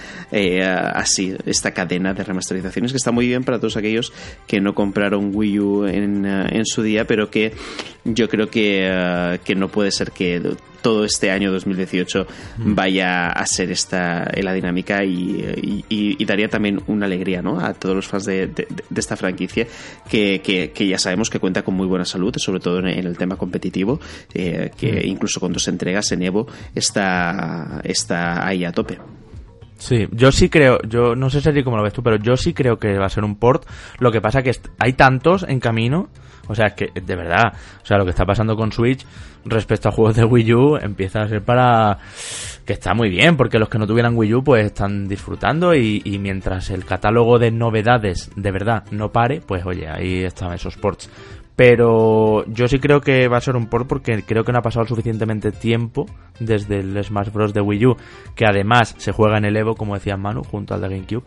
así 0.94 1.34
esta 1.46 1.72
cadena 1.72 2.14
de 2.14 2.22
remasterizaciones 2.22 2.92
que 2.92 2.96
está 2.96 3.10
muy 3.10 3.23
bien 3.26 3.44
para 3.44 3.58
todos 3.58 3.76
aquellos 3.76 4.12
que 4.46 4.60
no 4.60 4.74
compraron 4.74 5.30
Wii 5.34 5.58
U 5.60 5.86
en, 5.86 6.26
eh, 6.26 6.46
en 6.50 6.66
su 6.66 6.82
día, 6.82 7.06
pero 7.06 7.30
que 7.30 7.52
yo 8.04 8.28
creo 8.28 8.48
que, 8.48 8.88
eh, 8.90 9.38
que 9.44 9.54
no 9.54 9.68
puede 9.68 9.90
ser 9.90 10.12
que 10.12 10.40
todo 10.84 11.06
este 11.06 11.30
año 11.30 11.50
2018 11.50 12.26
mm. 12.58 12.74
vaya 12.74 13.28
a 13.30 13.46
ser 13.46 13.70
esta 13.70 14.30
la 14.42 14.52
dinámica 14.52 15.02
y, 15.02 15.82
y, 15.88 16.24
daría 16.26 16.48
también 16.48 16.82
una 16.88 17.06
alegría 17.06 17.40
¿no? 17.40 17.58
a 17.58 17.72
todos 17.72 17.96
los 17.96 18.06
fans 18.06 18.26
de, 18.26 18.48
de, 18.48 18.66
esta 18.94 19.16
franquicia 19.16 19.66
que, 20.10 20.42
que, 20.42 20.86
ya 20.86 20.98
sabemos 20.98 21.30
que 21.30 21.38
cuenta 21.38 21.62
con 21.62 21.74
muy 21.74 21.86
buena 21.86 22.04
salud, 22.04 22.34
sobre 22.36 22.60
todo 22.60 22.80
en, 22.80 22.88
el 22.88 23.16
tema 23.16 23.36
competitivo, 23.36 23.98
eh, 24.34 24.72
que 24.76 24.92
mm. 24.92 25.08
incluso 25.08 25.40
con 25.40 25.54
dos 25.54 25.66
entregas 25.68 26.12
en 26.12 26.22
Evo 26.22 26.46
está, 26.74 27.80
está 27.84 28.46
ahí 28.46 28.66
a 28.66 28.72
tope. 28.72 28.98
Sí, 29.84 30.08
yo 30.12 30.32
sí 30.32 30.48
creo, 30.48 30.78
yo 30.88 31.14
no 31.14 31.28
sé 31.28 31.42
si 31.42 31.62
cómo 31.62 31.76
lo 31.76 31.82
ves 31.82 31.92
tú, 31.92 32.02
pero 32.02 32.16
yo 32.16 32.38
sí 32.38 32.54
creo 32.54 32.78
que 32.78 32.96
va 32.96 33.04
a 33.04 33.10
ser 33.10 33.22
un 33.22 33.36
port. 33.36 33.66
Lo 33.98 34.10
que 34.10 34.22
pasa 34.22 34.42
que 34.42 34.52
hay 34.78 34.94
tantos 34.94 35.44
en 35.46 35.60
camino, 35.60 36.08
o 36.48 36.54
sea, 36.54 36.70
que 36.70 36.88
de 36.98 37.14
verdad, 37.14 37.52
o 37.82 37.84
sea, 37.84 37.98
lo 37.98 38.04
que 38.04 38.12
está 38.12 38.24
pasando 38.24 38.56
con 38.56 38.72
Switch 38.72 39.04
respecto 39.44 39.90
a 39.90 39.92
juegos 39.92 40.16
de 40.16 40.24
Wii 40.24 40.54
U 40.54 40.76
empieza 40.80 41.20
a 41.20 41.28
ser 41.28 41.42
para 41.42 41.98
que 42.64 42.72
está 42.72 42.94
muy 42.94 43.10
bien, 43.10 43.36
porque 43.36 43.58
los 43.58 43.68
que 43.68 43.78
no 43.78 43.86
tuvieran 43.86 44.16
Wii 44.16 44.36
U 44.36 44.42
pues 44.42 44.64
están 44.64 45.06
disfrutando 45.06 45.74
y, 45.74 46.00
y 46.02 46.18
mientras 46.18 46.70
el 46.70 46.86
catálogo 46.86 47.38
de 47.38 47.50
novedades 47.50 48.30
de 48.36 48.50
verdad 48.52 48.84
no 48.90 49.12
pare, 49.12 49.42
pues 49.46 49.66
oye, 49.66 49.86
ahí 49.86 50.24
están 50.24 50.54
esos 50.54 50.78
ports. 50.78 51.10
Pero 51.56 52.44
yo 52.46 52.66
sí 52.66 52.78
creo 52.80 53.00
que 53.00 53.28
va 53.28 53.36
a 53.36 53.40
ser 53.40 53.54
un 53.54 53.66
port 53.66 53.86
porque 53.86 54.22
creo 54.22 54.44
que 54.44 54.52
no 54.52 54.58
ha 54.58 54.62
pasado 54.62 54.86
suficientemente 54.86 55.52
tiempo 55.52 56.06
desde 56.40 56.80
el 56.80 57.02
Smash 57.04 57.30
Bros. 57.30 57.54
de 57.54 57.60
Wii 57.60 57.86
U, 57.86 57.96
que 58.34 58.44
además 58.44 58.94
se 58.98 59.12
juega 59.12 59.38
en 59.38 59.44
el 59.44 59.56
Evo, 59.56 59.76
como 59.76 59.94
decía 59.94 60.16
Manu, 60.16 60.42
junto 60.42 60.74
al 60.74 60.80
de 60.80 60.88
GameCube. 60.88 61.24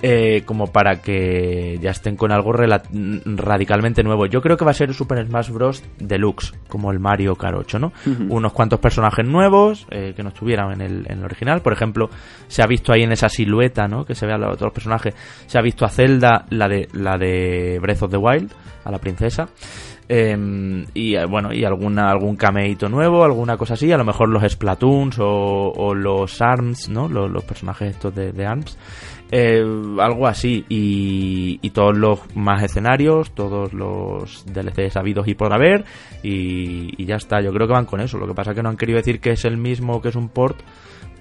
Eh, 0.00 0.42
como 0.44 0.68
para 0.68 1.02
que 1.02 1.76
ya 1.80 1.90
estén 1.90 2.14
con 2.14 2.30
algo 2.30 2.52
radicalmente 2.52 4.04
nuevo. 4.04 4.26
Yo 4.26 4.40
creo 4.40 4.56
que 4.56 4.64
va 4.64 4.70
a 4.70 4.74
ser 4.74 4.94
Super 4.94 5.26
Smash 5.26 5.50
Bros. 5.50 5.82
Deluxe, 5.98 6.54
como 6.68 6.92
el 6.92 7.00
Mario 7.00 7.34
Kart 7.34 7.56
8, 7.58 7.78
¿no? 7.80 7.92
Unos 8.28 8.52
cuantos 8.52 8.78
personajes 8.78 9.26
nuevos 9.26 9.88
eh, 9.90 10.12
que 10.14 10.22
no 10.22 10.28
estuvieran 10.28 10.72
en 10.74 10.80
el, 10.82 11.06
en 11.08 11.18
el, 11.18 11.24
original. 11.24 11.62
Por 11.62 11.72
ejemplo, 11.72 12.10
se 12.46 12.62
ha 12.62 12.66
visto 12.66 12.92
ahí 12.92 13.02
en 13.02 13.10
esa 13.10 13.28
silueta, 13.28 13.88
¿no? 13.88 14.04
Que 14.04 14.14
se 14.14 14.24
ve 14.24 14.34
a 14.34 14.38
los 14.38 14.52
otros 14.52 14.72
personajes. 14.72 15.14
Se 15.46 15.58
ha 15.58 15.62
visto 15.62 15.84
a 15.84 15.88
Zelda, 15.88 16.46
la 16.50 16.68
de, 16.68 16.88
la 16.92 17.18
de 17.18 17.80
Breath 17.80 18.02
of 18.04 18.10
the 18.12 18.18
Wild, 18.18 18.52
a 18.84 18.92
la 18.92 18.98
princesa. 18.98 19.48
Em, 20.10 20.86
y 20.94 21.16
eh, 21.16 21.26
bueno, 21.28 21.52
y 21.52 21.64
alguna, 21.64 22.10
algún 22.10 22.36
cameito 22.36 22.88
nuevo, 22.88 23.24
alguna 23.24 23.58
cosa 23.58 23.74
así, 23.74 23.92
a 23.92 23.98
lo 23.98 24.04
mejor 24.04 24.30
los 24.30 24.42
Splatoons 24.50 25.18
o, 25.20 25.94
los 25.94 26.40
ARMS, 26.40 26.88
¿no? 26.88 27.08
Los, 27.08 27.44
personajes 27.44 27.90
estos 27.90 28.14
de, 28.14 28.32
de 28.32 28.46
ARMS. 28.46 28.78
Eh, 29.30 29.62
algo 30.00 30.26
así. 30.26 30.64
Y, 30.68 31.58
y, 31.60 31.70
todos 31.70 31.96
los 31.96 32.20
más 32.34 32.62
escenarios, 32.62 33.32
todos 33.32 33.72
los 33.72 34.44
DLCs 34.46 34.96
habidos 34.96 35.28
y 35.28 35.34
por 35.34 35.52
haber. 35.52 35.84
Y, 36.22 37.00
y, 37.00 37.06
ya 37.06 37.16
está. 37.16 37.40
Yo 37.42 37.52
creo 37.52 37.66
que 37.66 37.74
van 37.74 37.84
con 37.84 38.00
eso. 38.00 38.18
Lo 38.18 38.26
que 38.26 38.34
pasa 38.34 38.50
es 38.50 38.56
que 38.56 38.62
no 38.62 38.70
han 38.70 38.76
querido 38.76 38.96
decir 38.96 39.20
que 39.20 39.30
es 39.32 39.44
el 39.44 39.56
mismo, 39.56 40.00
que 40.00 40.08
es 40.08 40.16
un 40.16 40.28
port. 40.28 40.58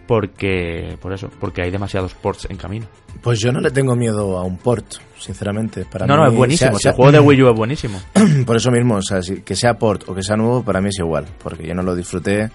Porque, 0.07 0.97
por 1.01 1.11
eso, 1.11 1.29
porque 1.37 1.63
hay 1.63 1.69
demasiados 1.69 2.13
ports 2.13 2.47
en 2.49 2.55
camino. 2.55 2.85
Pues 3.21 3.39
yo 3.39 3.51
no 3.51 3.59
le 3.59 3.71
tengo 3.71 3.93
miedo 3.93 4.37
a 4.37 4.43
un 4.43 4.57
port, 4.57 4.85
sinceramente. 5.19 5.83
Para 5.83 6.07
no, 6.07 6.15
no, 6.15 6.25
es 6.25 6.33
buenísimo. 6.33 6.77
el 6.81 6.93
juego 6.93 7.11
de 7.11 7.19
Wii 7.27 7.43
U 7.43 7.49
es 7.49 7.55
buenísimo. 7.55 7.99
Por 8.45 8.55
eso 8.55 8.71
mismo, 8.71 8.95
o 8.95 9.01
sea, 9.01 9.19
que 9.43 9.55
sea 9.57 9.73
port 9.73 10.07
o 10.07 10.15
que 10.15 10.23
sea 10.23 10.37
nuevo, 10.37 10.63
para 10.63 10.79
mí 10.79 10.87
es 10.87 10.99
igual. 10.99 11.25
Porque 11.43 11.67
yo 11.67 11.73
no 11.73 11.83
lo 11.83 11.93
disfruté. 11.93 12.49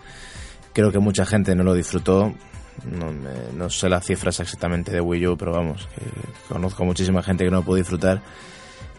Creo 0.72 0.90
que 0.90 0.98
mucha 0.98 1.26
gente 1.26 1.54
no 1.54 1.62
lo 1.62 1.74
disfrutó 1.74 2.32
no, 2.90 3.12
no, 3.56 3.70
sé 3.70 3.88
las 3.88 4.06
cifras 4.06 4.40
exactamente 4.40 4.92
de 4.92 5.00
Wii 5.00 5.26
U, 5.28 5.36
pero 5.36 5.52
vamos, 5.52 5.88
conozco 6.48 6.84
muchísima 6.84 7.22
gente 7.22 7.44
que 7.44 7.50
no 7.50 7.62
pudo 7.62 7.76
disfrutar. 7.76 8.20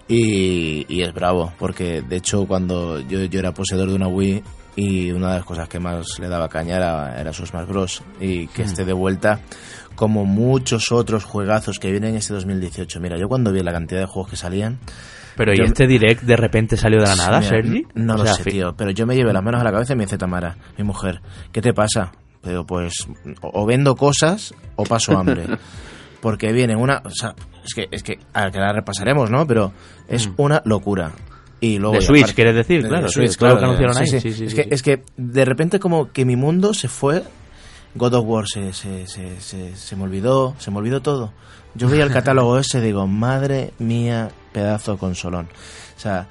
Y, 0.07 0.85
y, 0.89 1.01
es 1.01 1.13
bravo, 1.13 1.53
porque 1.57 2.01
de 2.01 2.17
hecho 2.17 2.45
cuando 2.45 2.99
yo, 2.99 3.23
yo, 3.23 3.39
era 3.39 3.53
poseedor 3.53 3.89
de 3.89 3.95
una 3.95 4.07
Wii 4.07 4.43
y 4.75 5.11
una 5.11 5.29
de 5.29 5.35
las 5.37 5.45
cosas 5.45 5.69
que 5.69 5.79
más 5.79 6.19
le 6.19 6.27
daba 6.27 6.49
caña 6.49 6.77
era, 6.77 7.19
era 7.19 7.31
su 7.31 7.45
Smash 7.45 7.67
Bros. 7.67 8.03
Y 8.19 8.47
que 8.47 8.63
mm. 8.63 8.65
esté 8.65 8.85
de 8.85 8.93
vuelta, 8.93 9.39
como 9.95 10.25
muchos 10.25 10.91
otros 10.91 11.23
juegazos 11.23 11.79
que 11.79 11.91
vienen 11.91 12.15
este 12.15 12.33
2018. 12.33 12.99
Mira, 12.99 13.17
yo 13.17 13.27
cuando 13.27 13.51
vi 13.51 13.61
la 13.61 13.71
cantidad 13.71 14.01
de 14.01 14.07
juegos 14.07 14.31
que 14.31 14.37
salían... 14.37 14.79
Pero 15.35 15.51
¿y 15.55 15.61
este 15.65 15.87
direct 15.87 16.21
de 16.23 16.35
repente 16.35 16.77
salió 16.77 16.99
de 16.99 17.07
la 17.07 17.15
nada, 17.15 17.41
Sergi? 17.41 17.87
No, 17.95 18.17
lo 18.17 18.25
sé, 18.27 18.43
tío, 18.43 18.75
pero 18.77 18.91
yo 18.91 19.07
me 19.07 19.15
llevé 19.15 19.33
las 19.33 19.41
manos 19.41 19.61
a 19.61 19.63
la 19.63 19.71
cabeza 19.71 19.93
y 19.93 19.95
me 19.95 20.03
dice 20.03 20.15
Tamara, 20.15 20.57
mi 20.77 20.83
mujer, 20.83 21.21
¿qué 21.51 21.59
te 21.59 21.73
pasa? 21.73 22.11
Pero 22.44 22.65
pues 22.65 23.07
o 23.41 23.65
vendo 23.65 23.95
cosas 23.95 24.53
o 24.76 24.84
paso 24.84 25.18
hambre. 25.18 25.45
Porque 26.22 26.53
viene 26.53 26.76
una, 26.76 27.02
o 27.03 27.10
sea, 27.10 27.36
es 27.65 27.74
que 27.74 27.88
es 27.91 28.03
que 28.03 28.20
a 28.34 28.49
que 28.49 28.60
la 28.60 28.72
repasaremos, 28.72 29.30
¿no? 29.30 29.45
Pero 29.48 29.74
es 30.07 30.28
mm. 30.28 30.34
una 30.38 30.61
locura. 30.65 31.11
Y 31.60 31.80
luego 31.80 31.95
de 31.95 32.02
Switch, 32.02 32.34
quieres 32.34 32.56
decir, 32.56 32.88
claro, 32.88 33.07
Switch, 33.07 33.38
claro, 33.38 33.57
que 33.57 33.64
anunciaron 33.64 33.98
ahí. 33.98 34.07
es, 34.14 34.53
que, 34.53 34.68
es 34.70 34.84
que 34.84 35.03
de 35.15 35.45
repente 35.45 35.80
como 35.80 36.11
que 36.11 36.26
mi 36.26 36.36
mundo 36.36 36.74
se 36.74 36.90
fue, 36.90 37.24
God 37.95 38.14
of 38.15 38.26
War 38.26 38.45
se, 38.48 38.74
se, 38.74 39.07
se, 39.07 39.76
se, 39.76 39.95
me 39.95 40.03
olvidó, 40.03 40.56
se 40.60 40.72
me 40.72 40.78
olvidó 40.78 41.02
todo. 41.02 41.32
Yo 41.76 41.88
veía 41.88 42.03
el 42.03 42.11
catálogo 42.14 42.57
ese 42.57 42.80
y 42.80 42.82
digo, 42.82 43.07
madre 43.07 43.72
mía, 43.80 44.30
pedazo 44.52 44.98
consolón. 44.98 45.48
O 45.95 45.99
sea, 45.99 46.28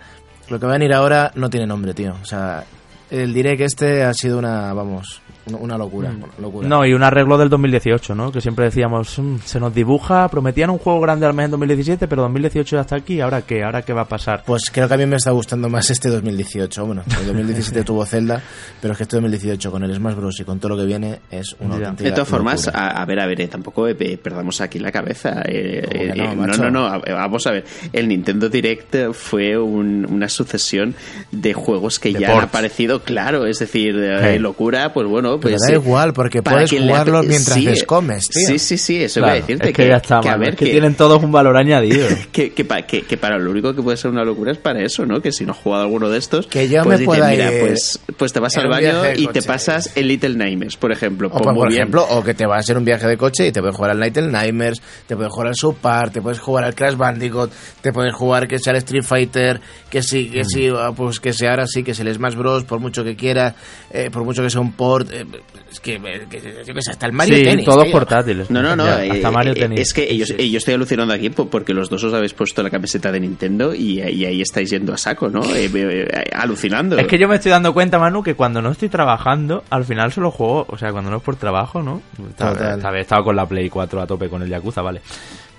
lo 0.48 0.60
que 0.60 0.66
va 0.66 0.72
a 0.72 0.78
venir 0.78 0.92
ahora 0.92 1.32
no 1.34 1.48
tiene 1.48 1.66
nombre, 1.66 1.94
tío. 1.94 2.14
O 2.22 2.26
sea, 2.26 2.64
el 3.10 3.32
direct 3.32 3.60
este 3.62 4.04
ha 4.04 4.12
sido 4.12 4.38
una, 4.38 4.72
vamos, 4.74 5.22
Una 5.46 5.76
locura, 5.76 6.10
Mm. 6.10 6.16
una 6.22 6.26
locura. 6.40 6.68
No, 6.68 6.86
y 6.86 6.92
un 6.94 7.02
arreglo 7.02 7.36
del 7.36 7.48
2018, 7.48 8.14
¿no? 8.14 8.30
Que 8.30 8.40
siempre 8.40 8.66
decíamos, 8.66 9.18
"Mm, 9.18 9.38
se 9.44 9.58
nos 9.58 9.74
dibuja, 9.74 10.28
prometían 10.28 10.70
un 10.70 10.78
juego 10.78 11.00
grande 11.00 11.26
al 11.26 11.34
mes 11.34 11.46
en 11.46 11.50
2017, 11.52 12.06
pero 12.06 12.22
2018 12.22 12.76
ya 12.76 12.82
está 12.82 12.96
aquí, 12.96 13.20
¿ahora 13.20 13.42
qué? 13.42 13.64
¿Ahora 13.64 13.82
qué 13.82 13.92
va 13.92 14.02
a 14.02 14.08
pasar? 14.08 14.44
Pues 14.46 14.70
creo 14.70 14.86
que 14.86 14.94
a 14.94 14.96
mí 14.96 15.06
me 15.06 15.16
está 15.16 15.32
gustando 15.32 15.68
más 15.68 15.90
este 15.90 16.08
2018. 16.10 16.86
Bueno, 16.86 17.02
el 17.20 17.26
2017 17.26 17.82
tuvo 17.84 18.06
Zelda, 18.06 18.40
pero 18.80 18.92
es 18.92 18.98
que 18.98 19.02
este 19.02 19.16
2018 19.16 19.70
con 19.72 19.82
el 19.82 19.94
Smash 19.94 20.14
Bros. 20.14 20.38
y 20.40 20.44
con 20.44 20.60
todo 20.60 20.70
lo 20.70 20.78
que 20.78 20.86
viene 20.86 21.20
es 21.30 21.56
una 21.58 21.70
Ya. 21.74 21.80
auténtica 21.88 22.08
De 22.10 22.14
todas 22.14 22.28
formas, 22.28 22.68
a, 22.68 22.88
a 23.02 23.04
ver, 23.04 23.18
a 23.20 23.26
ver, 23.26 23.40
eh, 23.40 23.48
tampoco 23.48 23.88
eh, 23.88 23.94
perdamos 24.22 24.60
aquí 24.60 24.78
la 24.78 24.92
cabeza. 24.92 25.42
eh, 25.44 25.82
¿Cómo 25.84 25.98
que 25.98 26.04
eh, 26.10 26.14
no, 26.14 26.32
eh, 26.32 26.36
no, 26.36 26.70
no, 26.70 26.70
no, 26.70 27.00
vamos 27.14 27.46
a 27.46 27.50
ver. 27.50 27.64
El 27.92 28.06
Nintendo 28.08 28.48
Direct 28.48 29.12
fue 29.12 29.58
un- 29.58 30.06
una 30.08 30.28
sucesión 30.28 30.94
de 31.32 31.52
juegos 31.52 31.98
que 31.98 32.12
De 32.12 32.20
ya 32.20 32.28
han 32.28 32.34
ports. 32.34 32.48
aparecido, 32.48 33.00
claro, 33.02 33.46
es 33.46 33.58
decir, 33.58 33.96
eh, 33.98 34.38
locura, 34.38 34.92
pues 34.92 35.06
bueno, 35.08 35.31
Pues... 35.40 35.56
da 35.66 35.72
igual, 35.74 36.12
porque 36.12 36.42
puedes 36.42 36.70
jugarlo 36.70 37.22
mientras 37.22 37.56
sí, 37.58 37.64
les 37.64 37.84
comes, 37.84 38.28
tío. 38.28 38.46
Sí, 38.48 38.58
sí, 38.58 38.78
sí, 38.78 39.02
eso 39.02 39.20
Claro, 39.20 39.32
voy 39.34 39.38
a 39.38 39.40
decirte. 39.42 39.68
es 39.70 39.74
que, 39.74 39.88
ya 39.88 39.96
está, 39.96 40.20
que, 40.20 40.28
a 40.28 40.32
mano, 40.32 40.40
ver, 40.40 40.50
es 40.50 40.56
que, 40.56 40.64
que- 40.66 40.70
tienen 40.72 40.94
todos 40.94 41.22
un 41.22 41.32
valor 41.32 41.56
añadido. 41.56 42.06
que, 42.32 42.52
que, 42.52 42.64
pa- 42.64 42.82
que- 42.82 43.02
que 43.02 43.16
para 43.16 43.38
lo 43.38 43.50
único 43.50 43.74
que 43.74 43.82
puede 43.82 43.96
ser 43.96 44.10
una 44.10 44.24
locura 44.24 44.52
es 44.52 44.58
para 44.58 44.82
eso, 44.82 45.06
¿no? 45.06 45.20
Que 45.20 45.32
si 45.32 45.44
no 45.44 45.52
has 45.52 45.58
jugado 45.58 45.82
alguno 45.84 46.08
de 46.08 46.18
estos, 46.18 46.46
Que 46.46 46.68
yo 46.68 46.82
pues 46.82 46.86
me 46.88 46.92
dices, 46.98 47.06
pueda 47.06 47.28
mira, 47.30 47.52
ir 47.52 47.60
pues, 47.66 48.00
pues 48.16 48.32
te 48.32 48.40
vas 48.40 48.56
al 48.56 48.68
baño 48.68 49.02
y 49.16 49.26
te 49.28 49.42
pasas 49.42 49.96
el 49.96 50.08
Little 50.08 50.34
Nightmares, 50.36 50.76
por 50.76 50.92
ejemplo. 50.92 51.28
O 51.28 51.38
Pues 51.38 51.54
por, 51.56 51.68
bien. 51.68 51.80
ejemplo, 51.82 52.06
o 52.10 52.22
que 52.22 52.34
te 52.34 52.46
vas 52.46 52.56
a 52.56 52.60
hacer 52.60 52.76
un 52.78 52.84
viaje 52.84 53.06
de 53.06 53.16
coche 53.16 53.46
y 53.46 53.52
te 53.52 53.60
puedes 53.60 53.76
jugar 53.76 53.92
al 53.92 54.00
Little 54.00 54.28
Nightmares, 54.28 54.80
te 55.06 55.16
puedes 55.16 55.32
jugar 55.32 55.48
al 55.48 55.54
Super, 55.56 56.10
te 56.10 56.20
puedes 56.22 56.38
jugar 56.40 56.64
al 56.64 56.74
Crash 56.74 56.96
Bandicoot, 56.96 57.50
te 57.80 57.92
puedes 57.92 58.14
jugar 58.14 58.46
que 58.48 58.58
sea 58.58 58.72
el 58.72 58.78
Street 58.78 59.04
Fighter, 59.04 59.60
que 59.90 60.02
sí, 60.02 60.30
que 60.30 60.44
sí, 60.44 60.68
Mm. 60.70 60.76
ah, 60.78 60.92
pues 60.96 61.18
que 61.20 61.32
sea 61.32 61.50
ahora 61.50 61.66
sí, 61.66 61.82
que 61.82 61.94
se 61.94 62.02
el 62.02 62.14
Smash 62.14 62.34
Bros, 62.34 62.64
por 62.64 62.78
mucho 62.80 63.04
que 63.04 63.14
quiera, 63.16 63.54
eh, 63.90 64.10
por 64.12 64.24
mucho 64.24 64.42
que 64.42 64.50
sea 64.50 64.60
un 64.60 64.72
port, 64.72 65.08
eh, 65.12 65.21
es 65.70 65.80
que, 65.80 65.94
eh, 65.96 66.26
que- 66.30 66.64
yo 66.66 66.74
qué 66.74 66.82
sé, 66.82 66.90
hasta 66.92 67.06
el 67.06 67.12
Mario 67.12 67.36
sí, 67.36 67.44
Tennis. 67.44 67.64
todos 67.64 67.84
tío. 67.84 67.92
portátiles. 67.92 68.50
No, 68.50 68.62
no, 68.62 68.76
no. 68.76 68.84
Ya, 68.86 69.04
eh, 69.04 69.10
hasta 69.12 69.30
Mario 69.30 69.52
eh, 69.52 69.56
Tennis. 69.60 69.80
Es 69.80 69.94
que 69.94 70.10
ellos, 70.10 70.30
eh, 70.36 70.50
yo 70.50 70.58
estoy 70.58 70.74
alucinando 70.74 71.14
aquí 71.14 71.30
po- 71.30 71.48
porque 71.48 71.72
los 71.74 71.88
dos 71.88 72.04
os 72.04 72.14
habéis 72.14 72.34
puesto 72.34 72.62
la 72.62 72.70
camiseta 72.70 73.10
de 73.12 73.20
Nintendo 73.20 73.74
y, 73.74 74.00
y 74.00 74.24
ahí 74.24 74.40
estáis 74.42 74.70
yendo 74.70 74.92
a 74.92 74.96
saco, 74.96 75.28
¿no? 75.28 75.42
Eh, 75.44 75.66
eh, 75.74 76.06
eh, 76.10 76.24
alucinando. 76.34 76.98
Es 76.98 77.06
que 77.06 77.18
yo 77.18 77.28
me 77.28 77.36
estoy 77.36 77.50
dando 77.50 77.72
cuenta, 77.72 77.98
Manu, 77.98 78.22
que 78.22 78.34
cuando 78.34 78.60
no 78.62 78.70
estoy 78.70 78.88
trabajando, 78.88 79.64
al 79.70 79.84
final 79.84 80.12
solo 80.12 80.30
juego, 80.30 80.66
o 80.68 80.76
sea, 80.78 80.92
cuando 80.92 81.10
no 81.10 81.18
es 81.18 81.22
por 81.22 81.36
trabajo, 81.36 81.82
¿no? 81.82 82.02
Esta, 82.30 82.52
Total. 82.52 82.76
esta 82.76 82.90
vez 82.90 82.98
he 82.98 83.02
estado 83.02 83.24
con 83.24 83.36
la 83.36 83.46
Play 83.46 83.68
4 83.68 84.00
a 84.00 84.06
tope 84.06 84.28
con 84.28 84.42
el 84.42 84.48
Yakuza, 84.48 84.82
vale. 84.82 85.00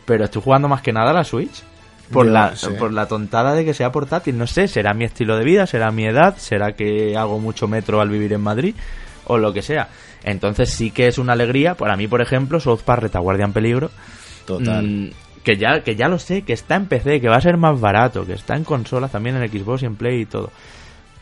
Pero 0.05 0.25
estoy 0.25 0.41
jugando 0.41 0.67
más 0.67 0.81
que 0.81 0.91
nada 0.93 1.11
a 1.11 1.13
la 1.13 1.23
Switch. 1.23 1.63
Por 2.11 2.25
Yo 2.27 2.33
la, 2.33 2.53
por 2.77 2.91
la 2.91 3.07
tontada 3.07 3.55
de 3.55 3.63
que 3.65 3.73
sea 3.73 3.91
portátil, 3.91 4.37
no 4.37 4.45
sé, 4.45 4.67
será 4.67 4.93
mi 4.93 5.05
estilo 5.05 5.37
de 5.37 5.45
vida, 5.45 5.65
será 5.65 5.89
mi 5.89 6.05
edad, 6.05 6.35
será 6.37 6.73
que 6.73 7.15
hago 7.17 7.39
mucho 7.39 7.67
metro 7.67 8.01
al 8.01 8.09
vivir 8.09 8.33
en 8.33 8.41
Madrid, 8.41 8.75
o 9.25 9.37
lo 9.37 9.53
que 9.53 9.61
sea. 9.61 9.89
Entonces 10.23 10.71
sí 10.73 10.91
que 10.91 11.07
es 11.07 11.17
una 11.17 11.33
alegría, 11.33 11.75
para 11.75 11.95
mí, 11.97 12.07
por 12.07 12.21
ejemplo, 12.21 12.59
South 12.59 12.81
Park 12.85 13.03
Retaguardia 13.03 13.45
en 13.45 13.53
Peligro, 13.53 13.91
Total. 14.45 14.83
Mm, 14.85 15.09
que 15.43 15.57
ya, 15.57 15.81
que 15.83 15.95
ya 15.95 16.07
lo 16.07 16.19
sé, 16.19 16.41
que 16.43 16.53
está 16.53 16.75
en 16.75 16.85
PC, 16.87 17.19
que 17.21 17.27
va 17.29 17.35
a 17.37 17.41
ser 17.41 17.57
más 17.57 17.79
barato, 17.79 18.25
que 18.25 18.33
está 18.33 18.55
en 18.55 18.63
consolas 18.63 19.11
también 19.11 19.35
en 19.35 19.49
Xbox 19.49 19.83
y 19.83 19.85
en 19.85 19.95
Play 19.95 20.21
y 20.21 20.25
todo. 20.25 20.51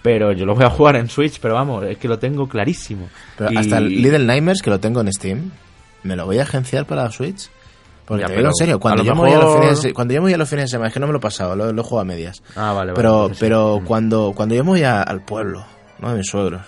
Pero 0.04 0.32
yo 0.32 0.46
lo 0.46 0.56
voy 0.56 0.66
a 0.66 0.70
jugar 0.70 0.96
en 0.96 1.08
Switch, 1.10 1.40
pero 1.40 1.54
vamos, 1.56 1.84
es 1.86 1.98
que 1.98 2.08
lo 2.08 2.18
tengo 2.18 2.48
clarísimo. 2.48 3.08
Pero 3.38 3.52
Y- 3.52 3.58
hasta 3.58 3.78
el 3.78 3.88
Little 4.02 4.26
Nightmares, 4.26 4.62
que 4.64 4.70
lo 4.72 4.80
tengo 4.80 5.02
en 5.02 5.12
Steam, 5.14 5.52
me 6.04 6.16
lo 6.16 6.26
voy 6.26 6.40
a 6.40 6.44
agenciar 6.44 6.86
para 6.86 7.04
la 7.04 7.12
Switch. 7.12 7.50
Porque 8.06 8.22
Ya, 8.22 8.28
te 8.28 8.34
pero 8.34 8.40
digo 8.42 8.50
en 8.50 8.56
serio, 8.56 8.80
cuando 8.80 9.04
yo, 9.04 9.14
me 9.14 9.22
voy 9.22 9.32
a 9.32 9.36
los 9.36 9.46
mejor- 9.46 9.62
fines 9.62 9.82
de, 9.84 9.94
cuando 9.94 10.14
yo 10.16 10.22
me 10.22 10.26
voy 10.26 10.34
a 10.34 10.38
los 10.38 10.50
fines 10.50 10.66
de 10.66 10.70
semana, 10.70 10.88
es 10.88 10.94
que 10.94 11.00
no 11.00 11.06
me 11.08 11.14
lo 11.14 11.20
he 11.20 11.22
pasado, 11.22 11.56
lo, 11.56 11.72
lo 11.72 11.84
juego 11.84 12.02
a 12.02 12.06
medias. 12.06 12.42
Ah, 12.56 12.74
vale, 12.74 12.92
vale. 12.92 12.94
pero 12.96 13.30
sí. 13.30 13.36
pero 13.40 13.80
Mm. 13.80 13.86
cuando, 13.86 14.34
cuando 14.36 14.56
yo 14.56 14.64
me 14.64 14.70
voy 14.72 14.84
a- 14.84 15.04
al 15.04 15.22
pueblo, 15.22 15.64
¿no? 16.00 16.10
De 16.12 16.18
mis 16.18 16.28
suegros, 16.28 16.62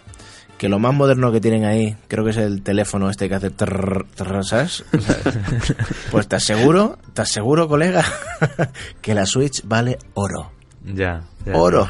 que 0.64 0.70
lo 0.70 0.80
más 0.80 0.94
moderno 0.94 1.30
que 1.30 1.42
tienen 1.42 1.66
ahí, 1.66 1.94
creo 2.08 2.24
que 2.24 2.30
es 2.30 2.38
el 2.38 2.64
teléfono 2.64 3.10
este 3.10 3.28
que 3.28 3.36
hace 3.36 3.50
trrr, 3.50 4.06
trrr, 4.16 4.46
¿sabes? 4.46 4.86
Pues 6.10 6.30
te 6.30 6.38
aseguro, 6.38 6.98
te 7.14 7.24
aseguro, 7.24 7.68
colega, 7.68 8.02
que 9.02 9.14
la 9.14 9.26
Switch 9.26 9.62
vale 9.66 9.98
oro. 10.14 10.54
Ya, 10.86 11.24
ya, 11.46 11.54
Oro. 11.54 11.86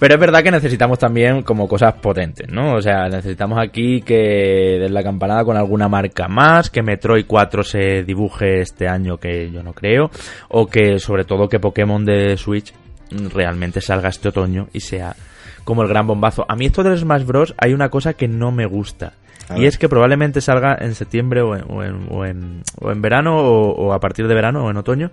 Pero 0.00 0.14
es 0.14 0.20
verdad 0.20 0.42
que 0.42 0.50
necesitamos 0.50 0.98
también 0.98 1.42
como 1.42 1.68
cosas 1.68 1.94
potentes, 1.94 2.50
¿no? 2.50 2.74
O 2.74 2.82
sea, 2.82 3.08
necesitamos 3.08 3.60
aquí 3.60 4.02
que 4.02 4.78
den 4.80 4.92
la 4.92 5.04
campanada 5.04 5.44
con 5.44 5.56
alguna 5.56 5.88
marca 5.88 6.26
más, 6.26 6.70
que 6.70 6.82
Metroid 6.82 7.26
4 7.28 7.62
se 7.62 8.02
dibuje 8.02 8.60
este 8.60 8.88
año, 8.88 9.18
que 9.18 9.52
yo 9.52 9.62
no 9.62 9.72
creo, 9.72 10.10
o 10.48 10.66
que 10.66 10.98
sobre 10.98 11.24
todo 11.24 11.48
que 11.48 11.60
Pokémon 11.60 12.04
de 12.04 12.36
Switch 12.36 12.74
realmente 13.32 13.80
salga 13.80 14.08
este 14.08 14.30
otoño 14.30 14.66
y 14.72 14.80
sea 14.80 15.14
como 15.68 15.82
el 15.82 15.88
gran 15.88 16.06
bombazo. 16.06 16.46
A 16.48 16.56
mí 16.56 16.64
esto 16.64 16.82
del 16.82 16.96
Smash 16.96 17.24
Bros. 17.26 17.54
hay 17.58 17.74
una 17.74 17.90
cosa 17.90 18.14
que 18.14 18.26
no 18.26 18.50
me 18.52 18.64
gusta. 18.64 19.12
A 19.50 19.56
y 19.56 19.60
ver. 19.60 19.68
es 19.68 19.76
que 19.76 19.86
probablemente 19.86 20.40
salga 20.40 20.78
en 20.80 20.94
septiembre 20.94 21.42
o 21.42 21.54
en, 21.54 21.64
o 21.68 21.84
en, 21.84 22.06
o 22.10 22.24
en- 22.24 22.62
o 22.80 22.90
en 22.90 23.02
verano 23.02 23.36
o, 23.36 23.70
o 23.72 23.92
a 23.92 24.00
partir 24.00 24.26
de 24.28 24.34
verano 24.34 24.64
o 24.64 24.70
en 24.70 24.78
otoño. 24.78 25.10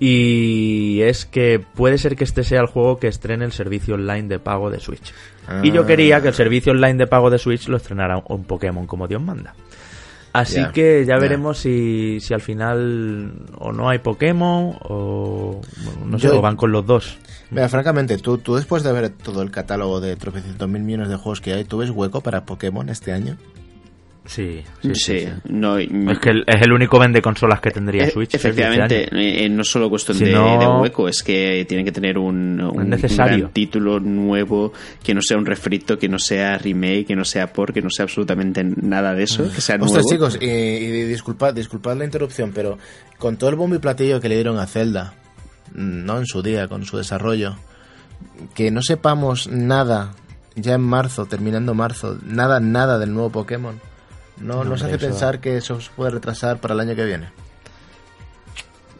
Y 0.00 1.00
es 1.02 1.24
que 1.26 1.60
puede 1.74 1.98
ser 1.98 2.16
que 2.16 2.24
este 2.24 2.44
sea 2.44 2.60
el 2.60 2.66
juego 2.66 2.98
que 2.98 3.08
estrene 3.08 3.44
el 3.44 3.52
servicio 3.52 3.94
online 3.94 4.28
de 4.28 4.38
pago 4.38 4.70
de 4.70 4.80
Switch. 4.80 5.12
Y 5.62 5.70
yo 5.70 5.82
Ah. 5.82 5.86
quería 5.86 6.20
que 6.22 6.28
el 6.28 6.34
servicio 6.34 6.72
online 6.72 6.94
de 6.94 7.06
pago 7.06 7.28
de 7.30 7.38
Switch 7.38 7.68
lo 7.68 7.76
estrenara 7.76 8.22
un 8.28 8.44
Pokémon 8.44 8.86
como 8.86 9.06
Dios 9.06 9.20
manda. 9.22 9.54
Así 10.34 10.56
que 10.72 11.04
ya 11.06 11.14
veremos 11.22 11.58
si, 11.58 12.18
si 12.20 12.34
al 12.34 12.40
final 12.40 13.32
o 13.56 13.72
no 13.72 13.88
hay 13.88 13.98
Pokémon 14.00 14.76
o 14.82 15.60
bueno, 15.84 16.06
no 16.06 16.18
sé, 16.18 16.26
Yo- 16.26 16.38
o 16.38 16.42
van 16.42 16.56
con 16.56 16.72
los 16.72 16.84
dos. 16.84 17.16
Mira, 17.50 17.68
francamente, 17.68 18.18
tú, 18.18 18.38
tú 18.38 18.56
después 18.56 18.82
de 18.82 18.92
ver 18.92 19.10
todo 19.10 19.42
el 19.42 19.50
catálogo 19.52 20.00
de 20.00 20.16
tropecientos 20.16 20.68
mil 20.68 20.82
millones 20.82 21.08
de 21.08 21.16
juegos 21.16 21.40
que 21.40 21.52
hay, 21.54 21.64
¿tú 21.64 21.78
ves 21.78 21.90
hueco 21.90 22.20
para 22.20 22.44
Pokémon 22.44 22.88
este 22.88 23.12
año? 23.12 23.36
Sí, 24.26 24.64
Sí, 24.80 24.88
sí, 24.88 24.94
sí, 24.94 25.18
sí. 25.20 25.28
no, 25.50 25.76
Es 25.76 26.18
que 26.18 26.30
el- 26.30 26.44
es 26.46 26.62
el 26.62 26.72
único 26.72 26.98
vende 26.98 27.20
consolas 27.20 27.60
que 27.60 27.70
tendría 27.70 28.04
E- 28.04 28.10
Switch. 28.10 28.34
Efectivamente, 28.34 29.04
este 29.04 29.14
año. 29.16 29.22
eh, 29.44 29.48
no 29.50 29.64
solo 29.64 29.90
cuestión 29.90 30.16
Si 30.16 30.24
de, 30.24 30.32
no- 30.32 30.58
de 30.58 30.66
hueco, 30.66 31.08
es 31.08 31.22
que 31.22 31.66
tienen 31.68 31.84
que 31.84 31.92
tener 31.92 32.16
un, 32.16 32.58
un- 32.58 32.80
un 32.80 32.88
necesario. 32.88 33.38
gran 33.38 33.50
título 33.52 34.00
nuevo, 34.00 34.72
que 35.02 35.12
no 35.14 35.20
sea 35.20 35.36
un 35.36 35.44
refrito, 35.44 35.98
que 35.98 36.08
no 36.08 36.18
sea 36.18 36.56
remake, 36.56 37.06
que 37.08 37.16
no 37.16 37.24
sea 37.26 37.52
por, 37.52 37.74
que 37.74 37.82
no 37.82 37.90
sea 37.90 38.04
absolutamente 38.04 38.64
nada 38.64 39.12
de 39.14 39.24
eso, 39.24 39.44
que 39.52 39.60
sea 39.60 39.76
nuevo. 39.76 39.92
Ostras, 39.94 40.06
chicos, 40.10 40.38
y, 40.40 40.46
y 40.46 41.02
disculpad, 41.04 41.52
disculpad 41.52 41.94
la 41.98 42.06
interrupción, 42.06 42.52
pero 42.54 42.78
con 43.18 43.36
todo 43.36 43.50
el 43.50 43.56
bombo 43.56 43.76
y 43.76 43.78
platillo 43.78 44.20
que 44.22 44.30
le 44.30 44.36
dieron 44.36 44.58
a 44.58 44.66
Zelda, 44.66 45.12
mm, 45.74 46.04
¿no? 46.06 46.16
En 46.18 46.24
su 46.26 46.42
día, 46.42 46.66
con 46.66 46.86
su 46.86 46.96
desarrollo, 46.96 47.56
que 48.54 48.70
no 48.70 48.80
sepamos 48.80 49.48
nada 49.48 50.12
ya 50.56 50.74
en 50.76 50.80
marzo, 50.80 51.26
terminando 51.26 51.74
marzo, 51.74 52.16
nada, 52.24 52.58
nada 52.60 52.98
del 52.98 53.12
nuevo 53.12 53.28
Pokémon, 53.30 53.78
¿no, 54.38 54.64
No, 54.64 54.70
nos 54.70 54.82
hace 54.82 54.96
eso- 54.96 55.06
pensar 55.06 55.40
que 55.40 55.56
eso 55.56 55.80
se 55.80 55.90
puede 55.92 56.10
retrasar 56.12 56.58
para 56.58 56.74
el 56.74 56.80
año 56.80 56.94
que 56.94 57.04
viene? 57.04 57.28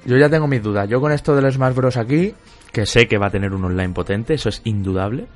Yo 0.05 0.17
ya 0.19 0.29
tengo 0.29 0.47
mis 0.47 0.63
dudas. 0.63 0.89
Yo 0.89 1.01
con 1.01 1.13
esto 1.13 1.35
del 1.35 1.51
Smash 1.53 1.75
Bros. 1.75 1.97
aquí, 1.97 2.35
que 2.73 2.85
sé 2.87 3.07
que 3.07 3.17
va 3.19 3.27
a 3.27 3.31
tener 3.31 3.53
un 3.55 3.65
online 3.65 3.95
potente, 3.95 4.35
eso 4.35 4.49
es 4.51 4.61
indudable. 4.65 5.27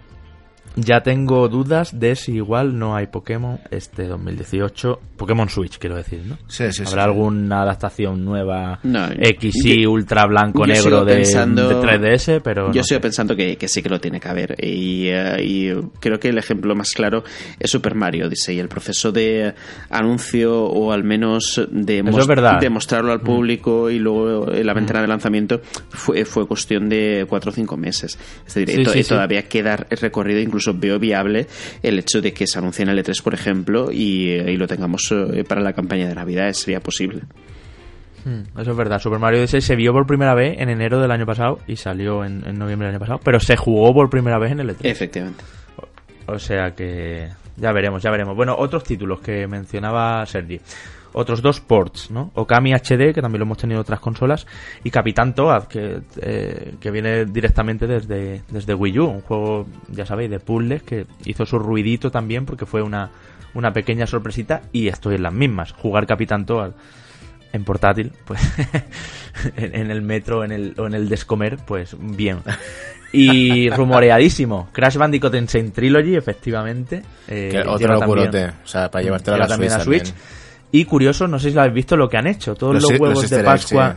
Ya 0.80 1.00
tengo 1.02 1.48
dudas 1.48 1.98
de 1.98 2.14
si 2.14 2.34
igual 2.36 2.78
no 2.78 2.94
hay 2.94 3.08
Pokémon 3.08 3.58
este 3.70 4.06
2018. 4.06 5.00
Pokémon 5.16 5.48
Switch, 5.48 5.78
quiero 5.78 5.96
decir, 5.96 6.22
¿no? 6.24 6.38
Sí, 6.46 6.70
sí, 6.72 6.84
¿Habrá 6.86 7.02
alguna 7.04 7.62
adaptación 7.62 8.24
nueva 8.24 8.78
No, 8.84 9.08
XY, 9.08 9.82
yo- 9.82 9.90
ultra 9.90 10.26
blanco, 10.26 10.64
negro 10.64 11.04
de, 11.04 11.16
pensando- 11.16 11.68
de 11.68 11.74
3DS? 11.74 12.40
Pero 12.44 12.68
Yo 12.72 12.80
no 12.80 12.84
sigo 12.84 12.98
sé. 12.98 13.00
pensando 13.00 13.34
que, 13.34 13.56
que 13.56 13.66
sí 13.66 13.82
que 13.82 13.88
lo 13.88 14.00
tiene 14.00 14.20
que 14.20 14.28
haber. 14.28 14.54
Y, 14.64 15.08
y 15.40 15.72
creo 15.98 16.20
que 16.20 16.28
el 16.28 16.38
ejemplo 16.38 16.76
más 16.76 16.92
claro 16.92 17.24
es 17.58 17.70
Super 17.70 17.96
Mario 17.96 18.26
Odyssey. 18.28 18.60
El 18.60 18.68
proceso 18.68 19.10
de 19.10 19.54
anuncio 19.90 20.64
o 20.64 20.92
al 20.92 21.02
menos 21.02 21.60
de, 21.70 22.02
de 22.60 22.70
mostrarlo 22.70 23.10
al 23.12 23.20
público 23.20 23.90
y 23.90 23.98
luego 23.98 24.46
la 24.46 24.74
ventana 24.74 25.00
de 25.02 25.08
lanzamiento 25.08 25.60
fue, 25.90 26.24
fue 26.24 26.46
cuestión 26.46 26.88
de 26.88 27.26
cuatro 27.28 27.50
o 27.50 27.54
cinco 27.54 27.76
meses. 27.76 28.18
Es 28.46 28.54
decir, 28.54 28.76
Sí, 28.76 28.82
to- 28.84 28.92
sí, 28.92 29.02
sí. 29.02 29.08
todavía 29.08 29.42
queda 29.48 29.76
recorrido, 30.00 30.40
incluso 30.40 30.67
veo 30.74 30.98
viable 30.98 31.46
el 31.82 31.98
hecho 31.98 32.20
de 32.20 32.32
que 32.32 32.46
se 32.46 32.58
anuncie 32.58 32.82
en 32.82 32.88
el 32.88 32.98
E3, 33.04 33.22
por 33.22 33.34
ejemplo, 33.34 33.90
y, 33.92 34.30
eh, 34.30 34.52
y 34.52 34.56
lo 34.56 34.66
tengamos 34.66 35.12
eh, 35.12 35.44
para 35.44 35.60
la 35.60 35.72
campaña 35.72 36.08
de 36.08 36.14
Navidad. 36.14 36.52
Sería 36.52 36.80
posible. 36.80 37.22
Mm, 38.24 38.58
Eso 38.60 38.70
es 38.72 38.76
verdad. 38.76 39.00
Super 39.00 39.18
Mario 39.18 39.40
Odyssey 39.40 39.60
se 39.60 39.76
vio 39.76 39.92
por 39.92 40.06
primera 40.06 40.34
vez 40.34 40.58
en 40.60 40.68
enero 40.68 41.00
del 41.00 41.10
año 41.10 41.24
pasado 41.26 41.60
y 41.66 41.76
salió 41.76 42.24
en, 42.24 42.42
en 42.46 42.58
noviembre 42.58 42.86
del 42.86 42.96
año 42.96 43.00
pasado, 43.00 43.20
pero 43.22 43.38
se 43.40 43.56
jugó 43.56 43.94
por 43.94 44.10
primera 44.10 44.38
vez 44.38 44.52
en 44.52 44.60
el 44.60 44.70
E3. 44.70 44.78
Efectivamente. 44.82 45.44
O 46.26 46.38
sea 46.38 46.72
que 46.74 47.28
ya 47.56 47.72
veremos, 47.72 48.02
ya 48.02 48.10
veremos. 48.10 48.36
Bueno, 48.36 48.54
otros 48.58 48.84
títulos 48.84 49.20
que 49.20 49.46
mencionaba 49.46 50.26
Sergi. 50.26 50.60
Otros 51.12 51.42
dos 51.42 51.60
ports, 51.60 52.10
¿no? 52.10 52.30
Okami 52.34 52.72
HD, 52.74 53.14
que 53.14 53.22
también 53.22 53.40
lo 53.40 53.44
hemos 53.44 53.58
tenido 53.58 53.78
en 53.78 53.82
otras 53.82 54.00
consolas, 54.00 54.46
y 54.84 54.90
Capitán 54.90 55.34
Toad, 55.34 55.64
que, 55.64 56.00
eh, 56.20 56.74
que 56.80 56.90
viene 56.90 57.24
directamente 57.24 57.86
desde, 57.86 58.42
desde 58.48 58.74
Wii 58.74 58.98
U, 58.98 59.06
un 59.06 59.20
juego, 59.22 59.66
ya 59.88 60.04
sabéis, 60.04 60.30
de 60.30 60.40
puzzles, 60.40 60.82
que 60.82 61.06
hizo 61.24 61.46
su 61.46 61.58
ruidito 61.58 62.10
también 62.10 62.44
porque 62.44 62.66
fue 62.66 62.82
una, 62.82 63.10
una 63.54 63.72
pequeña 63.72 64.06
sorpresita 64.06 64.62
y 64.72 64.88
estoy 64.88 65.16
en 65.16 65.22
las 65.22 65.32
mismas. 65.32 65.72
Jugar 65.72 66.06
Capitán 66.06 66.46
Toad 66.46 66.72
en 67.52 67.64
portátil, 67.64 68.12
pues 68.24 68.40
en, 69.56 69.90
el 69.90 70.02
metro 70.02 70.44
en 70.44 70.52
el, 70.52 70.74
o 70.78 70.86
en 70.86 70.94
el 70.94 71.08
descomer, 71.08 71.58
pues 71.66 71.96
bien. 71.98 72.38
Y 73.10 73.70
rumoreadísimo, 73.70 74.68
Crash 74.72 74.96
Bandicoot 74.96 75.34
Insane 75.34 75.70
Trilogy, 75.70 76.14
efectivamente. 76.14 77.02
Eh, 77.26 77.62
otro 77.66 78.00
curote, 78.02 78.48
o 78.64 78.66
sea, 78.66 78.90
para 78.90 79.02
llevarte 79.02 79.30
a 79.30 79.38
la 79.38 79.46
también 79.46 79.72
a 79.72 79.80
Switch. 79.80 80.12
Y 80.70 80.84
curioso, 80.84 81.26
no 81.26 81.38
sé 81.38 81.48
si 81.48 81.54
lo 81.54 81.62
habéis 81.62 81.76
visto 81.76 81.96
lo 81.96 82.10
que 82.10 82.18
han 82.18 82.26
hecho. 82.26 82.54
Todos 82.54 82.74
los, 82.74 83.00
huevos 83.00 83.30
de 83.30 83.42
Pascua, 83.42 83.96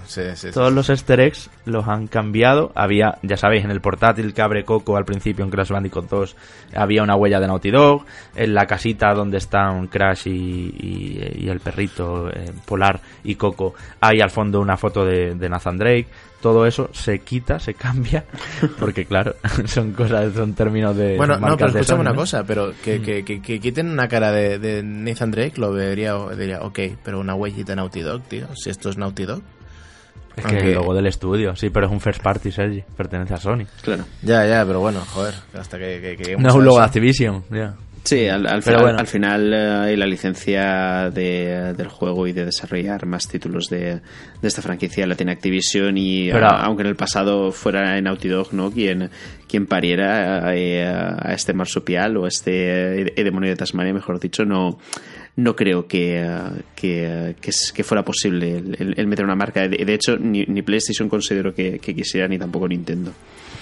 todos 0.53 0.72
los 0.72 0.89
easter 0.89 1.19
eggs 1.19 1.49
los 1.65 1.85
han 1.85 2.07
cambiado. 2.07 2.72
Había, 2.76 3.18
ya 3.23 3.35
sabéis, 3.35 3.65
en 3.65 3.72
el 3.72 3.81
portátil 3.81 4.34
que 4.34 4.41
abre 4.41 4.64
Coco 4.64 4.95
al 4.95 5.03
principio 5.03 5.43
en 5.43 5.52
Crash 5.52 5.69
Bandicoot 5.69 6.10
2 6.10 6.35
había 6.76 7.03
una 7.03 7.18
huella 7.18 7.41
de 7.41 7.48
Naughty 7.48 7.72
Dog. 7.72 8.06
En 8.35 8.53
la 8.53 8.65
casita 8.68 9.14
donde 9.14 9.39
están 9.39 9.88
Crash 9.88 10.27
y, 10.27 11.49
el 11.49 11.60
perrito 11.60 12.30
eh, 12.30 12.52
Polar 12.65 13.02
y 13.26 13.35
Coco 13.35 13.73
hay 13.99 14.22
al 14.22 14.30
fondo 14.30 14.61
una 14.61 14.77
foto 14.77 15.03
de, 15.03 15.35
de 15.35 15.49
Nathan 15.49 15.77
Drake 15.77 16.07
todo 16.41 16.65
eso 16.65 16.89
se 16.91 17.19
quita, 17.19 17.59
se 17.59 17.73
cambia, 17.73 18.26
porque 18.80 19.05
claro, 19.05 19.35
son 19.65 19.93
cosas, 19.93 20.34
son 20.34 20.53
términos 20.53 20.95
de... 20.97 21.15
Bueno, 21.15 21.38
no, 21.38 21.55
pero 21.55 21.69
escúchame 21.69 22.01
una 22.01 22.15
cosa, 22.15 22.43
pero 22.43 22.73
que, 22.84 22.99
mm. 22.99 23.03
que, 23.03 23.41
que, 23.41 23.59
quiten 23.59 23.89
una 23.89 24.07
cara 24.07 24.31
de, 24.31 24.59
de, 24.59 24.84
Nathan 24.84 25.31
Drake, 25.31 25.53
lo 25.57 25.72
vería, 25.72 26.15
diría, 26.38 26.61
ok, 26.61 26.80
pero 27.03 27.19
una 27.19 27.35
huellita 27.35 27.76
Naughty 27.76 28.01
Dog, 28.01 28.23
tío, 28.23 28.47
si 28.55 28.69
esto 28.69 28.89
es 28.89 28.97
Naughty 28.97 29.26
Dog. 29.26 29.41
Es 30.35 30.45
que 30.45 30.57
el 30.57 30.73
logo 30.73 30.93
del 30.93 31.07
estudio, 31.07 31.55
sí, 31.55 31.69
pero 31.69 31.88
es 31.88 31.91
un 31.91 31.99
first 31.99 32.22
party, 32.22 32.51
Sergi, 32.51 32.84
pertenece 32.95 33.34
a 33.34 33.38
Sony. 33.38 33.65
Claro. 33.81 34.05
Ya, 34.22 34.45
ya, 34.47 34.65
pero 34.65 34.80
bueno, 34.80 35.01
joder, 35.01 35.34
hasta 35.53 35.77
que... 35.77 36.35
no 36.39 36.49
es 36.49 36.55
un 36.55 36.63
logo 36.63 36.77
de 36.77 36.85
Activision, 36.85 37.43
ya. 37.51 37.76
Sí, 38.03 38.28
al, 38.28 38.48
al, 38.48 38.64
final, 38.64 38.99
al 38.99 39.07
final 39.07 39.53
eh, 39.53 39.95
la 39.95 40.07
licencia 40.07 41.11
de, 41.11 41.73
del 41.78 41.88
juego 41.88 42.26
y 42.26 42.32
de 42.34 42.45
desarrollar 42.45 43.06
más 43.06 43.28
títulos 43.28 43.68
de, 43.69 44.02
de 44.41 44.48
esta 44.48 44.64
franquicia 44.64 45.06
la 45.06 45.15
tiene 45.15 45.34
Activision 45.34 45.95
y 45.98 46.32
aunque 46.32 46.82
en 46.82 46.90
el 46.90 46.95
pasado 46.95 47.52
fuera 47.52 47.98
en 47.98 48.06
Naughty 48.06 48.28
Dog 48.28 48.53
¿no? 48.53 48.72
quien, 48.72 49.11
quien 49.48 49.68
pariera 49.68 50.56
eh, 50.56 50.84
a 50.84 51.34
este 51.34 51.53
marsupial 51.53 52.18
o 52.18 52.26
a 52.26 52.28
este 52.28 53.02
eh, 53.02 53.23
demonio 53.23 53.52
de 53.52 53.56
Tasmania, 53.56 53.94
mejor 53.94 54.19
dicho, 54.19 54.45
no, 54.45 54.80
no 55.36 55.56
creo 55.56 55.88
que, 55.88 56.28
que, 56.76 57.36
que, 57.40 57.84
fuera 57.84 58.03
posible 58.03 58.57
el, 58.57 59.07
meter 59.07 59.26
una 59.26 59.36
marca. 59.36 59.68
De, 59.68 59.94
hecho, 59.94 60.18
ni, 60.18 60.44
ni 60.45 60.61
PlayStation 60.61 61.07
considero 61.07 61.53
que, 61.53 61.80
quisiera, 61.80 62.28
ni 62.28 62.38
tampoco 62.38 62.68
Nintendo. 62.68 63.11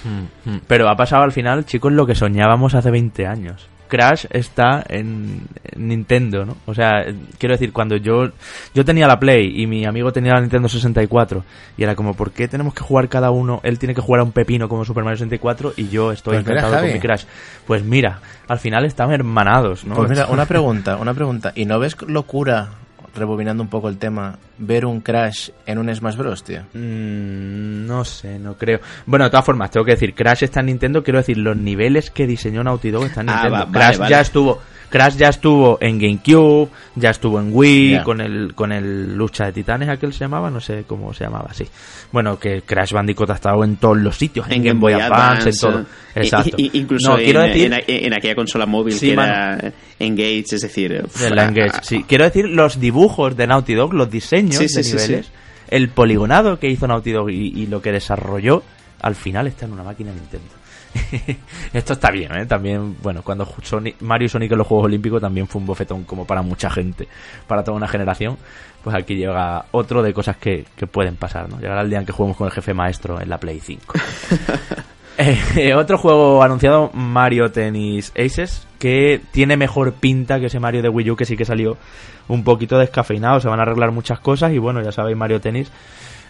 Mm, 0.04 0.50
mm. 0.50 0.62
Pero 0.68 0.90
ha 0.90 0.96
pasado 0.96 1.24
al 1.24 1.32
final, 1.32 1.66
chicos, 1.66 1.92
lo 1.92 2.06
que 2.06 2.16
soñábamos 2.16 2.74
hace 2.74 2.90
20 2.90 3.28
años. 3.28 3.68
Crash 3.90 4.26
está 4.30 4.84
en, 4.88 5.48
Nintendo, 5.76 6.46
¿no? 6.46 6.56
O 6.66 6.74
sea, 6.74 7.06
quiero 7.38 7.54
decir, 7.54 7.74
cuando 7.74 7.98
yo 7.98 8.30
yo 8.74 8.86
tenía 8.86 9.08
la 9.08 9.20
Play 9.20 9.62
y 9.62 9.68
mi 9.68 9.86
amigo 9.86 10.14
tenía 10.14 10.34
la 10.34 10.42
Nintendo 10.42 10.70
64 10.70 11.44
y 11.78 11.84
era 11.84 11.96
como, 11.96 12.14
¿por 12.14 12.32
qué 12.32 12.48
tenemos 12.48 12.74
que 12.74 12.82
jugar 12.82 13.10
cada 13.10 13.32
uno? 13.32 13.60
Él 13.64 13.80
tiene 13.80 13.94
que 13.94 14.02
jugar 14.02 14.22
a 14.22 14.24
un 14.24 14.32
pepino 14.32 14.70
como 14.70 14.86
Super 14.86 15.04
Mario 15.04 15.18
64 15.18 15.74
y 15.76 15.90
yo 15.90 16.12
estoy 16.12 16.38
pues 16.38 16.48
encantado 16.48 16.82
con 16.82 16.94
mi 16.94 17.00
Crash. 17.00 17.26
Pues 17.68 17.84
mira, 17.84 18.22
al 18.48 18.60
final 18.60 18.86
están 18.86 19.12
hermanados, 19.12 19.84
¿no? 19.84 19.96
Pues 19.96 20.10
mira, 20.10 20.28
una 20.30 20.46
pregunta, 20.46 20.96
una 20.98 21.14
pregunta. 21.14 21.52
¿Y 21.56 21.66
no 21.66 21.80
ves 21.80 21.98
locura 22.08 22.70
rebobinando 23.16 23.64
un 23.64 23.70
poco 23.70 23.90
el 23.90 23.98
tema, 23.98 24.38
ver 24.58 24.86
un 24.86 25.02
Crash 25.02 25.50
en 25.66 25.78
un 25.78 25.94
Smash 25.94 26.16
Bros, 26.16 26.44
tío? 26.44 26.62
Mm, 26.74 27.86
no 27.86 28.06
sé, 28.06 28.40
no 28.40 28.56
creo. 28.56 28.80
Bueno, 29.06 29.26
de 29.26 29.32
todas 29.32 29.46
formas, 29.46 29.72
tengo 29.72 29.86
que 29.86 29.94
decir, 29.94 30.14
Crash 30.14 30.44
está 30.44 30.60
en 30.60 30.68
Nintendo, 30.68 31.04
quiero 31.04 31.20
decir, 31.20 31.38
los 31.38 31.58
niveles 31.58 32.12
que 32.12 32.28
diseñó 32.28 32.64
Naughty 32.64 32.92
Dog 32.92 33.06
están 33.06 33.30
en 33.30 33.36
ah, 33.36 33.44
Nintendo. 33.44 33.72
Crash 33.72 34.10
ya 34.10 34.22
estuvo 34.22 34.60
Crash 34.90 35.18
ya 35.18 35.30
estuvo 35.30 35.78
en 35.82 36.00
GameCube, 36.00 36.70
ya 36.96 37.12
estuvo 37.12 37.40
en 37.40 37.52
Wii, 37.54 38.02
con 38.04 38.22
el 38.22 38.56
con 38.56 38.72
el 38.72 39.16
Lucha 39.16 39.46
de 39.46 39.54
Titanes, 39.54 39.88
aquel 39.88 40.14
se 40.14 40.20
llamaba, 40.20 40.50
no 40.50 40.60
sé 40.60 40.84
cómo 40.88 41.14
se 41.14 41.26
llamaba, 41.26 41.54
sí. 41.54 41.68
Bueno, 42.12 42.40
que 42.40 42.64
Crash 42.64 42.92
Bandicoot 42.92 43.30
ha 43.30 43.36
estado 43.36 43.64
en 43.64 43.78
todos 43.78 43.98
los 43.98 44.18
sitios, 44.18 44.48
en, 44.50 44.64
Game 44.64 44.80
Boy 44.80 44.94
Advance, 44.94 45.50
en 45.50 45.58
todo. 45.58 45.86
Exacto. 46.16 46.58
incluso 46.58 47.18
en, 47.20 47.74
en, 47.88 48.14
aquella 48.14 48.36
consola 48.36 48.66
móvil 48.66 49.00
que 49.00 49.14
era 49.14 49.74
Engage, 50.00 50.56
es 50.56 50.62
decir... 50.62 51.04
Engage, 51.22 51.80
sí. 51.84 52.04
Quiero 52.08 52.24
decir, 52.24 52.46
los 52.50 52.80
dibujos 52.80 53.38
de 53.38 53.46
Naughty 53.46 53.76
Dog, 53.76 53.94
los 53.94 54.10
diseños 54.10 54.60
de 54.60 54.84
niveles, 54.84 55.32
el 55.70 55.90
poligonado 55.90 56.60
que 56.60 56.68
hizo 56.68 56.88
Naughty 56.88 57.12
Dog 57.12 57.30
y, 57.30 57.54
y 57.56 57.68
lo 57.68 57.82
que 57.82 57.92
desarrolló, 57.92 58.64
al 59.02 59.16
final 59.16 59.48
está 59.48 59.66
en 59.66 59.74
una 59.74 59.84
máquina 59.84 60.12
Nintendo. 60.12 60.59
Esto 61.74 61.94
está 61.94 62.12
bien, 62.12 62.36
¿eh? 62.36 62.46
También, 62.46 62.98
bueno, 63.02 63.22
cuando 63.24 63.48
Mario 64.02 64.26
y 64.26 64.30
Sonic 64.30 64.52
en 64.52 64.58
los 64.58 64.68
Juegos 64.68 64.86
Olímpicos 64.86 65.22
también 65.22 65.48
fue 65.48 65.62
un 65.62 65.68
bofetón 65.68 66.04
como 66.04 66.26
para 66.26 66.42
mucha 66.42 66.70
gente, 66.70 67.08
para 67.48 67.64
toda 67.64 67.78
una 67.78 67.88
generación. 67.88 68.38
Pues 68.84 68.96
aquí 68.96 69.16
llega 69.16 69.66
otro 69.72 70.02
de 70.02 70.14
cosas 70.14 70.38
que, 70.38 70.66
pueden 70.92 71.16
pasar, 71.16 71.50
¿no? 71.50 71.60
Llegará 71.60 71.82
el 71.82 71.90
día 71.90 72.00
en 72.00 72.06
que 72.06 72.12
juguemos 72.12 72.38
con 72.38 72.48
el 72.48 72.54
jefe 72.54 72.74
maestro 72.74 73.20
en 73.22 73.30
la 73.30 73.38
Play 73.38 73.60
5. 73.60 73.94
Eh, 75.22 75.74
otro 75.74 75.98
juego 75.98 76.42
anunciado, 76.42 76.92
Mario 76.94 77.52
Tennis 77.52 78.14
Aces, 78.18 78.66
que 78.80 79.20
tiene 79.34 79.58
mejor 79.58 79.92
pinta 79.92 80.40
que 80.40 80.46
ese 80.46 80.62
Mario 80.62 80.82
de 80.82 80.88
Wii 80.88 81.12
U 81.12 81.16
que 81.18 81.26
sí 81.26 81.36
que 81.36 81.44
salió 81.44 81.76
un 82.30 82.46
poquito 82.46 82.78
descafeinado. 82.78 83.42
Se 83.42 83.50
van 83.50 83.60
a 83.60 83.64
arreglar 83.64 83.92
muchas 83.92 84.22
cosas 84.22 84.54
y 84.54 84.60
bueno, 84.60 84.82
ya 84.82 84.94
sabéis, 84.94 85.18
Mario 85.18 85.42
Tennis, 85.42 85.70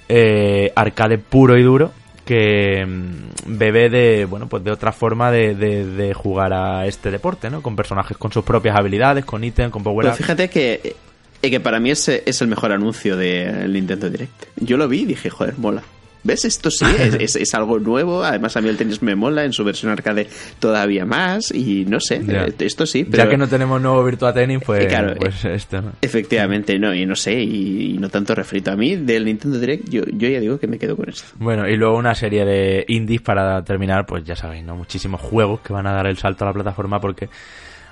eh, 0.07 0.73
arcade 0.76 1.19
puro 1.19 1.56
y 1.56 1.61
duro 1.61 1.91
que 2.30 2.85
mm, 2.85 3.57
bebe 3.57 3.89
de 3.89 4.26
bueno 4.26 4.47
pues 4.47 4.64
de 4.64 4.69
otra 4.69 4.91
forma 4.91 5.31
de, 5.31 5.56
de, 5.56 6.14
jugar 6.14 6.53
a 6.53 6.85
este 6.85 7.10
deporte 7.10 7.49
no 7.49 7.64
con 7.64 7.76
personajes 7.76 8.18
con 8.18 8.31
sus 8.31 8.43
propias 8.43 8.77
habilidades 8.77 9.26
con 9.26 9.43
ítems 9.43 9.72
con 9.72 9.81
power 9.81 10.06
Pero 10.06 10.15
fíjate 10.15 10.47
que 10.47 10.95
eh, 11.41 11.49
que 11.49 11.60
para 11.60 11.80
mí 11.80 11.89
ese 11.89 12.22
es 12.27 12.39
el 12.43 12.47
mejor 12.47 12.72
anuncio 12.72 13.18
del 13.18 13.73
Nintendo 13.73 14.11
Direct. 14.11 14.45
Yo 14.57 14.77
lo 14.77 14.88
vi 14.88 15.01
y 15.01 15.06
dije 15.06 15.31
joder 15.31 15.57
mola 15.57 15.81
¿Ves? 16.24 16.46
Esto 16.46 16.70
sí, 16.70 16.86
es, 17.20 17.36
es, 17.36 17.54
algo 17.54 17.80
nuevo. 17.80 18.24
Además, 18.24 18.56
a 18.58 18.62
mí 18.62 18.70
el 18.70 18.78
tenis 18.78 19.02
me 19.02 19.16
mola 19.16 19.46
en 19.46 19.54
su 19.54 19.64
versión 19.64 19.91
arcade 19.91 20.28
todavía 20.60 21.06
más. 21.06 21.52
Y 21.52 21.86
no 21.86 22.00
sé, 22.00 22.22
eh, 22.28 22.54
esto 22.60 22.86
sí. 22.86 23.06
Pero... 23.06 23.24
Ya 23.24 23.30
que 23.30 23.38
no 23.38 23.48
tenemos 23.48 23.82
nuevo 23.82 24.04
Virtua 24.04 24.34
Tennis, 24.34 24.60
pues, 24.66 24.88
claro, 24.88 25.16
pues 25.16 25.46
esto. 25.46 25.82
Efectivamente, 26.02 26.78
no, 26.78 26.94
y 26.94 27.06
no 27.06 27.16
sé, 27.16 27.41
y, 27.41 27.98
no 28.00 28.10
tanto 28.10 28.36
refrito. 28.36 28.72
A 28.72 28.76
mí, 28.76 28.96
del 28.96 29.26
Nintendo 29.26 29.60
Direct, 29.60 29.90
yo, 29.90 30.04
yo 30.06 30.28
ya 30.28 30.40
digo 30.40 30.60
que 30.60 30.68
me 30.68 30.78
quedo 30.78 30.96
con 30.96 31.10
esto. 31.10 31.28
Bueno, 31.38 31.68
y 31.68 31.76
luego 31.76 31.98
una 31.98 32.16
serie 32.16 32.46
de 32.46 32.86
indies 32.88 33.22
para 33.22 33.64
terminar, 33.64 34.06
pues 34.06 34.24
ya 34.24 34.36
sabéis, 34.36 34.64
¿no? 34.64 34.76
Muchísimos 34.76 35.22
juegos 35.22 35.62
que 35.62 35.74
van 35.74 35.88
a 35.88 35.94
dar 35.94 36.08
el 36.08 36.18
salto 36.18 36.44
a 36.44 36.48
la 36.48 36.54
plataforma 36.54 37.00
porque 37.00 37.30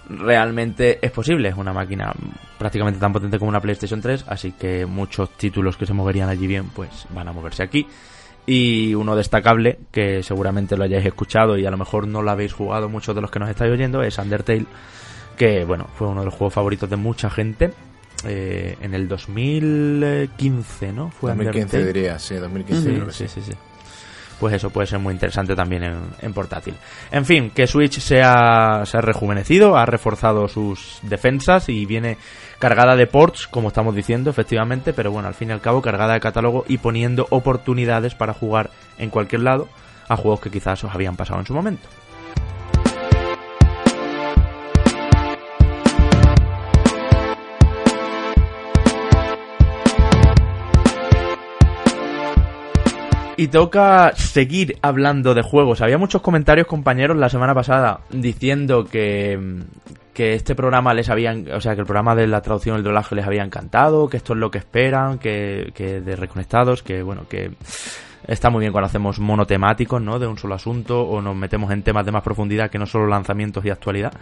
realmente 0.10 1.00
es 1.02 1.12
posible. 1.12 1.50
Es 1.50 1.56
una 1.56 1.74
máquina 1.74 2.14
prácticamente 2.58 3.00
tan 3.00 3.14
potente 3.14 3.40
como 3.40 3.50
una 3.50 3.60
PlayStation 3.60 4.02
3, 4.02 4.26
así 4.28 4.54
que 4.54 4.86
muchos 4.86 5.32
títulos 5.38 5.78
que 5.78 5.86
se 5.86 5.94
moverían 5.94 6.30
allí 6.30 6.48
bien, 6.48 6.66
pues 6.76 7.06
van 7.10 7.28
a 7.28 7.34
moverse 7.34 7.64
aquí. 7.64 7.88
Y 8.48 8.96
uno 8.96 9.16
destacable, 9.16 9.78
que 9.92 10.24
seguramente 10.24 10.78
lo 10.78 10.86
hayáis 10.86 11.06
escuchado 11.06 11.58
y 11.58 11.66
a 11.66 11.72
lo 11.72 11.78
mejor 11.78 12.08
no 12.08 12.22
lo 12.22 12.32
habéis 12.32 12.54
jugado 12.54 12.88
muchos 12.88 13.14
de 13.14 13.22
los 13.22 13.30
que 13.30 13.40
nos 13.40 13.50
estáis 13.50 13.72
oyendo, 13.72 14.02
es 14.02 14.18
Undertale, 14.18 14.66
que 15.36 15.66
bueno, 15.66 15.88
fue 15.96 16.08
uno 16.08 16.22
de 16.22 16.26
los 16.26 16.34
juegos 16.34 16.54
favoritos 16.54 16.90
de 16.90 16.96
mucha 16.96 17.30
gente. 17.30 17.74
Eh, 18.26 18.76
en 18.82 18.96
el 18.96 19.08
2015, 19.08 20.92
¿no? 20.92 21.12
Fue 21.12 21.36
2015 21.36 21.86
diría, 21.86 22.18
sí, 22.18 22.34
2015. 22.34 23.12
sí, 23.12 23.28
sí, 23.28 23.42
sí, 23.42 23.52
Pues 24.40 24.54
eso 24.54 24.70
puede 24.70 24.88
ser 24.88 25.00
muy 25.00 25.14
interesante 25.14 25.56
también 25.56 25.84
en, 26.22 26.34
portátil. 26.34 26.76
En 27.12 27.26
fin, 27.26 27.50
que 27.50 27.66
Switch 27.66 28.00
se 28.00 28.22
ha, 28.22 28.84
se 28.86 28.98
ha 28.98 29.02
rejuvenecido, 29.02 29.78
ha 29.78 29.86
reforzado 29.86 30.48
sus 30.48 31.00
defensas 31.02 31.70
y 31.70 31.86
viene 31.88 32.18
cargada 32.60 32.96
de 32.96 33.08
ports, 33.08 33.48
como 33.48 33.70
estamos 33.70 33.96
diciendo, 33.96 34.30
efectivamente, 34.30 34.94
pero 34.94 35.12
bueno, 35.12 35.28
al 35.28 35.34
fin 35.34 35.50
y 35.50 35.54
al 35.54 35.62
cabo 35.62 35.82
cargada 35.82 36.14
de 36.14 36.20
catálogo 36.20 36.66
y 36.68 36.78
poniendo 36.78 37.26
oportunidades 37.32 38.14
para 38.14 38.34
jugar 38.34 38.70
en 39.00 39.10
cualquier 39.10 39.42
lado 39.42 39.68
a 40.08 40.16
juegos 40.16 40.40
que 40.40 40.52
quizás 40.52 40.84
os 40.84 40.94
habían 40.94 41.16
pasado 41.16 41.40
en 41.40 41.46
su 41.46 41.54
momento. 41.54 41.88
Y 53.40 53.50
toca 53.50 54.14
seguir 54.16 54.80
hablando 54.82 55.36
de 55.36 55.44
juegos. 55.44 55.82
Había 55.82 56.00
muchos 56.00 56.24
comentarios, 56.24 56.66
compañeros, 56.66 57.16
la 57.18 57.30
semana 57.30 57.54
pasada 57.54 58.00
diciendo 58.10 58.86
que, 58.86 59.62
que 60.12 60.34
este 60.34 60.56
programa 60.56 60.96
les 60.96 61.08
habían, 61.10 61.48
o 61.52 61.62
sea, 61.62 61.76
que 61.76 61.82
el 61.82 61.86
programa 61.86 62.16
de 62.16 62.26
la 62.26 62.42
traducción 62.42 62.76
y 62.76 62.80
el 62.80 62.84
doblaje 62.84 63.14
les 63.14 63.28
había 63.28 63.44
encantado, 63.44 64.10
que 64.10 64.18
esto 64.18 64.34
es 64.34 64.40
lo 64.40 64.50
que 64.50 64.58
esperan, 64.58 65.20
que, 65.20 65.72
que 65.76 66.02
de 66.02 66.16
Reconectados, 66.16 66.82
que 66.82 67.04
bueno, 67.04 67.28
que 67.30 67.52
está 68.28 68.50
muy 68.50 68.62
bien 68.62 68.72
cuando 68.72 68.88
hacemos 68.88 69.20
monotemáticos, 69.20 70.02
¿no? 70.02 70.18
De 70.18 70.26
un 70.26 70.40
solo 70.40 70.56
asunto 70.56 71.04
o 71.04 71.22
nos 71.22 71.36
metemos 71.36 71.70
en 71.72 71.84
temas 71.84 72.08
de 72.08 72.12
más 72.12 72.24
profundidad 72.24 72.72
que 72.72 72.80
no 72.80 72.88
solo 72.88 73.06
lanzamientos 73.06 73.64
y 73.66 73.70
actualidad. 73.70 74.14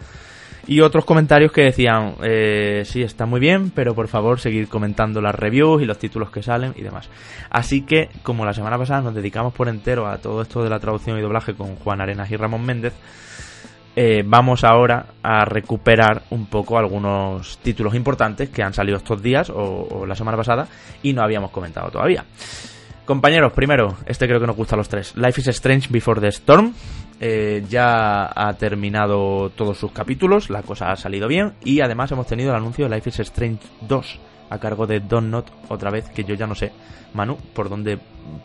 Y 0.68 0.82
otros 0.82 1.06
comentarios 1.06 1.52
que 1.52 1.62
decían, 1.62 2.16
eh, 2.24 2.84
sí, 2.86 3.04
está 3.04 3.26
muy 3.28 3.40
bien, 3.40 3.70
pero 3.70 3.94
por 3.94 4.08
favor 4.08 4.40
seguir 4.40 4.68
comentando 4.68 5.22
las 5.22 5.36
reviews 5.36 5.82
y 5.82 5.86
los 5.86 6.00
títulos 6.00 6.32
que 6.32 6.42
salen 6.42 6.74
y 6.76 6.82
demás. 6.82 7.08
Así 7.52 7.82
que, 7.82 8.10
como 8.24 8.46
la 8.46 8.54
semana 8.54 8.78
pasada 8.78 9.02
nos 9.02 9.14
dedicamos 9.14 9.54
por 9.54 9.70
entero 9.70 10.08
a 10.08 10.18
todo 10.18 10.42
esto 10.42 10.64
de 10.64 10.70
la 10.72 10.80
traducción 10.80 11.20
y 11.20 11.22
doblaje 11.22 11.54
con 11.54 11.76
Juan 11.76 12.02
Arenas 12.02 12.32
y 12.32 12.36
Ramón 12.36 12.66
Méndez, 12.66 12.94
eh, 13.98 14.24
vamos 14.26 14.66
ahora 14.66 15.06
a 15.24 15.46
recuperar 15.46 16.24
un 16.32 16.48
poco 16.48 16.78
algunos 16.78 17.60
títulos 17.60 17.96
importantes 17.96 18.50
que 18.50 18.62
han 18.62 18.74
salido 18.74 18.98
estos 18.98 19.22
días 19.22 19.50
o, 19.54 20.06
la 20.06 20.16
semana 20.16 20.36
pasada 20.36 20.68
y 21.02 21.14
no 21.14 21.22
habíamos 21.22 21.52
comentado 21.52 21.90
todavía. 21.92 22.26
Compañeros, 23.06 23.54
primero, 23.54 23.96
este 24.08 24.28
creo 24.28 24.40
que 24.40 24.48
nos 24.48 24.56
gusta 24.56 24.76
a 24.76 24.80
los 24.80 24.90
tres. 24.90 25.16
Life 25.16 25.40
is 25.40 25.48
Strange 25.48 25.90
Before 25.92 26.20
the 26.20 26.28
Storm. 26.28 26.74
Eh, 27.22 27.64
ya 27.70 28.26
ha 28.36 28.54
terminado 28.56 29.50
todos 29.52 29.78
sus 29.78 29.92
capítulos, 29.92 30.50
la 30.50 30.64
cosa 30.64 30.92
ha 30.92 30.98
salido 30.98 31.30
bien 31.30 31.54
y 31.64 31.80
además 31.80 32.12
hemos 32.12 32.28
tenido 32.28 32.50
el 32.50 32.58
anuncio 32.58 32.90
de 32.90 32.96
Life 32.96 33.10
is 33.10 33.20
Strange 33.20 33.66
2 33.88 34.20
a 34.50 34.60
cargo 34.60 34.86
de 34.86 35.00
Don 35.00 35.32
Not 35.32 35.48
otra 35.70 35.92
vez, 35.92 36.10
que 36.10 36.26
yo 36.26 36.36
ya 36.36 36.46
no 36.46 36.56
sé, 36.56 36.74
Manu, 37.14 37.38
por 37.54 37.70
dónde 37.70 38.00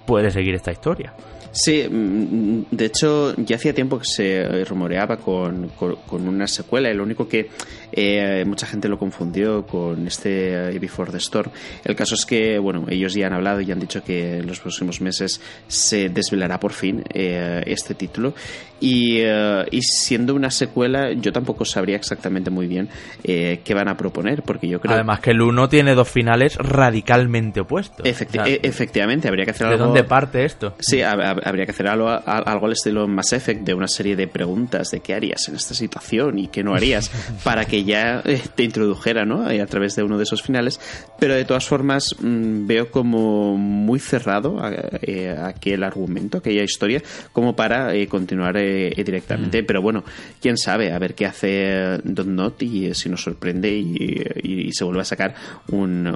puede 0.06 0.30
seguir 0.30 0.54
esta 0.54 0.72
historia. 0.72 1.12
Sí, 1.52 1.84
mm, 1.88 2.66
de 2.70 2.84
hecho 2.84 3.34
ya 3.36 3.56
hacía 3.56 3.74
tiempo 3.74 3.98
que 3.98 4.04
se 4.04 4.64
rumoreaba 4.64 5.16
con, 5.16 5.68
con, 5.70 6.28
una 6.28 6.46
secuela, 6.46 6.90
y 6.90 6.94
lo 6.94 7.02
único 7.02 7.28
que 7.28 7.50
eh, 7.92 8.44
mucha 8.46 8.66
gente 8.66 8.88
lo 8.88 8.98
confundió 8.98 9.66
con 9.66 10.06
este 10.06 10.78
Before 10.78 11.10
the 11.10 11.18
Storm. 11.18 11.50
El 11.84 11.96
caso 11.96 12.14
es 12.14 12.24
que, 12.24 12.58
bueno, 12.58 12.86
ellos 12.88 13.14
ya 13.14 13.26
han 13.26 13.32
hablado 13.32 13.60
y 13.60 13.72
han 13.72 13.80
dicho 13.80 14.04
que 14.04 14.38
en 14.38 14.46
los 14.46 14.60
próximos 14.60 15.00
meses 15.00 15.40
se 15.66 16.08
desvelará 16.08 16.60
por 16.60 16.72
fin 16.72 17.02
eh, 17.12 17.62
este 17.66 17.94
título 17.94 18.34
y, 18.78 19.18
eh, 19.20 19.66
y, 19.70 19.82
siendo 19.82 20.34
una 20.34 20.50
secuela 20.50 21.12
yo 21.12 21.32
tampoco 21.32 21.64
sabría 21.64 21.96
exactamente 21.96 22.50
muy 22.50 22.66
bien 22.66 22.88
qué 23.22 23.74
van 23.74 23.88
a 23.88 23.96
proponer 23.96 24.42
porque 24.42 24.68
yo 24.68 24.80
creo... 24.80 24.94
Además 24.94 25.20
que 25.20 25.30
el 25.30 25.42
1 25.42 25.68
tiene 25.68 25.94
dos 25.94 26.08
finales 26.08 26.56
radicalmente 26.56 27.60
opuestos. 27.60 28.06
E, 28.06 28.60
efectivamente, 28.62 29.28
habría 29.28 29.44
que 29.44 29.50
hacer 29.50 29.66
algo... 29.70 29.84
¿De 29.84 29.88
dónde 29.88 30.04
parte 30.04 30.44
esto? 30.44 30.74
Sí, 30.78 31.02
habría 31.02 31.64
que 31.64 31.72
hacer 31.72 31.88
algo, 31.88 32.08
algo 32.08 32.66
al 32.66 32.72
estilo 32.72 33.06
Mass 33.06 33.32
Effect, 33.32 33.62
de 33.62 33.74
una 33.74 33.88
serie 33.88 34.16
de 34.16 34.28
preguntas 34.28 34.90
de 34.90 35.00
qué 35.00 35.14
harías 35.14 35.48
en 35.48 35.56
esta 35.56 35.74
situación 35.74 36.38
y 36.38 36.48
qué 36.48 36.62
no 36.62 36.74
harías, 36.74 37.10
para 37.44 37.64
que 37.64 37.84
ya 37.84 38.22
eh, 38.24 38.40
te 38.54 38.64
introdujera 38.64 39.24
¿no? 39.24 39.46
a 39.46 39.66
través 39.66 39.96
de 39.96 40.02
uno 40.02 40.16
de 40.16 40.24
esos 40.24 40.42
finales. 40.42 40.80
Pero 41.18 41.34
de 41.34 41.44
todas 41.44 41.66
formas, 41.66 42.14
mm, 42.20 42.66
veo 42.66 42.90
como 42.90 43.56
muy 43.56 43.98
cerrado 43.98 44.58
eh, 45.02 45.36
aquel 45.42 45.82
argumento, 45.84 46.38
aquella 46.38 46.62
historia, 46.62 47.02
como 47.32 47.54
para 47.54 47.94
eh, 47.94 48.06
continuar 48.06 48.56
directamente. 48.56 49.62
Mm. 49.62 49.66
Pero 49.66 49.82
bueno, 49.82 50.04
quién 50.40 50.56
sabe, 50.56 50.92
a 50.92 50.98
ver 50.98 51.14
qué 51.14 51.26
hace 51.26 51.98
Don 52.04 52.34
Not 52.34 52.62
y 52.62 52.94
si 52.94 53.08
nos 53.08 53.22
sorprende 53.22 53.70
y, 53.70 54.70
se 54.72 54.84
vuelve 54.84 55.02
a 55.02 55.04
sacar 55.04 55.34
un, 55.68 56.14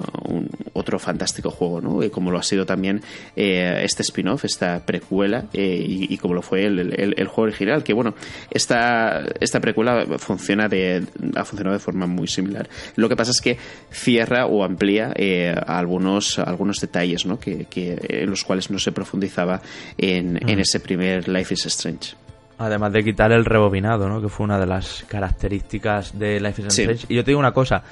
otro 0.73 0.99
fantástico 0.99 1.51
juego, 1.51 1.81
¿no? 1.81 2.11
como 2.11 2.31
lo 2.31 2.39
ha 2.39 2.43
sido 2.43 2.65
también 2.65 3.03
este 3.45 4.03
spin-off, 4.03 4.45
esta 4.45 4.85
precuela 4.85 5.47
eh, 5.53 5.85
y, 5.87 6.17
como 6.19 6.35
lo 6.35 6.43
fue 6.43 6.65
el, 6.65 7.15
el, 7.17 7.27
juego 7.29 7.49
original, 7.49 7.83
que 7.83 7.93
bueno, 7.93 8.15
esta, 8.51 9.25
esta 9.41 9.61
precuela 9.61 10.05
funciona 10.19 10.69
de, 10.69 11.05
ha 11.37 11.45
funcionado 11.45 11.75
de 11.75 11.81
forma 11.81 12.07
muy 12.07 12.29
similar. 12.29 12.69
Lo 12.97 13.09
que 13.09 13.17
pasa 13.17 13.31
es 13.31 13.41
que 13.41 13.59
cierra 13.91 14.47
o 14.47 14.65
amplía 14.65 15.13
eh, 15.17 15.55
algunos, 15.67 16.39
algunos 16.39 16.81
detalles 16.81 17.27
¿no? 17.27 17.39
que, 17.39 17.67
que, 17.67 17.99
en 18.09 18.31
los 18.31 18.45
cuales 18.45 18.71
no 18.71 18.79
se 18.79 18.93
profundizaba 18.93 19.61
en, 19.99 20.39
en 20.49 20.59
ese 20.59 20.81
primer 20.81 21.29
Life 21.29 21.55
is 21.55 21.67
Strange. 21.67 22.15
Además 22.57 22.93
de 22.93 23.03
quitar 23.03 23.33
el 23.33 23.45
rebobinado, 23.45 24.09
¿no? 24.09 24.23
Que 24.23 24.29
fue 24.29 24.45
una 24.45 24.59
de 24.59 24.67
las 24.67 25.05
características 25.09 26.17
de 26.17 26.41
Life 26.41 26.63
is 26.63 26.69
Strange. 26.69 27.07
Y 27.09 27.17
yo 27.17 27.25
te 27.25 27.33
digo 27.33 27.41
una 27.41 27.53
cosa, 27.53 27.83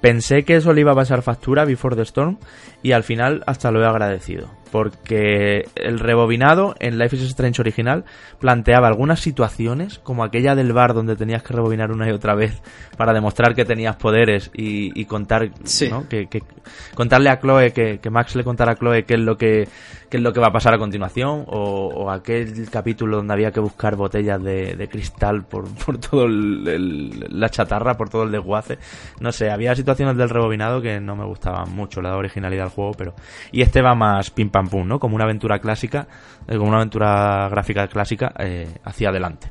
Pensé 0.00 0.44
que 0.44 0.56
eso 0.56 0.72
le 0.72 0.82
iba 0.82 0.92
a 0.92 0.96
pasar 0.96 1.22
factura 1.22 1.64
Before 1.64 1.96
the 1.96 2.02
Storm 2.02 2.38
y 2.82 2.92
al 2.92 3.02
final 3.02 3.42
hasta 3.46 3.70
lo 3.70 3.82
he 3.82 3.86
agradecido. 3.86 4.48
Porque 4.70 5.64
el 5.74 5.98
rebobinado 5.98 6.74
en 6.78 6.98
Life 6.98 7.16
is 7.16 7.22
Strange 7.22 7.60
original 7.62 8.04
planteaba 8.38 8.86
algunas 8.86 9.18
situaciones, 9.20 9.98
como 9.98 10.22
aquella 10.22 10.54
del 10.54 10.72
bar 10.72 10.92
donde 10.92 11.16
tenías 11.16 11.42
que 11.42 11.54
rebobinar 11.54 11.90
una 11.90 12.06
y 12.06 12.12
otra 12.12 12.34
vez 12.34 12.60
para 12.96 13.14
demostrar 13.14 13.54
que 13.54 13.64
tenías 13.64 13.96
poderes 13.96 14.50
y, 14.52 15.04
contar, 15.06 15.50
que, 16.08 16.42
contarle 16.94 17.30
a 17.30 17.40
Chloe, 17.40 17.72
que, 17.72 17.98
que 17.98 18.10
Max 18.10 18.36
le 18.36 18.44
contara 18.44 18.72
a 18.72 18.76
Chloe 18.76 19.04
qué 19.04 19.14
es 19.14 19.20
lo 19.20 19.36
que 19.36 19.68
qué 20.08 20.16
es 20.16 20.22
lo 20.22 20.32
que 20.32 20.40
va 20.40 20.48
a 20.48 20.52
pasar 20.52 20.74
a 20.74 20.78
continuación, 20.78 21.44
o, 21.46 22.10
aquel 22.10 22.68
capítulo 22.70 23.18
donde 23.18 23.34
había 23.34 23.50
que 23.50 23.60
buscar 23.60 23.96
botellas 23.96 24.42
de, 24.42 24.88
cristal 24.90 25.44
por, 25.44 25.64
por 25.84 25.98
todo 25.98 26.26
la 26.28 27.48
chatarra, 27.48 27.94
por 27.94 28.08
todo 28.08 28.22
el 28.24 28.32
desguace. 28.32 28.78
No 29.20 29.32
sé, 29.32 29.50
había 29.50 29.74
situaciones 29.74 30.16
del 30.16 30.30
rebobinado 30.30 30.80
que 30.80 31.00
no 31.00 31.16
me 31.16 31.24
gustaban 31.24 31.74
mucho, 31.74 32.00
la 32.00 32.16
originalidad 32.16 32.64
del 32.64 32.72
juego, 32.72 32.92
pero... 32.96 33.14
Y 33.52 33.62
este 33.62 33.82
va 33.82 33.94
más 33.94 34.30
pim 34.30 34.50
pam 34.50 34.68
pum, 34.68 34.86
¿no? 34.86 34.98
Como 34.98 35.14
una 35.14 35.24
aventura 35.24 35.58
clásica, 35.58 36.06
eh, 36.46 36.56
como 36.56 36.68
una 36.68 36.78
aventura 36.78 37.48
gráfica 37.50 37.86
clásica 37.88 38.32
eh, 38.38 38.68
hacia 38.84 39.10
adelante. 39.10 39.50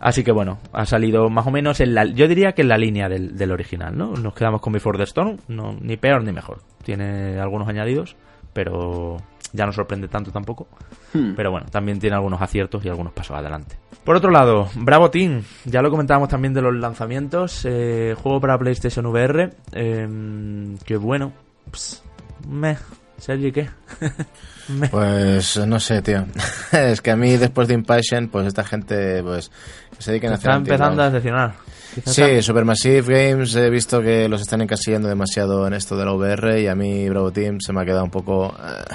Así 0.00 0.24
que 0.24 0.32
bueno, 0.32 0.58
ha 0.72 0.86
salido 0.86 1.28
más 1.28 1.46
o 1.46 1.50
menos 1.50 1.78
en 1.80 1.94
la, 1.94 2.06
yo 2.06 2.26
diría 2.26 2.52
que 2.52 2.62
en 2.62 2.68
la 2.68 2.78
línea 2.78 3.08
del, 3.08 3.36
del 3.36 3.52
original, 3.52 3.96
¿no? 3.96 4.14
Nos 4.14 4.34
quedamos 4.34 4.62
con 4.62 4.72
Before 4.72 4.96
the 4.96 5.04
Storm, 5.04 5.36
no, 5.48 5.76
ni 5.78 5.98
peor 5.98 6.24
ni 6.24 6.32
mejor. 6.32 6.62
Tiene 6.82 7.38
algunos 7.38 7.68
añadidos, 7.68 8.16
pero 8.54 9.18
ya 9.52 9.66
no 9.66 9.72
sorprende 9.72 10.08
tanto 10.08 10.30
tampoco. 10.30 10.68
Hmm. 11.12 11.34
Pero 11.36 11.50
bueno, 11.50 11.66
también 11.70 11.98
tiene 11.98 12.16
algunos 12.16 12.40
aciertos 12.40 12.84
y 12.84 12.88
algunos 12.88 13.12
pasos 13.12 13.36
adelante. 13.36 13.76
Por 14.04 14.16
otro 14.16 14.30
lado, 14.30 14.68
Bravo 14.74 15.10
Team, 15.10 15.42
ya 15.64 15.82
lo 15.82 15.90
comentábamos 15.90 16.28
también 16.28 16.54
de 16.54 16.62
los 16.62 16.74
lanzamientos. 16.74 17.64
Eh, 17.64 18.14
juego 18.16 18.40
para 18.40 18.58
PlayStation 18.58 19.06
VR. 19.06 19.50
Eh, 19.72 20.76
que 20.84 20.96
bueno, 20.96 21.32
me, 22.48 22.76
Sergi, 23.18 23.52
¿qué? 23.52 23.68
Pues 24.90 25.56
no 25.66 25.80
sé, 25.80 26.00
tío. 26.00 26.26
es 26.72 27.00
que 27.00 27.10
a 27.10 27.16
mí 27.16 27.36
después 27.36 27.66
de 27.66 27.74
Impatient, 27.74 28.30
pues 28.30 28.46
esta 28.46 28.62
gente 28.62 29.20
pues 29.22 29.50
se 29.98 30.12
dedican 30.12 30.30
a 30.30 30.34
hacer... 30.34 30.50
Está 30.50 30.58
empezando 30.58 31.02
a 31.02 31.06
decepcionar. 31.06 31.54
Sí, 32.06 32.40
Supermassive 32.40 33.30
Games 33.30 33.56
he 33.56 33.68
visto 33.68 34.00
que 34.00 34.28
los 34.28 34.40
están 34.40 34.60
encasillando 34.60 35.08
demasiado 35.08 35.66
en 35.66 35.74
esto 35.74 35.96
de 35.96 36.04
la 36.04 36.12
VR 36.12 36.62
y 36.62 36.68
a 36.68 36.76
mí 36.76 37.08
Bravo 37.08 37.32
Team 37.32 37.58
se 37.60 37.72
me 37.72 37.82
ha 37.82 37.84
quedado 37.84 38.04
un 38.04 38.10
poco... 38.10 38.54
Eh. 38.56 38.94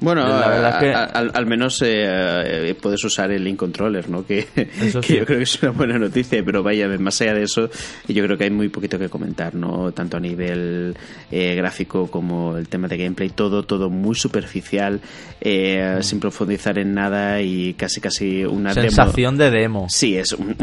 Bueno, 0.00 0.26
la 0.26 0.48
verdad 0.48 0.80
que... 0.80 0.92
al, 0.92 1.46
menos 1.46 1.80
eh, 1.82 2.70
eh, 2.70 2.74
puedes 2.80 3.02
usar 3.04 3.30
el 3.30 3.44
link 3.44 3.56
controller, 3.56 4.08
¿no? 4.10 4.26
Que, 4.26 4.46
yo 4.92 5.00
creo 5.00 5.38
que 5.38 5.42
es 5.42 5.62
una 5.62 5.72
buena 5.72 5.98
noticia, 5.98 6.42
pero 6.44 6.62
vaya, 6.62 6.88
más 6.98 7.20
allá 7.20 7.34
de 7.34 7.44
eso, 7.44 7.70
yo 8.08 8.24
creo 8.24 8.36
que 8.36 8.44
hay 8.44 8.50
muy 8.50 8.68
poquito 8.68 8.98
que 8.98 9.08
comentar, 9.08 9.54
¿no? 9.54 9.92
Tanto 9.92 10.16
a 10.16 10.20
nivel 10.20 10.94
eh, 11.30 11.54
gráfico 11.54 12.10
como 12.10 12.56
el 12.56 12.68
tema 12.68 12.88
de 12.88 12.98
gameplay, 12.98 13.30
todo, 13.30 13.62
todo 13.62 13.88
muy 13.88 14.14
superficial, 14.14 15.00
mm. 15.40 16.02
sin 16.02 16.20
profundizar 16.20 16.78
en 16.78 16.94
nada 16.94 17.40
y 17.40 17.74
casi, 17.74 18.00
casi 18.00 18.44
una 18.44 18.74
sensación 18.74 19.38
de 19.38 19.50
demo. 19.50 19.86
Sí, 19.88 20.16
es 20.16 20.32
un, 20.32 20.54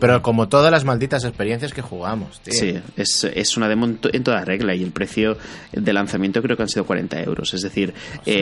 Pero 0.00 0.22
como 0.22 0.48
todas 0.48 0.70
las 0.70 0.84
malditas 0.84 1.24
experiencias 1.24 1.72
que 1.72 1.82
jugamos, 1.82 2.40
tío. 2.40 2.54
Sí, 2.54 2.74
es, 2.96 3.24
es 3.24 3.56
una 3.56 3.68
demo 3.68 3.86
en, 3.86 4.22
toda 4.22 4.44
regla 4.44 4.74
y 4.74 4.82
el 4.82 4.92
precio 4.92 5.36
de 5.72 5.92
lanzamiento 5.92 6.42
creo 6.42 6.56
que 6.56 6.62
han 6.62 6.68
sido 6.68 6.84
40 6.84 7.22
euros, 7.22 7.54
es 7.54 7.62
decir, 7.62 7.94
eh, 8.26 8.41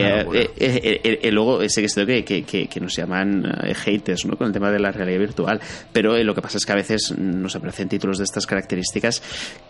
luego 1.31 1.67
sé 1.69 1.85
que, 2.05 2.23
que, 2.23 2.43
que, 2.43 2.67
que, 2.67 2.79
nos 2.79 2.95
llaman 2.95 3.43
haters 3.75 4.25
¿no? 4.25 4.37
con 4.37 4.47
el 4.47 4.53
tema 4.53 4.71
de 4.71 4.79
la 4.79 4.91
realidad 4.91 5.19
virtual, 5.19 5.59
pero 5.91 6.21
lo 6.23 6.35
que 6.35 6.41
pasa 6.41 6.57
es 6.57 6.65
que 6.65 6.71
a 6.71 6.75
veces 6.75 7.13
nos 7.17 7.55
aparecen 7.55 7.89
títulos 7.89 8.17
de 8.17 8.23
estas 8.23 8.45
características 8.45 9.21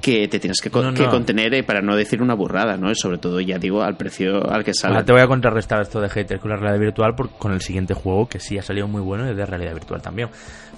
que 0.02 0.28
te 0.28 0.40
tienes 0.40 0.62
que, 0.62 0.70
contener 0.70 1.66
para 1.66 1.82
no 1.82 1.96
decir 1.96 2.22
una 2.22 2.34
burrada, 2.34 2.78
¿no? 2.78 2.94
sobre 2.96 3.18
todo, 3.18 3.40
ya 3.40 3.58
digo, 3.58 3.82
al 3.82 3.98
precio 3.98 4.50
al 4.50 4.64
que 4.64 4.74
sale. 4.74 4.94
Ahora 4.94 5.06
te 5.06 5.14
voy 5.14 5.22
a 5.22 5.28
contrarrestar 5.28 5.82
esto 5.82 6.00
de 6.00 6.10
haters 6.10 6.42
con 6.42 6.52
la 6.52 6.58
realidad 6.58 6.80
virtual 6.80 7.16
por, 7.16 7.32
con 7.32 7.52
el 7.52 7.62
siguiente 7.62 7.94
juego 7.94 8.28
que 8.28 8.40
sí 8.40 8.58
ha 8.58 8.62
salido 8.62 8.88
muy 8.88 9.02
bueno 9.02 9.28
y 9.28 9.32
es 9.32 9.38
de 9.38 9.46
realidad 9.46 9.74
virtual 9.74 10.02
también. 10.02 10.30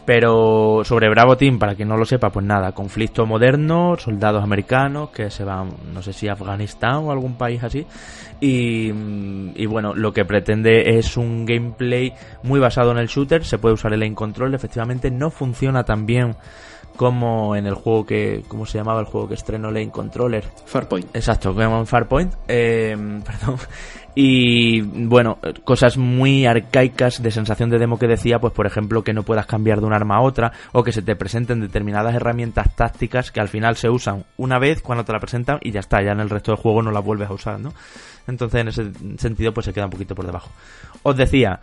Pero 0.05 0.81
sobre 0.83 1.09
Bravo 1.09 1.37
Team, 1.37 1.59
para 1.59 1.75
quien 1.75 1.87
no 1.87 1.95
lo 1.95 2.05
sepa, 2.05 2.29
pues 2.29 2.45
nada, 2.45 2.73
conflicto 2.73 3.25
moderno, 3.25 3.95
soldados 3.97 4.43
americanos 4.43 5.11
que 5.11 5.29
se 5.29 5.45
van, 5.45 5.69
no 5.93 6.01
sé 6.01 6.11
si 6.11 6.27
a 6.27 6.33
Afganistán 6.33 6.95
o 6.95 7.11
algún 7.11 7.35
país 7.35 7.63
así. 7.63 7.85
Y, 8.41 8.91
y, 9.55 9.65
bueno, 9.65 9.93
lo 9.93 10.11
que 10.11 10.25
pretende 10.25 10.97
es 10.97 11.15
un 11.15 11.45
gameplay 11.45 12.13
muy 12.43 12.59
basado 12.59 12.91
en 12.91 12.97
el 12.97 13.07
shooter, 13.07 13.45
se 13.45 13.57
puede 13.57 13.75
usar 13.75 13.93
el 13.93 14.01
aim 14.01 14.13
control, 14.13 14.53
efectivamente 14.53 15.09
no 15.09 15.29
funciona 15.29 15.85
tan 15.85 16.05
bien 16.05 16.35
como 16.95 17.55
en 17.55 17.65
el 17.65 17.73
juego 17.73 18.05
que, 18.05 18.43
¿cómo 18.47 18.65
se 18.65 18.77
llamaba 18.77 18.99
el 18.99 19.05
juego 19.05 19.27
que 19.27 19.33
estrenó 19.33 19.71
Lane 19.71 19.89
Controller? 19.89 20.43
Farpoint. 20.65 21.15
Exacto, 21.15 21.53
como 21.53 21.79
en 21.79 21.87
Farpoint. 21.87 22.33
Eh, 22.47 22.95
perdón. 23.25 23.57
Y 24.15 24.81
bueno, 24.81 25.39
cosas 25.63 25.97
muy 25.97 26.45
arcaicas 26.45 27.23
de 27.23 27.31
sensación 27.31 27.69
de 27.69 27.79
demo 27.79 27.97
que 27.97 28.07
decía, 28.07 28.39
pues 28.39 28.53
por 28.53 28.67
ejemplo 28.67 29.03
que 29.03 29.13
no 29.13 29.23
puedas 29.23 29.47
cambiar 29.47 29.79
de 29.79 29.87
un 29.87 29.93
arma 29.93 30.17
a 30.17 30.21
otra 30.21 30.51
o 30.71 30.83
que 30.83 30.91
se 30.91 31.01
te 31.01 31.15
presenten 31.15 31.61
determinadas 31.61 32.13
herramientas 32.13 32.75
tácticas 32.75 33.31
que 33.31 33.39
al 33.39 33.47
final 33.49 33.75
se 33.75 33.89
usan 33.89 34.25
una 34.37 34.59
vez 34.59 34.81
cuando 34.81 35.03
te 35.03 35.13
la 35.13 35.19
presentan 35.19 35.57
y 35.61 35.71
ya 35.71 35.79
está, 35.79 36.03
ya 36.03 36.11
en 36.11 36.19
el 36.19 36.29
resto 36.29 36.51
del 36.51 36.61
juego 36.61 36.83
no 36.83 36.91
las 36.91 37.03
vuelves 37.03 37.29
a 37.29 37.33
usar, 37.33 37.59
¿no? 37.59 37.73
Entonces 38.27 38.61
en 38.61 38.67
ese 38.67 38.91
sentido 39.17 39.51
pues 39.51 39.65
se 39.65 39.73
queda 39.73 39.85
un 39.85 39.91
poquito 39.91 40.13
por 40.13 40.27
debajo. 40.27 40.49
Os 41.01 41.17
decía, 41.17 41.59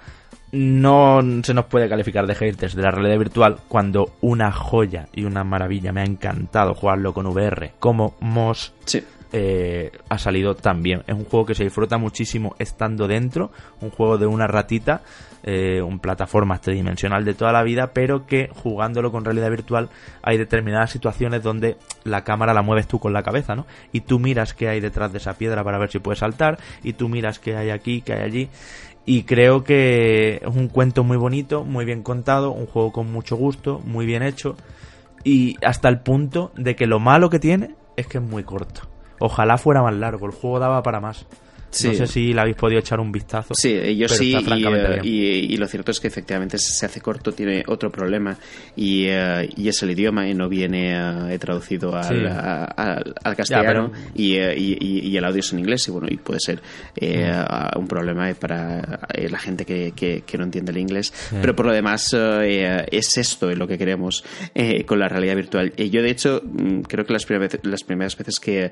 no 0.50 1.20
se 1.44 1.54
nos 1.54 1.66
puede 1.66 1.88
calificar 1.88 2.26
de 2.26 2.34
haters 2.34 2.74
de 2.74 2.82
la 2.82 2.90
realidad 2.90 3.18
virtual 3.18 3.58
cuando 3.68 4.16
una 4.22 4.50
joya 4.50 5.06
y 5.12 5.22
una 5.24 5.44
maravilla 5.44 5.92
me 5.92 6.00
ha 6.00 6.04
encantado 6.04 6.74
jugarlo 6.74 7.14
con 7.14 7.26
VR 7.26 7.74
como 7.78 8.16
Moss. 8.20 8.74
Sí 8.86 9.04
eh, 9.32 9.92
ha 10.08 10.18
salido 10.18 10.54
tan 10.54 10.82
bien. 10.82 11.02
Es 11.06 11.14
un 11.14 11.24
juego 11.24 11.46
que 11.46 11.54
se 11.54 11.64
disfruta 11.64 11.98
muchísimo 11.98 12.54
estando 12.58 13.06
dentro, 13.06 13.50
un 13.80 13.90
juego 13.90 14.18
de 14.18 14.26
una 14.26 14.46
ratita, 14.46 15.02
eh, 15.42 15.80
un 15.80 16.00
plataforma 16.00 16.58
tridimensional 16.58 17.24
de 17.24 17.34
toda 17.34 17.52
la 17.52 17.62
vida, 17.62 17.92
pero 17.94 18.26
que 18.26 18.50
jugándolo 18.52 19.10
con 19.10 19.24
realidad 19.24 19.50
virtual 19.50 19.88
hay 20.22 20.36
determinadas 20.36 20.90
situaciones 20.90 21.42
donde 21.42 21.76
la 22.04 22.24
cámara 22.24 22.52
la 22.52 22.62
mueves 22.62 22.86
tú 22.86 22.98
con 22.98 23.12
la 23.12 23.22
cabeza, 23.22 23.54
¿no? 23.54 23.66
Y 23.92 24.00
tú 24.00 24.18
miras 24.18 24.52
qué 24.52 24.68
hay 24.68 24.80
detrás 24.80 25.12
de 25.12 25.18
esa 25.18 25.34
piedra 25.38 25.64
para 25.64 25.78
ver 25.78 25.90
si 25.90 25.98
puedes 25.98 26.18
saltar, 26.18 26.58
y 26.82 26.92
tú 26.92 27.08
miras 27.08 27.38
qué 27.38 27.56
hay 27.56 27.70
aquí, 27.70 28.02
qué 28.02 28.14
hay 28.14 28.22
allí. 28.22 28.48
Y 29.06 29.22
creo 29.22 29.64
que 29.64 30.42
es 30.42 30.54
un 30.54 30.68
cuento 30.68 31.04
muy 31.04 31.16
bonito, 31.16 31.64
muy 31.64 31.84
bien 31.84 32.02
contado, 32.02 32.50
un 32.50 32.66
juego 32.66 32.92
con 32.92 33.10
mucho 33.10 33.36
gusto, 33.36 33.80
muy 33.84 34.04
bien 34.06 34.22
hecho. 34.22 34.56
Y 35.24 35.56
hasta 35.64 35.88
el 35.88 36.00
punto 36.00 36.52
de 36.56 36.76
que 36.76 36.86
lo 36.86 37.00
malo 37.00 37.30
que 37.30 37.38
tiene 37.38 37.74
es 37.96 38.06
que 38.06 38.18
es 38.18 38.24
muy 38.24 38.44
corto. 38.44 38.89
Ojalá 39.20 39.58
fuera 39.58 39.82
más 39.82 39.94
largo, 39.94 40.26
el 40.26 40.32
juego 40.32 40.58
daba 40.58 40.82
para 40.82 40.98
más. 40.98 41.26
No 41.70 41.94
sé 41.94 42.06
si 42.06 42.32
le 42.32 42.40
habéis 42.40 42.56
podido 42.56 42.80
echar 42.80 42.98
un 42.98 43.12
vistazo. 43.12 43.54
Sí, 43.54 43.96
yo 43.96 44.08
sí, 44.08 44.34
eh, 44.34 45.00
y, 45.04 45.56
lo 45.56 45.66
cierto 45.68 45.92
es 45.92 46.00
que 46.00 46.08
efectivamente 46.08 46.58
se 46.58 46.84
hace 46.84 47.00
corto, 47.00 47.32
tiene 47.32 47.62
otro 47.66 47.90
problema 47.90 48.36
y, 48.74 49.04
eh, 49.06 49.48
es 49.56 49.82
el 49.82 49.92
idioma 49.92 50.28
y 50.28 50.34
no 50.34 50.48
viene 50.48 50.94
eh, 51.32 51.38
traducido 51.38 51.94
al, 51.94 52.26
al 52.26 53.36
castellano 53.36 53.92
y, 54.14 54.36
el 54.36 55.24
audio 55.24 55.40
es 55.40 55.52
en 55.52 55.60
inglés 55.60 55.86
y 55.86 55.90
bueno, 55.90 56.08
y 56.10 56.16
puede 56.16 56.40
ser 56.40 56.60
mm. 57.00 57.78
un 57.78 57.86
problema 57.86 58.32
para 58.34 59.06
la 59.14 59.38
gente 59.38 59.64
que, 59.64 59.92
que, 59.92 60.38
no 60.38 60.44
entiende 60.44 60.72
el 60.72 60.78
inglés. 60.78 61.12
Pero 61.40 61.54
por 61.54 61.66
lo 61.66 61.72
demás 61.72 62.14
es 62.14 63.16
esto 63.16 63.50
lo 63.54 63.66
que 63.66 63.78
queremos 63.78 64.24
con 64.86 64.98
la 64.98 65.08
realidad 65.08 65.36
virtual. 65.36 65.72
yo 65.76 66.02
de 66.02 66.10
hecho 66.10 66.42
mm, 66.44 66.80
creo 66.82 67.04
que 67.04 67.12
las 67.12 67.26
primeras, 67.26 67.58
las 67.62 67.84
primeras 67.84 68.16
veces 68.16 68.40
que, 68.40 68.70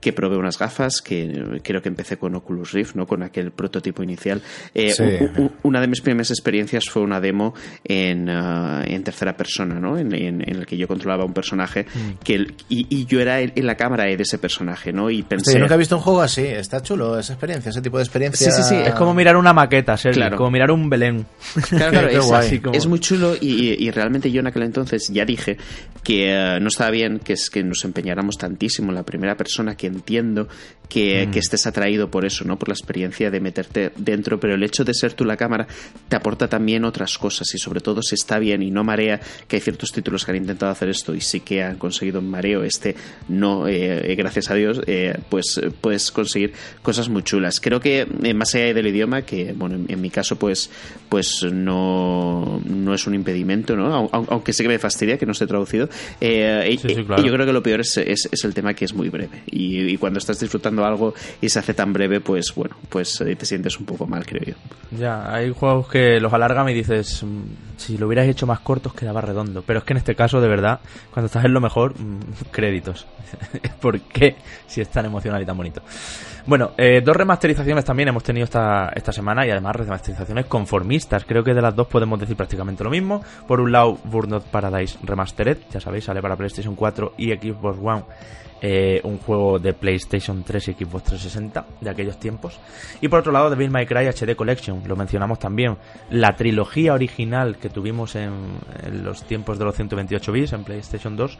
que 0.00 0.12
probé 0.12 0.36
unas 0.36 0.58
gafas, 0.58 1.00
que 1.00 1.60
creo 1.62 1.82
que 1.82 1.88
empecé 1.88 2.18
con 2.18 2.35
Oculus 2.36 2.72
Rift, 2.72 2.94
¿no? 2.94 3.06
con 3.06 3.22
aquel 3.22 3.50
prototipo 3.50 4.02
inicial. 4.02 4.42
Eh, 4.74 4.94
una 5.62 5.80
de 5.80 5.86
mis 5.88 6.00
primeras 6.00 6.30
experiencias 6.30 6.88
fue 6.88 7.02
una 7.02 7.20
demo 7.20 7.54
en, 7.84 8.28
uh, 8.28 8.82
en 8.84 9.02
tercera 9.02 9.36
persona, 9.36 9.80
¿no? 9.80 9.98
En, 9.98 10.14
en, 10.14 10.42
el 10.48 10.66
que 10.66 10.76
yo 10.76 10.86
controlaba 10.88 11.24
un 11.24 11.32
personaje 11.32 11.84
mm. 11.84 12.24
que 12.24 12.46
y, 12.68 13.06
yo 13.06 13.20
era 13.20 13.40
en 13.40 13.66
la 13.66 13.76
cámara 13.76 14.04
de 14.04 14.14
ese 14.14 14.38
personaje, 14.38 14.92
¿no? 14.92 15.10
Y 15.10 15.22
pensé... 15.22 15.52
Sí, 15.52 15.58
nunca 15.58 15.74
he 15.74 15.78
visto 15.78 15.96
un 15.96 16.02
juego 16.02 16.22
así, 16.22 16.42
está 16.42 16.82
chulo 16.82 17.18
esa 17.18 17.34
experiencia, 17.34 17.70
ese 17.70 17.80
tipo 17.80 17.98
de 17.98 18.04
experiencia. 18.04 18.50
Sí, 18.50 18.62
sí, 18.62 18.68
sí, 18.68 18.74
es 18.74 18.94
como 18.94 19.14
mirar 19.14 19.36
una 19.36 19.52
maqueta, 19.52 19.96
Sergio, 19.96 20.36
como 20.36 20.50
mirar 20.50 20.70
un 20.70 20.88
Belén. 20.88 21.26
Claro, 21.68 21.90
claro, 21.92 22.08
es, 22.10 22.30
así 22.30 22.60
es, 22.72 22.86
muy 22.86 23.00
chulo 23.00 23.34
y, 23.40 23.84
y, 23.84 23.90
realmente 23.90 24.30
yo 24.30 24.40
en 24.40 24.48
aquel 24.48 24.64
entonces 24.64 25.08
ya 25.08 25.24
dije 25.24 25.56
que 26.06 26.30
uh, 26.30 26.60
no 26.60 26.68
estaba 26.68 26.90
bien 26.92 27.18
que, 27.18 27.32
es 27.32 27.50
que 27.50 27.64
nos 27.64 27.84
empeñáramos 27.84 28.38
tantísimo 28.38 28.90
en 28.90 28.94
la 28.94 29.02
primera 29.02 29.36
persona, 29.36 29.76
que 29.76 29.88
entiendo 29.88 30.46
que, 30.88 31.26
mm. 31.26 31.32
que 31.32 31.40
estés 31.40 31.66
atraído 31.66 32.12
por 32.12 32.24
eso, 32.24 32.44
¿no? 32.44 32.60
Por 32.60 32.68
la 32.68 32.74
experiencia 32.74 33.28
de 33.28 33.40
meterte 33.40 33.90
dentro, 33.96 34.38
pero 34.38 34.54
el 34.54 34.62
hecho 34.62 34.84
de 34.84 34.94
ser 34.94 35.14
tú 35.14 35.24
la 35.24 35.36
cámara 35.36 35.66
te 36.08 36.14
aporta 36.14 36.46
también 36.46 36.84
otras 36.84 37.18
cosas 37.18 37.52
y 37.56 37.58
sobre 37.58 37.80
todo 37.80 38.02
si 38.02 38.14
está 38.14 38.38
bien 38.38 38.62
y 38.62 38.70
no 38.70 38.84
marea, 38.84 39.20
que 39.48 39.56
hay 39.56 39.60
ciertos 39.60 39.90
títulos 39.90 40.24
que 40.24 40.30
han 40.30 40.36
intentado 40.36 40.70
hacer 40.70 40.90
esto 40.90 41.12
y 41.12 41.20
sí 41.20 41.40
que 41.40 41.64
han 41.64 41.76
conseguido 41.76 42.20
un 42.20 42.30
mareo, 42.30 42.62
este 42.62 42.94
no, 43.28 43.66
eh, 43.66 44.14
gracias 44.16 44.48
a 44.52 44.54
Dios, 44.54 44.82
eh, 44.86 45.18
pues 45.28 45.60
puedes 45.80 46.12
conseguir 46.12 46.52
cosas 46.82 47.08
muy 47.08 47.24
chulas. 47.24 47.58
Creo 47.58 47.80
que 47.80 48.06
eh, 48.22 48.34
más 48.34 48.54
allá 48.54 48.72
del 48.72 48.86
idioma, 48.86 49.22
que 49.22 49.54
bueno, 49.54 49.84
en, 49.88 50.00
mi 50.00 50.10
caso 50.10 50.36
pues, 50.36 50.70
pues 51.08 51.42
no, 51.42 52.62
no 52.64 52.94
es 52.94 53.08
un 53.08 53.14
impedimento, 53.16 53.74
¿no? 53.74 54.08
Aunque 54.12 54.52
sé 54.52 54.62
que 54.62 54.68
me 54.68 54.78
fastidia 54.78 55.18
que 55.18 55.26
no 55.26 55.32
esté 55.32 55.48
traducido. 55.48 55.88
Y, 56.20 56.76
yo 56.76 57.32
creo 57.32 57.46
que 57.46 57.52
lo 57.52 57.62
peor 57.62 57.80
es, 57.80 57.96
es, 57.96 58.44
el 58.44 58.54
tema 58.54 58.74
que 58.74 58.84
es 58.84 58.94
muy 58.94 59.08
breve 59.08 59.42
y, 59.46 59.80
y 59.82 59.96
cuando 59.96 60.18
estás 60.18 60.38
disfrutando 60.38 60.84
algo 60.84 61.14
y 61.40 61.48
se 61.48 61.58
hace 61.58 61.74
tan 61.74 61.92
breve, 61.92 62.20
pues 62.20 62.54
bueno, 62.54 62.76
pues 62.88 63.20
eh, 63.20 63.36
te 63.36 63.46
sientes 63.46 63.78
un 63.78 63.86
poco 63.86 64.06
mal, 64.06 64.24
creo 64.24 64.42
yo. 64.42 64.54
Ya, 64.98 65.32
hay 65.32 65.50
juegos 65.50 65.88
que 65.88 66.20
los 66.20 66.32
alargan 66.32 66.68
y 66.68 66.74
dices, 66.74 67.22
mm, 67.22 67.42
si 67.76 67.98
lo 67.98 68.06
hubieras 68.06 68.26
hecho 68.28 68.46
más 68.46 68.60
cortos 68.60 68.94
quedaba 68.94 69.20
redondo. 69.20 69.62
Pero 69.66 69.80
es 69.80 69.84
que 69.84 69.92
en 69.92 69.98
este 69.98 70.14
caso, 70.14 70.40
de 70.40 70.48
verdad, 70.48 70.80
cuando 71.12 71.26
estás 71.26 71.44
en 71.44 71.52
lo 71.52 71.60
mejor, 71.60 71.98
mm, 71.98 72.20
créditos. 72.50 73.06
¿Por 73.80 74.00
qué? 74.00 74.36
Si 74.66 74.80
es 74.80 74.88
tan 74.88 75.06
emocional 75.06 75.42
y 75.42 75.46
tan 75.46 75.56
bonito. 75.56 75.82
Bueno, 76.46 76.70
eh, 76.76 77.00
dos 77.04 77.16
remasterizaciones 77.16 77.84
también 77.84 78.08
hemos 78.08 78.22
tenido 78.22 78.44
esta, 78.44 78.90
esta 78.94 79.10
semana 79.10 79.44
y 79.44 79.50
además 79.50 79.74
remasterizaciones 79.74 80.46
conformistas. 80.46 81.24
Creo 81.24 81.42
que 81.42 81.52
de 81.52 81.60
las 81.60 81.74
dos 81.74 81.88
podemos 81.88 82.20
decir 82.20 82.36
prácticamente 82.36 82.84
lo 82.84 82.90
mismo. 82.90 83.20
Por 83.48 83.60
un 83.60 83.72
lado, 83.72 83.98
Burnout 84.04 84.44
Paradise 84.44 84.96
Remastered, 85.02 85.58
ya 85.72 85.80
sabéis, 85.80 86.04
sale 86.04 86.22
para 86.22 86.36
PlayStation 86.36 86.76
4 86.76 87.14
y 87.18 87.32
Xbox 87.32 87.78
One 87.82 88.04
eh, 88.62 89.00
un 89.04 89.18
juego 89.18 89.58
de 89.58 89.74
PlayStation 89.74 90.42
3 90.42 90.68
y 90.68 90.72
Xbox 90.72 91.04
360 91.04 91.66
de 91.80 91.90
aquellos 91.90 92.18
tiempos. 92.18 92.58
Y 93.00 93.08
por 93.08 93.20
otro 93.20 93.32
lado, 93.32 93.50
Devil 93.50 93.70
May 93.70 93.86
Cry 93.86 94.06
HD 94.06 94.34
Collection, 94.34 94.82
lo 94.86 94.96
mencionamos 94.96 95.38
también. 95.38 95.76
La 96.10 96.36
trilogía 96.36 96.94
original 96.94 97.58
que 97.58 97.68
tuvimos 97.68 98.16
en, 98.16 98.58
los 99.02 99.24
tiempos 99.24 99.58
de 99.58 99.64
los 99.66 99.76
128 99.76 100.32
bits 100.32 100.52
en 100.54 100.64
PlayStation 100.64 101.16
2 101.16 101.38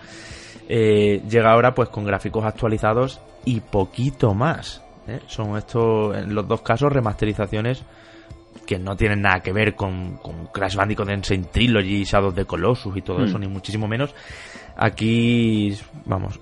eh, 0.68 1.22
llega 1.28 1.52
ahora 1.52 1.74
pues 1.74 1.88
con 1.88 2.04
gráficos 2.04 2.44
actualizados 2.44 3.20
y 3.44 3.60
poquito 3.60 4.34
más. 4.34 4.85
¿Eh? 5.08 5.20
Son 5.26 5.56
estos, 5.56 6.16
en 6.16 6.34
los 6.34 6.46
dos 6.46 6.62
casos, 6.62 6.92
remasterizaciones 6.92 7.82
que 8.66 8.78
no 8.78 8.96
tienen 8.96 9.22
nada 9.22 9.40
que 9.40 9.52
ver 9.52 9.74
con, 9.74 10.18
Crash 10.52 10.74
Bandicoot 10.74 11.10
Insane 11.10 11.44
Trilogy, 11.44 12.04
Shadow 12.04 12.28
of 12.28 12.34
the 12.34 12.44
Colossus 12.44 12.96
y 12.96 13.02
todo 13.02 13.24
eso, 13.24 13.38
hmm. 13.38 13.40
ni 13.40 13.48
muchísimo 13.48 13.86
menos. 13.86 14.14
Aquí, 14.76 15.74
vamos, 16.04 16.40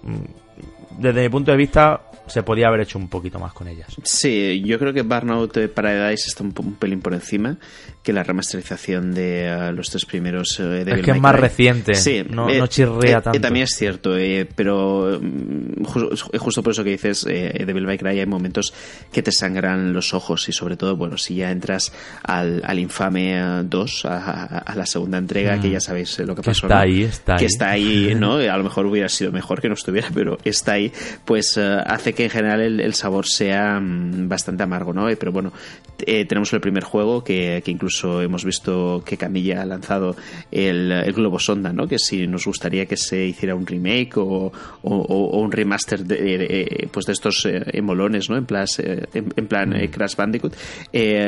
desde 0.98 1.22
mi 1.22 1.28
punto 1.28 1.50
de 1.50 1.56
vista, 1.56 2.00
se 2.26 2.42
podía 2.42 2.68
haber 2.68 2.80
hecho 2.80 2.98
un 2.98 3.08
poquito 3.08 3.38
más 3.38 3.52
con 3.52 3.68
ellas. 3.68 3.94
Sí, 4.02 4.62
yo 4.64 4.78
creo 4.78 4.92
que 4.92 5.02
Burnout 5.02 5.68
Paradise 5.72 6.24
está 6.28 6.42
un, 6.42 6.52
pelín 6.74 7.00
por 7.00 7.14
encima 7.14 7.56
que 8.04 8.12
la 8.12 8.22
remasterización 8.22 9.14
de 9.14 9.46
eh, 9.46 9.72
los 9.72 9.88
tres 9.88 10.04
primeros 10.04 10.60
eh, 10.60 10.84
Es 10.86 11.02
que 11.02 11.10
es 11.12 11.20
más 11.20 11.34
reciente, 11.34 11.94
sí, 11.94 12.22
no, 12.28 12.50
eh, 12.50 12.62
chirrea 12.68 13.22
tanto. 13.22 13.40
también 13.40 13.64
es 13.64 13.74
cierto, 13.76 14.14
pero 14.54 15.18
mm, 15.20 15.84
justo 15.84 16.62
por 16.62 16.72
eso 16.72 16.84
que 16.84 16.90
dices, 16.90 17.24
Devil 17.24 17.86
May 17.86 17.96
Cry 17.96 18.20
hay 18.20 18.26
momentos 18.26 18.74
que 19.10 19.22
te 19.22 19.32
sangran 19.32 19.94
los 19.94 20.12
ojos 20.12 20.46
y 20.50 20.52
sobre 20.52 20.76
todo, 20.76 20.96
bueno, 20.96 21.16
si 21.16 21.36
ya 21.36 21.50
entras 21.50 21.92
al, 22.22 22.60
al 22.64 22.78
infame 22.78 23.64
2, 23.64 24.04
a, 24.04 24.74
la 24.76 24.84
segunda 24.84 25.16
entrega, 25.16 25.58
que 25.58 25.68
mm. 25.68 25.72
ya 25.72 25.80
sabéis 25.80 26.18
lo 26.18 26.36
que, 26.36 26.42
pasó. 26.42 26.66
Está 26.66 26.80
ahí, 26.80 27.04
está 27.04 27.36
que 27.36 27.46
está 27.46 27.70
ahí, 27.70 28.14
¿no? 28.18 28.34
A 28.34 28.56
lo 28.58 28.64
mejor 28.64 28.84
hubiera 28.84 29.08
sido 29.08 29.32
mejor 29.32 29.62
que 29.62 29.68
no 29.68 29.74
estuviera, 29.74 30.08
pero 30.12 30.36
está 30.44 30.72
ahí, 30.72 30.92
pues 31.24 31.56
hace 31.56 32.12
que 32.12 32.24
en 32.24 32.30
general 32.30 32.60
el, 32.60 32.94
sabor 32.94 33.26
sea 33.26 33.80
mm, 33.80 34.28
bastante 34.28 34.62
amargo, 34.62 34.92
¿no? 34.92 35.06
Pero 35.18 35.32
bueno, 35.32 35.54
tenemos 35.96 36.52
el 36.52 36.60
primer 36.60 36.84
juego 36.84 37.24
que, 37.24 37.62
que 37.64 37.70
incluso 37.70 37.93
hemos 38.02 38.44
visto 38.44 39.02
que 39.04 39.16
Camilla 39.16 39.62
ha 39.62 39.64
lanzado 39.64 40.16
el, 40.50 40.90
el, 40.92 41.12
Globo 41.12 41.38
Sonda, 41.38 41.72
¿no? 41.72 41.86
Que 41.86 41.98
si 41.98 42.26
nos 42.26 42.46
gustaría 42.46 42.86
que 42.86 42.96
se 42.96 43.24
hiciera 43.24 43.54
un 43.54 43.66
remake 43.66 44.16
o, 44.16 44.52
un 44.82 45.52
remaster 45.52 46.04
de, 46.04 46.88
pues 46.92 47.06
de 47.06 47.12
estos 47.12 47.46
eh, 47.46 47.62
emolones, 47.72 48.30
¿no? 48.30 48.36
En 48.36 48.46
plan, 48.46 48.66
eh, 48.78 49.06
en, 49.12 49.46
plan 49.46 49.74
eh, 49.74 49.90
Crash 49.90 50.16
Bandicoot. 50.16 50.54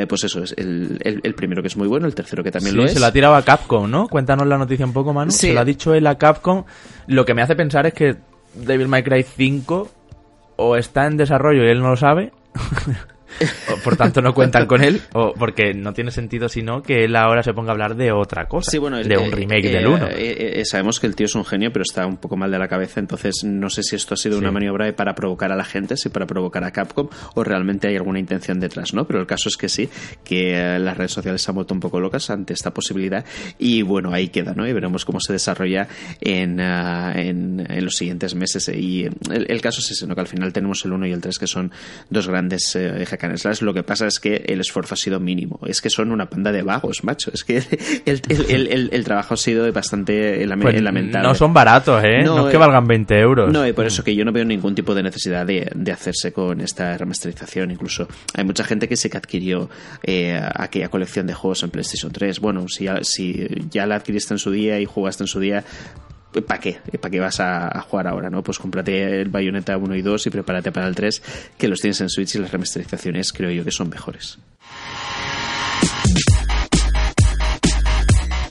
pues 0.09 0.24
eso, 0.24 0.43
es 0.43 0.55
el, 0.56 0.98
el, 1.02 1.34
primero 1.34 1.62
que 1.62 1.68
es 1.68 1.76
muy 1.76 1.88
bueno, 1.88 2.06
el 2.06 2.14
tercero 2.14 2.43
que 2.43 2.51
también 2.51 2.76
lo 2.76 2.84
es. 2.84 2.93
se 2.93 3.01
la 3.01 3.12
tiraba 3.12 3.43
Capcom, 3.43 3.90
¿no? 3.90 4.09
Cuéntanos 4.09 4.47
la 4.47 4.59
noticia 4.59 4.86
un 4.86 4.93
poco, 4.93 5.12
Manu. 5.12 5.30
Se 5.30 5.52
lo 5.52 5.60
ha 5.60 5.64
dicho 5.64 5.94
él 5.94 6.06
a 6.06 6.16
Capcom. 6.16 6.64
Lo 7.06 7.24
que 7.24 7.34
me 7.34 7.43
hace 7.43 7.56
pensar 7.56 7.86
es 7.86 7.94
que 7.94 8.16
Devil 8.55 8.88
May 8.88 9.02
Cry 9.02 9.22
5 9.22 9.90
o 10.56 10.76
está 10.76 11.06
en 11.06 11.16
desarrollo 11.16 11.64
y 11.64 11.68
él 11.68 11.80
no 11.80 11.90
lo 11.90 11.97
sabe 11.97 12.32
por 13.85 13.97
tanto 13.97 14.23
no 14.23 14.35
cuentan 14.35 14.66
con 14.66 14.82
él, 14.82 15.01
o 15.12 15.35
porque 15.35 15.74
no 15.74 15.93
tiene 15.93 16.11
sentido 16.11 16.48
sino 16.48 16.82
que 16.82 17.05
él 17.05 17.16
ahora 17.16 17.43
se 17.43 17.53
ponga 17.53 17.70
a 17.70 17.73
hablar 17.73 17.97
de 17.97 18.12
otra 18.12 18.47
cosa, 18.47 18.70
de 18.70 19.19
un 19.19 19.32
remake 19.32 19.70
del 19.70 19.86
1. 19.86 20.09
Eh, 20.09 20.61
eh, 20.61 20.65
sabemos 20.65 21.01
que 21.01 21.07
el 21.07 21.15
tío 21.15 21.27
es 21.27 21.35
un 21.35 21.44
genio, 21.44 21.73
pero 21.73 21.82
está 21.82 22.07
un 22.07 22.16
poco 22.16 22.36
mal 22.36 22.51
de 22.51 22.59
la 22.59 22.69
cabeza, 22.69 23.01
entonces 23.01 23.44
no 23.44 23.70
sé 23.70 23.82
si 23.82 23.97
esto 23.97 24.15
ha 24.15 24.16
sido 24.16 24.39
una 24.39 24.51
maniobra 24.51 24.94
para 24.94 25.15
provocar 25.15 25.53
a 25.53 25.57
la 25.57 25.65
gente, 25.65 25.97
si 25.97 26.09
para 26.09 26.27
provocar 26.27 26.65
a 26.65 26.70
Capcom, 26.70 27.09
o 27.35 27.44
realmente 27.44 27.89
hay 27.89 27.97
alguna 27.97 28.19
intención 28.19 28.61
detrás, 28.61 28.94
¿no? 28.94 29.07
Pero 29.07 29.20
el 29.20 29.27
caso 29.27 29.48
es 29.48 29.57
que 29.57 29.69
sí, 29.69 29.89
que 30.24 30.55
eh, 30.57 30.78
las 30.78 30.97
redes 30.97 31.12
sociales 31.12 31.43
se 31.43 31.51
han 31.51 31.57
vuelto 31.57 31.74
un 31.74 31.81
poco 31.81 32.01
locas 32.01 32.31
ante 32.31 32.53
esta 32.53 32.73
posibilidad, 32.73 33.24
y 33.59 33.82
bueno, 33.82 34.12
ahí 34.12 34.28
queda, 34.28 34.55
¿no? 34.55 34.66
Y 34.66 34.73
veremos 34.73 35.05
cómo 35.05 35.20
se 35.20 35.32
desarrolla 35.32 35.89
en, 36.20 36.61
en, 36.61 37.85
los 37.85 37.97
siguientes 37.97 38.35
meses. 38.35 38.69
Y 38.69 39.09
el, 39.31 39.61
caso 39.61 39.81
es 39.81 39.90
ese, 39.90 40.07
¿no? 40.07 40.15
Que 40.15 40.20
al 40.20 40.27
final 40.27 40.53
tenemos 40.53 40.85
el 40.85 40.93
1 40.93 41.07
y 41.07 41.12
el 41.12 41.20
3, 41.20 41.39
que 41.39 41.47
son 41.47 41.73
dos 42.11 42.28
grandes 42.28 42.77
eh, 43.20 43.64
lo 43.64 43.74
que 43.74 43.82
pasa 43.82 44.06
es 44.06 44.20
que 44.20 44.44
el 44.47 44.60
esfuerzo 44.60 44.94
ha 44.94 44.97
sido 44.97 45.20
mínimo. 45.20 45.60
Es 45.66 45.80
que 45.80 45.90
son 45.90 46.12
una 46.12 46.26
panda 46.26 46.52
de 46.52 46.62
vagos, 46.62 47.05
macho. 47.05 47.30
Es 47.32 47.44
que 47.44 47.56
el, 48.06 49.05
trabajo 49.05 49.34
ha 49.34 49.36
sido 49.36 49.70
bastante 49.72 50.47
pues 50.60 50.82
lamentable. 50.82 51.28
No 51.28 51.34
son 51.34 51.52
baratos, 51.52 52.02
¿eh? 52.05 52.22
No, 52.24 52.47
es 52.47 52.52
que 52.52 52.59
valgan 52.59 52.86
20 52.86 53.18
euros. 53.18 53.52
No, 53.52 53.66
y 53.66 53.72
por 53.72 53.86
eso 53.86 54.02
que 54.05 54.14
yo 54.14 54.24
no 54.24 54.32
veo 54.32 54.44
ningún 54.44 54.74
tipo 54.74 54.94
de 54.94 55.02
necesidad 55.02 55.47
de, 55.47 55.93
hacerse 55.93 56.32
con 56.32 56.60
esta 56.60 56.97
remasterización. 56.97 57.70
Incluso 57.70 58.09
hay 58.34 58.44
mucha 58.44 58.64
gente 58.64 58.88
que 58.88 58.97
sí 58.97 59.09
que 59.09 59.16
adquirió 59.16 59.70
eh, 60.02 60.40
aquella 60.55 60.88
colección 60.88 61.26
de 61.26 61.34
juegos 61.34 61.62
en 61.62 61.70
PlayStation 61.70 62.12
3. 62.12 62.40
Bueno, 62.40 62.66
si 62.68 62.84
ya, 62.84 63.02
si 63.02 63.48
ya 63.70 63.86
la 63.86 63.97
adquiriste 63.97 64.34
en 64.34 64.38
su 64.38 64.51
día 64.51 64.78
y 64.80 64.84
jugaste 64.84 65.24
en 65.24 65.28
su 65.28 65.40
día, 65.40 65.64
¿para 66.43 66.61
qué? 66.61 66.79
¿Para 67.01 67.11
qué 67.11 67.21
vas 67.21 67.41
a, 67.41 67.81
jugar 67.83 68.07
ahora, 68.07 68.31
no? 68.31 68.43
Pues 68.43 68.59
cómprate 68.59 69.21
el 69.21 69.29
Bayonetta 69.29 69.77
1 69.77 69.95
y 69.97 70.03
2 70.03 70.27
y 70.27 70.31
prepárate 70.31 70.73
para 70.73 70.89
el 70.89 70.95
3, 70.95 71.23
que 71.59 71.69
los 71.69 71.81
tienes 71.81 72.01
en 72.01 72.09
Switch 72.09 72.35
y 72.35 72.39
las 72.39 72.53
remasterizaciones 72.53 73.33
creo 73.33 73.51
yo 73.51 73.65
que 73.65 73.71
son 73.71 73.89
mejores. 73.89 74.39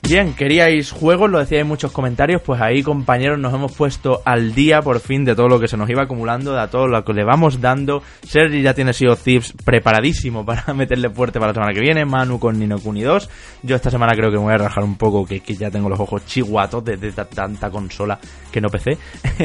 Bien, 0.08 0.34
queríais 0.34 0.92
juegos, 0.92 1.28
lo 1.28 1.40
decíais 1.40 1.62
en 1.62 1.66
muchos 1.66 1.90
comentarios, 1.90 2.40
pues 2.40 2.60
ahí 2.60 2.80
compañeros 2.84 3.40
nos 3.40 3.52
hemos 3.52 3.72
puesto 3.72 4.22
al 4.24 4.54
día 4.54 4.80
por 4.80 5.00
fin 5.00 5.24
de 5.24 5.34
todo 5.34 5.48
lo 5.48 5.58
que 5.58 5.66
se 5.66 5.76
nos 5.76 5.90
iba 5.90 6.04
acumulando, 6.04 6.54
de 6.54 6.68
todo 6.68 6.86
lo 6.86 7.04
que 7.04 7.12
le 7.12 7.24
vamos 7.24 7.60
dando. 7.60 8.04
Sergi 8.22 8.62
ya 8.62 8.72
tiene 8.72 8.92
of 8.92 9.20
Thieves 9.20 9.52
preparadísimo 9.64 10.46
para 10.46 10.72
meterle 10.74 11.10
fuerte 11.10 11.40
para 11.40 11.50
la 11.50 11.54
semana 11.54 11.72
que 11.72 11.80
viene, 11.80 12.04
Manu 12.04 12.38
con 12.38 12.56
Nino 12.56 12.78
Kuni 12.78 13.02
2. 13.02 13.28
Yo 13.64 13.74
esta 13.74 13.90
semana 13.90 14.12
creo 14.14 14.30
que 14.30 14.36
me 14.36 14.44
voy 14.44 14.54
a 14.54 14.58
rajar 14.58 14.84
un 14.84 14.96
poco, 14.96 15.26
que, 15.26 15.40
ya 15.40 15.72
tengo 15.72 15.88
los 15.88 15.98
ojos 15.98 16.24
chihuatos 16.24 16.84
de, 16.84 16.96
tanta 17.12 17.68
consola 17.68 18.16
que 18.52 18.60
no 18.60 18.68
PC. 18.68 18.96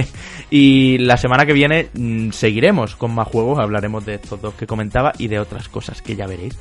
y 0.52 1.00
la 1.00 1.18
semana 1.18 1.44
que 1.44 1.54
viene 1.54 1.90
mm, 1.92 2.30
seguiremos 2.30 2.96
con 2.96 3.16
más 3.16 3.28
juegos, 3.28 3.58
hablaremos 3.58 4.06
de 4.06 4.14
estos 4.14 4.40
dos 4.40 4.54
que 4.54 4.68
comentaba 4.68 5.12
y 5.18 5.28
de 5.28 5.40
otras 5.40 5.68
cosas 5.70 6.04
que 6.04 6.16
ya 6.16 6.28
veréis. 6.28 6.56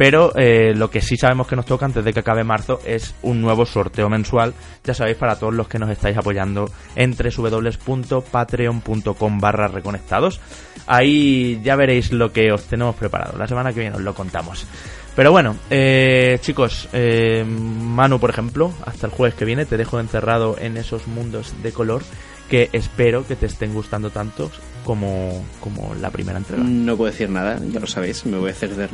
Pero 0.00 0.32
eh, 0.34 0.72
lo 0.74 0.88
que 0.88 1.02
sí 1.02 1.18
sabemos 1.18 1.46
que 1.46 1.56
nos 1.56 1.66
toca 1.66 1.84
antes 1.84 2.02
de 2.02 2.14
que 2.14 2.20
acabe 2.20 2.42
marzo 2.42 2.80
es 2.86 3.14
un 3.20 3.42
nuevo 3.42 3.66
sorteo 3.66 4.08
mensual, 4.08 4.54
ya 4.82 4.94
sabéis, 4.94 5.18
para 5.18 5.38
todos 5.38 5.52
los 5.52 5.68
que 5.68 5.78
nos 5.78 5.90
estáis 5.90 6.16
apoyando 6.16 6.70
en 6.96 7.14
www.patreon.com 7.14 9.38
barra 9.38 9.68
reconectados. 9.68 10.40
Ahí 10.86 11.60
ya 11.62 11.76
veréis 11.76 12.12
lo 12.12 12.32
que 12.32 12.50
os 12.50 12.64
tenemos 12.64 12.96
preparado. 12.96 13.36
La 13.36 13.46
semana 13.46 13.74
que 13.74 13.80
viene 13.80 13.96
os 13.96 14.02
lo 14.02 14.14
contamos. 14.14 14.66
Pero 15.14 15.32
bueno, 15.32 15.56
eh, 15.68 16.38
chicos, 16.40 16.88
eh, 16.94 17.44
Manu, 17.44 18.18
por 18.18 18.30
ejemplo, 18.30 18.72
hasta 18.86 19.06
el 19.06 19.12
jueves 19.12 19.34
que 19.34 19.44
viene 19.44 19.66
te 19.66 19.76
dejo 19.76 20.00
encerrado 20.00 20.56
en 20.58 20.78
esos 20.78 21.08
mundos 21.08 21.52
de 21.62 21.72
color 21.72 22.00
que 22.48 22.70
espero 22.72 23.26
que 23.26 23.36
te 23.36 23.44
estén 23.44 23.74
gustando 23.74 24.08
tanto 24.08 24.50
como, 24.84 25.44
como 25.60 25.94
la 25.94 26.10
primera 26.10 26.38
entrega. 26.38 26.62
No 26.62 26.96
puedo 26.96 27.10
decir 27.10 27.30
nada, 27.30 27.58
ya 27.72 27.80
lo 27.80 27.86
sabéis, 27.86 28.26
me 28.26 28.38
voy 28.38 28.50
a 28.50 28.52
hacer 28.52 28.74
de, 28.74 28.88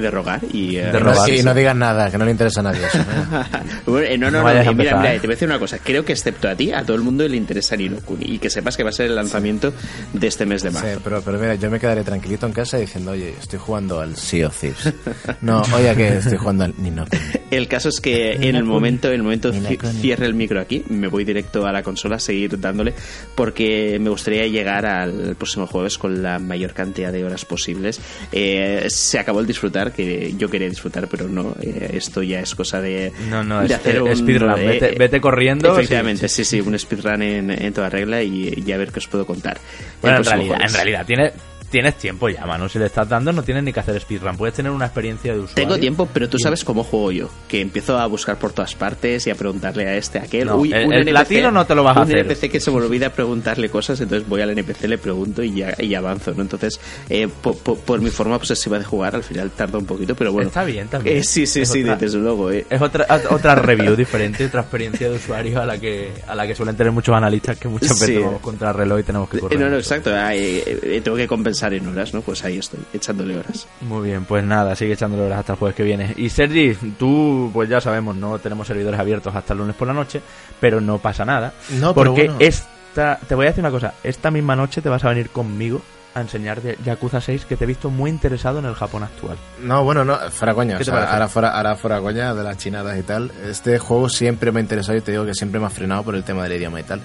de 0.00 0.10
rogar 0.10 0.40
y... 0.52 0.76
Eh, 0.76 0.92
y 1.28 1.42
no 1.42 1.54
digas 1.54 1.76
nada, 1.76 2.10
que 2.10 2.18
no 2.18 2.24
le 2.24 2.30
interesa 2.30 2.60
a 2.60 2.64
nadie 2.64 2.86
eso. 2.86 2.98
¿eh? 3.98 4.18
no, 4.18 4.30
no, 4.30 4.42
no, 4.42 4.74
mira, 4.74 4.96
mira, 4.96 5.12
te 5.12 5.20
voy 5.20 5.32
a 5.32 5.36
decir 5.36 5.48
una 5.48 5.58
cosa, 5.58 5.78
creo 5.78 6.04
que 6.04 6.12
excepto 6.12 6.48
a 6.48 6.54
ti, 6.54 6.72
a 6.72 6.82
todo 6.84 6.96
el 6.96 7.02
mundo 7.02 7.26
le 7.26 7.36
interesa 7.36 7.76
Nino 7.76 7.98
Kuni 7.98 8.34
y 8.34 8.38
que 8.38 8.50
sepas 8.50 8.76
que 8.76 8.82
va 8.82 8.90
a 8.90 8.92
ser 8.92 9.06
el 9.06 9.14
lanzamiento 9.14 9.72
de 10.12 10.26
este 10.26 10.46
mes 10.46 10.62
de 10.62 10.70
marzo. 10.70 10.88
Sí, 10.88 11.00
pero, 11.02 11.22
pero 11.22 11.38
mira, 11.38 11.54
yo 11.54 11.70
me 11.70 11.78
quedaré 11.78 12.02
tranquilito 12.02 12.46
en 12.46 12.52
casa 12.52 12.78
diciendo, 12.78 13.12
oye, 13.12 13.34
estoy 13.38 13.58
jugando 13.58 14.00
al 14.00 14.16
Sea 14.16 14.48
of 14.48 14.58
Thieves. 14.58 14.94
No, 15.40 15.62
oye, 15.74 15.94
que 15.94 16.18
estoy 16.18 16.38
jugando 16.38 16.64
al 16.64 16.74
Nino 16.78 17.04
Kuni. 17.06 17.22
El 17.50 17.66
caso 17.66 17.88
es 17.88 18.00
que 18.00 18.32
en 18.32 18.54
el 18.54 18.62
momento, 18.62 19.08
en 19.08 19.14
el 19.14 19.22
momento 19.24 19.52
cierre 19.52 20.26
el 20.26 20.34
micro 20.34 20.60
aquí, 20.60 20.84
me 20.88 21.08
voy 21.08 21.24
directo 21.24 21.66
a 21.66 21.72
la 21.72 21.82
consola 21.82 22.16
a 22.16 22.18
seguir 22.20 22.60
dándole 22.60 22.94
porque 23.34 23.98
me 24.00 24.08
gustaría 24.08 24.46
llegar 24.46 24.86
al 24.86 25.09
el 25.10 25.36
próximo 25.36 25.66
jueves 25.66 25.98
con 25.98 26.22
la 26.22 26.38
mayor 26.38 26.72
cantidad 26.72 27.12
de 27.12 27.24
horas 27.24 27.44
posibles. 27.44 28.00
Eh, 28.32 28.86
se 28.88 29.18
acabó 29.18 29.40
el 29.40 29.46
disfrutar, 29.46 29.92
que 29.92 30.34
yo 30.36 30.48
quería 30.48 30.68
disfrutar, 30.68 31.08
pero 31.08 31.28
no. 31.28 31.54
Eh, 31.60 31.90
esto 31.94 32.22
ya 32.22 32.40
es 32.40 32.54
cosa 32.54 32.80
de, 32.80 33.12
no, 33.28 33.44
no, 33.44 33.60
hacer 33.60 34.02
un 34.02 34.16
speedrun. 34.16 34.54
Eh, 34.58 34.96
vete, 34.98 35.20
corriendo. 35.20 35.72
Efectivamente, 35.72 36.28
sí, 36.28 36.44
sí, 36.44 36.60
un 36.60 36.78
speedrun 36.78 37.22
en, 37.22 37.50
en, 37.50 37.72
toda 37.72 37.88
regla 37.88 38.22
y, 38.22 38.62
ya 38.62 38.76
ver 38.76 38.92
qué 38.92 38.98
os 38.98 39.08
puedo 39.08 39.26
contar. 39.26 39.58
Bueno, 40.00 40.18
en 40.18 40.24
realidad, 40.24 40.58
en 40.62 40.72
realidad, 40.72 41.06
tiene, 41.06 41.32
tienes 41.70 41.96
tiempo 41.96 42.28
ya, 42.28 42.44
mano. 42.44 42.68
Si 42.68 42.78
le 42.78 42.86
estás 42.86 43.08
dando, 43.08 43.32
no 43.32 43.42
tienes 43.42 43.62
ni 43.62 43.72
que 43.72 43.80
hacer 43.80 43.98
speedrun. 44.00 44.36
Puedes 44.36 44.54
tener 44.54 44.72
una 44.72 44.86
experiencia 44.86 45.32
de 45.32 45.40
usuario. 45.40 45.54
Tengo 45.54 45.78
tiempo, 45.78 46.08
pero 46.12 46.28
tú 46.28 46.38
sabes 46.38 46.64
cómo 46.64 46.84
juego 46.84 47.12
yo. 47.12 47.30
Que 47.48 47.60
empiezo 47.60 47.98
a 47.98 48.06
buscar 48.06 48.38
por 48.38 48.52
todas 48.52 48.74
partes 48.74 49.26
y 49.26 49.30
a 49.30 49.34
preguntarle 49.34 49.86
a 49.86 49.96
este, 49.96 50.18
a 50.18 50.24
aquel. 50.24 50.48
No, 50.48 50.56
Uy, 50.56 50.72
el, 50.72 50.86
un 50.86 50.92
NPC, 50.92 51.12
latino 51.12 51.50
no 51.50 51.64
te 51.66 51.74
lo 51.74 51.84
vas 51.84 51.96
a 51.96 52.02
hacer. 52.02 52.16
Un 52.16 52.26
NPC 52.26 52.50
que 52.50 52.60
se 52.60 52.70
me 52.70 52.78
olvida 52.78 53.10
preguntarle 53.10 53.68
cosas, 53.68 54.00
entonces 54.00 54.28
voy 54.28 54.40
al 54.40 54.50
NPC, 54.50 54.82
le 54.84 54.98
pregunto 54.98 55.42
y 55.42 55.54
ya 55.54 55.74
y 55.78 55.94
avanzo, 55.94 56.34
¿no? 56.34 56.42
Entonces, 56.42 56.80
eh, 57.08 57.28
por, 57.28 58.00
mi 58.00 58.10
forma 58.10 58.36
obsesiva 58.36 58.78
de 58.78 58.84
jugar, 58.84 59.14
al 59.14 59.22
final 59.22 59.50
tarda 59.50 59.78
un 59.78 59.86
poquito, 59.86 60.14
pero 60.14 60.32
bueno. 60.32 60.48
Está 60.48 60.64
bien, 60.64 60.88
también. 60.88 61.18
Eh, 61.18 61.22
sí, 61.22 61.46
sí, 61.46 61.64
sí, 61.64 61.82
desde 61.82 62.18
luego. 62.18 62.50
Eh. 62.50 62.66
Es 62.68 62.80
otra, 62.80 63.06
otra 63.30 63.54
review 63.54 63.94
diferente, 63.94 64.44
otra 64.46 64.62
experiencia 64.62 65.08
de 65.08 65.16
usuario 65.16 65.60
a 65.60 65.66
la 65.66 65.78
que 65.78 66.12
a 66.26 66.34
la 66.34 66.46
que 66.46 66.54
suelen 66.54 66.76
tener 66.76 66.92
muchos 66.92 67.14
analistas 67.14 67.58
que 67.58 67.68
muchas 67.68 67.98
veces 68.00 68.24
vamos 68.24 68.40
contra 68.40 68.70
el 68.70 68.74
reloj 68.74 69.00
y 69.00 69.02
tenemos 69.04 69.28
que 69.28 69.38
correr. 69.38 69.58
No, 69.58 69.68
no, 69.68 69.76
exacto. 69.76 70.10
tengo 70.10 71.16
que 71.16 71.26
compensar 71.26 71.59
en 71.68 71.86
horas, 71.86 72.14
¿no? 72.14 72.20
Pues 72.20 72.44
ahí 72.44 72.58
estoy, 72.58 72.80
echándole 72.92 73.36
horas. 73.38 73.66
Muy 73.80 74.08
bien, 74.08 74.24
pues 74.24 74.44
nada, 74.44 74.74
sigue 74.76 74.94
echándole 74.94 75.24
horas 75.24 75.40
hasta 75.40 75.52
el 75.52 75.58
jueves 75.58 75.76
que 75.76 75.82
viene. 75.82 76.14
Y 76.16 76.28
Sergi, 76.28 76.74
tú, 76.98 77.50
pues 77.52 77.68
ya 77.68 77.80
sabemos, 77.80 78.16
no 78.16 78.38
tenemos 78.38 78.66
servidores 78.66 78.98
abiertos 78.98 79.34
hasta 79.34 79.52
el 79.52 79.60
lunes 79.60 79.76
por 79.76 79.88
la 79.88 79.94
noche, 79.94 80.20
pero 80.58 80.80
no 80.80 80.98
pasa 80.98 81.24
nada. 81.24 81.52
No, 81.78 81.94
porque 81.94 82.30
esta, 82.38 83.18
te 83.26 83.34
voy 83.34 83.46
a 83.46 83.48
decir 83.50 83.62
una 83.62 83.70
cosa, 83.70 83.94
esta 84.02 84.30
misma 84.30 84.56
noche 84.56 84.82
te 84.82 84.88
vas 84.88 85.04
a 85.04 85.08
venir 85.10 85.30
conmigo 85.30 85.80
a 86.14 86.20
enseñar 86.20 86.60
de 86.60 86.76
Yakuza 86.84 87.20
6 87.20 87.44
que 87.44 87.56
te 87.56 87.64
he 87.64 87.66
visto 87.66 87.90
muy 87.90 88.10
interesado 88.10 88.58
en 88.58 88.64
el 88.64 88.74
Japón 88.74 89.02
actual. 89.02 89.36
No, 89.62 89.84
bueno, 89.84 90.04
no, 90.04 90.18
fuera 90.30 90.54
coña, 90.54 90.76
ahora, 90.76 91.28
fuera, 91.28 91.50
ahora 91.50 91.76
fuera 91.76 92.00
coña 92.00 92.34
de 92.34 92.42
las 92.42 92.58
chinadas 92.58 92.98
y 92.98 93.02
tal. 93.02 93.30
Este 93.44 93.78
juego 93.78 94.08
siempre 94.08 94.50
me 94.52 94.60
ha 94.60 94.62
interesado 94.62 94.98
y 94.98 95.00
te 95.00 95.12
digo 95.12 95.24
que 95.24 95.34
siempre 95.34 95.60
me 95.60 95.66
ha 95.66 95.70
frenado 95.70 96.02
por 96.02 96.14
el 96.14 96.24
tema 96.24 96.44
del 96.44 96.54
idioma 96.54 96.80
y 96.80 96.84
tal. 96.84 97.00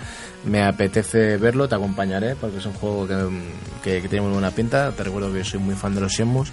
Me 0.45 0.63
apetece 0.63 1.37
verlo, 1.37 1.67
te 1.67 1.75
acompañaré 1.75 2.35
porque 2.35 2.57
es 2.57 2.65
un 2.65 2.73
juego 2.73 3.07
que, 3.07 4.01
que, 4.01 4.07
tiene 4.07 4.21
muy 4.21 4.33
buena 4.33 4.51
pinta. 4.51 4.91
Te 4.91 5.03
recuerdo 5.03 5.31
que 5.31 5.43
soy 5.43 5.59
muy 5.59 5.75
fan 5.75 5.93
de 5.95 6.01
los 6.01 6.11
Shenmue. 6.11 6.45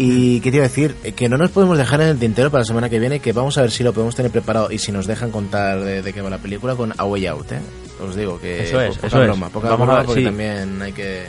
Y 0.00 0.40
qué 0.40 0.52
te 0.52 0.58
iba 0.58 0.66
a 0.66 0.68
decir, 0.68 0.94
que 0.94 1.28
no 1.28 1.36
nos 1.36 1.50
podemos 1.50 1.76
dejar 1.76 2.00
en 2.02 2.08
el 2.08 2.18
tintero 2.18 2.52
para 2.52 2.60
la 2.60 2.66
semana 2.66 2.88
que 2.88 3.00
viene, 3.00 3.18
que 3.18 3.32
vamos 3.32 3.58
a 3.58 3.62
ver 3.62 3.72
si 3.72 3.82
lo 3.82 3.92
podemos 3.92 4.14
tener 4.14 4.30
preparado 4.30 4.70
y 4.70 4.78
si 4.78 4.92
nos 4.92 5.08
dejan 5.08 5.32
contar 5.32 5.80
de, 5.80 6.12
qué 6.12 6.22
va 6.22 6.30
la 6.30 6.38
película 6.38 6.76
con 6.76 6.94
A 6.96 7.04
Way 7.04 7.26
Out, 7.26 7.52
¿eh? 7.52 7.60
Os 8.00 8.14
digo 8.14 8.40
que 8.40 8.62
eso 8.62 8.80
es, 8.80 8.96
poca 8.96 9.18
broma, 9.18 9.48
poca 9.48 9.74
broma 9.74 10.04
porque 10.04 10.22
también 10.22 10.80
hay 10.80 10.92
que 10.92 11.26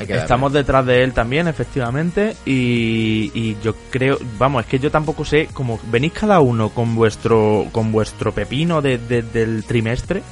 Estamos 0.00 0.52
detrás 0.52 0.86
de 0.86 1.02
él 1.02 1.12
también, 1.12 1.48
efectivamente, 1.48 2.36
y, 2.44 3.56
yo 3.62 3.74
creo, 3.90 4.18
vamos, 4.38 4.64
es 4.64 4.68
que 4.68 4.78
yo 4.78 4.90
tampoco 4.90 5.24
sé, 5.24 5.48
como 5.52 5.80
venís 5.90 6.12
cada 6.12 6.40
uno 6.40 6.70
con 6.70 6.94
vuestro 6.94 7.66
con 7.72 7.90
vuestro 7.92 8.32
pepino 8.32 8.80
de, 8.80 8.98
del 8.98 9.64
trimestre 9.64 10.22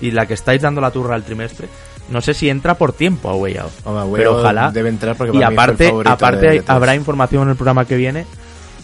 y 0.00 0.10
la 0.10 0.26
que 0.26 0.34
estáis 0.34 0.62
dando 0.62 0.80
la 0.80 0.90
turra 0.90 1.14
al 1.14 1.24
trimestre, 1.24 1.68
no 2.10 2.20
sé 2.20 2.34
si 2.34 2.48
entra 2.48 2.74
por 2.74 2.92
tiempo 2.92 3.28
a 3.28 3.32
Out, 3.32 4.14
pero 4.14 4.38
ojalá. 4.38 4.70
debe 4.70 4.88
entrar 4.88 5.16
porque 5.16 5.36
y 5.36 5.42
aparte 5.42 5.92
aparte 6.04 6.62
habrá 6.66 6.94
información 6.94 7.42
en 7.44 7.50
el 7.50 7.56
programa 7.56 7.84
que 7.84 7.96
viene, 7.96 8.24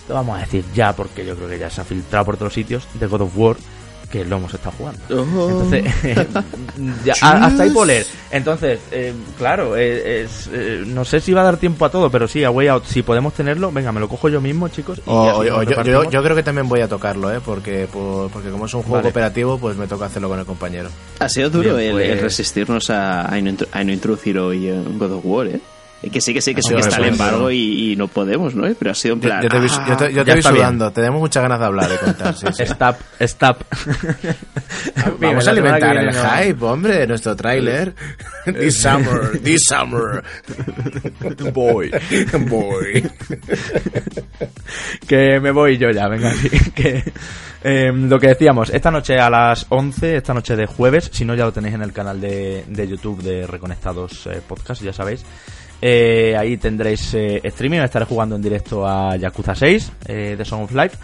lo 0.08 0.14
vamos 0.14 0.38
a 0.38 0.40
decir 0.40 0.64
ya 0.74 0.92
porque 0.94 1.24
yo 1.24 1.36
creo 1.36 1.48
que 1.48 1.58
ya 1.58 1.70
se 1.70 1.80
ha 1.80 1.84
filtrado 1.84 2.24
por 2.24 2.36
todos 2.36 2.52
sitios 2.52 2.86
de 2.94 3.06
God 3.06 3.22
of 3.22 3.36
War 3.36 3.56
que 4.14 4.24
lo 4.24 4.36
hemos 4.36 4.54
estado 4.54 4.76
jugando. 4.78 5.00
Oh. 5.10 5.48
Entonces, 5.50 5.84
hasta 7.20 7.62
ahí 7.64 7.70
poler. 7.70 8.06
Entonces, 8.30 8.78
eh, 8.92 9.12
claro, 9.36 9.76
eh, 9.76 10.22
es, 10.22 10.48
eh, 10.52 10.84
no 10.86 11.04
sé 11.04 11.20
si 11.20 11.32
va 11.32 11.40
a 11.40 11.44
dar 11.44 11.56
tiempo 11.56 11.84
a 11.84 11.90
todo, 11.90 12.10
pero 12.10 12.28
sí, 12.28 12.44
a 12.44 12.50
Way 12.52 12.68
Out, 12.68 12.84
si 12.84 13.02
podemos 13.02 13.34
tenerlo, 13.34 13.72
venga, 13.72 13.90
me 13.90 13.98
lo 13.98 14.08
cojo 14.08 14.28
yo 14.28 14.40
mismo, 14.40 14.68
chicos. 14.68 15.00
yo, 15.04 16.22
creo 16.22 16.36
que 16.36 16.44
también 16.44 16.68
voy 16.68 16.80
a 16.80 16.86
tocarlo, 16.88 17.32
¿eh? 17.34 17.40
porque, 17.44 17.88
porque 17.92 18.50
como 18.50 18.66
es 18.66 18.74
un 18.74 18.84
juego 18.84 19.02
cooperativo, 19.02 19.58
pues 19.58 19.76
me 19.76 19.88
toca 19.88 20.04
hacerlo 20.04 20.28
con 20.28 20.38
el 20.38 20.46
compañero. 20.46 20.90
Ha 21.18 21.28
sido 21.28 21.50
duro 21.50 21.76
el, 21.76 21.90
pues- 21.90 22.20
resistirnos 22.20 22.90
a, 22.90 23.26
a, 23.26 23.40
no, 23.40 23.52
a 23.72 23.82
no 23.82 23.92
introducir 23.92 24.38
hoy 24.38 24.70
God 24.96 25.10
of 25.10 25.24
War, 25.24 25.48
¿eh? 25.48 25.60
Que 26.02 26.20
sí, 26.20 26.34
que 26.34 26.42
sí, 26.42 26.54
que, 26.54 26.62
sí, 26.62 26.74
que 26.74 26.80
está 26.80 26.96
el 26.98 27.06
embargo 27.06 27.50
y, 27.50 27.94
no 27.96 28.08
podemos, 28.08 28.54
¿no? 28.54 28.72
Pero 28.74 28.90
ha 28.90 28.94
sido 28.94 29.14
un 29.14 29.20
plan. 29.20 29.42
Yo, 29.42 29.48
te, 29.48 29.58
vi, 29.58 29.68
yo 29.68 29.96
te, 29.96 30.12
yo 30.12 30.24
te 30.24 30.42
sudando, 30.42 30.92
tenemos 30.92 31.20
muchas 31.20 31.42
ganas 31.42 31.58
de 31.58 31.64
hablar, 31.64 31.88
de 31.88 31.98
contar. 31.98 32.34
Sí, 32.36 32.46
Stop, 32.64 32.96
stop. 33.20 33.62
Vamos 35.18 35.46
a 35.46 35.50
alimentar 35.50 35.96
el 35.96 36.12
hype, 36.12 36.64
hombre, 36.64 37.06
nuestro 37.06 37.34
tráiler. 37.34 37.94
this 38.44 38.80
summer, 38.80 39.40
this 39.42 39.64
summer. 39.66 40.22
Boy. 41.52 41.90
Boy. 42.48 43.10
que 45.06 45.40
me 45.40 45.52
voy 45.52 45.78
yo 45.78 45.90
ya, 45.90 46.08
venga, 46.08 46.32
que. 46.74 47.04
Eh, 47.66 47.90
lo 47.94 48.20
que 48.20 48.28
decíamos, 48.28 48.68
esta 48.68 48.90
noche 48.90 49.18
a 49.18 49.30
las 49.30 49.64
11, 49.70 50.16
esta 50.16 50.34
noche 50.34 50.54
de 50.54 50.66
jueves, 50.66 51.08
si 51.10 51.24
no 51.24 51.34
ya 51.34 51.46
lo 51.46 51.52
tenéis 51.52 51.74
en 51.74 51.80
el 51.80 51.94
canal 51.94 52.20
de, 52.20 52.62
de 52.68 52.86
YouTube 52.86 53.22
de 53.22 53.46
Reconectados 53.46 54.26
eh, 54.26 54.42
Podcast, 54.46 54.82
ya 54.82 54.92
sabéis. 54.92 55.24
Eh, 55.80 56.36
ahí 56.38 56.56
tendréis 56.56 57.12
eh, 57.14 57.40
streaming, 57.44 57.80
estaré 57.80 58.06
jugando 58.06 58.36
en 58.36 58.42
directo 58.42 58.86
a 58.86 59.16
Yakuza 59.16 59.54
6 59.54 59.92
eh, 60.06 60.34
de 60.36 60.44
Song 60.44 60.62
of 60.62 60.72
Life 60.72 60.96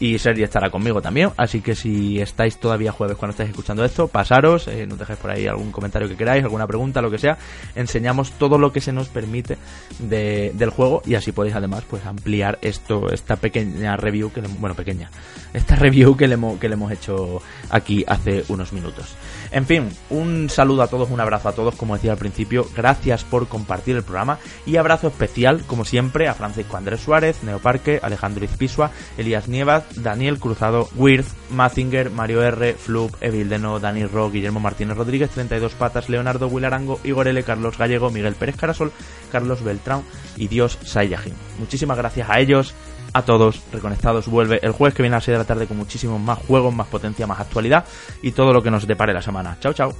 y 0.00 0.18
Sergi 0.18 0.42
estará 0.42 0.70
conmigo 0.70 1.00
también. 1.00 1.30
Así 1.36 1.60
que 1.60 1.74
si 1.74 2.20
estáis 2.20 2.58
todavía 2.58 2.92
jueves 2.92 3.16
cuando 3.16 3.32
estáis 3.32 3.50
escuchando 3.50 3.84
esto, 3.84 4.08
pasaros, 4.08 4.68
eh, 4.68 4.86
nos 4.86 4.98
dejéis 4.98 5.18
por 5.18 5.30
ahí 5.30 5.46
algún 5.46 5.72
comentario 5.72 6.08
que 6.08 6.16
queráis, 6.16 6.44
alguna 6.44 6.66
pregunta, 6.66 7.00
lo 7.00 7.10
que 7.10 7.18
sea. 7.18 7.38
Enseñamos 7.74 8.32
todo 8.32 8.58
lo 8.58 8.72
que 8.72 8.80
se 8.80 8.92
nos 8.92 9.08
permite 9.08 9.56
del 9.98 10.70
juego 10.70 11.02
y 11.06 11.14
así 11.14 11.32
podéis 11.32 11.56
además 11.56 11.84
pues 11.88 12.04
ampliar 12.04 12.58
esto, 12.62 13.10
esta 13.10 13.36
pequeña 13.36 13.96
review 13.96 14.32
que 14.32 14.40
bueno 14.40 14.74
pequeña, 14.74 15.10
esta 15.52 15.76
review 15.76 16.16
que 16.16 16.28
le, 16.28 16.36
que 16.60 16.68
le 16.68 16.74
hemos 16.74 16.92
hecho 16.92 17.40
aquí 17.70 18.04
hace 18.06 18.44
unos 18.48 18.72
minutos. 18.72 19.14
En 19.56 19.64
fin, 19.64 19.88
un 20.10 20.50
saludo 20.50 20.82
a 20.82 20.88
todos, 20.88 21.08
un 21.08 21.18
abrazo 21.18 21.48
a 21.48 21.54
todos, 21.54 21.76
como 21.76 21.94
decía 21.94 22.12
al 22.12 22.18
principio, 22.18 22.66
gracias 22.76 23.24
por 23.24 23.48
compartir 23.48 23.96
el 23.96 24.02
programa. 24.02 24.38
Y 24.66 24.76
abrazo 24.76 25.08
especial, 25.08 25.64
como 25.66 25.86
siempre, 25.86 26.28
a 26.28 26.34
Francisco 26.34 26.76
Andrés 26.76 27.00
Suárez, 27.00 27.42
Neoparque, 27.42 27.98
Alejandro 28.02 28.44
Izpisua, 28.44 28.90
Elías 29.16 29.48
Nievas, 29.48 29.84
Daniel 30.02 30.38
Cruzado, 30.38 30.90
Wirth, 30.94 31.28
Mazinger, 31.48 32.10
Mario 32.10 32.42
R, 32.42 32.74
Flub, 32.74 33.16
Evildeno, 33.22 33.80
Dani 33.80 34.04
Ro, 34.04 34.30
Guillermo 34.30 34.60
Martínez 34.60 34.94
Rodríguez, 34.94 35.30
32 35.30 35.72
Patas, 35.72 36.10
Leonardo 36.10 36.50
Arango, 36.62 37.00
Igor 37.02 37.26
Carlos 37.42 37.78
Gallego, 37.78 38.10
Miguel 38.10 38.34
Pérez 38.34 38.56
Carasol, 38.56 38.92
Carlos 39.32 39.64
Beltrán 39.64 40.02
y 40.36 40.48
Dios 40.48 40.78
Sayajin. 40.82 41.32
Muchísimas 41.58 41.96
gracias 41.96 42.28
a 42.28 42.40
ellos, 42.40 42.74
a 43.16 43.22
todos. 43.24 43.62
Reconectados 43.72 44.26
vuelve 44.28 44.60
el 44.62 44.72
jueves 44.72 44.94
que 44.94 45.02
viene 45.02 45.16
a 45.16 45.18
las 45.18 45.24
6 45.24 45.34
de 45.34 45.38
la 45.38 45.46
tarde 45.46 45.66
con 45.66 45.76
muchísimos 45.76 46.20
más 46.20 46.38
juegos, 46.38 46.74
más 46.74 46.86
potencia, 46.86 47.26
más 47.26 47.40
actualidad 47.40 47.84
y 48.22 48.32
todo 48.32 48.52
lo 48.52 48.62
que 48.62 48.70
nos 48.70 48.86
depare 48.86 49.12
la 49.12 49.22
semana. 49.22 49.56
Chao, 49.60 49.72
chao. 49.72 49.94